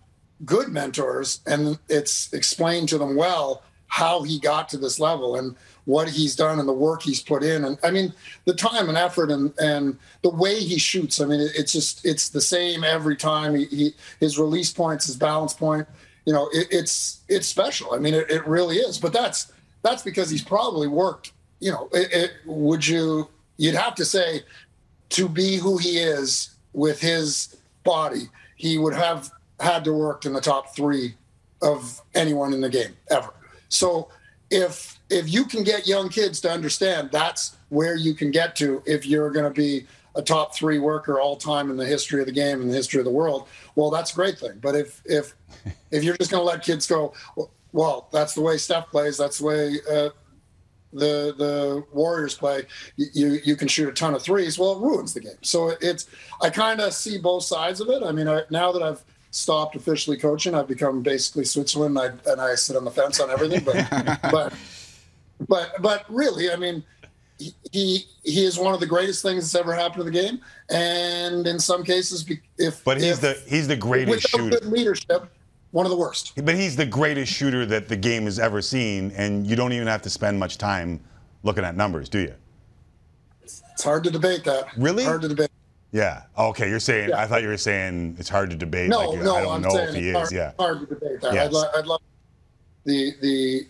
good 0.43 0.69
mentors 0.69 1.41
and 1.45 1.77
it's 1.89 2.33
explained 2.33 2.89
to 2.89 2.97
them 2.97 3.15
well 3.15 3.61
how 3.87 4.23
he 4.23 4.39
got 4.39 4.67
to 4.67 4.77
this 4.77 4.99
level 4.99 5.35
and 5.35 5.55
what 5.85 6.09
he's 6.09 6.35
done 6.35 6.57
and 6.57 6.67
the 6.67 6.73
work 6.73 7.03
he's 7.03 7.21
put 7.21 7.43
in. 7.43 7.63
And 7.65 7.77
i 7.83 7.91
mean 7.91 8.11
the 8.45 8.53
time 8.55 8.89
and 8.89 8.97
effort 8.97 9.29
and 9.29 9.53
and 9.59 9.97
the 10.23 10.29
way 10.29 10.59
he 10.59 10.79
shoots 10.79 11.21
i 11.21 11.25
mean 11.25 11.39
it, 11.39 11.51
it's 11.55 11.71
just 11.71 12.03
it's 12.03 12.29
the 12.29 12.41
same 12.41 12.83
every 12.83 13.15
time. 13.15 13.55
He, 13.55 13.65
he 13.65 13.93
his 14.19 14.39
release 14.39 14.73
points 14.73 15.05
his 15.05 15.17
balance 15.17 15.53
point 15.53 15.87
you 16.25 16.33
know 16.33 16.49
it, 16.51 16.67
it's 16.71 17.21
it's 17.29 17.47
special. 17.47 17.93
I 17.93 17.99
mean 17.99 18.15
it, 18.15 18.29
it 18.31 18.45
really 18.47 18.77
is. 18.77 18.97
But 18.97 19.13
that's 19.13 19.53
that's 19.83 20.01
because 20.01 20.31
he's 20.31 20.43
probably 20.43 20.87
worked 20.87 21.31
you 21.59 21.71
know 21.71 21.89
it, 21.93 22.31
would 22.45 22.85
you 22.85 23.29
you'd 23.57 23.75
have 23.75 23.93
to 23.95 24.05
say 24.05 24.41
to 25.09 25.29
be 25.29 25.57
who 25.57 25.77
he 25.77 25.99
is 25.99 26.55
with 26.73 26.99
his 26.99 27.55
body 27.83 28.29
he 28.63 28.77
would 28.77 28.93
have 28.93 29.29
had 29.59 29.83
to 29.83 29.91
work 29.91 30.23
in 30.23 30.31
the 30.31 30.39
top 30.39 30.73
three 30.73 31.15
of 31.61 32.01
anyone 32.15 32.53
in 32.53 32.61
the 32.61 32.69
game 32.69 32.95
ever. 33.11 33.33
So 33.67 34.07
if 34.49 34.99
if 35.09 35.31
you 35.33 35.43
can 35.43 35.63
get 35.63 35.85
young 35.85 36.07
kids 36.07 36.39
to 36.41 36.49
understand 36.49 37.09
that's 37.11 37.57
where 37.67 37.97
you 37.97 38.13
can 38.13 38.31
get 38.31 38.55
to 38.55 38.81
if 38.85 39.05
you're 39.05 39.31
going 39.31 39.43
to 39.43 39.61
be 39.61 39.85
a 40.15 40.21
top 40.21 40.55
three 40.55 40.79
worker 40.79 41.19
all 41.19 41.35
time 41.35 41.69
in 41.71 41.75
the 41.75 41.85
history 41.85 42.21
of 42.21 42.25
the 42.25 42.31
game 42.31 42.61
and 42.61 42.69
the 42.69 42.75
history 42.75 42.99
of 42.99 43.05
the 43.05 43.11
world, 43.11 43.49
well, 43.75 43.89
that's 43.89 44.13
a 44.13 44.15
great 44.15 44.39
thing. 44.39 44.57
But 44.61 44.75
if 44.75 45.01
if 45.03 45.35
if 45.91 46.01
you're 46.05 46.15
just 46.15 46.31
going 46.31 46.41
to 46.41 46.49
let 46.49 46.63
kids 46.63 46.87
go, 46.87 47.13
well, 47.73 48.07
that's 48.13 48.33
the 48.33 48.41
way 48.41 48.57
Steph 48.57 48.87
plays. 48.91 49.17
That's 49.17 49.39
the 49.39 49.45
way 49.45 49.79
uh, 49.91 50.09
the 50.93 51.33
the 51.37 51.83
Warriors 51.91 52.35
play. 52.35 52.63
You 52.95 53.39
you 53.43 53.55
can 53.55 53.67
shoot 53.67 53.89
a 53.89 53.93
ton 53.93 54.13
of 54.13 54.21
threes. 54.21 54.57
Well, 54.57 54.73
it 54.73 54.81
ruins 54.81 55.13
the 55.13 55.19
game. 55.21 55.37
So 55.41 55.73
it's 55.81 56.07
I 56.41 56.49
kind 56.49 56.79
of 56.79 56.93
see 56.93 57.17
both 57.17 57.43
sides 57.43 57.81
of 57.81 57.89
it. 57.89 58.03
I 58.03 58.11
mean, 58.11 58.27
I, 58.27 58.43
now 58.49 58.71
that 58.71 58.83
I've 58.83 59.03
stopped 59.31 59.75
officially 59.75 60.17
coaching, 60.17 60.53
I've 60.53 60.67
become 60.67 61.01
basically 61.01 61.45
Switzerland. 61.45 61.97
And 61.97 62.19
I, 62.25 62.31
and 62.31 62.41
I 62.41 62.55
sit 62.55 62.75
on 62.75 62.85
the 62.85 62.91
fence 62.91 63.19
on 63.19 63.29
everything. 63.31 63.63
But 63.63 64.19
but 64.31 64.53
but 65.47 65.81
but 65.81 66.05
really, 66.09 66.51
I 66.51 66.55
mean, 66.55 66.83
he, 67.71 68.05
he 68.23 68.43
is 68.45 68.57
one 68.57 68.73
of 68.73 68.79
the 68.79 68.85
greatest 68.85 69.21
things 69.21 69.51
that's 69.51 69.59
ever 69.61 69.73
happened 69.73 69.97
to 69.97 70.03
the 70.03 70.11
game. 70.11 70.39
And 70.69 71.47
in 71.47 71.59
some 71.59 71.83
cases, 71.83 72.25
if 72.57 72.83
But 72.83 73.01
he's 73.01 73.21
if, 73.21 73.21
the 73.21 73.49
he's 73.49 73.67
the 73.67 73.75
greatest 73.75 74.31
without 74.33 74.51
shooter. 74.51 74.59
good 74.59 74.71
leadership, 74.71 75.32
one 75.73 75.87
of 75.87 75.89
the 75.89 75.97
worst. 75.97 76.33
But 76.45 76.53
he's 76.53 76.75
the 76.75 76.85
greatest 76.85 77.33
shooter 77.33 77.65
that 77.65 77.89
the 77.89 77.95
game 77.95 78.25
has 78.25 78.37
ever 78.37 78.61
seen, 78.61 79.11
and 79.17 79.45
you 79.45 79.55
don't 79.55 79.73
even 79.73 79.87
have 79.87 80.03
to 80.03 80.09
spend 80.09 80.39
much 80.39 80.59
time 80.59 80.99
looking 81.41 81.63
at 81.65 81.75
numbers, 81.75 82.09
do 82.09 82.19
you? 82.19 82.33
It's 83.41 83.83
hard 83.83 84.03
to 84.03 84.11
debate 84.11 84.43
that. 84.43 84.67
Really? 84.77 85.03
Hard 85.03 85.23
to 85.23 85.27
debate. 85.27 85.49
Yeah. 85.91 86.23
Okay, 86.37 86.69
you're 86.69 86.79
saying. 86.79 87.09
Yeah. 87.09 87.19
I 87.21 87.25
thought 87.25 87.41
you 87.41 87.47
were 87.47 87.57
saying 87.57 88.15
it's 88.19 88.29
hard 88.29 88.51
to 88.51 88.55
debate. 88.55 88.89
No, 88.89 89.09
like, 89.09 89.23
no, 89.23 89.35
I 89.35 89.41
don't 89.41 89.55
I'm 89.55 89.61
know 89.63 89.69
saying 89.71 89.89
if 89.89 89.95
he 89.95 90.09
it's 90.09 90.09
is. 90.09 90.13
hard, 90.15 90.31
Yeah. 90.31 90.51
hard 90.63 90.79
to 90.81 90.85
debate 90.95 91.21
that. 91.21 91.33
Yes. 91.33 91.47
I'd, 91.47 91.51
lo- 91.53 91.69
I'd 91.75 91.85
love 91.87 92.01
the 92.85 93.11
the 93.21 93.67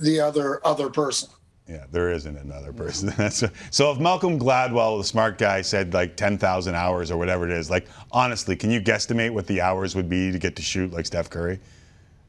the 0.00 0.20
other 0.20 0.64
other 0.64 0.88
person. 0.88 1.28
Yeah, 1.68 1.84
there 1.92 2.10
isn't 2.10 2.36
another 2.36 2.72
person. 2.72 3.12
That's 3.16 3.44
so 3.70 3.92
if 3.92 3.98
Malcolm 3.98 4.38
Gladwell, 4.38 4.98
the 4.98 5.04
smart 5.04 5.36
guy, 5.36 5.60
said 5.60 5.92
like 5.92 6.16
10,000 6.16 6.74
hours 6.74 7.10
or 7.10 7.18
whatever 7.18 7.44
it 7.44 7.52
is, 7.52 7.68
like 7.68 7.86
honestly, 8.10 8.56
can 8.56 8.70
you 8.70 8.80
guesstimate 8.80 9.32
what 9.32 9.46
the 9.46 9.60
hours 9.60 9.94
would 9.94 10.08
be 10.08 10.32
to 10.32 10.38
get 10.38 10.56
to 10.56 10.62
shoot 10.62 10.92
like 10.92 11.04
Steph 11.04 11.28
Curry? 11.28 11.60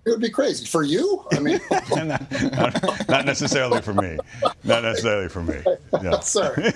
It 0.06 0.10
would 0.12 0.22
be 0.22 0.30
crazy 0.30 0.66
for 0.66 0.84
you. 0.84 1.26
I 1.34 1.40
mean, 1.40 1.60
Not 3.10 3.26
necessarily 3.26 3.82
for 3.82 3.94
me. 3.94 4.18
Not 4.64 4.84
necessarily 4.84 5.30
for 5.30 5.44
me. 5.44 5.62
Yeah. 6.02 6.20
sorry, 6.20 6.72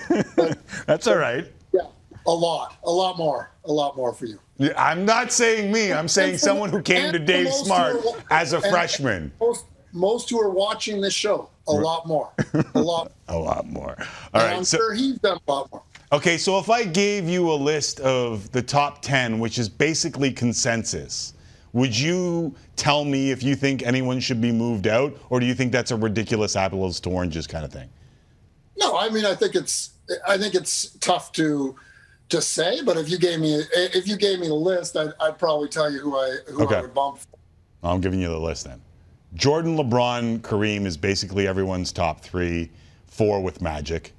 That's 0.86 1.06
all 1.06 1.16
right. 1.16 1.46
yeah, 1.72 1.80
a 2.26 2.32
lot, 2.32 2.76
a 2.84 2.90
lot 2.90 3.18
more, 3.18 3.50
a 3.64 3.72
lot 3.72 3.96
more 3.96 4.14
for 4.14 4.26
you. 4.26 4.38
Yeah, 4.58 4.72
I'm 4.76 5.04
not 5.04 5.32
saying 5.32 5.72
me. 5.72 5.92
I'm 5.92 6.08
saying 6.08 6.38
someone 6.38 6.70
who 6.70 6.80
came 6.80 7.12
to 7.12 7.18
Dave 7.18 7.52
Smart 7.52 7.96
as 8.30 8.52
a 8.52 8.56
and 8.56 8.66
freshman. 8.66 9.32
Most, 9.40 9.64
most 9.92 10.30
who 10.30 10.40
are 10.40 10.50
watching 10.50 11.00
this 11.00 11.14
show, 11.14 11.48
a 11.66 11.72
lot 11.72 12.06
more, 12.06 12.30
a 12.74 12.80
lot. 12.80 13.12
A 13.28 13.36
lot 13.36 13.66
more. 13.66 13.96
All 13.98 14.40
and 14.40 14.42
right. 14.42 14.56
I'm 14.56 14.64
so- 14.64 14.76
sure 14.76 14.92
he's 14.94 15.18
done 15.18 15.38
a 15.48 15.50
lot 15.50 15.72
more. 15.72 15.82
Okay, 16.12 16.36
so 16.36 16.58
if 16.58 16.68
I 16.68 16.84
gave 16.84 17.26
you 17.28 17.50
a 17.50 17.54
list 17.54 17.98
of 18.00 18.50
the 18.52 18.62
top 18.62 19.00
10, 19.02 19.38
which 19.38 19.58
is 19.58 19.68
basically 19.68 20.30
consensus, 20.30 21.32
would 21.72 21.98
you 21.98 22.54
tell 22.76 23.04
me 23.04 23.30
if 23.30 23.42
you 23.42 23.56
think 23.56 23.82
anyone 23.82 24.20
should 24.20 24.40
be 24.42 24.52
moved 24.52 24.86
out, 24.86 25.16
or 25.30 25.40
do 25.40 25.46
you 25.46 25.54
think 25.54 25.72
that's 25.72 25.90
a 25.90 25.96
ridiculous 25.96 26.54
apples 26.54 27.00
to 27.00 27.10
oranges 27.10 27.46
kind 27.46 27.64
of 27.64 27.72
thing? 27.72 27.88
No, 28.76 28.96
I 28.98 29.08
mean, 29.08 29.24
I 29.24 29.34
think 29.34 29.54
it's, 29.54 29.90
I 30.28 30.36
think 30.36 30.54
it's 30.54 30.90
tough 31.00 31.32
to, 31.32 31.74
to 32.28 32.42
say. 32.42 32.82
But 32.84 32.96
if 32.98 33.08
you 33.08 33.18
gave 33.18 33.40
me, 33.40 33.62
if 33.74 34.06
you 34.06 34.16
gave 34.16 34.38
me 34.38 34.48
the 34.48 34.54
list, 34.54 34.96
I'd, 34.96 35.14
I'd 35.20 35.38
probably 35.38 35.68
tell 35.68 35.90
you 35.90 35.98
who 36.00 36.16
I, 36.16 36.36
who 36.48 36.64
Okay. 36.64 36.76
I 36.76 36.80
would 36.82 36.94
bump. 36.94 37.18
For. 37.20 37.26
I'm 37.82 38.00
giving 38.00 38.20
you 38.20 38.28
the 38.28 38.38
list 38.38 38.66
then. 38.66 38.80
Jordan, 39.34 39.76
LeBron, 39.76 40.40
Kareem 40.40 40.86
is 40.86 40.96
basically 40.96 41.48
everyone's 41.48 41.92
top 41.92 42.20
three, 42.20 42.70
four 43.06 43.42
with 43.42 43.60
Magic. 43.60 44.12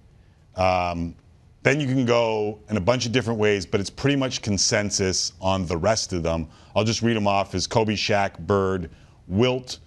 Um, 0.55 1.15
then 1.63 1.79
you 1.79 1.87
can 1.87 2.05
go 2.05 2.59
in 2.69 2.77
a 2.77 2.81
bunch 2.81 3.05
of 3.05 3.11
different 3.11 3.39
ways, 3.39 3.65
but 3.65 3.79
it's 3.79 3.89
pretty 3.89 4.17
much 4.17 4.41
consensus 4.41 5.33
on 5.41 5.65
the 5.65 5.77
rest 5.77 6.13
of 6.13 6.21
them. 6.21 6.47
I'll 6.75 6.83
just 6.83 7.01
read 7.01 7.15
them 7.15 7.27
off 7.27 7.55
as 7.55 7.65
Kobe, 7.65 7.93
Shaq, 7.93 8.37
Bird, 8.39 8.89
Wilt, 9.27 9.79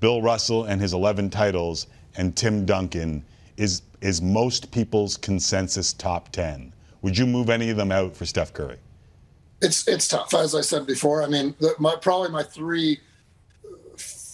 Bill 0.00 0.22
Russell 0.22 0.64
and 0.64 0.80
his 0.80 0.92
11 0.92 1.30
titles, 1.30 1.88
and 2.16 2.34
Tim 2.36 2.64
Duncan 2.64 3.24
is 3.56 3.82
is 4.00 4.20
most 4.20 4.70
people's 4.70 5.16
consensus 5.16 5.92
top 5.92 6.30
10. 6.30 6.72
Would 7.02 7.16
you 7.16 7.26
move 7.26 7.50
any 7.50 7.70
of 7.70 7.76
them 7.76 7.90
out 7.90 8.16
for 8.16 8.26
Steph 8.26 8.52
Curry? 8.52 8.78
It's 9.60 9.86
it's 9.88 10.08
tough, 10.08 10.32
as 10.34 10.54
I 10.54 10.60
said 10.60 10.86
before. 10.86 11.22
I 11.22 11.26
mean, 11.26 11.54
the, 11.60 11.74
my 11.78 11.96
probably 11.96 12.30
my 12.30 12.42
three 12.42 13.00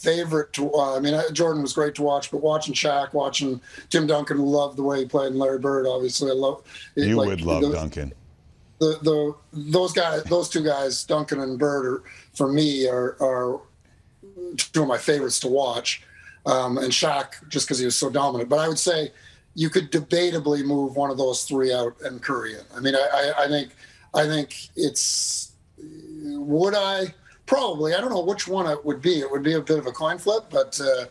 favorite. 0.03 0.53
To, 0.55 0.73
uh, 0.75 0.97
I 0.97 1.01
mean, 1.01 1.19
Jordan 1.33 1.63
was 1.63 1.73
great 1.73 1.95
to 1.97 2.03
watch, 2.03 2.31
but 2.31 2.39
watching 2.43 2.75
Shaq, 2.75 3.13
watching 3.15 3.61
Tim 3.91 4.07
Duncan, 4.07 4.39
loved 4.39 4.77
the 4.77 4.83
way 4.83 5.01
he 5.01 5.05
played, 5.07 5.29
and 5.29 5.39
Larry 5.39 5.59
Bird, 5.59 5.87
obviously, 5.87 6.31
I 6.31 6.35
love. 6.35 6.63
it- 6.97 7.07
You 7.07 7.17
like, 7.17 7.29
would 7.29 7.41
love 7.43 7.73
Duncan. 7.73 8.13
The, 8.79 8.99
the 9.03 9.35
those 9.53 9.93
guys, 9.93 10.25
those 10.25 10.49
two 10.49 10.65
guys, 10.65 11.05
Duncan 11.05 11.41
and 11.41 11.57
Bird, 11.59 11.87
are 11.87 12.03
for 12.35 12.53
me 12.53 12.89
are 12.89 13.17
are 13.21 13.61
two 14.57 14.83
of 14.83 14.89
my 14.89 14.99
favorites 14.99 15.39
to 15.41 15.49
watch. 15.49 16.03
Um, 16.47 16.79
and 16.79 16.91
Shaq, 16.91 17.49
just 17.49 17.67
because 17.67 17.79
he 17.79 17.85
was 17.85 17.95
so 17.95 18.11
dominant. 18.11 18.51
But 18.51 18.59
I 18.59 18.67
would 18.67 18.79
say 18.81 19.13
you 19.55 19.71
could 19.71 19.93
debatably 19.93 20.65
move 20.65 20.97
one 20.97 21.11
of 21.11 21.17
those 21.19 21.45
three 21.45 21.73
out 21.73 21.95
and 22.05 22.21
Curry 22.21 22.55
in. 22.55 22.65
I 22.77 22.81
mean, 22.81 22.97
I, 22.97 23.07
I, 23.39 23.45
I 23.45 23.49
think 23.49 23.71
I 24.15 24.27
think 24.27 24.69
it's 24.75 25.53
would 25.79 26.75
I 26.75 27.15
probably 27.47 27.95
I 27.95 28.01
don't 28.01 28.11
know 28.11 28.21
which 28.23 28.47
one 28.49 28.67
it 28.67 28.85
would 28.85 29.03
be. 29.03 29.21
It 29.21 29.31
would 29.31 29.43
be 29.43 29.55
a 29.55 29.61
bit 29.61 29.79
of 29.79 29.87
a 29.87 29.93
coin 29.93 30.19
flip, 30.19 30.45
but 30.51 30.81
uh, 30.81 31.07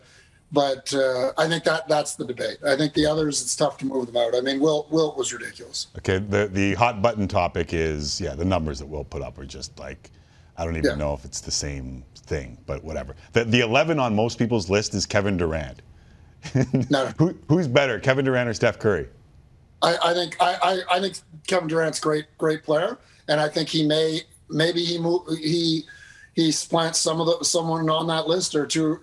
but 0.50 0.92
uh, 0.94 1.32
I 1.38 1.48
think 1.48 1.64
that 1.64 1.88
that's 1.88 2.14
the 2.14 2.24
debate. 2.24 2.58
I 2.66 2.76
think 2.76 2.94
the 2.94 3.06
others 3.06 3.40
it's 3.42 3.56
tough 3.56 3.78
to 3.78 3.86
move 3.86 4.06
them 4.06 4.16
out. 4.16 4.34
I 4.34 4.40
mean, 4.40 4.60
Wilt 4.60 4.90
Wilt 4.90 5.16
was 5.16 5.32
ridiculous. 5.32 5.88
Okay, 5.98 6.18
the 6.18 6.48
the 6.52 6.74
hot 6.74 7.00
button 7.02 7.28
topic 7.28 7.72
is 7.72 8.20
yeah, 8.20 8.34
the 8.34 8.44
numbers 8.44 8.78
that 8.78 8.86
we'll 8.86 9.04
put 9.04 9.22
up 9.22 9.38
are 9.38 9.46
just 9.46 9.78
like 9.78 10.10
I 10.56 10.64
don't 10.64 10.76
even 10.76 10.90
Yeah. 10.90 10.96
know 10.96 11.14
if 11.14 11.24
it's 11.24 11.40
the 11.40 11.50
same 11.50 12.04
thing, 12.14 12.58
but 12.66 12.84
whatever. 12.84 13.16
The 13.32 13.44
the 13.44 13.60
11 13.60 13.98
on 13.98 14.14
most 14.14 14.38
people's 14.38 14.68
list 14.70 14.94
is 14.94 15.06
Kevin 15.06 15.36
Durant. 15.36 15.80
Who, 17.18 17.36
who's 17.48 17.68
better, 17.68 18.00
Kevin 18.00 18.24
Durant 18.24 18.48
or 18.48 18.54
Steph 18.54 18.78
Curry? 18.80 19.08
I, 19.80 19.96
I 20.04 20.12
think 20.14 20.36
I, 20.40 20.54
I, 20.90 20.96
I 20.96 21.00
think 21.00 21.16
Kevin 21.46 21.68
Durant's 21.68 22.00
great 22.00 22.26
great 22.36 22.62
player, 22.64 22.98
and 23.28 23.40
I 23.40 23.48
think 23.48 23.68
he 23.68 23.86
may 23.86 24.22
maybe 24.50 24.84
he 24.84 24.98
move, 24.98 25.22
he 25.38 25.84
he 26.34 26.50
supplants 26.52 26.98
some 26.98 27.20
of 27.20 27.26
the 27.26 27.44
someone 27.44 27.88
on 27.90 28.06
that 28.08 28.26
list 28.26 28.54
or 28.54 28.66
two 28.66 29.00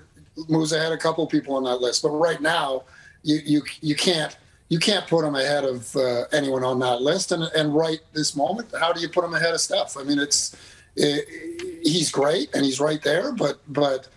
moves 0.48 0.72
ahead 0.72 0.92
a 0.92 0.98
couple 0.98 1.26
people 1.28 1.56
on 1.56 1.64
that 1.64 1.82
list. 1.82 2.02
But 2.04 2.10
right 2.12 2.42
now, 2.42 2.84
you 3.24 3.40
you 3.46 3.62
you 3.82 3.96
can't 3.96 4.36
you 4.70 4.80
can't 4.80 5.08
put 5.08 5.26
him 5.26 5.36
ahead 5.36 5.64
of 5.64 5.96
uh, 5.96 6.26
anyone 6.32 6.64
on 6.64 6.80
that 6.80 7.02
list. 7.02 7.32
And 7.32 7.44
and 7.56 7.74
right 7.76 8.00
this 8.14 8.36
moment, 8.36 8.70
how 8.80 8.92
do 8.94 9.02
you 9.02 9.10
put 9.10 9.24
him 9.24 9.34
ahead 9.34 9.54
of 9.54 9.62
Steph? 9.62 9.98
I 9.98 10.04
mean, 10.04 10.20
it's 10.20 10.56
it, 10.96 11.82
he's 11.84 12.12
great 12.12 12.54
and 12.56 12.66
he's 12.66 12.80
right 12.80 13.02
there, 13.04 13.32
but 13.32 13.60
but 13.68 14.08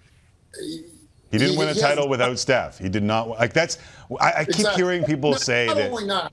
He 0.61 1.39
didn't 1.39 1.53
He- 1.53 1.59
win 1.59 1.69
a 1.69 1.75
title 1.75 2.09
without 2.09 2.39
Steph. 2.39 2.79
He 2.79 2.89
did 2.89 3.03
not 3.03 3.29
like 3.29 3.53
that's 3.53 3.79
I, 4.21 4.33
I 4.33 4.45
keep 4.45 4.57
Exactly. 4.57 4.83
hearing 4.83 5.05
people 5.05 5.31
Not- 5.33 5.41
say 5.41 5.67
not 5.67 5.77
that 5.77 5.91
only 5.91 6.07
not, 6.07 6.33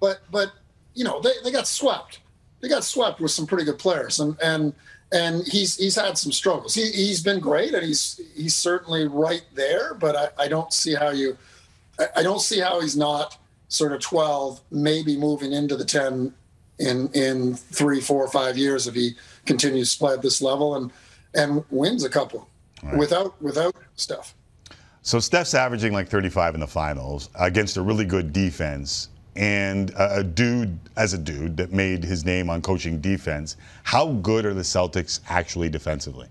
but 0.00 0.20
but 0.30 0.52
you 0.94 1.04
know 1.04 1.20
they, 1.20 1.30
they 1.44 1.50
got 1.52 1.66
swept. 1.66 2.20
They 2.60 2.68
got 2.68 2.84
swept 2.84 3.20
with 3.20 3.30
some 3.30 3.46
pretty 3.46 3.64
good 3.64 3.78
players, 3.78 4.20
and 4.20 4.36
and 4.42 4.74
and 5.12 5.46
he's 5.46 5.76
he's 5.76 5.96
had 5.96 6.16
some 6.16 6.32
struggles. 6.32 6.74
He 6.74 6.90
he's 6.90 7.22
been 7.22 7.40
great, 7.40 7.74
and 7.74 7.84
he's 7.84 8.20
he's 8.34 8.54
certainly 8.54 9.06
right 9.08 9.44
there. 9.54 9.94
But 9.94 10.16
I, 10.16 10.44
I 10.44 10.48
don't 10.48 10.72
see 10.72 10.94
how 10.94 11.10
you, 11.10 11.36
I, 11.98 12.06
I 12.16 12.22
don't 12.22 12.40
see 12.40 12.60
how 12.60 12.80
he's 12.80 12.96
not 12.96 13.38
sort 13.68 13.92
of 13.92 14.00
twelve, 14.00 14.60
maybe 14.70 15.16
moving 15.16 15.52
into 15.52 15.76
the 15.76 15.84
ten 15.84 16.32
in 16.78 17.08
in 17.12 17.54
three, 17.54 18.00
four, 18.00 18.26
five 18.28 18.56
years 18.56 18.86
if 18.86 18.94
he 18.94 19.14
continues 19.46 19.92
to 19.92 19.98
play 19.98 20.14
at 20.14 20.22
this 20.22 20.40
level 20.40 20.76
and 20.76 20.92
and 21.34 21.64
wins 21.70 22.04
a 22.04 22.08
couple 22.08 22.48
without 22.96 23.40
without 23.42 23.74
Steph. 23.96 24.34
So 25.02 25.18
Steph's 25.18 25.54
averaging 25.54 25.94
like 25.94 26.08
35 26.08 26.54
in 26.54 26.60
the 26.60 26.66
finals 26.66 27.30
against 27.38 27.78
a 27.78 27.82
really 27.82 28.04
good 28.04 28.34
defense 28.34 29.08
and 29.40 29.90
a, 29.96 30.22
dude 30.22 30.78
as 30.96 31.14
a 31.14 31.18
dude 31.18 31.56
that 31.56 31.72
made 31.72 32.04
his 32.04 32.26
name 32.26 32.50
on 32.50 32.60
coaching 32.60 33.00
defense. 33.00 33.56
How 33.84 34.12
good 34.12 34.44
are 34.44 34.52
the 34.52 34.60
Celtics 34.60 35.20
actually 35.30 35.70
defensively? 35.70 36.28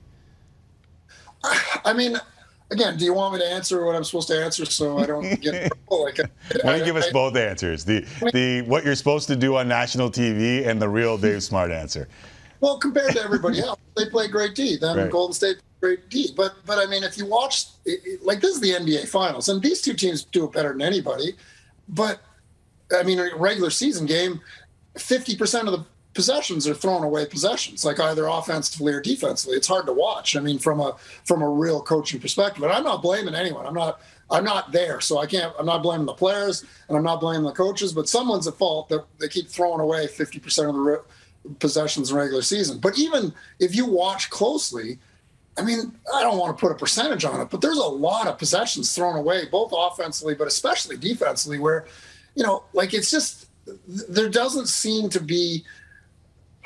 I 1.85 1.93
mean, 1.93 2.17
again, 2.69 2.97
do 2.97 3.05
you 3.05 3.13
want 3.15 3.33
me 3.33 3.39
to 3.39 3.47
answer 3.47 3.83
what 3.83 3.95
I'm 3.95 4.03
supposed 4.03 4.27
to 4.27 4.43
answer 4.43 4.63
so 4.65 4.99
I 4.99 5.07
don't 5.07 5.23
get 5.41 5.55
in 5.55 5.69
trouble? 5.69 6.03
Like, 6.03 6.17
Why 6.63 6.71
don't 6.71 6.79
you 6.79 6.85
give 6.85 6.95
us 6.97 7.07
I- 7.07 7.11
both 7.11 7.35
answers? 7.35 7.83
The 7.83 8.01
the 8.31 8.61
what 8.67 8.85
you're 8.85 8.95
supposed 8.95 9.27
to 9.29 9.35
do 9.35 9.55
on 9.55 9.67
national 9.67 10.11
TV 10.11 10.67
and 10.67 10.79
the 10.81 10.87
real 10.89 11.17
Dave 11.17 11.41
Smart 11.41 11.71
answer. 11.71 12.07
Well, 12.59 12.77
compared 12.77 13.13
to 13.13 13.21
everybody 13.23 13.59
else, 13.67 13.79
they 13.97 14.05
play 14.07 14.27
great 14.27 14.53
D. 14.53 14.75
Then 14.77 14.97
Right. 14.97 15.09
Golden 15.11 15.33
State 15.33 15.57
great 15.81 16.09
D. 16.09 16.31
But 16.35 16.55
but 16.65 16.77
I 16.77 16.85
mean, 16.85 17.03
if 17.03 17.17
you 17.17 17.25
watch, 17.25 17.65
it, 17.85 18.01
it- 18.05 18.23
like 18.23 18.39
this 18.41 18.51
is 18.53 18.59
the 18.61 18.71
NBA 18.71 19.07
Finals, 19.07 19.49
and 19.49 19.63
these 19.63 19.81
two 19.81 19.93
teams 19.95 20.25
do 20.25 20.45
it 20.45 20.51
better 20.51 20.69
than 20.73 20.81
anybody. 20.83 21.33
But 21.87 22.21
I 22.97 23.03
mean, 23.03 23.19
a 23.19 23.35
regular 23.35 23.69
season 23.69 24.05
game, 24.05 24.41
fifty 24.97 25.35
percent 25.35 25.67
of 25.67 25.73
the 25.73 25.85
possessions 26.13 26.67
are 26.67 26.73
thrown 26.73 27.03
away 27.03 27.25
possessions, 27.25 27.85
like 27.85 27.99
either 27.99 28.25
offensively 28.27 28.93
or 28.93 28.99
defensively. 28.99 29.55
It's 29.55 29.67
hard 29.67 29.85
to 29.85 29.93
watch. 29.93 30.35
I 30.35 30.39
mean, 30.39 30.59
from 30.59 30.79
a 30.79 30.95
from 31.25 31.41
a 31.41 31.49
real 31.49 31.81
coaching 31.81 32.19
perspective. 32.19 32.63
And 32.63 32.71
I'm 32.71 32.83
not 32.83 33.01
blaming 33.01 33.35
anyone. 33.35 33.65
I'm 33.65 33.73
not. 33.73 34.01
I'm 34.31 34.43
not 34.43 34.71
there, 34.71 35.01
so 35.01 35.17
I 35.17 35.25
can't. 35.25 35.53
I'm 35.57 35.65
not 35.65 35.81
blaming 35.81 36.05
the 36.05 36.13
players, 36.13 36.63
and 36.87 36.95
I'm 36.95 37.03
not 37.03 37.19
blaming 37.19 37.43
the 37.43 37.51
coaches. 37.51 37.93
But 37.93 38.07
someone's 38.07 38.47
at 38.47 38.55
fault 38.55 38.89
that 38.89 39.05
they 39.19 39.27
keep 39.27 39.47
throwing 39.47 39.79
away 39.79 40.07
50 40.07 40.39
percent 40.39 40.69
of 40.69 40.75
the 40.75 40.81
re- 40.81 40.97
possessions 41.59 42.11
in 42.11 42.17
regular 42.17 42.41
season. 42.41 42.79
But 42.79 42.97
even 42.99 43.33
if 43.59 43.75
you 43.75 43.85
watch 43.85 44.29
closely, 44.29 44.99
I 45.57 45.63
mean, 45.63 45.93
I 46.13 46.21
don't 46.21 46.37
want 46.37 46.55
to 46.55 46.59
put 46.59 46.71
a 46.71 46.75
percentage 46.75 47.25
on 47.25 47.41
it, 47.41 47.49
but 47.49 47.61
there's 47.61 47.77
a 47.77 47.83
lot 47.83 48.27
of 48.27 48.37
possessions 48.37 48.95
thrown 48.95 49.17
away, 49.17 49.45
both 49.45 49.73
offensively, 49.75 50.35
but 50.35 50.47
especially 50.47 50.95
defensively, 50.95 51.59
where, 51.59 51.85
you 52.39 52.45
know, 52.45 52.63
like 52.71 52.93
it's 52.93 53.11
just, 53.11 53.47
there 53.87 54.29
doesn't 54.29 54.67
seem 54.67 55.09
to 55.09 55.19
be. 55.19 55.65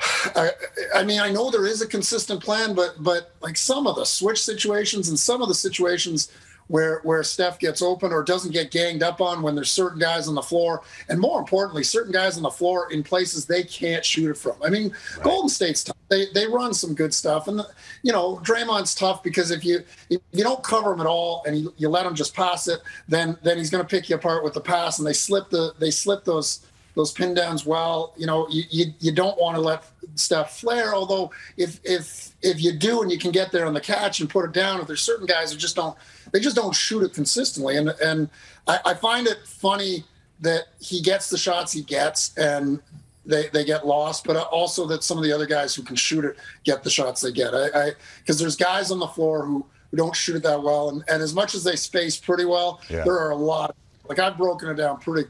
I, 0.36 0.50
I 0.94 1.02
mean, 1.02 1.20
I 1.20 1.30
know 1.30 1.50
there 1.50 1.66
is 1.66 1.82
a 1.82 1.86
consistent 1.86 2.42
plan, 2.42 2.74
but 2.74 3.02
but 3.02 3.32
like 3.40 3.56
some 3.56 3.88
of 3.88 3.96
the 3.96 4.04
switch 4.04 4.40
situations 4.40 5.08
and 5.08 5.18
some 5.18 5.42
of 5.42 5.48
the 5.48 5.54
situations 5.54 6.30
where 6.68 7.00
where 7.02 7.22
Steph 7.22 7.58
gets 7.58 7.82
open 7.82 8.12
or 8.12 8.22
doesn't 8.22 8.52
get 8.52 8.70
ganged 8.70 9.02
up 9.02 9.20
on 9.20 9.42
when 9.42 9.54
there's 9.54 9.70
certain 9.70 9.98
guys 9.98 10.28
on 10.28 10.34
the 10.34 10.42
floor, 10.42 10.82
and 11.08 11.20
more 11.20 11.38
importantly, 11.38 11.82
certain 11.82 12.12
guys 12.12 12.36
on 12.36 12.42
the 12.42 12.50
floor 12.50 12.90
in 12.92 13.02
places 13.02 13.46
they 13.46 13.62
can't 13.62 14.04
shoot 14.04 14.30
it 14.30 14.38
from. 14.38 14.56
I 14.64 14.70
mean, 14.70 14.94
Golden 15.22 15.48
State's 15.48 15.84
tough. 15.84 15.96
They 16.08 16.26
they 16.34 16.46
run 16.46 16.74
some 16.74 16.94
good 16.94 17.12
stuff, 17.12 17.48
and 17.48 17.60
you 18.02 18.12
know 18.12 18.36
Draymond's 18.44 18.94
tough 18.94 19.22
because 19.22 19.50
if 19.50 19.64
you 19.64 19.82
if 20.10 20.20
you 20.32 20.44
don't 20.44 20.62
cover 20.62 20.92
him 20.92 21.00
at 21.00 21.06
all 21.06 21.42
and 21.46 21.58
you, 21.58 21.74
you 21.76 21.88
let 21.88 22.06
him 22.06 22.14
just 22.14 22.34
pass 22.34 22.68
it, 22.68 22.80
then 23.08 23.36
then 23.42 23.58
he's 23.58 23.70
going 23.70 23.84
to 23.84 23.88
pick 23.88 24.08
you 24.08 24.16
apart 24.16 24.44
with 24.44 24.54
the 24.54 24.60
pass, 24.60 24.98
and 24.98 25.06
they 25.06 25.12
slip 25.12 25.50
the 25.50 25.74
they 25.78 25.90
slip 25.90 26.24
those 26.24 26.66
those 26.94 27.12
pin 27.12 27.34
downs 27.34 27.66
well. 27.66 28.12
You 28.16 28.26
know, 28.26 28.46
you, 28.48 28.62
you, 28.70 28.84
you 29.00 29.12
don't 29.12 29.38
want 29.38 29.56
to 29.56 29.60
let 29.60 29.84
Steph 30.14 30.58
flare. 30.60 30.94
Although 30.94 31.30
if 31.56 31.80
if 31.84 32.30
if 32.42 32.62
you 32.62 32.72
do 32.72 33.02
and 33.02 33.10
you 33.10 33.18
can 33.18 33.30
get 33.32 33.50
there 33.52 33.66
on 33.66 33.74
the 33.74 33.80
catch 33.80 34.20
and 34.20 34.28
put 34.30 34.44
it 34.44 34.52
down, 34.52 34.80
if 34.80 34.86
there's 34.86 35.02
certain 35.02 35.26
guys 35.26 35.52
who 35.52 35.58
just 35.58 35.76
don't 35.76 35.96
they 36.32 36.40
just 36.40 36.56
don't 36.56 36.74
shoot 36.74 37.02
it 37.02 37.12
consistently. 37.14 37.76
And 37.76 37.88
and 38.02 38.28
I, 38.66 38.78
I 38.86 38.94
find 38.94 39.26
it 39.26 39.38
funny 39.46 40.04
that 40.40 40.64
he 40.80 41.00
gets 41.00 41.30
the 41.30 41.38
shots 41.38 41.72
he 41.72 41.82
gets 41.82 42.36
and 42.36 42.80
they, 43.26 43.48
they 43.54 43.64
get 43.64 43.86
lost, 43.86 44.24
but 44.26 44.36
also 44.36 44.86
that 44.86 45.02
some 45.02 45.16
of 45.16 45.24
the 45.24 45.32
other 45.32 45.46
guys 45.46 45.74
who 45.74 45.82
can 45.82 45.96
shoot 45.96 46.24
it 46.26 46.36
get 46.64 46.82
the 46.84 46.90
shots 46.90 47.22
they 47.22 47.32
get. 47.32 47.54
I 47.54 47.92
because 48.18 48.38
there's 48.38 48.56
guys 48.56 48.90
on 48.90 48.98
the 48.98 49.06
floor 49.06 49.44
who, 49.46 49.64
who 49.90 49.96
don't 49.96 50.14
shoot 50.14 50.36
it 50.36 50.42
that 50.42 50.62
well, 50.62 50.90
and, 50.90 51.02
and 51.08 51.22
as 51.22 51.34
much 51.34 51.54
as 51.54 51.64
they 51.64 51.74
space 51.76 52.16
pretty 52.18 52.44
well, 52.44 52.80
Yeah. 52.90 53.02
there 53.04 53.18
are 53.18 53.30
a 53.30 53.36
lot. 53.36 53.74
Like 54.08 54.18
I've 54.18 54.36
broken 54.36 54.68
it 54.68 54.74
down 54.74 54.98
pretty 54.98 55.28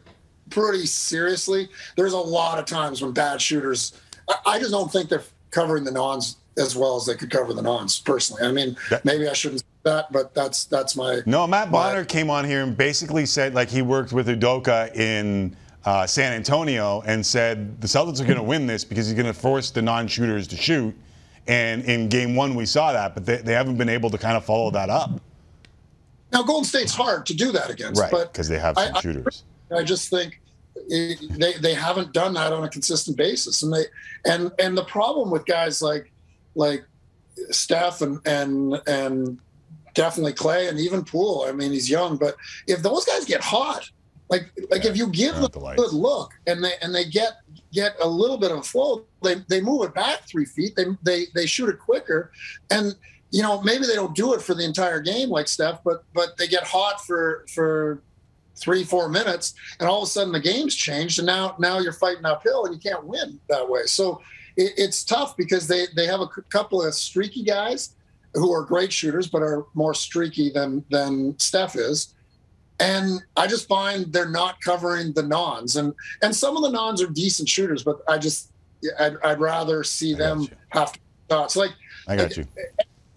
pretty 0.51 0.87
seriously. 0.87 1.69
There's 1.97 2.13
a 2.13 2.19
lot 2.19 2.59
of 2.59 2.65
times 2.67 3.03
when 3.03 3.13
bad 3.13 3.41
shooters, 3.41 4.01
I, 4.29 4.35
I 4.47 4.59
just 4.59 4.71
don't 4.71 4.91
think 4.91 5.09
they're 5.09 5.23
covering 5.51 5.85
the 5.85 5.93
nons 5.93 6.37
as 6.59 6.77
well 6.77 6.97
as 6.97 7.07
they 7.07 7.15
could 7.15 7.31
cover 7.31 7.53
the 7.53 7.63
nons. 7.63 7.99
Personally, 8.01 8.43
I 8.47 8.53
mean, 8.53 8.77
maybe 9.05 9.29
I 9.29 9.33
shouldn't 9.33 9.61
say 9.61 9.67
that, 9.85 10.13
but 10.13 10.35
that's 10.35 10.65
that's 10.65 10.97
my 10.97 11.21
No, 11.27 11.47
Matt 11.47 11.71
my- 11.71 11.73
Bonner 11.91 12.05
came 12.05 12.31
on 12.31 12.45
here 12.45 12.63
and 12.63 12.77
basically 12.77 13.27
said 13.27 13.55
like 13.55 13.69
he 13.69 13.83
worked 13.83 14.13
with 14.13 14.29
Udoka 14.29 14.95
in 14.95 15.57
uh, 15.85 16.07
San 16.07 16.33
Antonio 16.33 17.03
and 17.07 17.25
said 17.25 17.81
the 17.81 17.87
Celtics 17.87 18.21
are 18.21 18.25
going 18.25 18.37
to 18.39 18.43
win 18.43 18.67
this 18.67 18.85
because 18.85 19.07
he's 19.07 19.15
going 19.15 19.27
to 19.27 19.35
force 19.35 19.71
the 19.71 19.83
non-shooters 19.83 20.47
to 20.49 20.57
shoot. 20.57 20.95
And 21.47 21.85
in 21.85 22.09
Game 22.09 22.35
One, 22.37 22.55
we 22.55 22.65
saw 22.67 22.93
that, 22.93 23.15
but 23.15 23.27
they, 23.27 23.37
they 23.37 23.53
haven't 23.53 23.77
been 23.77 23.91
able 23.91 24.09
to 24.11 24.17
kind 24.17 24.37
of 24.37 24.45
follow 24.47 24.71
that 24.71 24.89
up, 24.89 25.21
Now, 26.33 26.43
Golden 26.43 26.65
State's 26.65 26.95
hard 26.95 27.27
to 27.27 27.35
do 27.35 27.53
that 27.53 27.69
against, 27.69 28.01
right? 28.01 28.11
Because 28.11 28.49
they 28.49 28.59
have 28.59 28.77
some 28.79 28.95
I- 28.97 29.01
shooters. 29.01 29.43
I 29.45 29.54
just 29.83 30.11
think 30.11 30.41
it, 30.77 31.19
they 31.39 31.55
they 31.55 31.75
haven't 31.75 32.13
done 32.13 32.35
that 32.35 32.53
on 32.53 32.65
a 32.65 32.69
consistent 32.69 33.17
basis, 33.17 33.63
and 33.63 33.73
they 33.73 33.85
and 34.25 34.53
and 34.59 34.77
the 34.77 34.85
problem 34.85 35.31
with 35.31 35.47
guys 35.47 35.83
like 35.83 36.13
like 36.55 36.85
Steph 37.51 38.01
and 38.01 38.21
and 38.27 38.81
and 38.87 39.39
definitely 39.95 40.33
Klay 40.33 40.69
and 40.69 40.79
even 40.79 41.05
Poole. 41.05 41.47
I 41.49 41.53
mean, 41.53 41.73
he's 41.73 41.89
young, 41.89 42.17
but 42.17 42.37
if 42.67 42.83
those 42.83 43.05
guys 43.05 43.25
get 43.25 43.43
hot, 43.43 43.89
like 44.29 44.51
like 44.71 44.85
if 44.85 44.97
you 44.97 45.09
give 45.09 45.35
them 45.35 45.45
a 45.45 45.77
good 45.77 45.93
look 45.93 46.33
and 46.47 46.63
they 46.63 46.73
and 46.83 46.95
they 46.95 47.05
get 47.05 47.35
get 47.73 47.95
a 48.01 48.09
little 48.09 48.39
bit 48.39 48.51
of 48.51 48.59
a 48.59 48.63
flow, 48.63 49.05
they 49.23 49.37
they 49.49 49.61
move 49.61 49.85
it 49.85 49.95
back 49.95 50.27
three 50.29 50.45
feet. 50.45 50.77
They 50.77 50.87
they 51.03 51.27
they 51.35 51.47
shoot 51.47 51.69
it 51.69 51.79
quicker, 51.79 52.33
and 52.71 52.95
you 53.31 53.43
know 53.43 53.61
maybe 53.63 53.87
they 53.87 53.95
don't 53.95 54.15
do 54.15 54.35
it 54.35 54.43
for 54.43 54.55
the 54.55 54.65
entire 54.65 55.01
game 55.01 55.31
like 55.31 55.49
Steph, 55.49 55.83
but 55.85 56.05
but 56.15 56.37
they 56.37 56.47
get 56.47 56.65
hot 56.65 57.05
for 57.05 57.45
for 57.55 58.03
three 58.57 58.85
four 58.85 59.09
minutes 59.09 59.55
and 59.81 59.89
all 59.89 60.03
of 60.03 60.09
a 60.09 60.11
sudden 60.11 60.33
the 60.33 60.41
game's 60.41 60.75
changed 60.75 61.19
and 61.19 61.27
now 61.27 61.57
now 61.59 61.79
you're 61.79 61.93
fighting 61.93 62.25
uphill 62.25 62.65
and 62.65 62.75
you 62.75 62.81
can't 62.81 63.05
win 63.05 63.39
that 63.49 63.69
way 63.69 63.83
so 63.87 64.21
it, 64.57 64.73
it's 64.77 65.05
tough 65.05 65.37
because 65.37 65.67
they 65.67 65.87
they 65.97 66.07
have 66.07 66.21
a 66.21 66.29
c- 66.35 66.43
couple 66.51 66.83
of 66.83 66.95
streaky 66.95 67.43
guys 67.43 67.97
who 68.35 68.53
are 68.53 68.63
great 68.63 68.93
shooters 68.93 69.29
but 69.29 69.43
are 69.43 69.67
more 69.75 69.95
streaky 69.95 70.51
than 70.51 70.85
than 70.91 71.37
steph 71.39 71.75
is 71.77 72.15
and 72.81 73.21
i 73.37 73.47
just 73.47 73.67
find 73.69 74.13
they're 74.13 74.31
not 74.31 74.61
covering 74.61 75.13
the 75.13 75.23
nons 75.23 75.77
and 75.77 75.93
and 76.23 76.35
some 76.35 76.57
of 76.57 76.63
the 76.63 76.71
nons 76.71 77.03
are 77.03 77.09
decent 77.09 77.49
shooters 77.49 77.83
but 77.83 78.01
i 78.09 78.17
just 78.17 78.53
i'd, 79.01 79.17
I'd 79.25 79.41
rather 79.41 79.83
see 79.83 80.15
them 80.15 80.47
have 80.71 80.93
to 80.93 81.01
shots 81.31 81.57
like 81.57 81.73
I 82.07 82.17
got 82.17 82.37
you. 82.37 82.47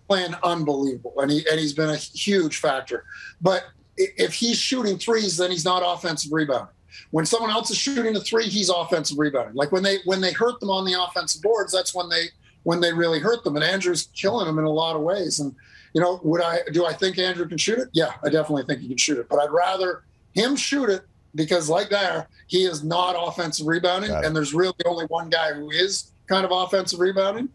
playing 0.08 0.34
unbelievable, 0.44 1.14
and 1.18 1.32
he 1.32 1.46
and 1.50 1.60
he's 1.60 1.74
been 1.74 1.90
a 1.90 1.96
huge 1.96 2.60
factor. 2.60 3.04
But 3.42 3.64
if 3.98 4.34
he's 4.34 4.58
shooting 4.58 4.98
threes, 4.98 5.38
then 5.38 5.52
he's 5.52 5.66
not 5.66 5.84
offensive 5.86 6.32
rebounding. 6.32 6.74
When 7.12 7.26
someone 7.26 7.52
else 7.52 7.70
is 7.70 7.78
shooting 7.78 8.16
a 8.16 8.20
three, 8.20 8.46
he's 8.46 8.70
offensive 8.70 9.18
rebounding. 9.18 9.56
Like 9.56 9.72
when 9.72 9.84
they 9.84 9.98
when 10.06 10.22
they 10.22 10.32
hurt 10.32 10.60
them 10.60 10.70
on 10.70 10.86
the 10.86 11.02
offensive 11.02 11.42
boards, 11.42 11.72
that's 11.72 11.94
when 11.94 12.10
they 12.10 12.26
when 12.64 12.80
they 12.80 12.92
really 12.92 13.20
hurt 13.20 13.44
them. 13.44 13.56
And 13.56 13.64
Andrew's 13.64 14.10
killing 14.14 14.46
them 14.46 14.60
in 14.60 14.66
a 14.66 14.70
lot 14.70 14.96
of 14.96 15.02
ways. 15.02 15.40
And 15.40 15.56
you 15.94 16.02
know, 16.02 16.20
would 16.24 16.42
I 16.42 16.60
do 16.72 16.86
I 16.86 16.94
think 16.94 17.18
Andrew 17.18 17.48
can 17.48 17.58
shoot 17.58 17.80
it? 17.80 17.90
Yeah, 17.94 18.14
I 18.24 18.30
definitely 18.30 18.64
think 18.64 18.82
he 18.82 18.88
can 18.88 18.98
shoot 18.98 19.20
it. 19.20 19.30
But 19.30 19.40
I'd 19.40 19.52
rather 19.52 20.04
him 20.34 20.56
shoot 20.56 20.90
it 20.90 21.04
because, 21.36 21.70
like 21.70 21.90
there, 21.90 22.28
he 22.48 22.66
is 22.66 22.84
not 22.84 23.16
offensive 23.18 23.68
rebounding, 23.68 24.12
and 24.12 24.36
there's 24.36 24.54
really 24.54 24.74
only 24.86 25.06
one 25.06 25.30
guy 25.30 25.54
who 25.54 25.70
is 25.70 26.12
kind 26.28 26.46
of 26.46 26.52
offensive 26.52 27.00
rebounding. 27.00 27.50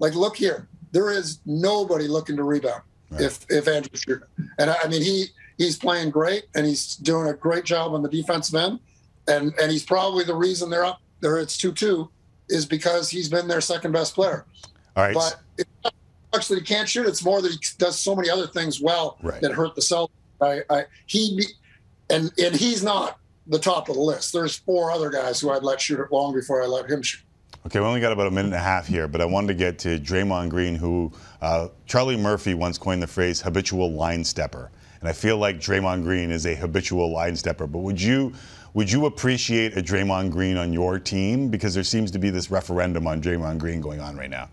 Like, 0.00 0.14
look 0.14 0.36
here, 0.36 0.68
there 0.92 1.10
is 1.10 1.40
nobody 1.46 2.08
looking 2.08 2.36
to 2.36 2.44
rebound 2.44 2.82
if 3.12 3.46
if 3.48 3.68
Andrew's 3.68 4.00
shooting. 4.00 4.28
And 4.58 4.70
I, 4.70 4.76
I 4.84 4.88
mean, 4.88 5.02
he 5.02 5.26
he's 5.58 5.76
playing 5.76 6.10
great, 6.10 6.44
and 6.54 6.64
he's 6.64 6.96
doing 6.96 7.28
a 7.28 7.34
great 7.34 7.64
job 7.64 7.92
on 7.92 8.02
the 8.02 8.08
defensive 8.08 8.54
end, 8.54 8.80
and 9.26 9.52
and 9.60 9.70
he's 9.70 9.84
probably 9.84 10.24
the 10.24 10.34
reason 10.34 10.70
they're 10.70 10.86
up 10.86 11.00
there. 11.20 11.38
It's 11.38 11.58
two 11.58 11.72
two, 11.72 12.08
is 12.48 12.64
because 12.64 13.10
he's 13.10 13.28
been 13.28 13.46
their 13.48 13.60
second 13.60 13.92
best 13.92 14.14
player. 14.14 14.46
All 14.96 15.04
right. 15.04 15.14
But 15.14 15.40
it's 15.58 15.70
not 15.84 15.92
much 16.32 16.48
that 16.48 16.56
he 16.58 16.64
can't 16.64 16.88
shoot; 16.88 17.06
it's 17.06 17.22
more 17.24 17.42
that 17.42 17.52
he 17.52 17.58
does 17.76 17.98
so 17.98 18.16
many 18.16 18.30
other 18.30 18.46
things 18.46 18.80
well 18.80 19.18
Right. 19.22 19.40
that 19.42 19.52
hurt 19.52 19.74
the 19.74 19.82
Celtics. 19.82 20.10
I, 20.40 20.60
I 20.70 20.84
he 21.06 21.44
and 22.08 22.32
and 22.38 22.54
he's 22.54 22.82
not 22.82 23.18
the 23.46 23.58
top 23.58 23.88
of 23.88 23.96
the 23.96 24.00
list. 24.00 24.32
There's 24.32 24.56
four 24.56 24.90
other 24.90 25.10
guys 25.10 25.40
who 25.40 25.50
I'd 25.50 25.62
let 25.62 25.80
shoot 25.80 26.00
it 26.00 26.12
long 26.12 26.34
before 26.34 26.62
I 26.62 26.66
let 26.66 26.88
him 26.90 27.02
shoot. 27.02 27.22
Okay, 27.66 27.80
we 27.80 27.86
only 27.86 28.00
got 28.00 28.12
about 28.12 28.26
a 28.28 28.30
minute 28.30 28.46
and 28.46 28.54
a 28.54 28.58
half 28.60 28.86
here, 28.86 29.08
but 29.08 29.20
I 29.20 29.24
wanted 29.24 29.48
to 29.48 29.54
get 29.54 29.78
to 29.80 29.98
Draymond 29.98 30.48
Green, 30.50 30.74
who 30.74 31.12
uh, 31.42 31.68
Charlie 31.86 32.16
Murphy 32.16 32.54
once 32.54 32.78
coined 32.78 33.02
the 33.02 33.06
phrase 33.06 33.40
habitual 33.40 33.90
line 33.92 34.22
stepper. 34.24 34.70
And 35.00 35.08
I 35.08 35.12
feel 35.12 35.36
like 35.36 35.58
Draymond 35.58 36.02
Green 36.02 36.30
is 36.30 36.46
a 36.46 36.54
habitual 36.54 37.12
line 37.12 37.36
stepper. 37.36 37.66
But 37.66 37.80
would 37.80 38.00
you 38.00 38.32
would 38.74 38.90
you 38.90 39.06
appreciate 39.06 39.76
a 39.76 39.82
Draymond 39.82 40.30
Green 40.30 40.56
on 40.56 40.72
your 40.72 40.98
team? 40.98 41.48
Because 41.48 41.74
there 41.74 41.84
seems 41.84 42.10
to 42.12 42.18
be 42.18 42.30
this 42.30 42.50
referendum 42.50 43.06
on 43.06 43.22
Draymond 43.22 43.58
Green 43.58 43.80
going 43.80 44.00
on 44.00 44.16
right 44.16 44.30
now. 44.30 44.48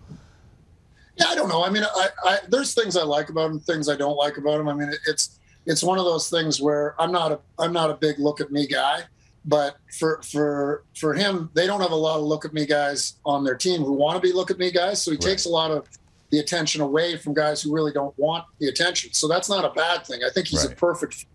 Yeah, 1.18 1.28
I 1.28 1.36
don't 1.36 1.50
know. 1.50 1.64
I 1.64 1.70
mean, 1.70 1.84
I, 1.84 2.08
I 2.24 2.38
there's 2.50 2.74
things 2.74 2.98
I 2.98 3.04
like 3.04 3.30
about 3.30 3.52
him, 3.52 3.60
things 3.60 3.90
I 3.90 3.96
don't 3.96 4.18
like 4.18 4.38
about 4.38 4.60
him. 4.60 4.68
I 4.68 4.74
mean, 4.74 4.92
it's 5.08 5.40
it's 5.66 5.84
one 5.84 5.98
of 5.98 6.06
those 6.06 6.30
things 6.30 6.62
where 6.62 7.00
I'm 7.00 7.12
not 7.12 7.32
a 7.32 7.40
I'm 7.58 7.74
not 7.74 7.90
a 7.90 7.96
big 7.96 8.20
look 8.20 8.42
at 8.42 8.52
me 8.52 8.68
guy, 8.68 9.02
but 9.46 9.78
for 9.98 10.22
for 10.24 10.84
for 10.98 11.14
him, 11.14 11.50
they 11.54 11.68
don't 11.68 11.82
have 11.82 11.92
a 11.92 11.96
lot 11.96 12.18
of 12.18 12.24
look 12.24 12.46
at 12.46 12.54
me 12.54 12.66
guys 12.66 13.16
on 13.26 13.44
their 13.44 13.56
team 13.56 13.82
who 13.82 13.94
want 13.94 14.16
to 14.16 14.22
be 14.22 14.34
look 14.34 14.52
at 14.52 14.58
me 14.58 14.72
guys. 14.72 15.02
So 15.02 15.12
he 15.12 15.18
takes 15.18 15.46
a 15.46 15.50
lot 15.50 15.72
of 15.72 15.88
the 16.36 16.41
attention 16.41 16.82
away 16.82 17.16
from 17.16 17.34
guys 17.34 17.62
who 17.62 17.74
really 17.74 17.94
don't 17.94 18.18
want 18.20 18.44
the 18.60 18.68
attention. 18.68 19.14
So 19.14 19.26
that's 19.28 19.48
not 19.48 19.64
a 19.64 19.70
bad 19.70 20.06
thing. 20.06 20.22
I 20.26 20.30
think 20.30 20.48
he's 20.48 20.66
a 20.66 20.70
perfect 20.70 21.26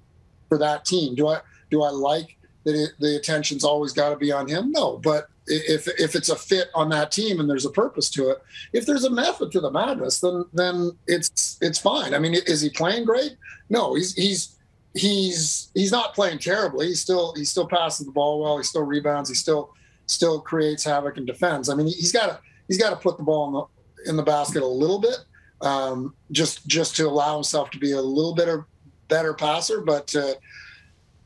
for 0.51 0.59
that 0.59 0.85
team. 0.85 1.15
Do 1.15 1.29
I 1.29 1.41
do 1.71 1.83
I 1.83 1.89
like 1.89 2.37
that 2.65 2.75
it, 2.75 2.91
the 2.99 3.17
attention's 3.17 3.65
always 3.65 3.95
got 3.95 4.11
to 4.11 4.17
be 4.17 4.31
on 4.31 4.47
him? 4.47 4.73
No, 4.73 4.99
but 4.99 5.29
if 5.47 5.89
if 5.99 6.15
it's 6.15 6.29
a 6.29 6.37
fit 6.37 6.69
on 6.75 6.91
that 6.91 7.13
team 7.13 7.41
and 7.41 7.49
there's 7.49 7.65
a 7.65 7.71
purpose 7.71 8.11
to 8.11 8.29
it, 8.29 8.43
if 8.75 8.85
there's 8.85 9.05
a 9.05 9.11
method 9.11 9.51
to 9.53 9.61
the 9.61 9.71
madness, 9.71 10.21
then 10.21 10.45
then 10.53 10.91
it's 11.07 11.57
it's 11.63 11.79
fine. 11.79 12.13
I 12.13 12.19
mean, 12.19 12.35
is 12.35 12.61
he 12.61 12.69
playing 12.69 13.07
great? 13.07 13.37
No, 13.71 13.95
he's 13.95 14.13
he's 14.15 14.59
he's 14.93 15.71
he's 15.73 15.93
not 15.93 16.15
playing 16.15 16.41
terribly. 16.41 16.89
He's 16.89 17.01
still 17.01 17.33
he's 17.37 17.51
still 17.51 17.67
passing 17.67 18.05
the 18.05 18.13
ball 18.13 18.43
well. 18.43 18.59
He 18.59 18.65
still 18.65 18.85
rebounds. 18.85 19.31
He 19.31 19.35
still 19.35 19.73
still 20.05 20.43
creates 20.43 20.85
havoc 20.85 21.17
and 21.17 21.27
defends. 21.27 21.71
I 21.71 21.75
mean, 21.75 21.87
he's 21.87 22.13
got 22.13 22.27
to 22.27 22.41
he's 22.69 22.77
got 22.77 22.91
to 22.91 22.97
put 22.97 23.17
the 23.17 23.23
ball 23.23 23.71
in 24.07 24.17
the 24.17 24.23
basket 24.23 24.63
a 24.63 24.67
little 24.67 24.99
bit, 24.99 25.19
um, 25.61 26.15
just 26.33 26.67
just 26.67 26.97
to 26.97 27.07
allow 27.09 27.35
himself 27.35 27.71
to 27.71 27.79
be 27.79 27.93
a 27.93 28.01
little 28.01 28.35
bit 28.35 28.49
of 28.49 28.65
better 29.09 29.35
passer. 29.35 29.81
But 29.81 30.15
uh, 30.15 30.35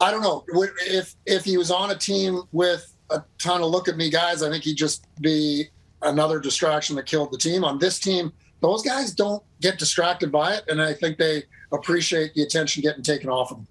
I 0.00 0.10
don't 0.10 0.22
know 0.22 0.44
if 0.48 1.14
if 1.26 1.44
he 1.44 1.56
was 1.56 1.70
on 1.70 1.90
a 1.90 1.96
team 1.96 2.42
with 2.52 2.94
a 3.10 3.22
ton 3.38 3.62
of 3.62 3.68
look 3.68 3.88
at 3.88 3.96
me 3.96 4.10
guys. 4.10 4.42
I 4.42 4.50
think 4.50 4.64
he'd 4.64 4.76
just 4.76 5.06
be 5.20 5.66
another 6.02 6.40
distraction 6.40 6.96
that 6.96 7.06
killed 7.06 7.32
the 7.32 7.38
team. 7.38 7.64
On 7.64 7.78
this 7.78 7.98
team, 7.98 8.32
those 8.60 8.82
guys 8.82 9.12
don't 9.12 9.42
get 9.60 9.78
distracted 9.78 10.30
by 10.30 10.54
it, 10.54 10.64
and 10.68 10.80
I 10.80 10.94
think 10.94 11.18
they 11.18 11.44
appreciate 11.72 12.34
the 12.34 12.42
attention 12.42 12.82
getting 12.82 13.02
taken 13.02 13.28
off 13.28 13.50
of 13.50 13.58
them. 13.58 13.66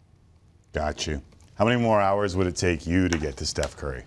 Got 0.72 1.08
you. 1.08 1.22
How 1.56 1.66
many 1.66 1.80
more 1.80 2.02
hours 2.02 2.36
would 2.36 2.48
it 2.48 2.56
take 2.56 2.88
you 2.88 3.08
to 3.08 3.18
get 3.18 3.38
to 3.38 3.46
Steph 3.46 3.78
Curry? 3.78 4.06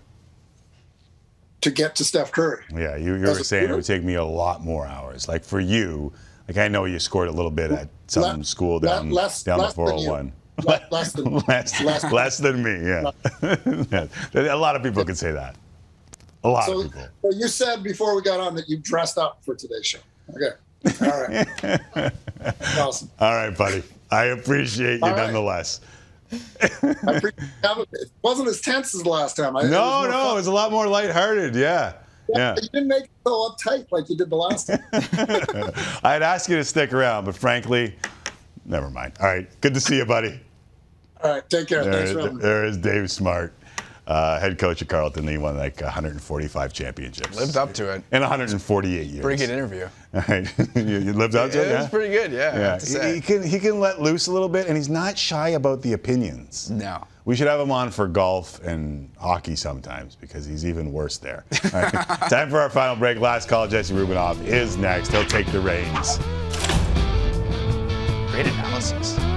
To 1.61 1.71
get 1.71 1.95
to 1.95 2.03
Steph 2.05 2.31
Curry. 2.31 2.63
Yeah, 2.71 2.95
you, 2.97 3.15
you 3.15 3.21
were 3.25 3.43
saying 3.43 3.69
it 3.71 3.75
would 3.75 3.83
take 3.85 4.03
me 4.03 4.13
a 4.13 4.23
lot 4.23 4.63
more 4.63 4.85
hours. 4.85 5.27
Like 5.27 5.43
for 5.43 5.59
you, 5.59 6.13
like 6.47 6.57
I 6.57 6.67
know 6.67 6.85
you 6.85 6.99
scored 6.99 7.27
a 7.29 7.31
little 7.31 7.49
bit 7.51 7.71
at 7.71 7.89
some 8.05 8.39
Le- 8.39 8.43
school 8.43 8.79
down, 8.79 9.09
less- 9.09 9.41
down 9.43 9.59
less 9.59 9.71
the 9.71 9.75
401. 9.75 10.31
Le- 10.63 10.81
less 10.91 11.13
than 11.13 11.33
less, 11.47 11.81
less- 11.83 12.11
less 12.11 12.37
than 12.37 12.63
me, 12.63 12.87
yeah. 12.87 13.11
a 14.53 14.55
lot 14.55 14.75
of 14.75 14.83
people 14.83 15.03
could 15.03 15.17
say 15.17 15.31
that. 15.31 15.55
A 16.43 16.49
lot 16.49 16.65
So, 16.65 16.79
of 16.81 16.85
people. 16.91 17.07
so 17.23 17.31
you 17.31 17.47
said 17.47 17.83
before 17.83 18.15
we 18.15 18.21
got 18.21 18.39
on 18.39 18.53
that 18.55 18.69
you 18.69 18.77
dressed 18.77 19.17
up 19.17 19.39
for 19.43 19.55
today's 19.55 19.85
show. 19.85 19.99
Okay. 20.35 20.55
All 21.01 21.27
right. 21.27 22.11
awesome. 22.77 23.09
All 23.19 23.33
right, 23.33 23.57
buddy. 23.57 23.83
I 24.11 24.25
appreciate 24.25 24.97
you 24.99 25.03
All 25.03 25.09
right. 25.09 25.17
nonetheless. 25.17 25.77
Appreciate 25.77 25.96
it. 26.31 27.87
It 27.93 28.11
wasn't 28.21 28.47
as 28.49 28.61
tense 28.61 28.93
as 28.95 29.03
the 29.03 29.09
last 29.09 29.35
time. 29.37 29.55
I, 29.55 29.63
No, 29.63 29.67
more 29.99 30.07
no, 30.07 30.11
fun. 30.11 30.31
it 30.31 30.35
was 30.35 30.47
a 30.47 30.51
lot 30.51 30.71
more 30.71 30.87
lighthearted. 30.87 31.55
Yeah. 31.55 31.93
Yeah. 32.29 32.55
You 32.55 32.61
didn't 32.69 32.87
make 32.87 33.03
it 33.05 33.09
so 33.25 33.49
uptight 33.49 33.87
like 33.91 34.09
you 34.09 34.17
did 34.17 34.29
the 34.29 34.35
last 34.35 34.67
time. 34.67 34.79
I'd 36.03 36.21
ask 36.21 36.49
you 36.49 36.57
to 36.57 36.63
stick 36.63 36.93
around, 36.93 37.25
but 37.25 37.35
frankly, 37.35 37.95
never 38.65 38.89
mind. 38.89 39.13
All 39.21 39.27
right. 39.27 39.47
Good 39.61 39.73
to 39.73 39.79
see 39.79 39.97
you, 39.97 40.05
buddy. 40.05 40.39
All 41.23 41.31
right. 41.31 41.49
Take 41.49 41.67
care. 41.69 41.83
There 41.83 41.93
Thanks 41.93 42.21
having 42.21 42.37
there 42.37 42.65
is 42.65 42.77
Dave 42.77 43.09
Smart. 43.09 43.53
Uh, 44.07 44.39
head 44.39 44.57
coach 44.57 44.81
at 44.81 44.87
Carleton. 44.87 45.27
He 45.27 45.37
won 45.37 45.57
like 45.57 45.79
145 45.81 46.73
championships. 46.73 47.37
Lived 47.37 47.57
up 47.57 47.73
to 47.73 47.91
it. 47.91 48.03
In 48.11 48.21
148 48.21 49.05
years. 49.05 49.21
Pretty 49.21 49.45
good 49.45 49.53
interview. 49.53 49.89
you, 50.75 50.97
you 50.99 51.13
lived 51.13 51.35
up 51.35 51.51
to 51.51 51.61
it, 51.61 51.67
it 51.67 51.71
yeah? 51.71 51.81
was 51.81 51.89
pretty 51.89 52.13
good, 52.13 52.31
yeah. 52.31 52.55
Yeah, 52.55 52.59
have 52.71 52.79
to 52.79 52.85
say. 52.85 53.09
he, 53.09 53.15
he 53.15 53.21
can 53.21 53.43
he 53.43 53.59
can 53.59 53.79
let 53.79 54.01
loose 54.01 54.27
a 54.27 54.31
little 54.31 54.49
bit, 54.49 54.67
and 54.67 54.77
he's 54.77 54.89
not 54.89 55.17
shy 55.17 55.49
about 55.49 55.81
the 55.81 55.93
opinions. 55.93 56.71
No. 56.71 57.05
We 57.25 57.35
should 57.35 57.47
have 57.47 57.59
him 57.59 57.71
on 57.71 57.91
for 57.91 58.07
golf 58.07 58.63
and 58.63 59.11
hockey 59.19 59.57
sometimes 59.57 60.15
because 60.15 60.45
he's 60.45 60.65
even 60.65 60.93
worse 60.93 61.17
there. 61.17 61.43
All 61.73 61.81
right, 61.81 61.91
Time 62.29 62.49
for 62.49 62.61
our 62.61 62.69
final 62.69 62.95
break. 62.95 63.19
Last 63.19 63.49
call. 63.49 63.67
Jesse 63.67 63.93
Rubinoff 63.93 64.41
is 64.45 64.77
next. 64.77 65.11
He'll 65.11 65.25
take 65.25 65.51
the 65.51 65.59
reins. 65.59 66.17
Great 68.31 68.47
analysis. 68.47 69.36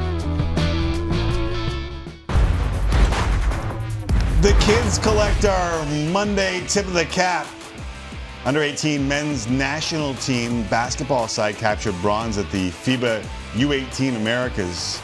The 4.41 4.57
kids 4.59 4.99
collect 4.99 5.45
our 5.45 5.85
Monday 6.11 6.65
tip 6.67 6.87
of 6.87 6.95
the 6.95 7.05
cap. 7.05 7.47
Under 8.47 8.62
18 8.62 9.07
men's 9.07 9.47
national 9.51 10.15
team 10.15 10.62
basketball 10.69 11.29
side 11.29 11.57
captured 11.57 11.95
bronze 12.01 12.39
at 12.39 12.51
the 12.51 12.71
FIBA 12.71 13.23
U18 13.53 14.17
Americas. 14.17 14.99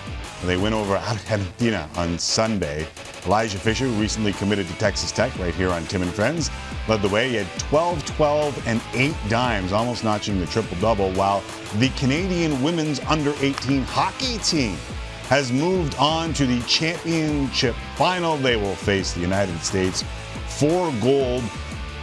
They 0.47 0.57
win 0.57 0.73
over 0.73 0.97
Argentina 0.97 1.87
on 1.97 2.19
Sunday. 2.19 2.87
Elijah 3.27 3.59
Fisher, 3.59 3.89
recently 3.89 4.33
committed 4.33 4.69
to 4.69 4.75
Texas 4.79 5.13
Tech 5.13 5.39
right 5.39 5.55
here 5.55 5.69
on 5.69 5.85
Tim 5.85 6.01
and 6.01 6.15
Friends, 6.15 6.51
led 6.89 7.03
the 7.03 7.09
way. 7.11 7.29
He 7.29 7.35
had 7.35 7.61
12, 7.61 8.07
12, 8.07 8.67
and 8.67 8.81
8 8.95 9.15
dimes, 9.29 9.71
almost 9.71 10.03
notching 10.03 10.41
the 10.41 10.47
triple 10.47 10.79
double, 10.79 11.13
while 11.13 11.45
the 11.79 11.91
Canadian 11.91 12.63
women's 12.63 13.01
under 13.01 13.35
18 13.43 13.83
hockey 13.83 14.39
team 14.39 14.79
has 15.29 15.51
moved 15.51 15.97
on 15.97 16.33
to 16.35 16.47
the 16.47 16.61
championship 16.63 17.75
final. 17.97 18.37
They 18.37 18.57
will 18.57 18.77
face 18.77 19.13
the 19.13 19.21
United 19.21 19.59
States 19.61 20.05
for 20.49 20.93
gold 21.03 21.43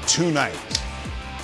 tonight. 0.07 0.83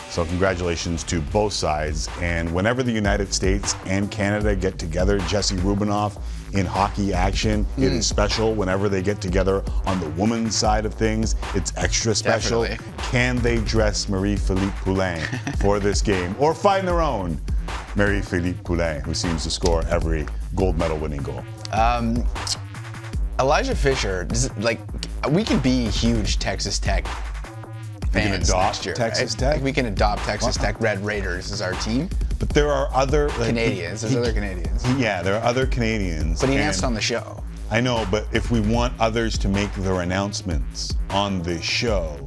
So, 0.10 0.26
congratulations 0.26 1.04
to 1.04 1.22
both 1.22 1.54
sides. 1.54 2.10
And 2.20 2.54
whenever 2.54 2.82
the 2.82 2.92
United 2.92 3.32
States 3.34 3.76
and 3.86 4.10
Canada 4.10 4.56
get 4.56 4.80
together, 4.80 5.20
Jesse 5.20 5.56
Rubinoff 5.58 6.20
in 6.54 6.66
hockey 6.66 7.14
action, 7.14 7.66
it 7.78 7.84
is 7.84 8.10
hmm. 8.10 8.14
special. 8.14 8.56
Whenever 8.56 8.90
they 8.90 9.04
get 9.04 9.22
together 9.22 9.64
on 9.86 10.00
the 10.00 10.10
women's 10.10 10.56
side 10.56 10.86
of 10.86 10.96
things, 10.96 11.36
it's 11.54 11.72
extra 11.78 12.16
special. 12.16 12.64
Definitely. 12.64 12.94
Can 13.04 13.38
they 13.38 13.60
dress 13.60 14.10
Marie-Philip 14.10 14.74
Poulin 14.78 15.22
for 15.62 15.80
this 15.80 16.02
game 16.02 16.36
or 16.40 16.56
find 16.56 16.88
their 16.88 17.02
own 17.02 17.40
Marie-Philip 17.96 18.64
Poulin, 18.64 19.02
who 19.02 19.14
seems 19.14 19.44
to 19.44 19.52
score 19.52 19.86
every 19.86 20.26
gold 20.56 20.78
medal 20.78 20.98
winning 20.98 21.22
goal? 21.22 21.44
Um, 21.72 22.26
Elijah 23.40 23.76
Fisher, 23.76 24.26
does- 24.26 24.50
like, 24.58 24.80
we 25.30 25.44
could 25.44 25.64
be 25.64 25.86
huge 25.90 26.40
Texas 26.40 26.80
Tech 26.80 27.06
We 27.06 28.22
can 28.22 28.32
fans 28.32 28.50
adopt 28.50 28.64
next 28.66 28.86
year. 28.86 28.96
Texas 28.96 29.32
right? 29.34 29.40
Tech? 29.40 29.54
Like, 29.56 29.64
we 29.64 29.72
can 29.74 29.86
adopt 29.86 30.24
Texas 30.24 30.56
Tech 30.58 30.80
Red 30.82 31.04
Raiders 31.06 31.52
as 31.52 31.62
our 31.62 31.74
team. 31.74 32.10
But 32.40 32.50
there 32.50 32.70
are 32.72 32.90
other 32.94 33.28
like, 33.30 33.48
Canadians. 33.48 34.02
There's 34.02 34.14
he- 34.14 34.20
other 34.20 34.34
Canadians. 34.34 34.84
Yeah, 34.98 35.22
there 35.22 35.36
are 35.36 35.44
other 35.44 35.66
Canadians. 35.68 36.40
But 36.42 36.50
he 36.50 36.56
announced 36.56 36.84
on 36.84 36.94
the 36.94 37.02
show. 37.02 37.44
I 37.72 37.80
know, 37.82 38.08
but 38.10 38.26
if 38.34 38.50
we 38.50 38.62
want 38.62 38.94
others 39.00 39.38
to 39.40 39.48
make 39.48 39.72
their 39.76 40.02
announcements 40.02 40.96
on 41.12 41.42
the 41.44 41.62
show, 41.62 42.18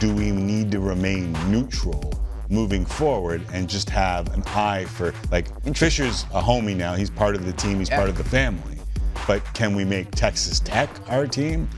do 0.00 0.12
we 0.12 0.32
need 0.32 0.70
to 0.72 0.80
remain 0.80 1.32
neutral 1.50 2.12
moving 2.52 2.84
forward 2.84 3.42
and 3.52 3.68
just 3.68 3.88
have 3.90 4.32
an 4.34 4.42
eye 4.48 4.84
for 4.84 5.12
like 5.32 5.46
Fisher's 5.74 6.24
a 6.34 6.40
homie 6.42 6.76
now. 6.76 6.94
He's 6.94 7.10
part 7.10 7.34
of 7.34 7.46
the 7.46 7.52
team. 7.52 7.78
He's 7.78 7.88
Yeah. 7.88 7.96
part 7.96 8.08
of 8.10 8.16
the 8.18 8.24
family. 8.24 8.76
But 9.26 9.42
can 9.54 9.74
we 9.74 9.84
make 9.84 10.10
Texas 10.12 10.60
Tech 10.60 10.90
our 11.08 11.26
team? 11.26 11.68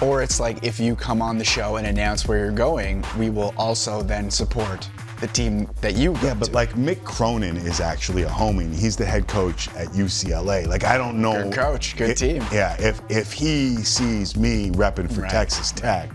Or 0.00 0.22
it's 0.22 0.40
like 0.40 0.64
if 0.64 0.80
you 0.80 0.96
come 0.96 1.20
on 1.22 1.38
the 1.38 1.44
show 1.44 1.76
and 1.76 1.86
announce 1.86 2.26
where 2.26 2.38
you're 2.38 2.50
going, 2.50 3.04
we 3.18 3.30
will 3.30 3.54
also 3.56 4.02
then 4.02 4.30
support 4.30 4.88
the 5.20 5.26
team 5.28 5.66
that 5.80 5.94
you 5.96 6.14
Yeah, 6.22 6.34
but 6.34 6.46
to. 6.48 6.52
like 6.52 6.74
Mick 6.74 7.02
Cronin 7.02 7.56
is 7.56 7.80
actually 7.80 8.22
a 8.24 8.28
homie. 8.28 8.74
He's 8.74 8.96
the 8.96 9.06
head 9.06 9.26
coach 9.26 9.68
at 9.74 9.88
UCLA. 9.94 10.66
Like 10.66 10.84
I 10.84 10.98
don't 10.98 11.18
know. 11.22 11.44
Good 11.44 11.52
coach, 11.54 11.96
good 11.96 12.16
team. 12.16 12.44
Yeah, 12.52 12.76
if 12.78 13.00
if 13.08 13.32
he 13.32 13.76
sees 13.76 14.36
me 14.36 14.70
repping 14.72 15.10
for 15.10 15.22
Right. 15.22 15.30
Texas 15.30 15.72
Tech, 15.72 16.10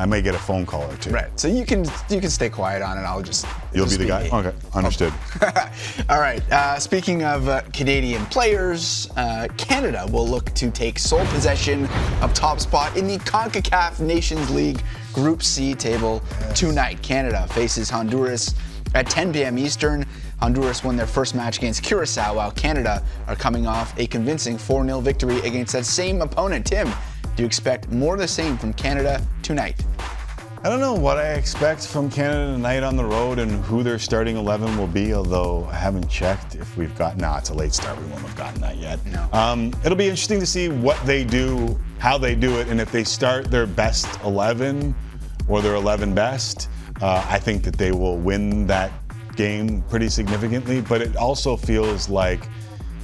I 0.00 0.06
may 0.06 0.22
get 0.22 0.34
a 0.34 0.38
phone 0.38 0.64
call 0.64 0.90
or 0.90 0.96
two. 0.96 1.10
Right. 1.10 1.28
So 1.38 1.46
you 1.46 1.66
can 1.66 1.84
you 2.08 2.22
can 2.22 2.30
stay 2.30 2.48
quiet 2.48 2.80
on 2.80 2.96
it. 2.96 3.02
I'll 3.02 3.20
just 3.20 3.46
You'll 3.74 3.84
just 3.84 3.98
be 3.98 4.04
the 4.04 4.08
guy. 4.08 4.22
me. 4.22 4.30
Okay, 4.32 4.54
understood. 4.72 5.12
All 6.08 6.20
right. 6.20 6.42
Uh, 6.50 6.78
speaking 6.78 7.22
of 7.22 7.48
uh, 7.48 7.60
Canadian 7.74 8.24
players, 8.26 9.10
uh, 9.18 9.46
Canada 9.58 10.06
will 10.10 10.26
look 10.26 10.54
to 10.54 10.70
take 10.70 10.98
sole 10.98 11.26
possession 11.26 11.84
of 12.22 12.32
top 12.32 12.60
spot 12.60 12.96
in 12.96 13.06
the 13.06 13.18
CONCACAF 13.18 14.00
Nations 14.00 14.48
League 14.48 14.82
Group 15.12 15.42
C 15.42 15.74
table 15.74 16.22
tonight. 16.54 17.02
Canada 17.02 17.46
faces 17.48 17.90
Honduras 17.90 18.54
at 18.94 19.10
10 19.10 19.34
p.m. 19.34 19.58
Eastern. 19.58 20.06
Honduras 20.40 20.82
won 20.82 20.96
their 20.96 21.06
first 21.06 21.34
match 21.34 21.58
against 21.58 21.82
Curacao, 21.82 22.36
while 22.36 22.50
Canada 22.52 23.04
are 23.26 23.36
coming 23.36 23.66
off 23.66 23.92
a 23.98 24.06
convincing 24.06 24.56
4 24.56 24.82
0 24.82 25.00
victory 25.00 25.40
against 25.40 25.74
that 25.74 25.84
same 25.84 26.22
opponent. 26.22 26.64
Tim, 26.64 26.90
do 27.36 27.42
you 27.42 27.46
expect 27.46 27.90
more 27.90 28.14
of 28.14 28.20
the 28.20 28.28
same 28.28 28.56
from 28.58 28.72
Canada 28.72 29.24
tonight? 29.42 29.84
I 30.62 30.68
don't 30.68 30.80
know 30.80 30.92
what 30.92 31.16
I 31.16 31.32
expect 31.32 31.86
from 31.86 32.10
Canada 32.10 32.52
tonight 32.52 32.82
on 32.82 32.94
the 32.94 33.04
road 33.04 33.38
and 33.38 33.64
who 33.64 33.82
their 33.82 33.98
starting 33.98 34.36
11 34.36 34.76
will 34.76 34.86
be, 34.86 35.14
although 35.14 35.64
I 35.72 35.76
haven't 35.76 36.08
checked 36.10 36.54
if 36.54 36.76
we've 36.76 36.94
got. 36.98 37.16
No, 37.16 37.34
it's 37.36 37.48
a 37.48 37.54
late 37.54 37.72
start. 37.72 37.98
We 37.98 38.04
won't 38.08 38.20
have 38.20 38.36
gotten 38.36 38.60
that 38.60 38.76
yet. 38.76 39.04
No. 39.06 39.26
Um, 39.32 39.72
it'll 39.84 39.96
be 39.96 40.04
interesting 40.04 40.38
to 40.38 40.44
see 40.44 40.68
what 40.68 41.02
they 41.06 41.24
do, 41.24 41.78
how 41.98 42.18
they 42.18 42.34
do 42.34 42.58
it, 42.58 42.68
and 42.68 42.78
if 42.78 42.92
they 42.92 43.04
start 43.04 43.50
their 43.50 43.66
best 43.66 44.06
11 44.22 44.94
or 45.48 45.62
their 45.62 45.76
11 45.76 46.14
best. 46.14 46.68
Uh, 47.00 47.24
I 47.26 47.38
think 47.38 47.64
that 47.64 47.78
they 47.78 47.92
will 47.92 48.18
win 48.18 48.66
that 48.66 48.92
game 49.36 49.80
pretty 49.88 50.10
significantly, 50.10 50.82
but 50.82 51.00
it 51.00 51.16
also 51.16 51.56
feels 51.56 52.10
like 52.10 52.42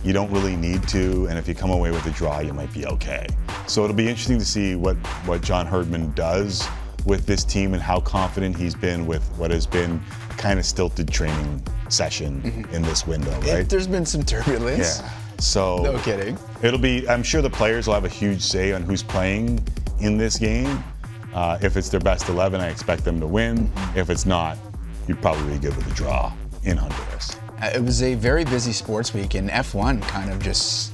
you 0.05 0.12
don't 0.12 0.31
really 0.31 0.56
need 0.56 0.86
to, 0.89 1.27
and 1.27 1.39
if 1.39 1.48
you 1.48 1.55
come 1.55 1.70
away 1.70 1.90
with 1.90 2.06
a 2.06 2.10
draw, 2.10 2.39
you 2.40 2.52
might 2.52 2.73
be 2.73 2.86
okay. 2.86 3.27
So 3.66 3.82
it'll 3.85 3.97
be 3.97 4.09
interesting 4.09 4.39
to 4.39 4.44
see 4.44 4.74
what, 4.77 4.97
what 5.27 5.43
John 5.43 5.66
Herdman 5.66 6.12
does 6.12 6.66
with 7.05 7.27
this 7.27 7.44
team 7.44 7.74
and 7.74 7.82
how 7.82 8.01
confident 8.01 8.56
he's 8.56 8.74
been 8.74 9.06
with 9.06 9.23
what 9.36 9.51
has 9.51 9.66
been 9.66 10.01
kind 10.31 10.59
of 10.59 10.64
stilted 10.64 11.09
training 11.09 11.62
session 11.89 12.66
in 12.73 12.82
this 12.82 13.06
window, 13.06 13.31
It- 13.43 13.52
right? 13.55 13.68
there's 13.68 13.86
been 13.86 14.06
some 14.06 14.23
turbulence. 14.24 15.01
Yeah. 15.01 15.10
So 15.39 15.82
No 15.82 15.98
kidding. 15.98 16.39
It'll 16.62 16.78
be. 16.78 17.06
I'm 17.09 17.23
sure 17.23 17.43
the 17.43 17.51
players 17.51 17.86
will 17.86 17.94
have 17.94 18.06
a 18.06 18.09
huge 18.09 18.40
say 18.43 18.73
on 18.73 18.82
who's 18.82 19.02
playing 19.02 19.62
in 20.01 20.16
this 20.16 20.39
game. 20.39 20.82
Uh, 21.35 21.59
if 21.60 21.77
it's 21.77 21.90
their 21.90 22.01
best 22.01 22.31
11, 22.31 22.59
I 22.60 22.68
expect 22.70 23.05
them 23.05 23.20
to 23.20 23.27
win. 23.27 23.70
If 23.94 24.09
it's 24.09 24.24
not, 24.24 24.56
you'd 25.06 25.20
probably 25.20 25.52
be 25.52 25.59
good 25.59 25.77
with 25.77 25.86
a 25.90 25.94
draw 25.94 26.32
in 26.64 26.78
Honduras. 26.78 27.36
Uh, 27.62 27.70
It 27.74 27.83
was 27.83 28.03
a 28.03 28.15
very 28.15 28.45
busy 28.45 28.73
sports 28.73 29.12
week, 29.15 29.35
and 29.35 29.51
F1 29.51 30.03
kind 30.03 30.31
of 30.31 30.43
just 30.43 30.93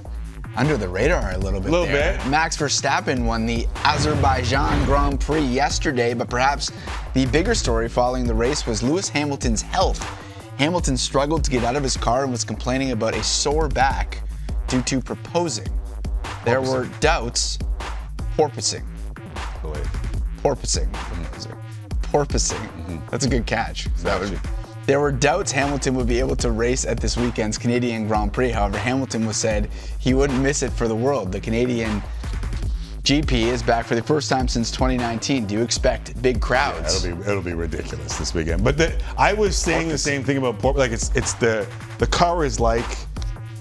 under 0.54 0.76
the 0.76 0.88
radar 0.88 1.32
a 1.32 1.38
little 1.38 1.60
bit. 1.60 1.68
A 1.68 1.72
Little 1.72 1.86
there. 1.86 2.18
bit. 2.18 2.26
Max 2.26 2.56
Verstappen 2.56 3.24
won 3.24 3.46
the 3.46 3.66
Azerbaijan 3.84 4.84
Grand 4.84 5.18
Prix 5.20 5.40
yesterday, 5.40 6.12
but 6.14 6.28
perhaps 6.28 6.70
the 7.14 7.24
bigger 7.26 7.54
story 7.54 7.88
following 7.88 8.26
the 8.26 8.34
race 8.34 8.66
was 8.66 8.82
Lewis 8.82 9.08
Hamilton's 9.08 9.62
health. 9.62 10.00
Hamilton 10.58 10.96
struggled 10.96 11.42
to 11.44 11.50
get 11.50 11.64
out 11.64 11.74
of 11.76 11.82
his 11.82 11.96
car 11.96 12.22
and 12.24 12.30
was 12.30 12.44
complaining 12.44 12.90
about 12.92 13.14
a 13.16 13.22
sore 13.22 13.66
back 13.68 14.18
due 14.68 14.82
to 14.82 15.00
proposing. 15.00 15.66
There 16.44 16.60
were 16.60 16.86
doubts. 17.00 17.58
Porpoising. 18.36 18.84
Porpoising. 20.42 20.90
Porpoising. 22.02 23.10
That's 23.10 23.24
a 23.24 23.28
good 23.28 23.46
catch. 23.46 23.84
That 24.02 24.20
would, 24.20 24.38
there 24.86 25.00
were 25.00 25.12
doubts 25.12 25.52
Hamilton 25.52 25.94
would 25.94 26.08
be 26.08 26.18
able 26.18 26.36
to 26.36 26.50
race 26.50 26.84
at 26.84 26.98
this 26.98 27.16
weekend's 27.16 27.56
Canadian 27.56 28.08
Grand 28.08 28.32
Prix. 28.32 28.50
However, 28.50 28.78
Hamilton 28.78 29.26
was 29.26 29.36
said 29.36 29.68
he 29.98 30.14
wouldn't 30.14 30.40
miss 30.40 30.62
it 30.62 30.72
for 30.72 30.88
the 30.88 30.96
world. 30.96 31.30
The 31.30 31.40
Canadian 31.40 32.02
GP 33.02 33.32
is 33.32 33.62
back 33.62 33.84
for 33.84 33.94
the 33.94 34.02
first 34.02 34.28
time 34.28 34.46
since 34.46 34.70
2019. 34.70 35.46
Do 35.46 35.54
you 35.54 35.62
expect 35.62 36.20
big 36.22 36.40
crowds? 36.40 37.04
It'll 37.04 37.16
be 37.16 37.22
it'll 37.28 37.42
be 37.42 37.52
ridiculous 37.52 38.16
this 38.16 38.32
weekend. 38.32 38.62
But 38.62 38.78
the, 38.78 39.00
I 39.18 39.32
was 39.32 39.56
saying 39.56 39.88
the 39.88 39.98
same 39.98 40.22
thing 40.22 40.36
about 40.36 40.58
Port. 40.58 40.76
Like 40.76 40.92
it's 40.92 41.14
it's 41.16 41.34
the 41.34 41.66
the 41.98 42.06
car 42.06 42.44
is 42.44 42.60
like 42.60 42.84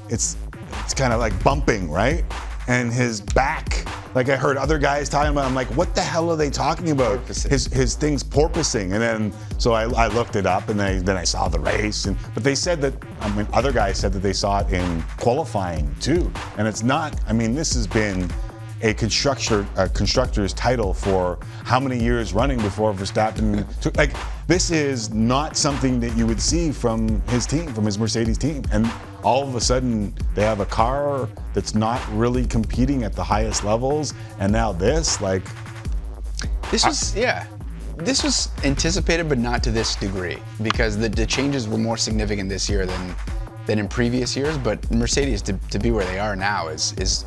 it's 0.10 0.38
it's 0.84 0.94
kind 0.94 1.12
of 1.12 1.20
like 1.20 1.44
bumping 1.44 1.90
right, 1.90 2.24
and 2.72 2.92
his 2.92 3.20
back. 3.20 3.86
Like 4.16 4.30
I 4.30 4.36
heard 4.38 4.58
other 4.58 4.78
guys 4.78 5.10
talking 5.10 5.32
about. 5.32 5.46
I'm 5.46 5.56
like, 5.56 5.68
what 5.76 5.94
the 5.94 6.02
hell 6.02 6.32
are 6.32 6.38
they 6.38 6.50
talking 6.50 6.92
about? 6.92 7.26
His 7.28 7.66
his 7.66 7.96
thing's 7.96 8.24
porpoising, 8.24 8.94
and 8.94 9.02
then 9.02 9.34
so 9.58 9.74
I, 9.74 9.84
I 9.84 10.08
looked 10.08 10.36
it 10.36 10.46
up, 10.46 10.70
and 10.70 10.82
I, 10.82 11.00
then 11.00 11.18
I 11.18 11.24
saw 11.24 11.48
the 11.48 11.60
race. 11.60 12.06
And 12.06 12.18
but 12.34 12.44
they 12.44 12.56
said 12.56 12.82
that 12.82 12.94
I 13.20 13.34
mean 13.36 13.48
other 13.54 13.72
guys 13.72 13.98
said 13.98 14.14
that 14.14 14.20
they 14.20 14.34
saw 14.34 14.60
it 14.60 14.72
in 14.72 15.02
qualifying 15.18 15.94
too, 16.00 16.32
and 16.58 16.68
it's 16.68 16.84
not. 16.84 17.20
I 17.28 17.34
mean 17.34 17.54
this 17.54 17.74
has 17.74 17.88
been 17.88 18.30
a 18.84 18.94
constructor 18.94 19.66
a 19.78 19.88
constructor's 19.90 20.54
title 20.54 20.94
for 20.94 21.40
how 21.64 21.80
many 21.80 21.98
years 22.02 22.34
running 22.34 22.60
before 22.62 22.94
Verstappen 22.94 23.66
took 23.82 23.96
like 23.98 24.12
this 24.48 24.72
is 24.72 25.14
not 25.14 25.56
something 25.56 26.00
that 26.00 26.16
you 26.18 26.26
would 26.28 26.42
see 26.42 26.72
from 26.72 27.22
his 27.28 27.46
team 27.46 27.74
from 27.74 27.86
his 27.86 27.98
Mercedes 28.00 28.38
team 28.38 28.64
and 28.72 28.92
all 29.24 29.44
of 29.44 29.56
a 29.56 29.62
sudden 29.62 30.14
they 30.36 30.44
have 30.44 30.60
a 30.60 30.66
car 30.66 31.30
that's 31.54 31.76
not 31.76 32.02
really 32.12 32.46
competing 32.46 33.04
at 33.04 33.14
the 33.14 33.24
highest 33.24 33.64
levels 33.64 34.14
and 34.40 34.52
now 34.52 34.72
this 34.72 35.22
like 35.22 35.44
This 36.72 36.86
was 36.86 37.16
yeah. 37.16 37.46
This 37.98 38.24
was 38.24 38.50
anticipated, 38.64 39.28
but 39.30 39.38
not 39.38 39.62
to 39.64 39.72
this 39.72 39.96
degree 39.96 40.38
because 40.64 40.98
the, 40.98 41.10
the 41.10 41.26
changes 41.26 41.68
were 41.68 41.78
more 41.78 41.98
significant 41.98 42.50
this 42.50 42.70
year 42.70 42.86
than 42.86 43.16
than 43.66 43.80
in 43.80 43.88
previous 43.88 44.36
years. 44.36 44.58
But 44.58 44.90
Mercedes 44.92 45.42
to, 45.44 45.54
to 45.70 45.80
be 45.80 45.92
where 45.92 46.06
they 46.06 46.20
are 46.20 46.36
now 46.36 46.68
is 46.68 46.94
is 46.94 47.26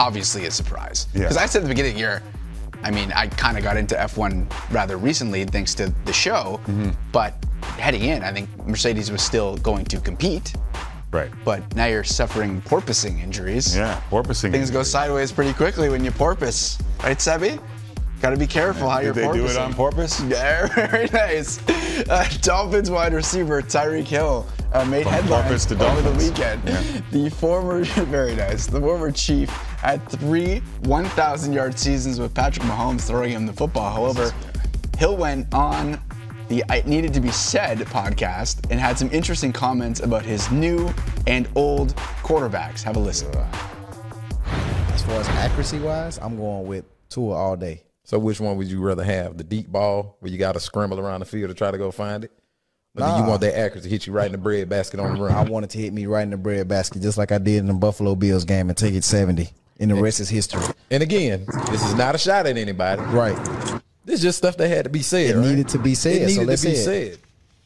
obviously 0.00 0.46
a 0.46 0.50
surprise. 0.50 1.08
Yeah. 1.14 1.20
Because 1.22 1.36
I 1.36 1.46
said 1.46 1.60
at 1.60 1.62
the 1.64 1.68
beginning 1.68 1.92
of 1.92 1.96
the 1.96 2.00
year, 2.00 2.22
I 2.82 2.90
mean, 2.90 3.10
I 3.12 3.26
kind 3.28 3.56
of 3.56 3.64
got 3.64 3.76
into 3.76 3.94
F1 3.94 4.46
rather 4.72 4.96
recently 4.96 5.44
thanks 5.44 5.74
to 5.76 5.92
the 6.04 6.12
show, 6.12 6.60
Mm-hmm. 6.66 6.90
but 7.10 7.34
heading 7.78 8.02
in, 8.02 8.22
I 8.22 8.32
think 8.32 8.48
Mercedes 8.66 9.10
was 9.10 9.22
still 9.22 9.56
going 9.58 9.84
to 9.86 9.98
compete. 10.00 10.54
Right. 11.12 11.30
But 11.44 11.74
now 11.74 11.86
you're 11.86 12.04
suffering 12.04 12.60
porpoising 12.62 13.22
injuries. 13.22 13.74
Yeah, 13.76 14.00
porpoising. 14.10 14.50
Things 14.50 14.70
go 14.70 14.82
sideways 14.82 15.32
pretty 15.32 15.54
quickly 15.54 15.88
when 15.88 16.04
you 16.04 16.10
porpoise, 16.10 16.78
right, 17.02 17.16
Sebi? 17.16 17.58
Got 18.26 18.30
to 18.30 18.38
be 18.38 18.46
careful 18.48 18.90
how 18.90 18.98
Did 18.98 19.14
you're 19.14 19.32
they 19.32 19.38
do 19.38 19.46
it 19.46 19.56
on 19.56 19.72
purpose? 19.72 20.20
Yeah, 20.26 20.66
very 20.74 21.08
nice. 21.12 21.60
Uh, 22.10 22.28
Dolphins 22.40 22.90
wide 22.90 23.14
receiver 23.14 23.62
Tyreek 23.62 24.02
Hill 24.02 24.44
uh, 24.72 24.84
made 24.84 25.04
From 25.04 25.12
headlines 25.12 25.64
to 25.66 25.74
over 25.88 26.02
the 26.02 26.10
weekend. 26.18 26.60
Yeah. 26.66 26.82
The 27.12 27.30
former, 27.30 27.84
very 27.84 28.34
nice. 28.34 28.66
The 28.66 28.80
former 28.80 29.12
Chief 29.12 29.48
had 29.48 30.04
three 30.08 30.60
1,000-yard 30.82 31.78
seasons 31.78 32.18
with 32.18 32.34
Patrick 32.34 32.66
Mahomes 32.66 33.02
throwing 33.02 33.30
him 33.30 33.46
the 33.46 33.52
football. 33.52 33.92
However, 33.92 34.34
Hill 34.98 35.16
went 35.16 35.54
on 35.54 36.00
the 36.48 36.64
It 36.68 36.88
Needed 36.88 37.14
to 37.14 37.20
Be 37.20 37.30
Said 37.30 37.78
podcast 37.78 38.68
and 38.72 38.80
had 38.80 38.98
some 38.98 39.08
interesting 39.12 39.52
comments 39.52 40.00
about 40.00 40.24
his 40.24 40.50
new 40.50 40.92
and 41.28 41.48
old 41.54 41.94
quarterbacks. 42.24 42.82
Have 42.82 42.96
a 42.96 42.98
listen. 42.98 43.32
As 43.36 45.04
far 45.04 45.14
as 45.14 45.28
accuracy 45.28 45.78
wise, 45.78 46.18
I'm 46.18 46.36
going 46.36 46.66
with 46.66 46.84
Tua 47.08 47.32
all 47.32 47.56
day. 47.56 47.85
So 48.06 48.20
which 48.20 48.38
one 48.38 48.56
would 48.56 48.68
you 48.68 48.80
rather 48.80 49.02
have? 49.02 49.36
The 49.36 49.42
deep 49.42 49.66
ball 49.66 50.16
where 50.20 50.30
you 50.30 50.38
got 50.38 50.52
to 50.52 50.60
scramble 50.60 51.00
around 51.00 51.20
the 51.20 51.26
field 51.26 51.48
to 51.48 51.54
try 51.54 51.72
to 51.72 51.76
go 51.76 51.90
find 51.90 52.22
it? 52.22 52.30
Or 52.96 53.04
do 53.04 53.16
you 53.16 53.28
want 53.28 53.40
that 53.40 53.58
accuracy 53.58 53.88
to 53.88 53.92
hit 53.92 54.06
you 54.06 54.12
right 54.12 54.26
in 54.26 54.32
the 54.32 54.38
bread 54.38 54.68
basket 54.68 55.00
on 55.00 55.14
the 55.14 55.22
run? 55.24 55.34
I 55.34 55.42
wanted 55.42 55.70
to 55.70 55.78
hit 55.78 55.92
me 55.92 56.06
right 56.06 56.22
in 56.22 56.30
the 56.30 56.36
bread 56.36 56.68
basket, 56.68 57.02
just 57.02 57.18
like 57.18 57.32
I 57.32 57.38
did 57.38 57.56
in 57.56 57.66
the 57.66 57.74
Buffalo 57.74 58.14
Bills 58.14 58.44
game, 58.44 58.68
and 58.68 58.78
take 58.78 58.94
it 58.94 59.02
70. 59.02 59.50
And 59.80 59.90
the 59.90 59.96
rest 59.96 60.20
is 60.20 60.28
history. 60.28 60.62
And 60.88 61.02
again, 61.02 61.46
this 61.68 61.84
is 61.84 61.94
not 61.94 62.14
a 62.14 62.18
shot 62.18 62.46
at 62.46 62.56
anybody. 62.56 63.02
Right. 63.02 63.36
This 64.04 64.20
is 64.20 64.22
just 64.22 64.38
stuff 64.38 64.56
that 64.56 64.68
had 64.68 64.84
to 64.84 64.90
be 64.90 65.02
said. 65.02 65.30
It 65.30 65.38
right? 65.38 65.48
needed 65.48 65.68
to 65.70 65.78
be 65.78 65.96
said, 65.96 66.22
It 66.22 66.28
so 66.30 66.42
needed 66.42 66.46
let's 66.46 66.62
to 66.62 66.68
be 66.68 66.74
say 66.76 67.18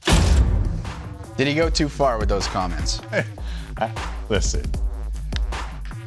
said. 0.07 1.37
Did 1.37 1.49
he 1.49 1.55
go 1.55 1.69
too 1.69 1.91
far 1.91 2.19
with 2.19 2.31
those 2.31 2.47
comments? 2.47 3.03
Listen, 4.31 4.65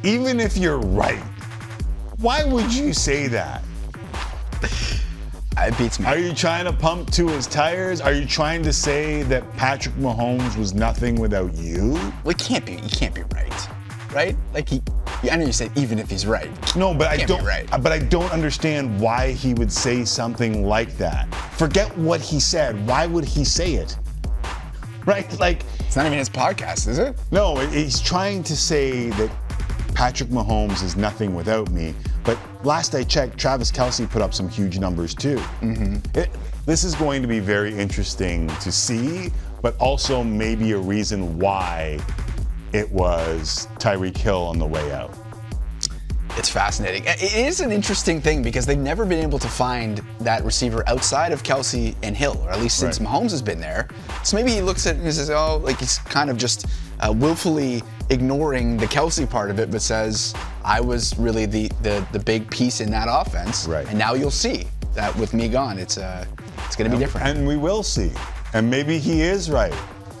even 0.02 0.40
if 0.40 0.56
you're 0.56 0.80
right, 0.80 1.22
why 2.18 2.44
would 2.44 2.74
you 2.74 2.92
say 2.92 3.28
that? 3.28 3.62
It 5.56 5.78
beats 5.78 6.00
me. 6.00 6.06
Are 6.06 6.18
you 6.18 6.34
trying 6.34 6.64
to 6.64 6.72
pump 6.72 7.10
to 7.12 7.28
his 7.28 7.46
tires? 7.46 8.00
Are 8.00 8.12
you 8.12 8.26
trying 8.26 8.62
to 8.64 8.72
say 8.72 9.22
that 9.24 9.50
Patrick 9.56 9.94
Mahomes 9.94 10.56
was 10.58 10.74
nothing 10.74 11.14
without 11.20 11.54
you? 11.54 11.92
Well, 12.24 12.30
it 12.30 12.38
can't 12.38 12.66
be. 12.66 12.72
He 12.76 12.88
can't 12.88 13.14
be 13.14 13.22
right, 13.34 13.68
right? 14.12 14.36
Like 14.52 14.68
he. 14.68 14.82
I 15.30 15.36
know 15.36 15.46
you 15.46 15.52
said 15.52 15.70
even 15.78 15.98
if 15.98 16.10
he's 16.10 16.26
right. 16.26 16.50
No, 16.76 16.92
but 16.92 17.06
I 17.06 17.16
don't. 17.24 17.42
right. 17.44 17.66
But 17.70 17.92
I 17.92 17.98
don't 18.00 18.30
understand 18.32 19.00
why 19.00 19.30
he 19.32 19.54
would 19.54 19.72
say 19.72 20.04
something 20.04 20.66
like 20.66 20.96
that. 20.98 21.32
Forget 21.56 21.96
what 21.96 22.20
he 22.20 22.40
said. 22.40 22.86
Why 22.86 23.06
would 23.06 23.24
he 23.24 23.44
say 23.44 23.74
it? 23.74 23.96
Right? 25.06 25.38
Like 25.38 25.62
It's 25.80 25.96
not 25.96 26.04
even 26.06 26.18
his 26.18 26.28
podcast, 26.30 26.88
is 26.88 26.98
it? 26.98 27.16
no, 27.30 27.56
he's 27.56 28.00
trying 28.00 28.42
to 28.44 28.56
say 28.56 29.10
that 29.10 29.30
Patrick 29.94 30.28
Mahomes 30.28 30.82
is 30.82 30.96
nothing 30.96 31.34
without 31.34 31.70
me. 31.70 31.94
But 32.24 32.38
last 32.64 32.94
I 32.94 33.04
checked, 33.04 33.38
Travis 33.38 33.70
Kelce 33.70 34.08
put 34.08 34.20
up 34.20 34.34
some 34.34 34.48
huge 34.48 34.78
numbers 34.78 35.14
too. 35.14 35.36
Mm-hmm. 35.60 36.18
It, 36.18 36.30
this 36.66 36.84
is 36.84 36.94
going 36.94 37.22
to 37.22 37.28
be 37.28 37.40
very 37.40 37.76
interesting 37.76 38.48
to 38.48 38.72
see, 38.72 39.30
but 39.62 39.76
also 39.78 40.22
maybe 40.22 40.72
a 40.72 40.78
reason 40.78 41.38
why 41.38 42.00
it 42.72 42.90
was 42.90 43.68
Tyreek 43.78 44.16
Hill 44.16 44.42
on 44.42 44.58
the 44.58 44.66
way 44.66 44.92
out. 44.92 45.14
It's 46.36 46.50
fascinating. 46.50 47.04
It 47.06 47.22
is 47.34 47.60
an 47.60 47.70
interesting 47.70 48.20
thing 48.20 48.42
because 48.42 48.66
they've 48.66 48.76
never 48.78 49.06
been 49.06 49.22
able 49.22 49.38
to 49.38 49.48
find 49.48 50.02
that 50.20 50.44
receiver 50.44 50.82
outside 50.88 51.30
of 51.32 51.42
Kelce 51.44 51.94
and 52.02 52.16
Hill, 52.16 52.40
or 52.44 52.50
at 52.50 52.60
least 52.60 52.78
since 52.78 52.98
Right. 53.00 53.08
Mahomes 53.08 53.30
has 53.30 53.40
been 53.40 53.60
there. 53.60 53.88
So 54.24 54.36
maybe 54.36 54.50
he 54.50 54.60
looks 54.60 54.86
at 54.86 54.96
it 54.96 55.02
and 55.02 55.14
says, 55.14 55.30
oh, 55.30 55.58
like 55.58 55.78
he's 55.78 55.98
kind 55.98 56.30
of 56.30 56.36
just 56.36 56.66
uh, 57.00 57.12
willfully 57.12 57.82
ignoring 58.10 58.76
the 58.76 58.86
Kelce 58.86 59.28
part 59.30 59.50
of 59.50 59.58
it, 59.60 59.70
but 59.70 59.80
says, 59.80 60.34
I 60.64 60.80
was 60.80 61.16
really 61.18 61.46
the, 61.46 61.68
the, 61.82 62.04
the 62.12 62.18
big 62.18 62.50
piece 62.50 62.80
in 62.80 62.90
that 62.90 63.06
offense. 63.08 63.66
Right. 63.68 63.86
And 63.88 63.96
now 63.98 64.14
you'll 64.14 64.30
see 64.32 64.66
that 64.94 65.14
with 65.16 65.34
me 65.34 65.48
gone, 65.48 65.78
it's, 65.78 65.98
uh, 65.98 66.24
it's 66.66 66.74
going 66.74 66.90
to 66.90 66.96
be 66.96 67.00
different. 67.02 67.26
And 67.28 67.46
we 67.46 67.56
will 67.56 67.82
see. 67.84 68.10
And 68.54 68.68
maybe 68.68 68.98
he 68.98 69.22
is 69.22 69.50
right. 69.50 69.74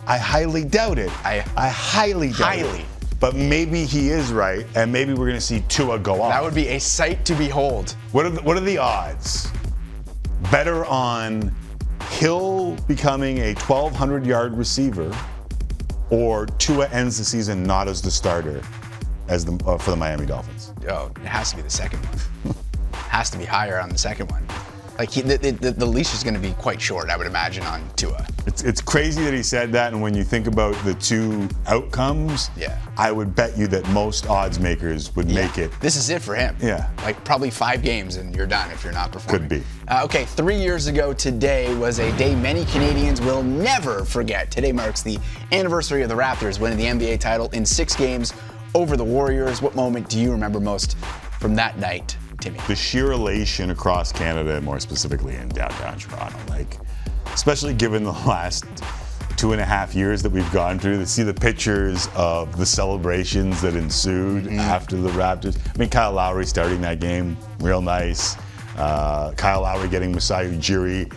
I 0.06 0.18
highly 0.18 0.64
doubt 0.64 0.98
it. 0.98 1.10
I- 1.24 1.44
I 1.56 1.68
highly 1.68 2.30
doubt 2.32 2.58
it. 2.58 2.84
But 3.24 3.36
maybe 3.36 3.86
he 3.86 4.10
is 4.10 4.34
right, 4.34 4.66
and 4.76 4.92
maybe 4.92 5.14
we're 5.14 5.24
going 5.24 5.32
to 5.32 5.40
see 5.40 5.64
Tua 5.70 5.98
go 5.98 6.20
off. 6.20 6.30
that 6.30 6.42
would 6.42 6.54
be 6.54 6.68
a 6.68 6.78
sight 6.78 7.24
to 7.24 7.34
behold. 7.34 7.96
What 8.12 8.26
are 8.26 8.28
the, 8.28 8.42
what 8.42 8.58
are 8.58 8.60
the 8.60 8.76
odds? 8.76 9.50
Better 10.50 10.84
on 10.84 11.50
Hill 12.10 12.76
becoming 12.86 13.38
a 13.38 13.54
1,200 13.54 14.26
yard 14.26 14.52
receiver, 14.52 15.10
or 16.10 16.44
Tua 16.58 16.86
ends 16.90 17.16
the 17.16 17.24
season 17.24 17.62
not 17.62 17.88
as 17.88 18.02
the 18.02 18.10
starter 18.10 18.60
as 19.28 19.42
the 19.46 19.54
uh, 19.64 19.78
for 19.78 19.92
the 19.92 19.96
Miami 19.96 20.26
Dolphins. 20.26 20.74
Oh, 20.90 21.10
it 21.16 21.26
has 21.26 21.48
to 21.48 21.56
be 21.56 21.62
the 21.62 21.70
second 21.70 22.00
one. 22.00 22.54
has 22.92 23.30
to 23.30 23.38
be 23.38 23.46
higher 23.46 23.80
on 23.80 23.88
the 23.88 23.96
second 23.96 24.30
one. 24.30 24.46
Like 24.98 25.10
he, 25.10 25.22
the, 25.22 25.36
the, 25.36 25.72
the 25.72 25.86
leash 25.86 26.14
is 26.14 26.22
going 26.22 26.34
to 26.34 26.40
be 26.40 26.52
quite 26.52 26.80
short, 26.80 27.10
I 27.10 27.16
would 27.16 27.26
imagine, 27.26 27.64
on 27.64 27.82
Tua. 27.96 28.26
It's, 28.46 28.62
it's 28.62 28.80
crazy 28.80 29.24
that 29.24 29.34
he 29.34 29.42
said 29.42 29.72
that, 29.72 29.92
and 29.92 30.00
when 30.00 30.14
you 30.14 30.22
think 30.22 30.46
about 30.46 30.74
the 30.84 30.94
two 30.94 31.48
outcomes, 31.66 32.50
Yeah. 32.56 32.78
I 32.96 33.10
would 33.10 33.34
bet 33.34 33.58
you 33.58 33.66
that 33.68 33.88
most 33.88 34.28
odds 34.28 34.60
makers 34.60 35.14
would 35.16 35.28
make 35.28 35.58
it. 35.58 35.72
This 35.80 35.96
is 35.96 36.10
it 36.10 36.22
for 36.22 36.36
him. 36.36 36.56
Yeah. 36.60 36.88
Like 37.02 37.22
probably 37.24 37.50
five 37.50 37.82
games 37.82 38.16
and 38.16 38.34
you're 38.36 38.46
done 38.46 38.70
if 38.70 38.84
you're 38.84 38.92
not 38.92 39.10
performing. 39.10 39.48
Could 39.48 39.60
be. 39.60 39.64
Uh, 39.88 40.02
okay, 40.04 40.24
three 40.26 40.56
years 40.56 40.86
ago 40.86 41.12
today 41.12 41.74
was 41.74 41.98
a 41.98 42.16
day 42.16 42.36
many 42.36 42.64
Canadians 42.66 43.20
will 43.20 43.42
never 43.42 44.04
forget. 44.04 44.50
Today 44.52 44.70
marks 44.70 45.02
the 45.02 45.18
anniversary 45.50 46.02
of 46.02 46.08
the 46.08 46.14
Raptors 46.14 46.60
winning 46.60 46.78
the 46.78 46.84
NBA 47.06 47.18
title 47.18 47.50
in 47.50 47.66
six 47.66 47.96
games 47.96 48.32
over 48.76 48.96
the 48.96 49.04
Warriors. 49.04 49.60
What 49.60 49.74
moment 49.74 50.08
do 50.08 50.20
you 50.20 50.30
remember 50.30 50.60
most 50.60 50.96
from 51.40 51.54
that 51.56 51.78
night, 51.78 52.16
The 52.66 52.76
sheer 52.76 53.12
elation 53.12 53.70
across 53.70 54.12
Canada, 54.12 54.60
more 54.60 54.80
specifically 54.80 55.36
in 55.36 55.48
downtown 55.48 55.98
Toronto. 55.98 56.38
Like, 56.48 56.78
especially 57.32 57.74
given 57.74 58.04
the 58.04 58.12
last 58.26 58.64
two 59.36 59.52
and 59.52 59.60
a 59.60 59.64
half 59.64 59.94
years 59.94 60.22
that 60.22 60.30
we've 60.30 60.50
gone 60.52 60.78
through, 60.78 60.98
to 60.98 61.06
see 61.06 61.22
the 61.22 61.34
pictures 61.34 62.08
of 62.14 62.56
the 62.56 62.66
celebrations 62.66 63.60
that 63.62 63.74
ensued 63.74 64.48
after 64.48 64.96
the 64.96 65.10
Raptors. 65.10 65.58
I 65.74 65.78
mean, 65.78 65.90
Kyle 65.90 66.12
Lowry 66.12 66.46
starting 66.46 66.80
that 66.82 67.00
game, 67.00 67.36
real 67.60 67.80
nice. 67.80 68.36
Uh, 68.76 69.32
Kyle 69.32 69.62
Lowry 69.62 69.88
getting 69.88 70.12
Masai 70.12 70.46
Ujiri 70.46 71.12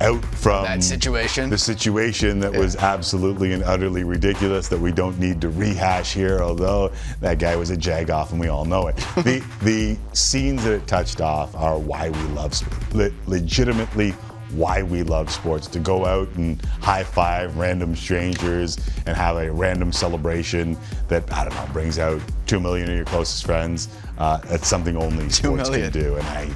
out 0.00 0.24
from 0.26 0.64
That 0.64 0.82
situation. 0.82 1.50
The 1.50 1.58
situation 1.58 2.38
that 2.40 2.52
was 2.52 2.76
absolutely 2.76 3.52
and 3.52 3.62
utterly 3.64 4.04
ridiculous 4.04 4.68
that 4.68 4.78
we 4.78 4.92
don't 4.92 5.18
need 5.18 5.40
to 5.40 5.48
rehash 5.48 6.14
here, 6.14 6.40
although 6.40 6.92
that 7.20 7.38
guy 7.38 7.56
was 7.56 7.70
a 7.70 7.76
jagoff 7.76 8.30
and 8.30 8.40
we 8.40 8.48
all 8.48 8.64
know 8.64 8.86
it. 8.86 8.96
the 9.16 9.44
the 9.62 9.96
scenes 10.12 10.64
that 10.64 10.72
it 10.72 10.86
touched 10.86 11.20
off 11.20 11.54
are 11.54 11.78
why 11.78 12.10
we 12.10 12.22
love. 12.28 12.54
Le- 12.94 13.10
legitimately 13.26 14.14
why 14.52 14.82
we 14.82 15.02
love 15.02 15.30
sports 15.30 15.66
to 15.66 15.78
go 15.78 16.06
out 16.06 16.28
and 16.36 16.64
high 16.80 17.04
five 17.04 17.54
random 17.58 17.94
strangers 17.94 18.78
and 19.04 19.14
have 19.14 19.36
a 19.36 19.50
random 19.52 19.92
celebration 19.92 20.74
that 21.08 21.30
I 21.30 21.44
don't 21.44 21.54
know 21.54 21.68
brings 21.72 21.98
out 21.98 22.22
two 22.46 22.58
million 22.58 22.88
of 22.88 22.96
your 22.96 23.04
closest 23.04 23.44
friends. 23.44 23.88
Uh, 24.16 24.38
that's 24.38 24.66
something 24.66 24.96
only 24.96 25.28
sports 25.28 25.68
million. 25.68 25.92
can 25.92 26.02
do, 26.02 26.16
and 26.16 26.26
I 26.28 26.50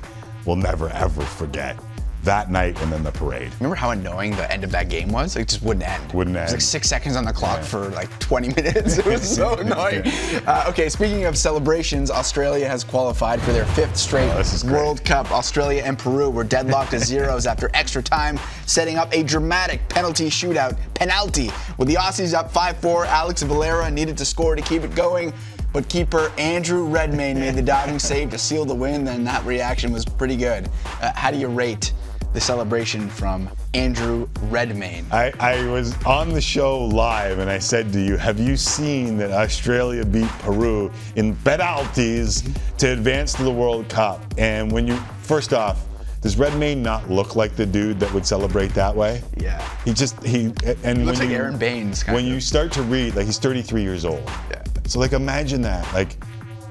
will 0.46 0.56
never 0.56 0.88
ever 0.90 1.22
forget 1.22 1.78
that 2.24 2.50
night 2.50 2.80
and 2.82 2.92
then 2.92 3.02
the 3.02 3.10
parade. 3.12 3.52
Remember 3.58 3.74
how 3.74 3.90
annoying 3.90 4.36
the 4.36 4.50
end 4.50 4.64
of 4.64 4.70
that 4.70 4.88
game 4.88 5.10
was? 5.10 5.34
Like, 5.34 5.42
it 5.42 5.48
just 5.48 5.62
wouldn't 5.62 5.88
end. 5.88 6.12
Wouldn't 6.12 6.36
end. 6.36 6.42
It 6.42 6.46
was 6.46 6.52
like 6.54 6.60
six 6.60 6.88
seconds 6.88 7.16
on 7.16 7.24
the 7.24 7.32
clock 7.32 7.62
for 7.62 7.88
like 7.90 8.16
20 8.20 8.48
minutes. 8.56 8.98
It 8.98 9.06
was 9.06 9.28
so 9.28 9.54
annoying. 9.58 10.02
Uh, 10.46 10.66
okay, 10.68 10.88
speaking 10.88 11.24
of 11.24 11.36
celebrations, 11.36 12.10
Australia 12.10 12.68
has 12.68 12.84
qualified 12.84 13.40
for 13.42 13.52
their 13.52 13.66
fifth 13.66 13.96
straight 13.96 14.30
Oh, 14.30 14.38
this 14.38 14.52
is 14.52 14.62
great. 14.62 14.72
World 14.72 15.04
Cup. 15.04 15.30
Australia 15.32 15.82
and 15.84 15.98
Peru 15.98 16.30
were 16.30 16.44
deadlocked 16.44 16.92
to 16.92 16.98
zeros 17.04 17.46
after 17.46 17.70
extra 17.74 18.02
time, 18.02 18.38
setting 18.66 18.96
up 18.96 19.12
a 19.12 19.22
dramatic 19.22 19.86
penalty 19.88 20.30
shootout. 20.30 20.76
Penalty. 20.94 21.50
With 21.78 21.88
the 21.88 21.94
Aussies 21.94 22.34
up 22.34 22.52
5-4, 22.52 23.06
Alex 23.06 23.42
Valera 23.42 23.90
needed 23.90 24.16
to 24.18 24.24
score 24.24 24.54
to 24.54 24.62
keep 24.62 24.82
it 24.82 24.94
going. 24.94 25.32
But 25.72 25.88
keeper 25.88 26.30
Andrew 26.36 26.84
Redmayne 26.84 27.40
made 27.40 27.54
the 27.54 27.62
diving 27.62 27.98
save 27.98 28.30
to 28.30 28.38
seal 28.38 28.66
the 28.66 28.74
win, 28.74 29.04
then 29.04 29.24
that 29.24 29.44
reaction 29.46 29.90
was 29.90 30.04
pretty 30.04 30.36
good. 30.36 30.68
Uh, 31.00 31.12
how 31.14 31.30
do 31.30 31.38
you 31.38 31.48
rate 31.48 31.92
the 32.32 32.40
celebration 32.40 33.08
from 33.08 33.48
Andrew 33.74 34.28
Redmayne? 34.42 35.06
I, 35.10 35.32
I 35.38 35.64
was 35.66 35.94
on 36.04 36.30
the 36.30 36.40
show 36.40 36.84
live 36.84 37.38
and 37.38 37.50
I 37.50 37.58
said 37.58 37.92
to 37.92 38.00
you, 38.00 38.16
Have 38.16 38.40
you 38.40 38.56
seen 38.56 39.16
that 39.18 39.30
Australia 39.30 40.04
beat 40.04 40.28
Peru 40.40 40.90
in 41.16 41.36
penalties 41.36 42.42
to 42.78 42.88
advance 42.92 43.34
to 43.34 43.42
the 43.42 43.52
World 43.52 43.88
Cup? 43.88 44.22
And 44.38 44.70
when 44.72 44.86
you, 44.86 44.96
first 45.22 45.52
off, 45.52 45.84
Does 46.22 46.38
Redmayne 46.38 46.82
not 46.82 47.10
look 47.10 47.34
like 47.36 47.56
the 47.56 47.66
dude 47.66 47.98
that 48.00 48.12
would 48.14 48.24
celebrate 48.26 48.72
that 48.74 48.94
way? 48.94 49.22
Yeah. 49.36 49.60
He 49.84 49.92
just 49.92 50.22
he 50.22 50.54
and 50.84 50.98
He 50.98 51.04
looks 51.04 51.18
when 51.18 51.28
like 51.28 51.30
you, 51.30 51.36
Aaron 51.36 51.58
Baynes, 51.58 52.02
kind 52.04 52.14
when 52.16 52.26
of. 52.26 52.32
you 52.32 52.40
start 52.40 52.70
to 52.72 52.82
read, 52.82 53.14
like 53.16 53.26
he's 53.26 53.38
33 53.38 53.82
years 53.82 54.04
old. 54.04 54.22
Yeah. 54.50 54.62
So 54.86 55.00
like 55.00 55.12
imagine 55.12 55.60
that. 55.62 55.92
Like 55.92 56.16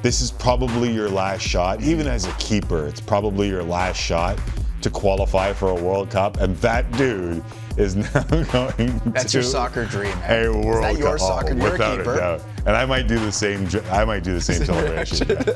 this 0.01 0.21
is 0.21 0.31
probably 0.31 0.91
your 0.91 1.09
last 1.09 1.41
shot. 1.43 1.81
Even 1.83 2.07
as 2.07 2.25
a 2.25 2.31
keeper, 2.33 2.88
it's 2.88 3.01
probably 3.01 3.47
your 3.49 3.61
last 3.61 3.97
shot 3.97 4.39
to 4.83 4.89
qualify 4.89 5.53
for 5.53 5.69
a 5.69 5.75
World 5.75 6.09
Cup. 6.09 6.37
And 6.37 6.55
that 6.57 6.91
dude 6.93 7.43
is 7.77 7.95
now 8.13 8.23
going 8.51 9.01
That's 9.05 9.31
to 9.31 9.37
your 9.37 9.43
soccer 9.43 9.85
dream. 9.85 10.17
man. 10.19 10.45
a 10.45 10.49
World 10.51 10.85
Is 10.85 10.93
that 10.93 10.97
your 10.97 11.11
Cup. 11.11 11.19
soccer? 11.19 11.53
Oh, 11.53 11.55
You're 11.57 11.67
a 11.67 11.71
without 11.71 11.97
keeper. 11.99 12.15
doubt. 12.17 12.43
And 12.65 12.75
I 12.75 12.85
might 12.85 13.07
do 13.07 13.17
the 13.17 13.31
same. 13.31 13.67
I 13.91 14.05
might 14.05 14.23
do 14.23 14.33
the 14.33 14.41
same 14.41 14.63
celebration 14.65 15.27
yeah, 15.29 15.35
if 15.39 15.47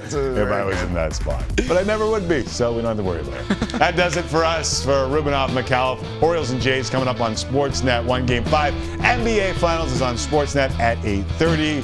I 0.51 0.63
was 0.65 0.75
good. 0.77 0.87
in 0.87 0.93
that 0.95 1.13
spot. 1.13 1.43
But 1.67 1.77
I 1.77 1.83
never 1.83 2.09
would 2.09 2.27
be, 2.27 2.43
so 2.45 2.71
we 2.73 2.81
don't 2.81 2.95
have 2.95 2.97
to 2.97 3.03
worry 3.03 3.21
about 3.21 3.39
it. 3.51 3.69
that 3.79 3.95
does 3.95 4.17
it 4.17 4.25
for 4.25 4.43
us 4.43 4.83
for 4.83 4.91
Rubinoff 5.07 5.49
Micallef. 5.49 6.01
Orioles 6.21 6.49
and 6.51 6.59
Jays 6.61 6.89
coming 6.89 7.07
up 7.07 7.21
on 7.21 7.33
Sportsnet. 7.33 8.03
One 8.05 8.25
game 8.25 8.43
five. 8.45 8.73
NBA 9.03 9.53
Finals 9.55 9.91
is 9.91 10.01
on 10.01 10.15
Sportsnet 10.15 10.71
at 10.79 10.97
8:30. 10.99 11.83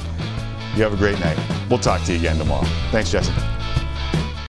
You 0.76 0.82
have 0.82 0.94
a 0.94 0.96
great 0.96 1.20
night. 1.20 1.38
We'll 1.68 1.78
talk 1.78 2.02
to 2.04 2.12
you 2.12 2.18
again 2.18 2.38
tomorrow. 2.38 2.64
Thanks, 2.90 3.10
Jesse. 3.12 3.30